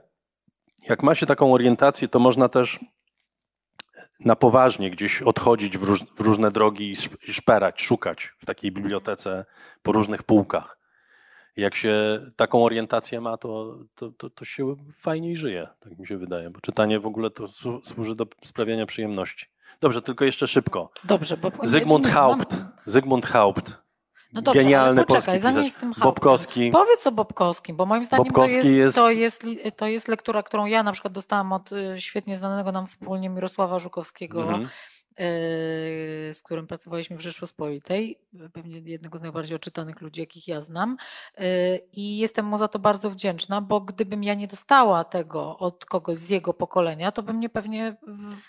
jak 0.89 1.03
ma 1.03 1.15
się 1.15 1.25
taką 1.25 1.53
orientację, 1.53 2.07
to 2.07 2.19
można 2.19 2.49
też 2.49 2.79
na 4.25 4.35
poważnie 4.35 4.91
gdzieś 4.91 5.21
odchodzić 5.21 5.77
w, 5.77 5.83
róż, 5.83 6.03
w 6.15 6.19
różne 6.19 6.51
drogi 6.51 6.91
i 6.91 7.31
szperać, 7.33 7.81
szukać 7.81 8.33
w 8.39 8.45
takiej 8.45 8.71
bibliotece 8.71 9.45
po 9.83 9.91
różnych 9.91 10.23
półkach. 10.23 10.77
Jak 11.55 11.75
się 11.75 11.95
taką 12.35 12.63
orientację 12.63 13.21
ma, 13.21 13.37
to, 13.37 13.79
to, 13.95 14.11
to, 14.11 14.29
to 14.29 14.45
się 14.45 14.75
fajniej 14.93 15.37
żyje, 15.37 15.67
tak 15.79 15.99
mi 15.99 16.07
się 16.07 16.17
wydaje, 16.17 16.49
bo 16.49 16.61
czytanie 16.61 16.99
w 16.99 17.05
ogóle 17.05 17.29
to 17.29 17.47
służy 17.83 18.15
do 18.15 18.27
sprawiania 18.43 18.85
przyjemności. 18.85 19.45
Dobrze, 19.81 20.01
tylko 20.01 20.25
jeszcze 20.25 20.47
szybko. 20.47 20.91
Dobrze, 21.03 21.37
bo 21.37 21.51
Zygmunt 21.63 22.07
Haupt. 22.07 22.51
mam- 22.51 22.71
Zygmunt 22.85 23.25
Haupt. 23.25 23.81
No 24.33 24.41
dobrze, 24.41 24.59
Genialny 24.63 25.05
poczekaj, 25.05 25.25
polski 25.25 25.39
zanim 25.43 25.63
pisarz. 25.63 25.77
z 25.77 25.81
tym 25.81 25.89
Hauptem. 25.93 26.03
Bobkowski. 26.03 26.71
Powiedz 26.71 27.07
o 27.07 27.11
Bobkowskim, 27.11 27.75
bo 27.75 27.85
moim 27.85 28.05
zdaniem 28.05 28.25
to, 28.33 28.45
jest, 28.45 28.69
jest- 28.69 28.95
To, 28.95 29.11
jest, 29.11 29.45
to 29.77 29.87
jest 29.87 30.07
lektura, 30.07 30.43
którą 30.43 30.65
ja 30.65 30.83
na 30.83 30.91
przykład 30.91 31.13
dostałam 31.13 31.53
od 31.53 31.71
y, 31.71 31.95
świetnie 32.01 32.37
znanego 32.37 32.71
nam 32.71 32.87
wspólnie 32.87 33.29
Mirosława 33.29 33.79
Żukowskiego, 33.79 34.41
Mhm. 34.41 34.69
Y, 35.21 36.33
z 36.33 36.41
którym 36.41 36.67
pracowaliśmy 36.67 37.17
w 37.17 37.21
Rzeczpospolitej, 37.21 38.17
pewnie 38.53 38.79
jednego 38.79 39.17
z 39.17 39.21
najbardziej 39.21 39.55
odczytanych 39.55 40.01
ludzi, 40.01 40.19
jakich 40.21 40.47
ja 40.47 40.61
znam. 40.61 40.97
Y, 41.39 41.43
I 41.93 42.17
jestem 42.17 42.45
mu 42.45 42.57
za 42.57 42.67
to 42.67 42.79
bardzo 42.79 43.11
wdzięczna, 43.11 43.61
bo 43.61 43.81
gdybym 43.81 44.23
ja 44.23 44.33
nie 44.33 44.47
dostała 44.47 45.03
tego 45.03 45.57
od 45.57 45.85
kogoś 45.85 46.17
z 46.17 46.29
jego 46.29 46.53
pokolenia, 46.53 47.11
to 47.11 47.23
by 47.23 47.33
mnie 47.33 47.49
pewnie 47.49 47.95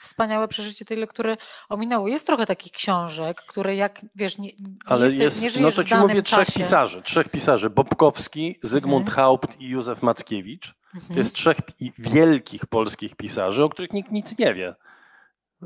wspaniałe 0.00 0.48
przeżycie 0.48 0.84
tej 0.84 0.96
lektury 0.96 1.36
ominęło. 1.68 2.08
Jest 2.08 2.26
trochę 2.26 2.46
takich 2.46 2.72
książek, 2.72 3.42
które 3.48 3.76
jak, 3.76 4.00
wiesz, 4.16 4.38
nie, 4.38 4.48
nie, 4.48 4.52
Ale 4.86 5.06
jeste- 5.10 5.22
jest, 5.44 5.56
nie 5.56 5.62
no 5.62 5.72
to 5.72 5.84
ci 5.84 5.94
mówię 5.94 6.22
trzech 6.22 6.38
czasie. 6.46 6.52
pisarzy. 6.60 7.02
Trzech 7.02 7.28
pisarzy. 7.28 7.70
Bobkowski, 7.70 8.58
Zygmunt 8.62 9.06
Mhm. 9.08 9.16
Haupt 9.16 9.60
i 9.60 9.68
Józef 9.68 10.02
Mackiewicz. 10.02 10.74
Mhm. 10.94 11.12
To 11.14 11.18
jest 11.18 11.32
trzech 11.34 11.56
wielkich 11.98 12.66
polskich 12.66 13.16
pisarzy, 13.16 13.64
o 13.64 13.68
których 13.68 13.92
nikt 13.92 14.10
nic 14.12 14.38
nie 14.38 14.54
wie. 14.54 14.74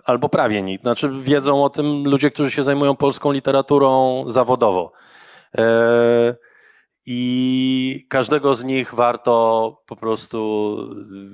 Albo 0.04 0.28
prawie 0.28 0.62
nikt. 0.62 0.82
Znaczy 0.84 1.10
wiedzą 1.20 1.64
o 1.64 1.70
tym 1.70 2.04
ludzie, 2.08 2.30
którzy 2.30 2.50
się 2.50 2.62
zajmują 2.62 2.96
polską 2.96 3.32
literaturą 3.32 4.24
zawodowo. 4.26 4.92
E, 5.58 6.36
I 7.06 8.06
każdego 8.08 8.54
z 8.54 8.64
nich 8.64 8.94
warto 8.94 9.82
po 9.86 9.96
prostu 9.96 10.78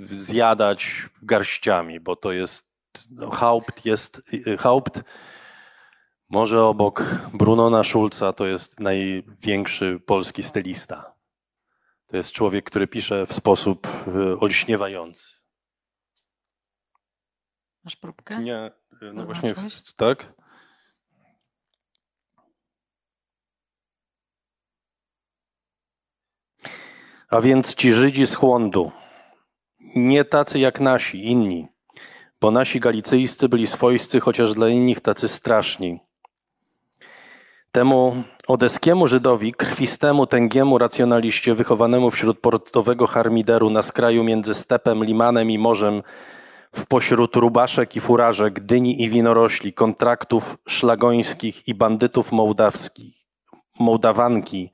zjadać 0.05 1.09
garściami, 1.22 2.01
bo 2.01 2.16
to 2.16 2.32
jest 2.32 2.72
no, 3.10 3.30
Haupt 3.30 3.84
jest 3.84 4.30
Haupt 4.59 5.01
może 6.32 6.64
obok 6.64 7.05
Brunona 7.34 7.84
Schulza 7.84 8.32
to 8.32 8.47
jest 8.47 8.80
największy 8.80 10.01
polski 10.06 10.43
stylista. 10.43 11.14
To 12.06 12.16
jest 12.16 12.32
człowiek, 12.32 12.64
który 12.64 12.86
pisze 12.86 13.26
w 13.26 13.32
sposób 13.32 13.89
y, 14.09 14.39
olśniewający. 14.39 15.41
Masz 17.84 17.96
próbkę? 17.96 18.42
Nie, 18.42 18.70
y, 19.02 19.12
no 19.12 19.24
właśnie, 19.24 19.50
tak? 19.96 20.32
A 27.30 27.40
więc 27.40 27.74
ci 27.74 27.92
Żydzi 27.92 28.26
z 28.26 28.34
Chłondu, 28.34 28.92
nie 29.80 30.24
tacy 30.24 30.59
jak 30.59 30.80
nasi, 30.80 31.24
inni, 31.24 31.68
bo 32.40 32.50
nasi 32.50 32.80
galicyjscy 32.80 33.48
byli 33.48 33.66
swojscy, 33.66 34.20
chociaż 34.20 34.54
dla 34.54 34.68
innych 34.68 35.00
tacy 35.00 35.28
straszni. 35.28 36.00
Temu 37.72 38.22
odeskiemu 38.48 39.06
Żydowi, 39.06 39.52
krwistemu, 39.52 40.26
tęgiemu 40.26 40.78
racjonaliście, 40.78 41.54
wychowanemu 41.54 42.10
wśród 42.10 42.40
portowego 42.40 43.06
harmideru 43.06 43.70
na 43.70 43.82
skraju 43.82 44.24
między 44.24 44.54
stepem, 44.54 45.04
limanem 45.04 45.50
i 45.50 45.59
morzem, 45.59 46.02
w 46.74 46.86
pośród 46.86 47.36
rubaszek 47.36 47.97
i 47.97 48.01
furażek, 48.01 48.61
dyni 48.61 49.03
i 49.03 49.09
winorośli, 49.09 49.73
kontraktów 49.73 50.57
szlagońskich 50.69 51.69
i 51.69 51.74
bandytów 51.74 52.32
mołdawskich, 52.32 53.15
mołdawanki, 53.81 54.70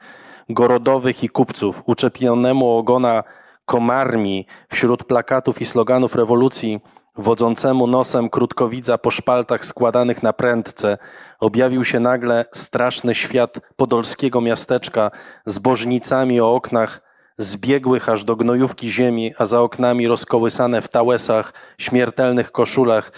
gorodowych 0.49 1.25
i 1.25 1.29
kupców, 1.29 1.83
uczepionemu 1.87 2.71
ogona 2.71 3.25
komarmi 3.65 4.47
wśród 4.69 5.05
plakatów 5.05 5.61
i 5.61 5.67
sloganów 5.67 6.15
rewolucji, 6.15 6.81
wodzącemu 7.17 7.87
nosem 7.87 8.31
krótkowidza 8.31 8.99
po 8.99 9.11
szpaltach 9.11 9.65
składanych 9.65 10.23
na 10.23 10.33
prędce, 10.33 10.99
objawił 11.41 11.85
się 11.85 12.01
nagle 12.01 12.45
straszny 12.53 13.15
świat 13.15 13.61
podolskiego 13.77 14.41
miasteczka 14.41 15.11
z 15.47 15.59
bożnicami 15.59 16.41
o 16.41 16.55
oknach 16.55 17.08
zbiegłych 17.39 18.09
aż 18.09 18.25
do 18.25 18.37
gnojówki 18.37 18.91
ziemi, 18.91 19.35
a 19.39 19.47
za 19.47 19.61
oknami 19.61 20.09
rozkołysane 20.09 20.83
w 20.83 20.89
tałesach, 20.89 21.53
śmiertelnych 21.79 22.53
koszulach 22.53 23.13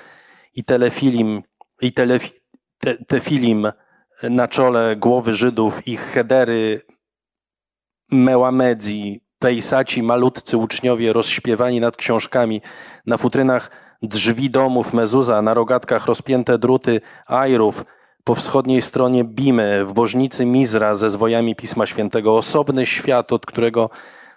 i 0.54 0.64
telefilim, 0.64 1.42
i 1.80 1.92
te, 1.92 2.06
tefilim 3.06 3.72
na 4.22 4.48
czole 4.48 4.96
głowy 4.96 5.34
Żydów, 5.34 5.88
ich 5.88 6.00
hedery, 6.00 6.80
mełamedzi, 8.10 9.20
pejsaci, 9.38 10.02
malutcy 10.02 10.56
uczniowie 10.56 11.12
rozśpiewani 11.12 11.80
nad 11.80 11.96
książkami, 11.96 12.60
na 13.06 13.16
futrynach 13.16 13.70
drzwi 14.02 14.50
domów 14.50 14.92
Mezuza, 14.92 15.42
na 15.42 15.54
rogatkach 15.54 16.06
rozpięte 16.06 16.58
druty 16.58 17.00
ajrów, 17.26 17.84
po 18.24 18.34
wschodniej 18.34 18.82
stronie 18.82 19.24
Bimy, 19.24 19.84
w 19.84 19.92
bożnicy 19.92 20.46
Mizra 20.46 20.94
ze 20.94 21.10
zwojami 21.10 21.56
Pisma 21.56 21.86
Świętego, 21.86 22.36
osobny 22.36 22.86
świat, 22.86 23.32
od 23.32 23.46
którego 23.46 23.90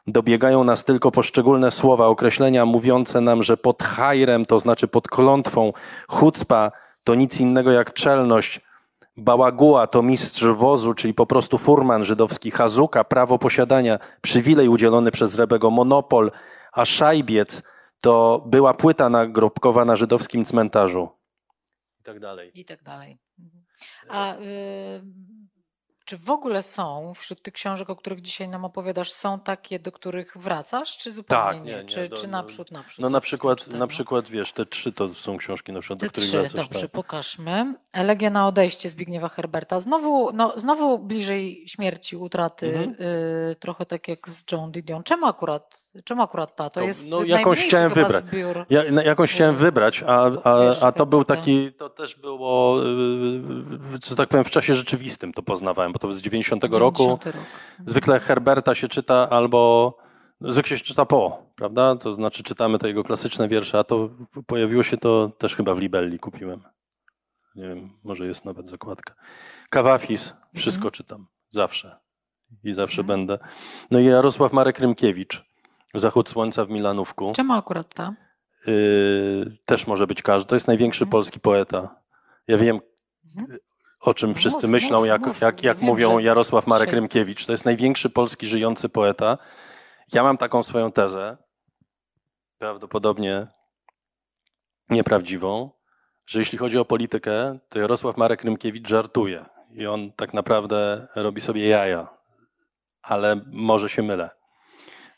dobiegają 0.07 0.64
nas 0.64 0.84
tylko 0.84 1.11
poszczególne 1.11 1.72
słowa, 1.72 2.07
określenia 2.07 2.65
mówiące 2.65 3.22
nam, 3.22 3.43
że 3.43 3.57
pod 3.57 3.84
hajrem, 3.84 4.45
to 4.45 4.60
znaczy 4.60 4.88
pod 4.88 5.07
klątwą, 5.07 5.73
chucpa 6.07 6.72
to 7.03 7.15
nic 7.15 7.39
innego 7.39 7.72
jak 7.72 7.93
czelność, 7.93 8.61
bałaguła 9.18 9.88
to 9.88 10.01
mistrz 10.01 10.43
wozu, 10.45 10.93
czyli 10.93 11.14
po 11.14 11.26
prostu 11.26 11.57
furman 11.57 12.03
żydowski, 12.03 12.51
hazuka, 12.51 13.03
prawo 13.03 13.39
posiadania, 13.39 13.99
przywilej 14.22 14.68
udzielony 14.68 15.11
przez 15.11 15.35
Rebego, 15.35 15.72
monopol, 15.72 16.31
a 16.73 16.85
szajbiec 16.85 17.64
to 18.01 18.43
była 18.45 18.73
płyta 18.73 19.10
nagrobkowa 19.10 19.85
na 19.85 19.95
żydowskim 19.95 20.45
cmentarzu. 20.45 21.10
I 21.99 22.03
tak 22.03 22.19
dalej. 22.19 22.51
I 22.53 22.65
tak 22.65 22.84
dalej. 22.84 23.22
A 24.09 24.35
y, 24.35 24.39
czy 26.05 26.17
w 26.17 26.30
ogóle 26.30 26.63
są 26.63 27.13
wśród 27.15 27.41
tych 27.41 27.53
książek, 27.53 27.89
o 27.89 27.95
których 27.95 28.21
dzisiaj 28.21 28.47
nam 28.49 28.65
opowiadasz, 28.65 29.11
są 29.11 29.39
takie, 29.39 29.80
do 29.80 29.91
których 29.91 30.38
wracasz, 30.38 30.97
czy 30.97 31.11
zupełnie 31.11 31.43
Tak, 31.59 31.65
nie? 31.65 31.71
nie, 31.71 31.77
nie, 31.77 31.85
czy, 31.85 32.09
do- 32.09 32.15
czy 32.17 32.23
do- 32.23 32.30
naprzód, 32.30 32.71
naprzód? 32.71 32.99
No 32.99 33.09
na 33.09 33.21
przykład, 33.21 33.67
na 33.67 33.88
przykład, 33.88 34.27
wiesz, 34.27 34.53
te 34.53 34.65
trzy 34.65 34.91
to 34.93 35.13
są 35.15 35.38
książki, 35.38 35.71
na 35.71 35.80
przykład, 35.80 35.99
do 35.99 36.05
Te 36.05 36.09
których 36.09 36.30
trzy, 36.30 36.39
wracasz. 36.39 36.53
dobrze, 36.67 36.81
tak. 36.81 36.91
pokażmy. 36.91 37.73
Elegia 37.93 38.30
na 38.30 38.47
odejście 38.47 38.89
Zbigniewa 38.89 39.30
Herberta. 39.30 39.80
Znowu, 39.80 40.31
no, 40.34 40.53
znowu 40.59 40.99
bliżej 40.99 41.63
śmierci, 41.67 42.17
utraty, 42.17 42.67
Mhm. 42.77 42.95
y, 43.51 43.55
trochę 43.59 43.85
tak 43.85 44.07
jak 44.07 44.30
z 44.30 44.51
Joan 44.51 44.71
Didion. 44.71 45.03
Czemu 45.03 45.25
akurat, 45.25 45.82
czemu 46.03 46.22
akurat 46.22 46.56
ta? 46.56 46.70
To, 46.70 46.80
To, 46.80 46.86
jest 46.86 47.07
no, 47.10 47.24
jakąś 47.24 47.60
chciałem 47.65 47.94
wybrać. 47.94 48.24
zbiór. 48.26 48.65
Ja 48.70 48.84
jakąś 48.84 49.34
chciałem 49.34 49.56
Y, 49.56 49.57
wybrać, 49.57 50.03
a, 50.07 50.32
a, 50.44 50.86
a 50.88 50.91
to 50.91 51.06
był 51.06 51.24
taki, 51.24 51.74
to 51.74 51.90
też 51.90 52.15
było, 52.15 52.80
y, 52.86 54.07
że 54.10 54.15
tak 54.15 54.30
powiem, 54.30 54.44
w 54.44 54.49
czasie 54.52 54.76
rzeczywistym 54.76 55.34
to 55.34 55.44
poznawałem, 55.44 55.91
bo 55.94 55.99
to 55.99 56.11
z 56.14 56.22
90 56.22 56.64
roku. 56.64 57.03
90 57.03 57.26
rok. 57.26 57.36
Zwykle 57.86 58.20
Herberta 58.20 58.76
się 58.76 58.88
czyta 58.88 59.30
albo, 59.30 59.94
zwykle 60.41 60.78
się 60.78 60.84
czyta 60.86 61.06
po, 61.06 61.44
prawda? 61.56 61.95
To 61.95 62.14
znaczy 62.14 62.44
czytamy 62.44 62.80
te 62.80 62.88
jego 62.88 63.03
klasyczne 63.03 63.48
wiersze, 63.48 63.80
a 63.80 63.84
to 63.84 64.10
pojawiło 64.48 64.84
się 64.84 64.98
to 64.98 65.32
też 65.38 65.56
chyba 65.56 65.76
w 65.76 65.80
Libelli 65.80 66.20
kupiłem. 66.20 66.61
Nie 67.56 67.68
wiem, 67.68 67.90
może 68.03 68.28
jest 68.28 68.45
nawet 68.45 68.70
zakładka. 68.70 69.14
Kawafis, 69.70 70.34
wszystko 70.56 70.91
czytam, 70.91 71.28
zawsze. 71.49 71.99
I 72.64 72.74
zawsze 72.74 73.02
Mhm. 73.02 73.07
będę. 73.20 73.40
No 73.91 73.99
i 73.99 74.06
Jarosław 74.06 74.53
Marek 74.53 74.80
Rymkiewicz, 74.80 75.44
Zachód 75.94 76.30
Słońca 76.30 76.65
w 76.65 76.70
Milanówku. 76.70 77.32
Czemu 77.36 77.53
akurat 77.53 77.94
ta? 77.94 78.14
Yy, 78.68 79.57
też 79.65 79.88
może 79.88 80.07
być 80.07 80.22
każdy. 80.22 80.49
To 80.49 80.56
jest 80.56 80.68
największy 80.68 81.03
Mhm. 81.03 81.11
polski 81.11 81.40
poeta. 81.40 81.95
Ja 82.48 82.57
wiem, 82.57 82.80
Mhm. 83.38 83.60
o 84.02 84.14
czym 84.14 84.30
Mów, 84.30 84.38
wszyscy 84.40 84.68
mów, 84.68 84.72
myślą, 84.72 85.03
jak, 85.03 85.22
mów. 85.22 85.41
jak, 85.41 85.64
Ja 85.64 85.68
jak 85.70 85.78
wiem, 85.78 85.86
mówią 85.88 86.15
że 86.18 86.24
Jarosław 86.24 86.68
Marek 86.68 86.88
dzisiaj- 86.88 86.99
Rymkiewicz. 86.99 87.45
To 87.45 87.52
jest 87.53 87.65
największy 87.65 88.10
polski 88.10 88.48
żyjący 88.48 88.90
poeta. 88.90 89.38
Ja 90.14 90.24
mam 90.24 90.38
taką 90.38 90.64
swoją 90.64 90.91
tezę, 90.91 91.38
prawdopodobnie 92.57 93.48
nieprawdziwą, 94.90 95.72
że 96.26 96.40
jeśli 96.40 96.57
chodzi 96.57 96.78
o 96.78 96.86
politykę, 96.86 97.60
to 97.70 97.80
Jarosław 97.80 98.18
Marek 98.18 98.44
Rymkiewicz 98.44 98.88
żartuje 98.90 99.45
i 99.72 99.88
on 99.88 100.11
tak 100.11 100.34
naprawdę 100.34 101.07
robi 101.15 101.41
sobie 101.41 101.68
jaja, 101.68 102.07
ale 103.02 103.41
może 103.45 103.90
się 103.90 104.03
mylę. 104.03 104.30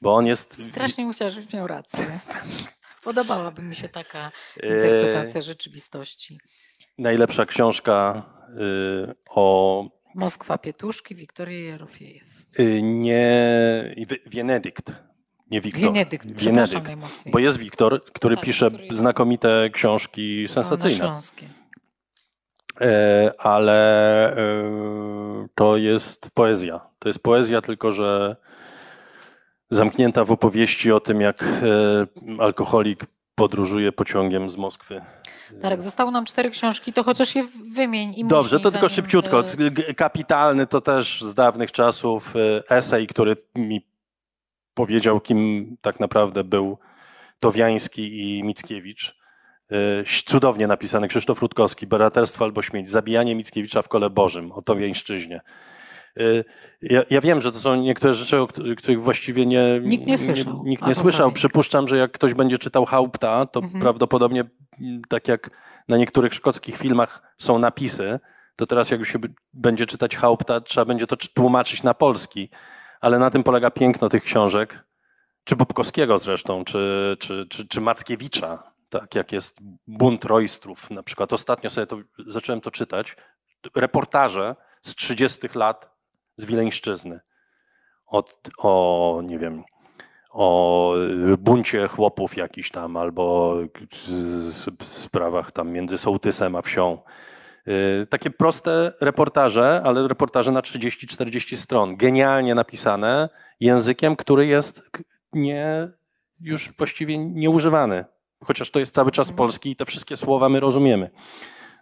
Bo 0.01 0.15
on 0.15 0.25
jest. 0.25 0.69
Strasznie 0.71 1.05
musiała, 1.05 1.31
żebyś 1.31 1.53
miał 1.53 1.67
rację. 1.67 2.19
Podobałaby 3.03 3.61
mi 3.61 3.75
się 3.75 3.89
taka 3.89 4.31
e, 4.63 4.67
interpretacja 4.75 5.41
rzeczywistości. 5.41 6.39
Najlepsza 6.97 7.45
książka 7.45 8.23
y, 9.09 9.15
o 9.29 9.85
Moskwa 10.15 10.57
Pietuszki, 10.57 11.15
Wiktoria 11.15 11.69
Jarofiejew. 11.69 12.23
y, 12.59 12.81
nie 12.81 13.95
Wienedykt, 14.27 14.91
nie 15.51 15.61
Wiktor. 15.61 15.81
Wenedykt, 15.83 16.27
przepraszam 16.37 16.83
Wienedykt. 16.83 17.29
Bo 17.31 17.39
jest 17.39 17.57
Wiktor, 17.57 18.05
który 18.05 18.35
Tak, 18.35 18.45
pisze 18.45 18.67
który 18.67 18.85
jest- 18.85 18.97
znakomite 18.99 19.69
książki 19.73 20.47
sensacyjne, 20.47 20.95
Śląskie. 20.97 21.45
E, 22.81 23.33
ale 23.39 24.37
e, 24.37 25.47
to 25.55 25.77
jest 25.77 26.29
poezja. 26.33 26.89
To 26.99 27.09
jest 27.09 27.23
poezja, 27.23 27.61
tylko 27.61 27.91
że 27.91 28.35
zamknięta 29.69 30.25
w 30.25 30.31
opowieści 30.31 30.91
o 30.91 30.99
tym, 30.99 31.21
jak 31.21 31.43
e, 31.43 32.41
alkoholik 32.41 33.05
podróżuję 33.35 33.91
pociągiem 33.91 34.49
z 34.49 34.57
Moskwy. 34.57 35.01
Darek, 35.51 35.81
zostały 35.81 36.11
nam 36.11 36.25
cztery 36.25 36.49
książki, 36.49 36.93
to 36.93 37.03
chociaż 37.03 37.35
je 37.35 37.43
wymień 37.75 38.13
i 38.17 38.25
Dobrze, 38.25 38.59
to 38.59 38.71
tylko 38.71 38.89
szybciutko. 38.89 39.43
e, 39.87 39.93
Kapitalny 39.93 40.67
to 40.67 40.81
też 40.81 41.21
z 41.21 41.33
dawnych 41.33 41.71
czasów 41.71 42.33
e, 42.35 42.69
esej, 42.69 43.07
który 43.07 43.37
mi 43.55 43.85
powiedział, 44.73 45.19
kim 45.19 45.77
tak 45.81 45.99
naprawdę 45.99 46.43
był 46.43 46.77
Towiański 47.39 48.19
i 48.19 48.43
Mickiewicz. 48.43 49.15
Cudownie 50.25 50.67
napisany 50.67 51.07
Krzysztof 51.07 51.41
Rutkowski, 51.41 51.87
Bohaterstwo 51.87 52.45
albo 52.45 52.61
śmierć, 52.61 52.89
zabijanie 52.89 53.35
Mickiewicza 53.35 53.81
w 53.81 53.87
kole 53.87 54.09
Bożym, 54.09 54.51
o 54.51 54.61
Towiańszczyźnie. 54.61 55.41
E, 56.19 56.21
Ja, 56.81 57.01
ja 57.09 57.21
wiem, 57.21 57.41
że 57.41 57.51
to 57.51 57.59
są 57.59 57.75
niektóre 57.75 58.13
rzeczy, 58.13 58.39
o 58.39 58.47
których 58.47 59.03
właściwie 59.03 59.45
nie, 59.45 59.79
Nikt 59.83 60.07
nie 60.07 60.17
słyszał. 60.17 60.63
nikt 60.65 60.83
A, 60.83 60.87
nie 60.87 60.95
słyszał. 60.95 61.25
fajnie. 61.27 61.35
Przypuszczam, 61.35 61.87
że 61.87 61.97
jak 61.97 62.11
ktoś 62.11 62.33
będzie 62.33 62.57
czytał 62.57 62.85
Haupta, 62.85 63.45
to 63.45 63.59
Mhm. 63.59 63.81
prawdopodobnie 63.81 64.45
mm, 64.81 65.01
tak 65.09 65.27
jak 65.27 65.49
na 65.87 65.97
niektórych 65.97 66.33
szkockich 66.33 66.77
filmach 66.77 67.33
są 67.37 67.59
napisy, 67.59 68.19
to 68.55 68.65
teraz 68.67 68.91
jak 68.91 69.05
się 69.05 69.19
będzie 69.53 69.85
czytać 69.85 70.15
Haupta, 70.15 70.61
trzeba 70.61 70.85
będzie 70.85 71.07
to 71.07 71.17
czy- 71.17 71.33
tłumaczyć 71.33 71.83
na 71.83 71.93
polski. 71.93 72.49
Ale 73.01 73.19
na 73.19 73.29
tym 73.31 73.43
polega 73.43 73.71
piękno 73.71 74.09
tych 74.09 74.23
książek, 74.23 74.85
czy 75.43 75.55
Bobkowskiego 75.55 76.17
zresztą, 76.17 76.65
czy, 76.65 77.17
czy, 77.19 77.45
czy, 77.49 77.67
czy 77.67 77.81
Mackiewicza, 77.81 78.63
tak 78.89 79.15
jak 79.15 79.31
jest 79.31 79.57
Bunt 79.87 80.25
Rojstrów. 80.25 80.91
Na 80.91 81.03
przykład 81.03 81.33
ostatnio 81.33 81.69
sobie 81.69 81.87
to, 81.87 81.97
zacząłem 82.27 82.61
to 82.61 82.71
czytać, 82.71 83.15
reportaże 83.75 84.55
z 84.81 84.95
30 84.95 85.47
lat 85.55 85.94
z 86.37 86.45
Wileńszczyzny. 86.45 87.19
Od, 88.07 88.49
o, 88.57 89.21
nie 89.23 89.39
wiem, 89.39 89.63
o 90.29 90.93
buncie 91.37 91.87
chłopów 91.87 92.37
jakiś 92.37 92.71
tam, 92.71 92.97
albo 92.97 93.55
sprawach 94.83 95.51
tam 95.51 95.71
między 95.71 95.97
sołtysem 95.97 96.55
a 96.55 96.61
wsią. 96.61 96.97
Y, 97.67 98.07
Takie 98.09 98.29
proste 98.29 98.93
reportaże, 99.01 99.81
ale 99.85 100.07
reportaże 100.07 100.51
na 100.51 100.61
30-40 100.61 101.55
stron. 101.55 101.97
Genialnie 101.97 102.55
napisane 102.55 103.29
językiem, 103.59 104.15
który 104.15 104.45
jest 104.47 104.81
nie, 105.33 105.89
już 106.41 106.71
właściwie 106.77 107.17
nieużywany. 107.17 108.05
Chociaż 108.43 108.71
to 108.71 108.79
jest 108.79 108.95
cały 108.95 109.11
czas 109.11 109.31
polski 109.31 109.71
i 109.71 109.75
te 109.75 109.85
wszystkie 109.85 110.17
słowa 110.17 110.49
my 110.49 110.59
rozumiemy. 110.59 111.09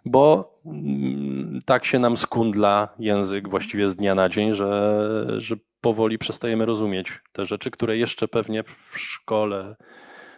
Bo 0.04 0.54
mm, 0.66 1.62
tak 1.66 1.84
się 1.84 1.98
nam 1.98 2.16
skundla 2.16 2.88
język 2.98 3.48
właściwie 3.48 3.88
z 3.88 3.96
dnia 3.96 4.14
na 4.14 4.28
dzień, 4.28 4.54
że, 4.54 5.26
że 5.38 5.56
powoli 5.80 6.18
przestajemy 6.18 6.66
rozumieć 6.66 7.12
te 7.32 7.46
rzeczy, 7.46 7.70
które 7.70 7.98
jeszcze 7.98 8.28
pewnie 8.28 8.62
w 8.62 8.94
szkole 8.96 9.76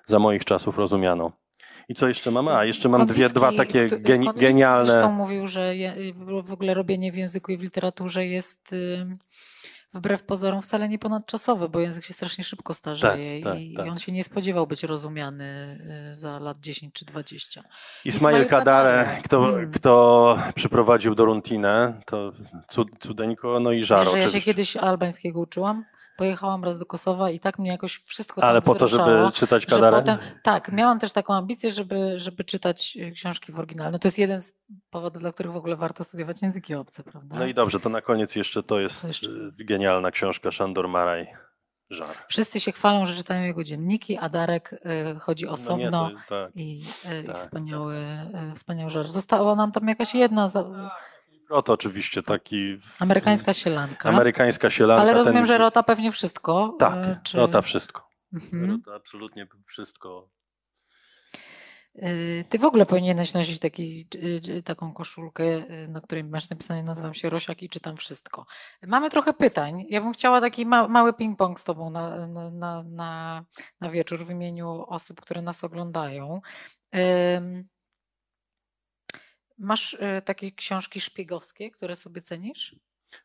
za 0.07 0.19
moich 0.19 0.45
czasów 0.45 0.79
rozumiano. 0.79 1.33
I 1.89 1.95
co 1.95 2.09
jeszcze 2.09 2.31
mam? 2.31 2.49
A, 2.49 2.65
jeszcze 2.65 2.89
mam 2.89 3.07
dwie, 3.07 3.29
dwa 3.29 3.53
takie 3.53 3.87
geni- 3.87 4.35
genialne. 4.37 4.93
Zresztą 4.93 5.13
mówił, 5.13 5.47
że 5.47 5.75
w 6.45 6.53
ogóle 6.53 6.75
robienie 6.75 7.13
w 7.13 7.17
języku 7.17 7.53
i 7.53 7.57
w 7.57 7.63
literaturze 7.63 8.27
jest 8.27 8.75
wbrew 9.97 10.23
pozorom 10.23 10.63
wcale 10.63 10.89
nie 10.89 10.99
ponadczasowe, 10.99 11.69
bo 11.69 11.81
język 11.81 12.05
się 12.05 12.15
strasznie 12.15 12.45
szybko 12.45 12.75
starzeje 12.75 13.43
Tak, 13.43 13.53
tak, 13.53 13.63
i, 13.63 13.75
tak. 13.75 13.87
i 13.87 13.91
on 13.91 13.99
się 13.99 14.13
nie 14.13 14.25
spodziewał 14.25 14.67
być 14.67 14.83
rozumiany 14.83 15.79
y, 16.13 16.15
za 16.15 16.39
lat 16.39 16.59
10 16.61 16.95
czy 16.95 17.05
20. 17.05 17.61
Ismail 17.61 18.17
Ismail 18.17 18.49
Kadare, 18.49 19.05
Kadare. 19.05 19.23
kto, 19.23 19.49
Mm. 19.59 19.73
kto 19.73 20.39
przyprowadził 20.55 21.15
do 21.15 21.25
Runtinę, 21.25 22.01
to 22.07 22.33
cud, 22.69 22.89
cudeńko, 23.01 23.61
no 23.61 23.73
i 23.73 23.85
żaro 23.85 24.13
Wiesz, 24.13 24.25
ja 24.25 24.31
się 24.31 24.41
kiedyś 24.41 24.77
albańskiego 24.77 25.41
uczyłam, 25.41 25.85
pojechałam 26.17 26.65
raz 26.65 26.79
do 26.79 26.87
Kosowa 26.87 27.31
i 27.31 27.41
tak 27.41 27.59
mnie 27.59 27.71
jakoś 27.71 27.97
wszystko 27.97 28.45
Ale 28.45 28.63
tam 28.63 28.75
po 28.75 28.79
to, 28.79 28.89
żeby 28.89 29.33
czytać 29.35 29.63
że 29.63 29.69
Kadare? 29.69 29.97
potem, 29.97 30.19
tak, 30.43 30.73
miałam 30.73 30.99
też 30.99 31.13
taką 31.13 31.35
ambicję, 31.35 31.73
żeby, 31.73 32.21
żeby 32.21 32.45
czytać 32.45 32.97
y, 33.01 33.11
książki 33.11 33.53
w 33.53 33.59
oryginale. 33.59 33.91
No 33.91 33.99
to 33.99 34.09
jest 34.09 34.19
jeden 34.19 34.41
z 34.41 34.53
powodów, 34.91 35.23
dla 35.23 35.33
których 35.33 35.53
w 35.53 35.57
ogóle 35.57 35.77
warto 35.77 36.05
studiować 36.05 36.43
języki 36.43 36.75
obce, 36.75 37.03
prawda? 37.03 37.37
No 37.37 37.47
i 37.47 37.55
dobrze, 37.55 37.81
to 37.81 37.89
na 37.89 38.01
koniec 38.03 38.37
jeszcze 38.37 38.63
to 38.63 38.81
jest 38.81 39.05
jeszcze? 39.05 39.31
y, 39.31 39.65
genialna 39.65 40.11
książka 40.11 40.51
Szandor 40.51 40.89
Maraj, 40.89 41.27
Żar. 41.91 42.17
Wszyscy 42.29 42.61
się 42.61 42.73
chwalą, 42.73 43.07
że 43.07 43.15
czytają 43.15 43.45
jego 43.45 43.65
dzienniki, 43.65 44.19
a 44.19 44.29
Darek 44.29 44.73
y, 45.17 45.19
chodzi 45.21 45.47
osobno 45.49 45.91
No 45.91 46.09
nie, 46.09 46.15
to, 46.29 46.45
tak. 46.45 46.57
i, 46.57 46.85
y, 47.13 47.23
i 47.23 47.27
tak, 47.27 47.39
wspaniały, 47.39 47.97
y, 48.53 48.55
wspaniały 48.55 48.91
żart. 48.91 49.09
Została 49.09 49.55
nam 49.55 49.73
tam 49.73 49.89
jakaś 49.89 50.15
jedna 50.15 50.49
za, 50.49 50.65
Rota 51.51 51.73
oczywiście 51.73 52.23
taki 52.23 52.79
amerykańska 53.01 53.55
sielanka, 53.55 54.09
amerykańska 54.09 54.71
sielanka. 54.71 55.03
ale 55.03 55.15
rozumiem, 55.15 55.39
ten- 55.39 55.47
że 55.47 55.59
Rota 55.59 55.83
pewnie 55.83 56.13
wszystko. 56.13 56.77
Tak, 56.79 57.23
czy... 57.23 57.37
Rota 57.39 57.63
wszystko. 57.63 58.09
Mhm. 58.33 58.71
Rota 58.71 58.95
absolutnie 58.97 59.47
wszystko. 59.67 60.29
Y, 62.03 62.45
Ty 62.49 62.59
w 62.59 62.65
ogóle 62.65 62.87
powinieneś 62.87 63.35
nosić 63.35 63.59
taki, 63.59 64.09
y, 64.59 64.63
taką 64.63 64.93
koszulkę, 64.93 65.45
na 65.89 66.01
której 66.01 66.25
masz 66.25 66.51
napisane, 66.51 66.83
nazywam 66.83 67.15
się 67.15 67.31
Rosiak 67.31 67.63
i 67.63 67.69
czytam 67.69 67.97
wszystko. 67.97 68.47
Mamy 68.87 69.11
trochę 69.11 69.33
pytań. 69.33 69.85
Ja 69.89 70.01
bym 70.01 70.13
chciała 70.13 70.41
taki 70.41 70.67
ma, 70.67 70.89
mały 70.89 71.13
ping-pong 71.13 71.59
z 71.59 71.65
Tobą 71.65 71.91
na, 71.91 72.27
na, 72.27 72.51
na, 72.51 73.45
na, 73.81 73.91
wieczór 73.91 74.25
w 74.27 74.31
imieniu 74.31 74.85
osób, 74.89 75.21
które 75.21 75.43
nas 75.43 75.65
oglądają. 75.65 76.41
Masz 79.59 79.95
y, 79.95 80.23
takie 80.25 80.53
książki 80.53 81.01
szpiegowskie, 81.01 81.71
które 81.71 81.97
sobie 81.97 82.21
cenisz? 82.21 82.77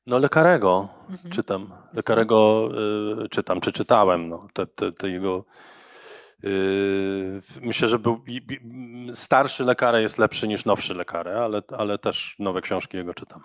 No 0.06 0.20
Lekarego 0.20 0.90
Mhm. 1.10 1.32
czytam. 1.34 1.74
Lekarego 1.94 2.70
y, 3.26 3.30
czytam, 3.30 3.62
czy 3.62 3.72
czytałem. 3.72 4.30
No, 4.30 4.48
te, 4.54 4.68
te, 4.68 4.92
te 4.92 5.10
jego... 5.10 5.46
y, 6.44 7.42
myślę, 7.62 7.88
że 7.88 8.00
był 8.00 8.24
starszy 9.14 9.64
Lekare 9.64 10.02
jest 10.02 10.18
lepszy 10.18 10.48
niż 10.48 10.66
nowszy 10.66 10.94
Lekare, 10.94 11.42
ale, 11.44 11.62
ale 11.78 11.98
też 11.98 12.36
nowe 12.40 12.62
książki 12.62 12.98
jego 12.98 13.14
czytam. 13.14 13.44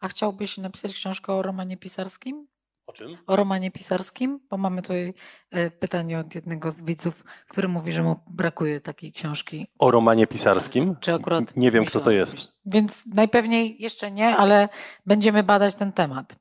A 0.00 0.08
chciałbyś 0.08 0.58
napisać 0.58 0.94
książkę 0.94 1.32
o 1.32 1.42
romanie 1.42 1.76
pisarskim? 1.76 2.46
O 2.86 2.92
czym? 2.92 3.18
o 3.26 3.36
romanie 3.36 3.70
pisarskim, 3.70 4.40
bo 4.50 4.56
mamy 4.56 4.82
tutaj 4.82 5.14
e, 5.50 5.70
pytanie 5.70 6.18
od 6.18 6.34
jednego 6.34 6.70
z 6.70 6.82
widzów, 6.82 7.24
który 7.48 7.68
mówi, 7.68 7.92
że 7.92 8.02
mu 8.02 8.16
brakuje 8.30 8.80
takiej 8.80 9.12
książki. 9.12 9.66
O 9.78 9.90
romanie 9.90 10.26
pisarskim? 10.26 10.96
Czy 11.00 11.14
akurat 11.14 11.56
Nie 11.56 11.70
wiem, 11.70 11.84
kto 11.84 12.00
to 12.00 12.10
jest. 12.10 12.52
Więc 12.66 13.06
najpewniej 13.06 13.82
jeszcze 13.82 14.10
nie, 14.10 14.36
ale 14.36 14.68
będziemy 15.06 15.42
badać 15.42 15.74
ten 15.74 15.92
temat. 15.92 16.36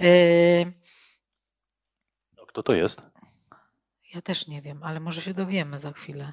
E, 0.00 0.06
No, 2.36 2.46
Kto 2.46 2.62
to 2.62 2.76
jest? 2.76 3.02
Ja 4.14 4.22
też 4.22 4.46
nie 4.48 4.62
wiem, 4.62 4.82
ale 4.82 5.00
może 5.00 5.20
się 5.22 5.34
dowiemy 5.34 5.78
za 5.78 5.92
chwilę. 5.92 6.32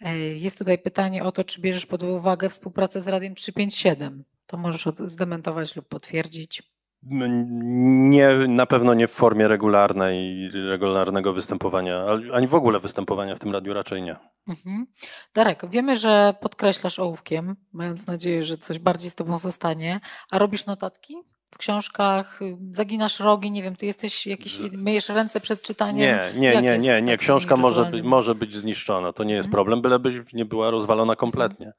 E, 0.00 0.18
Jest 0.18 0.58
tutaj 0.58 0.78
pytanie 0.78 1.24
o 1.24 1.32
to, 1.32 1.44
czy 1.44 1.60
bierzesz 1.60 1.86
pod 1.86 2.02
uwagę 2.02 2.48
współpracę 2.48 3.00
z 3.00 3.08
Radiem 3.08 3.34
357. 3.34 4.24
To 4.46 4.56
możesz 4.56 4.84
zdementować 5.04 5.76
lub 5.76 5.88
potwierdzić. 5.88 6.77
M- 7.10 8.10
Nie, 8.10 8.28
na 8.48 8.66
pewno 8.66 8.94
nie 8.94 9.08
w 9.08 9.12
formie 9.12 9.48
regularnej, 9.48 10.50
regularnego 10.68 11.32
występowania, 11.32 12.04
ani 12.32 12.46
w 12.46 12.54
ogóle 12.54 12.80
występowania 12.80 13.34
w 13.34 13.38
tym 13.38 13.52
radiu 13.52 13.74
raczej 13.74 14.02
nie. 14.02 14.16
Mhm. 14.48 14.86
Darek, 15.34 15.62
wiemy, 15.70 15.96
że 15.96 16.34
podkreślasz 16.40 16.98
ołówkiem, 16.98 17.56
mając 17.72 18.06
nadzieję, 18.06 18.42
że 18.42 18.56
coś 18.56 18.78
bardziej 18.78 19.10
z 19.10 19.14
tobą 19.14 19.38
zostanie, 19.38 20.00
a 20.30 20.38
robisz 20.38 20.66
notatki 20.66 21.14
w 21.50 21.58
książkach, 21.58 22.40
zaginasz 22.70 23.20
rogi, 23.20 23.50
nie 23.50 23.62
wiem, 23.62 23.76
ty 23.76 23.86
jesteś 23.86 24.26
jakiś, 24.26 24.58
myjesz 24.72 25.08
ręce 25.08 25.40
przed 25.40 25.62
czytaniem. 25.62 26.18
Nie, 26.34 26.40
nie, 26.40 26.52
Jak 26.52 26.62
nie, 26.62 26.78
nie, 26.78 27.02
nie. 27.02 27.18
Książka 27.18 27.56
może 27.56 27.84
być, 27.84 28.02
może 28.02 28.34
być 28.34 28.56
zniszczona, 28.56 29.12
to 29.12 29.24
nie 29.24 29.34
jest 29.34 29.46
Mhm. 29.46 29.52
problem, 29.52 29.82
byleby 29.82 30.24
nie 30.32 30.44
była 30.44 30.70
rozwalona 30.70 31.16
kompletnie. 31.16 31.72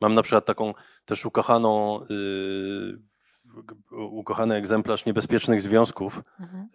Mam 0.00 0.14
na 0.14 0.22
przykład 0.22 0.46
taką 0.46 0.74
też 1.04 1.26
ukochaną, 1.26 2.00
yy, 2.10 2.98
ukochany 3.90 4.54
egzemplarz 4.54 5.04
niebezpiecznych 5.04 5.62
związków 5.62 6.22
Mhm. 6.40 6.68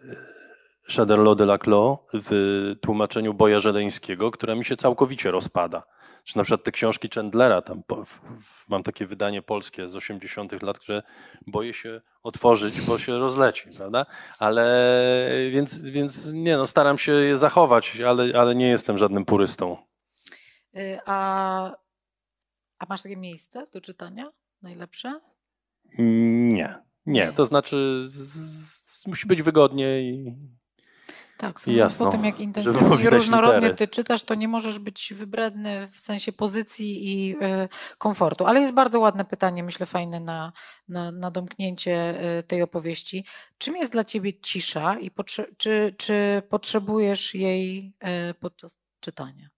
Chaderlo 0.96 1.34
de 1.34 1.46
Laclos 1.46 1.98
w 2.12 2.74
tłumaczeniu 2.82 3.34
Boja 3.34 3.60
Żeleńskiego, 3.60 4.30
która 4.30 4.54
mi 4.54 4.64
się 4.64 4.76
całkowicie 4.76 5.30
rozpada. 5.30 5.82
Czy 6.24 6.36
na 6.36 6.42
przykład 6.42 6.64
te 6.64 6.72
książki 6.72 7.08
Chandlera, 7.14 7.62
tam 7.62 7.82
mam 8.68 8.82
takie 8.82 9.06
wydanie 9.06 9.42
polskie 9.42 9.88
z 9.88 9.96
80 9.96 10.62
lat, 10.62 10.78
które 10.78 11.02
boję 11.46 11.74
się 11.74 12.00
otworzyć, 12.22 12.80
bo 12.80 12.98
się 12.98 13.18
rozleci, 13.18 13.70
prawda? 13.76 14.06
Ale 14.38 14.90
więc, 15.50 15.80
więc 15.80 16.32
nie 16.32 16.56
no, 16.56 16.66
staram 16.66 16.98
się 16.98 17.12
je 17.12 17.36
zachować, 17.36 18.00
ale, 18.00 18.40
ale 18.40 18.54
nie 18.54 18.68
jestem 18.68 18.98
żadnym 18.98 19.24
purystą. 19.24 19.76
Y, 20.76 20.98
A, 21.06 21.70
a 22.78 22.86
masz 22.88 23.02
takie 23.02 23.16
miejsce 23.16 23.64
do 23.72 23.80
czytania? 23.80 24.32
Najlepsze? 24.62 25.20
Nie, 25.98 26.74
nie, 27.06 27.24
Nie. 27.26 27.32
to 27.32 27.46
znaczy 27.46 28.04
z, 28.06 28.14
z, 28.14 29.06
musi 29.06 29.26
być 29.26 29.42
wygodnie 29.42 30.00
i 30.00 30.34
Tak, 31.38 31.60
sądząc 31.60 31.78
Jasno, 31.78 32.06
po 32.06 32.12
tym, 32.12 32.24
jak 32.24 32.40
intensywnie 32.40 33.04
i 33.04 33.08
różnorodnie 33.10 33.56
litery. 33.56 33.74
ty 33.74 33.88
czytasz, 33.88 34.22
to 34.22 34.34
nie 34.34 34.48
możesz 34.48 34.78
być 34.78 35.14
wybredny 35.16 35.86
w 35.86 35.96
sensie 36.00 36.32
pozycji 36.32 37.08
i 37.14 37.36
y, 37.36 37.68
komfortu. 37.98 38.46
Ale 38.46 38.60
jest 38.60 38.72
bardzo 38.74 39.00
ładne 39.00 39.24
pytanie, 39.24 39.62
myślę, 39.62 39.86
fajne 39.86 40.20
na, 40.20 40.52
na, 40.88 41.12
na 41.12 41.30
domknięcie 41.30 42.24
y, 42.38 42.42
tej 42.42 42.62
opowieści. 42.62 43.24
Czym 43.58 43.76
jest 43.76 43.92
dla 43.92 44.04
ciebie 44.04 44.40
cisza 44.40 44.98
i 44.98 45.10
potrze- 45.10 45.46
czy, 45.56 45.94
czy 45.98 46.42
potrzebujesz 46.48 47.34
jej 47.34 47.94
y, 48.30 48.34
podczas 48.34 48.78
czytania? 49.00 49.48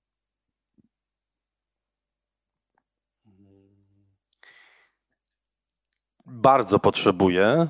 Bardzo 6.29 6.79
potrzebuję, 6.79 7.69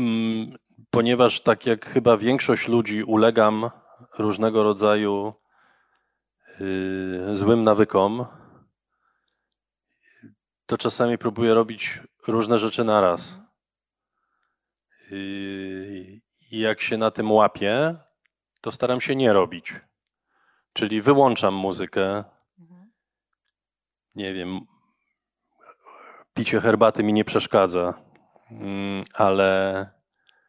mm, 0.00 0.58
ponieważ 0.90 1.40
tak 1.40 1.66
jak 1.66 1.86
chyba 1.86 2.16
większość 2.16 2.68
ludzi 2.68 3.04
ulegam 3.04 3.70
różnego 4.18 4.62
rodzaju 4.62 5.34
yy, 6.60 7.36
złym 7.36 7.62
nawykom, 7.62 8.26
to 10.66 10.78
czasami 10.78 11.18
próbuję 11.18 11.54
robić 11.54 12.00
różne 12.26 12.58
rzeczy 12.58 12.84
naraz. 12.84 13.36
Yy, 15.10 16.20
I 16.50 16.60
jak 16.60 16.80
się 16.80 16.96
na 16.96 17.10
tym 17.10 17.32
łapię, 17.32 17.96
to 18.60 18.72
staram 18.72 19.00
się 19.00 19.16
nie 19.16 19.32
robić. 19.32 19.74
Czyli 20.72 21.02
wyłączam 21.02 21.54
muzykę. 21.54 22.24
Nie 24.14 24.34
wiem, 24.34 24.66
picie 26.36 26.60
herbaty 26.60 27.02
mi 27.02 27.12
nie 27.12 27.24
przeszkadza, 27.24 27.94
mm, 28.50 29.04
ale, 29.14 29.90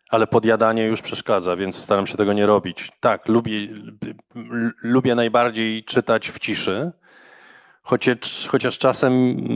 ale 0.09 0.27
podjadanie 0.27 0.83
już 0.85 1.01
przeszkadza, 1.01 1.55
więc 1.55 1.75
staram 1.75 2.07
się 2.07 2.17
tego 2.17 2.33
nie 2.33 2.45
robić. 2.45 2.91
Tak, 2.99 3.27
lubię, 3.27 3.67
lubię 4.81 5.15
najbardziej 5.15 5.83
czytać 5.83 6.29
w 6.29 6.39
ciszy, 6.39 6.91
chociaż, 7.81 8.47
chociaż 8.47 8.77
czasem 8.77 9.13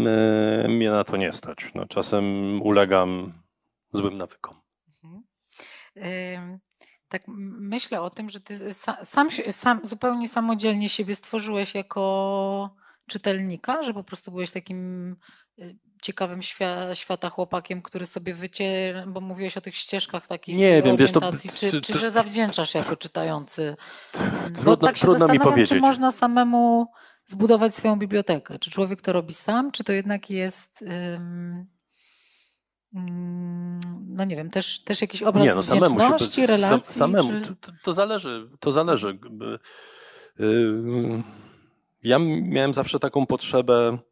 e, 0.07 0.67
mnie 0.67 0.91
na 0.91 1.03
to 1.03 1.17
nie 1.17 1.33
stać. 1.33 1.71
No, 1.75 1.85
czasem 1.85 2.25
ulegam 2.61 3.33
złym 3.93 4.17
nawykom. 4.17 4.55
Mhm. 5.95 6.59
Tak 7.07 7.21
myślę 7.59 8.01
o 8.01 8.09
tym, 8.09 8.29
że 8.29 8.39
ty 8.39 8.73
sam, 8.73 9.27
sam, 9.49 9.79
zupełnie 9.83 10.29
samodzielnie 10.29 10.89
siebie 10.89 11.15
stworzyłeś 11.15 11.75
jako 11.75 12.75
czytelnika, 13.07 13.83
że 13.83 13.93
po 13.93 14.03
prostu 14.03 14.31
byłeś 14.31 14.51
takim 14.51 15.11
y, 15.59 15.77
ciekawym 16.01 16.41
świa, 16.41 16.95
świata 16.95 17.29
chłopakiem, 17.29 17.81
który 17.81 18.05
sobie 18.05 18.33
wyciera, 18.33 19.05
bo 19.07 19.21
mówiłeś 19.21 19.57
o 19.57 19.61
tych 19.61 19.75
ścieżkach 19.75 20.27
takich 20.27 20.57
nie 20.57 20.81
wiem, 20.81 20.97
wiesz, 20.97 21.11
to, 21.11 21.21
czy, 21.59 21.81
czy, 21.81 21.99
że 21.99 22.09
zawdzięczasz 22.09 22.73
jako 22.73 22.95
czytający? 22.95 23.75
Trudno, 24.11 24.63
bo 24.63 24.77
tak 24.77 24.97
się 24.97 25.07
trudno 25.07 25.27
mi 25.27 25.39
powiedzieć. 25.39 25.69
czy 25.69 25.79
można 25.79 26.11
samemu 26.11 26.87
zbudować 27.25 27.75
swoją 27.75 27.99
bibliotekę? 27.99 28.59
Czy 28.59 28.71
człowiek 28.71 29.01
to 29.01 29.13
robi 29.13 29.33
sam, 29.33 29.71
czy 29.71 29.83
to 29.83 29.93
jednak 29.93 30.29
jest... 30.29 30.81
Um, 30.81 31.67
no 34.07 34.25
nie 34.25 34.35
wiem, 34.35 34.49
też, 34.49 34.83
też 34.83 35.01
jakiś 35.01 35.23
obraz 35.23 35.45
nie, 35.45 35.55
no, 35.55 35.61
wdzięczności, 35.61 36.41
się, 36.41 36.47
relacji? 36.47 36.93
Samemu, 36.93 37.41
czy... 37.45 37.55
to, 37.55 37.71
to, 37.83 37.93
zależy, 37.93 38.49
to 38.59 38.71
zależy. 38.71 39.19
Ja 42.03 42.19
miałem 42.41 42.73
zawsze 42.73 42.99
taką 42.99 43.25
potrzebę 43.25 43.87
mm, 43.87 44.10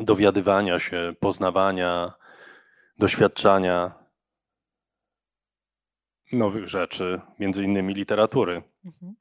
dowiadywania 0.00 0.78
się, 0.78 1.14
poznawania, 1.20 2.12
doświadczania 2.98 3.94
nowych 6.32 6.68
rzeczy, 6.68 7.20
między 7.38 7.64
innymi 7.64 7.94
literatury. 7.94 8.62
Mhm. 8.84 9.14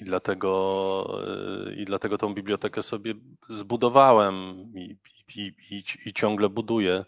I 0.00 0.04
dlatego, 0.04 1.22
y, 1.68 1.74
I 1.74 1.84
dlatego 1.84 2.18
tą 2.18 2.34
bibliotekę 2.34 2.82
sobie 2.82 3.14
zbudowałem 3.48 4.34
i, 4.74 4.96
i, 5.36 5.54
i, 5.70 5.84
i 6.06 6.12
ciągle 6.12 6.48
buduję. 6.48 7.04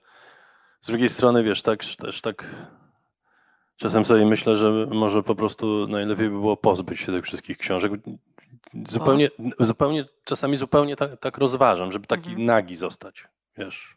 Z 0.81 0.87
drugiej 0.87 1.09
strony, 1.09 1.43
wiesz, 1.43 1.63
tak, 1.63 1.85
też 1.85 2.21
tak 2.21 2.45
czasem 3.77 4.05
sobie 4.05 4.27
myślę, 4.27 4.57
że 4.57 4.87
może 4.87 5.23
po 5.23 5.35
prostu 5.35 5.87
najlepiej 5.89 6.29
by 6.29 6.35
było 6.35 6.57
pozbyć 6.57 7.01
się 7.01 7.13
tych 7.13 7.25
wszystkich 7.25 7.59
książek. 7.59 7.93
Zupełnie, 8.89 9.31
zupełnie 9.61 10.05
czasami 10.25 10.57
zupełnie 10.57 10.97
tak, 10.97 11.21
tak 11.21 11.39
rozważam, 11.39 11.93
żeby 11.93 12.07
taki 12.07 12.29
mhm. 12.29 12.45
nagi 12.45 12.77
zostać. 12.77 13.29
Wiesz, 13.59 13.97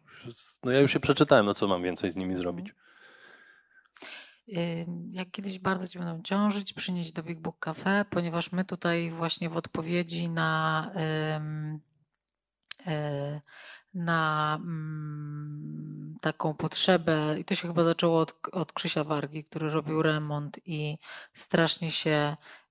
no 0.64 0.72
ja 0.72 0.80
już 0.80 0.94
się 0.94 1.00
przeczytałem, 1.00 1.46
no 1.46 1.54
co 1.54 1.68
mam 1.68 1.84
więcej 1.84 2.12
z 2.12 2.16
nimi 2.16 2.36
zrobić. 2.36 2.76
Jak 5.10 5.32
kiedyś 5.32 5.60
bardzo 5.60 5.88
Cię 5.88 6.00
będą 6.00 6.24
ciążyć, 6.24 6.74
przynieść 6.74 7.12
do 7.12 7.24
Big 7.24 7.40
Book 7.40 7.60
Cafe, 7.60 8.06
ponieważ 8.10 8.52
my 8.52 8.66
tutaj 8.66 9.12
właśnie 9.12 9.50
w 9.50 9.58
odpowiedzi 9.58 10.30
na, 10.30 10.92
e, 12.86 13.42
na 13.94 14.58
mm, 14.62 16.16
taką 16.22 16.54
potrzebę, 16.54 17.36
i 17.40 17.46
to 17.46 17.56
się 17.56 17.68
chyba 17.68 17.84
zaczęło 17.84 18.20
od, 18.20 18.34
od 18.52 18.74
Krzysia 18.74 19.04
Wargi, 19.04 19.44
który 19.44 19.70
robił 19.70 20.02
remont 20.02 20.60
i 20.66 20.98
strasznie 21.34 21.92
się 21.92 22.36
Y, 22.36 22.67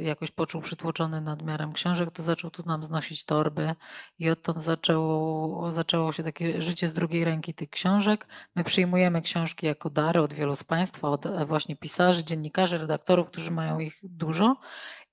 jakoś 0.00 0.30
poczuł 0.30 0.60
przytłoczony 0.62 1.20
nadmiarem 1.20 1.72
książek, 1.72 2.10
to 2.10 2.22
zaczął 2.22 2.50
tu 2.50 2.62
nam 2.66 2.84
znosić 2.84 3.24
torby 3.24 3.74
i 4.18 4.30
odtąd 4.30 4.62
zaczęło, 4.62 5.72
zaczęło 5.72 6.12
się 6.12 6.22
takie 6.22 6.62
życie 6.62 6.88
z 6.88 6.94
drugiej 6.94 7.24
ręki 7.24 7.54
tych 7.54 7.70
książek. 7.70 8.26
My 8.54 8.64
przyjmujemy 8.64 9.22
książki 9.22 9.66
jako 9.66 9.90
dary 9.90 10.20
od 10.20 10.32
wielu 10.32 10.56
z 10.56 10.64
Państwa, 10.64 11.08
od 11.08 11.46
właśnie 11.46 11.76
pisarzy, 11.76 12.24
dziennikarzy, 12.24 12.78
redaktorów, 12.78 13.28
którzy 13.28 13.50
mają 13.50 13.78
ich 13.78 14.00
dużo 14.02 14.56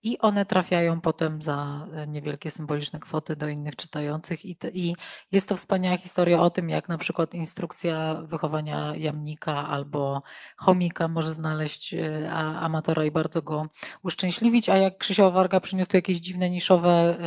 i 0.05 0.19
one 0.19 0.45
trafiają 0.45 1.01
potem 1.01 1.41
za 1.41 1.87
e, 1.93 2.07
niewielkie 2.07 2.51
symboliczne 2.51 2.99
kwoty 2.99 3.35
do 3.35 3.47
innych 3.47 3.75
czytających. 3.75 4.45
I, 4.45 4.55
te, 4.55 4.69
I, 4.69 4.95
jest 5.31 5.49
to 5.49 5.57
wspaniała 5.57 5.97
historia 5.97 6.41
o 6.41 6.49
tym, 6.49 6.69
jak 6.69 6.89
na 6.89 6.97
przykład 6.97 7.33
instrukcja 7.33 8.21
wychowania 8.23 8.95
jamnika 8.95 9.67
albo 9.67 10.23
chomika 10.57 11.07
może 11.07 11.33
znaleźć 11.33 11.93
e, 11.93 12.31
amatora 12.59 13.05
i 13.05 13.11
bardzo 13.11 13.41
go 13.41 13.67
uszczęśliwić, 14.03 14.69
a 14.69 14.77
jak 14.77 14.97
Krzysia 14.97 15.29
Warga 15.29 15.59
przyniósł 15.59 15.91
jakieś 15.93 16.17
dziwne 16.17 16.49
niszowe 16.49 17.17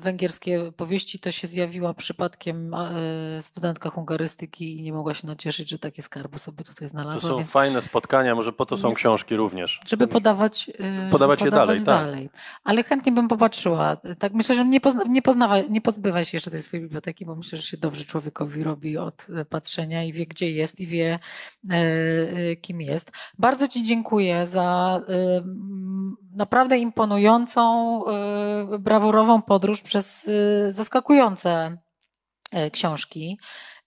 węgierskie 0.00 0.72
powieści, 0.76 1.18
to 1.18 1.30
się 1.30 1.46
zjawiła 1.46 1.94
przypadkiem 1.94 2.74
e, 2.74 3.42
studentka 3.42 3.90
hungarystyki 3.90 4.78
i 4.78 4.82
nie 4.82 4.92
mogła 4.92 5.14
się 5.14 5.26
nacieszyć, 5.26 5.70
że 5.70 5.78
takie 5.78 6.02
skarby 6.02 6.38
sobie 6.38 6.64
tutaj 6.64 6.88
znalazła. 6.88 7.20
To 7.20 7.38
są 7.38 7.44
fajne 7.44 7.82
spotkania, 7.82 8.34
może 8.34 8.52
po 8.52 8.66
to 8.66 8.76
są 8.76 8.94
książki 8.94 9.36
również. 9.36 9.80
Żeby 9.86 10.08
podawać, 10.08 10.70
e, 10.78 11.10
podawać 11.10 11.40
je 11.40 11.50
dalej, 11.50 11.76
tak. 11.76 11.86
dalej. 11.86 12.30
Ale 12.64 12.84
chętnie 12.84 13.12
bym 13.12 13.28
popatrzyła. 13.28 13.96
Tak 14.18 14.32
myślę, 14.32 14.54
że 14.54 14.64
nie, 14.64 14.80
pozna, 14.80 15.04
nie, 15.04 15.22
poznawa, 15.22 15.60
nie 15.60 15.80
pozbywa 15.80 16.24
się 16.24 16.36
jeszcze 16.36 16.50
tej 16.50 16.62
swojej 16.62 16.84
biblioteki, 16.84 17.26
bo 17.26 17.34
myślę, 17.36 17.58
że 17.58 17.64
się 17.64 17.76
dobrze 17.76 18.04
człowiekowi 18.04 18.64
robi 18.64 18.98
od 18.98 19.26
e, 19.30 19.44
patrzenia 19.44 20.04
i 20.04 20.12
wie, 20.12 20.26
gdzie 20.26 20.50
jest 20.50 20.80
i 20.80 20.86
wie, 20.86 21.18
kim 22.60 22.80
jest. 22.80 23.12
Bardzo 23.38 23.68
Ci 23.68 23.84
dziękuję 23.84 24.46
za 24.46 25.00
naprawdę 26.32 26.78
imponującą, 26.78 28.02
brawurową 28.78 29.42
podróż 29.42 29.82
przez 29.82 30.28
y, 30.28 30.72
zaskakujące 30.72 31.78
e, 32.52 32.70
książki. 32.70 33.38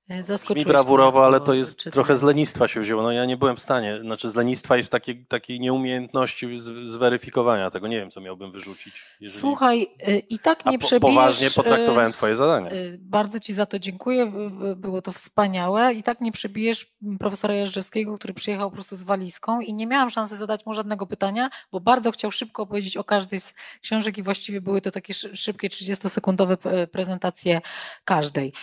E, 0.10 0.24
Brzmi 0.24 0.66
brawurowo, 0.66 1.26
ale 1.26 1.42
to 1.42 1.54
jest 1.54 1.84
trochę 1.92 2.16
z 2.16 2.24
lenistwa 2.24 2.68
się 2.68 2.82
wzięło. 2.82 3.04
No 3.04 3.12
ja 3.12 3.26
nie 3.26 3.38
byłem 3.38 3.56
w 3.56 3.60
stanie. 3.60 4.00
Znaczy 4.02 4.30
z 4.30 4.36
lenistwa 4.36 4.78
jest 4.78 4.92
takie, 4.92 5.16
takiej 5.16 5.60
nieumiejętności 5.60 6.58
zweryfikowania 6.86 7.72
tego. 7.72 7.88
Nie 7.88 8.00
wiem, 8.00 8.12
co 8.12 8.22
miałbym 8.22 8.52
wyrzucić. 8.52 8.94
Jeżeli... 9.20 9.42
Słuchaj, 9.42 9.88
e, 10.08 10.18
i 10.18 10.40
tak 10.40 10.66
nie 10.66 10.80
po, 10.80 11.00
Poważnie 11.00 11.48
potraktowałem 11.56 12.12
twoje 12.12 12.36
zadanie. 12.36 12.70
Bardzo 13.00 13.40
ci 13.40 13.54
za 13.54 13.66
to 13.66 13.80
dziękuję. 13.80 14.32
Było 14.76 15.02
to 15.02 15.12
wspaniałe. 15.12 15.94
I 15.94 16.04
tak 16.04 16.22
nie 16.22 16.32
przebijesz 16.32 16.96
profesora 17.20 17.54
Jeżdżewskiego, 17.54 18.18
który 18.18 18.34
przyjechał 18.34 18.70
po 18.70 18.74
prostu 18.74 18.96
z 18.96 19.04
walizką 19.04 19.62
i 19.62 19.74
nie 19.74 19.88
miałam 19.88 20.10
szansy 20.10 20.36
zadać 20.36 20.66
mu 20.66 20.74
żadnego 20.74 21.08
pytania, 21.08 21.50
bo 21.72 21.80
bardzo 21.80 22.12
chciał 22.12 22.32
szybko 22.32 22.64
opowiedzieć 22.64 22.98
o 22.98 23.04
każdej 23.04 23.40
z 23.40 23.54
książek 23.82 24.18
i 24.18 24.24
właściwie 24.24 24.62
były 24.62 24.82
to 24.82 24.92
takie 24.92 25.14
szybkie 25.14 25.70
30-sekundowe 25.70 26.58
prezentacje 26.88 27.62
każdej. 28.06 28.54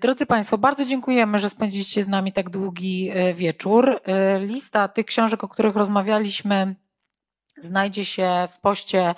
Drodzy 0.00 0.26
Państwo, 0.26 0.58
bardzo 0.58 0.84
dziękuję 0.84 0.91
dziękujemy, 0.92 1.38
że 1.38 1.50
spędziliście 1.50 2.04
z 2.04 2.08
nami 2.08 2.32
tak 2.32 2.50
długi 2.50 3.10
e, 3.10 3.34
wieczór. 3.34 4.00
E, 4.04 4.38
lista 4.38 4.88
tych 4.88 5.06
książek, 5.06 5.44
o 5.44 5.48
których 5.48 5.76
rozmawialiśmy, 5.76 6.74
znajdzie 7.60 8.04
się 8.04 8.48
w 8.50 8.60
poście 8.60 9.08
e, 9.08 9.14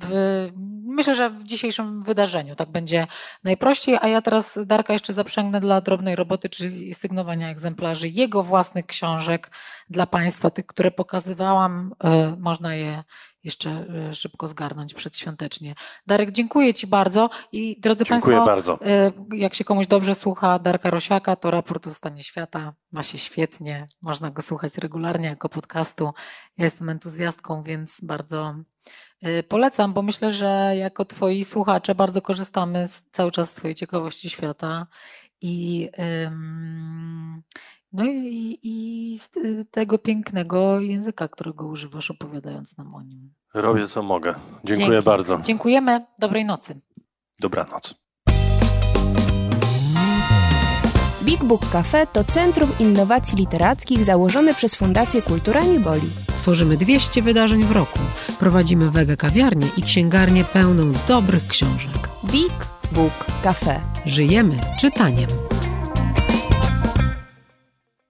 w, 0.00 0.50
myślę, 0.84 1.14
że 1.14 1.30
w 1.30 1.42
dzisiejszym 1.42 2.02
wydarzeniu. 2.02 2.56
Tak 2.56 2.70
będzie 2.70 3.06
najprościej, 3.44 3.98
a 4.00 4.08
ja 4.08 4.22
teraz 4.22 4.58
Darka 4.66 4.92
jeszcze 4.92 5.12
zaprzęgnę 5.12 5.60
dla 5.60 5.80
drobnej 5.80 6.16
roboty, 6.16 6.48
czyli 6.48 6.94
sygnowania 6.94 7.50
egzemplarzy 7.50 8.08
jego 8.08 8.42
własnych 8.42 8.86
książek 8.86 9.50
dla 9.90 10.06
Państwa, 10.06 10.50
tych, 10.50 10.66
które 10.66 10.90
pokazywałam, 10.90 11.94
można 12.38 12.74
je 12.74 13.04
jeszcze 13.48 13.70
e, 14.10 14.14
szybko 14.14 14.48
zgarnąć 14.48 14.94
przedświątecznie. 14.94 15.74
Darek, 16.06 16.32
dziękuję 16.32 16.74
Ci 16.74 16.86
bardzo 16.86 17.30
i 17.52 17.80
drodzy 17.80 18.04
dziękuję 18.04 18.36
Państwo, 18.36 18.46
bardzo. 18.46 18.78
E, 18.86 19.12
jak 19.32 19.54
się 19.54 19.64
komuś 19.64 19.86
dobrze 19.86 20.14
słucha 20.14 20.58
Darka 20.58 20.90
Rosiaka, 20.90 21.36
to 21.36 21.50
raport 21.50 21.86
o 21.86 21.90
stanie 21.90 22.22
świata 22.22 22.74
ma 22.92 23.02
się 23.02 23.18
świetnie, 23.18 23.86
można 24.02 24.30
go 24.30 24.42
słuchać 24.42 24.78
regularnie 24.78 25.28
jako 25.28 25.48
podcastu. 25.48 26.10
Ja 26.58 26.64
jestem 26.64 26.88
entuzjastką, 26.88 27.62
więc 27.62 28.00
bardzo 28.02 28.54
e, 29.22 29.42
polecam, 29.42 29.92
bo 29.92 30.02
myślę, 30.02 30.32
że 30.32 30.72
jako 30.76 31.04
Twoi 31.04 31.44
słuchacze 31.44 31.94
bardzo 31.94 32.22
korzystamy 32.22 32.88
z, 32.88 33.10
cały 33.10 33.30
czas 33.30 33.50
z 33.50 33.54
Twojej 33.54 33.74
ciekawości 33.74 34.30
świata 34.30 34.86
i, 35.40 35.88
No 37.92 38.04
i, 38.04 38.58
i 38.62 39.18
z 39.18 39.30
tego 39.70 39.98
pięknego 39.98 40.80
języka, 40.80 41.28
którego 41.28 41.66
używasz, 41.66 42.10
opowiadając 42.10 42.76
nam 42.76 42.94
o 42.94 43.02
nim. 43.02 43.34
Robię 43.54 43.86
co 43.86 44.02
mogę. 44.02 44.34
Dziękuję 44.64 44.88
Dzięki. 44.88 45.04
bardzo. 45.04 45.40
Dziękujemy. 45.42 46.06
Dobrej 46.18 46.44
nocy. 46.44 46.80
Dobranoc. 47.40 47.94
Big 51.24 51.44
Book 51.44 51.70
Cafe 51.72 52.06
to 52.06 52.24
Centrum 52.24 52.70
Innowacji 52.80 53.38
Literackich 53.38 54.04
założone 54.04 54.54
przez 54.54 54.74
Fundację 54.74 55.22
Kultura 55.22 55.62
Nie 55.62 55.80
Boli. 55.80 56.10
Tworzymy 56.42 56.76
200 56.76 57.22
wydarzeń 57.22 57.62
w 57.62 57.72
roku. 57.72 57.98
Prowadzimy 58.38 58.90
wege 58.90 59.16
kawiarnię 59.16 59.66
i 59.76 59.82
księgarnię 59.82 60.44
pełną 60.44 60.92
dobrych 61.08 61.46
książek. 61.48 62.08
Big 62.24 62.52
Book 62.92 63.26
Cafe. 63.42 63.80
Żyjemy 64.04 64.60
czytaniem. 64.80 65.28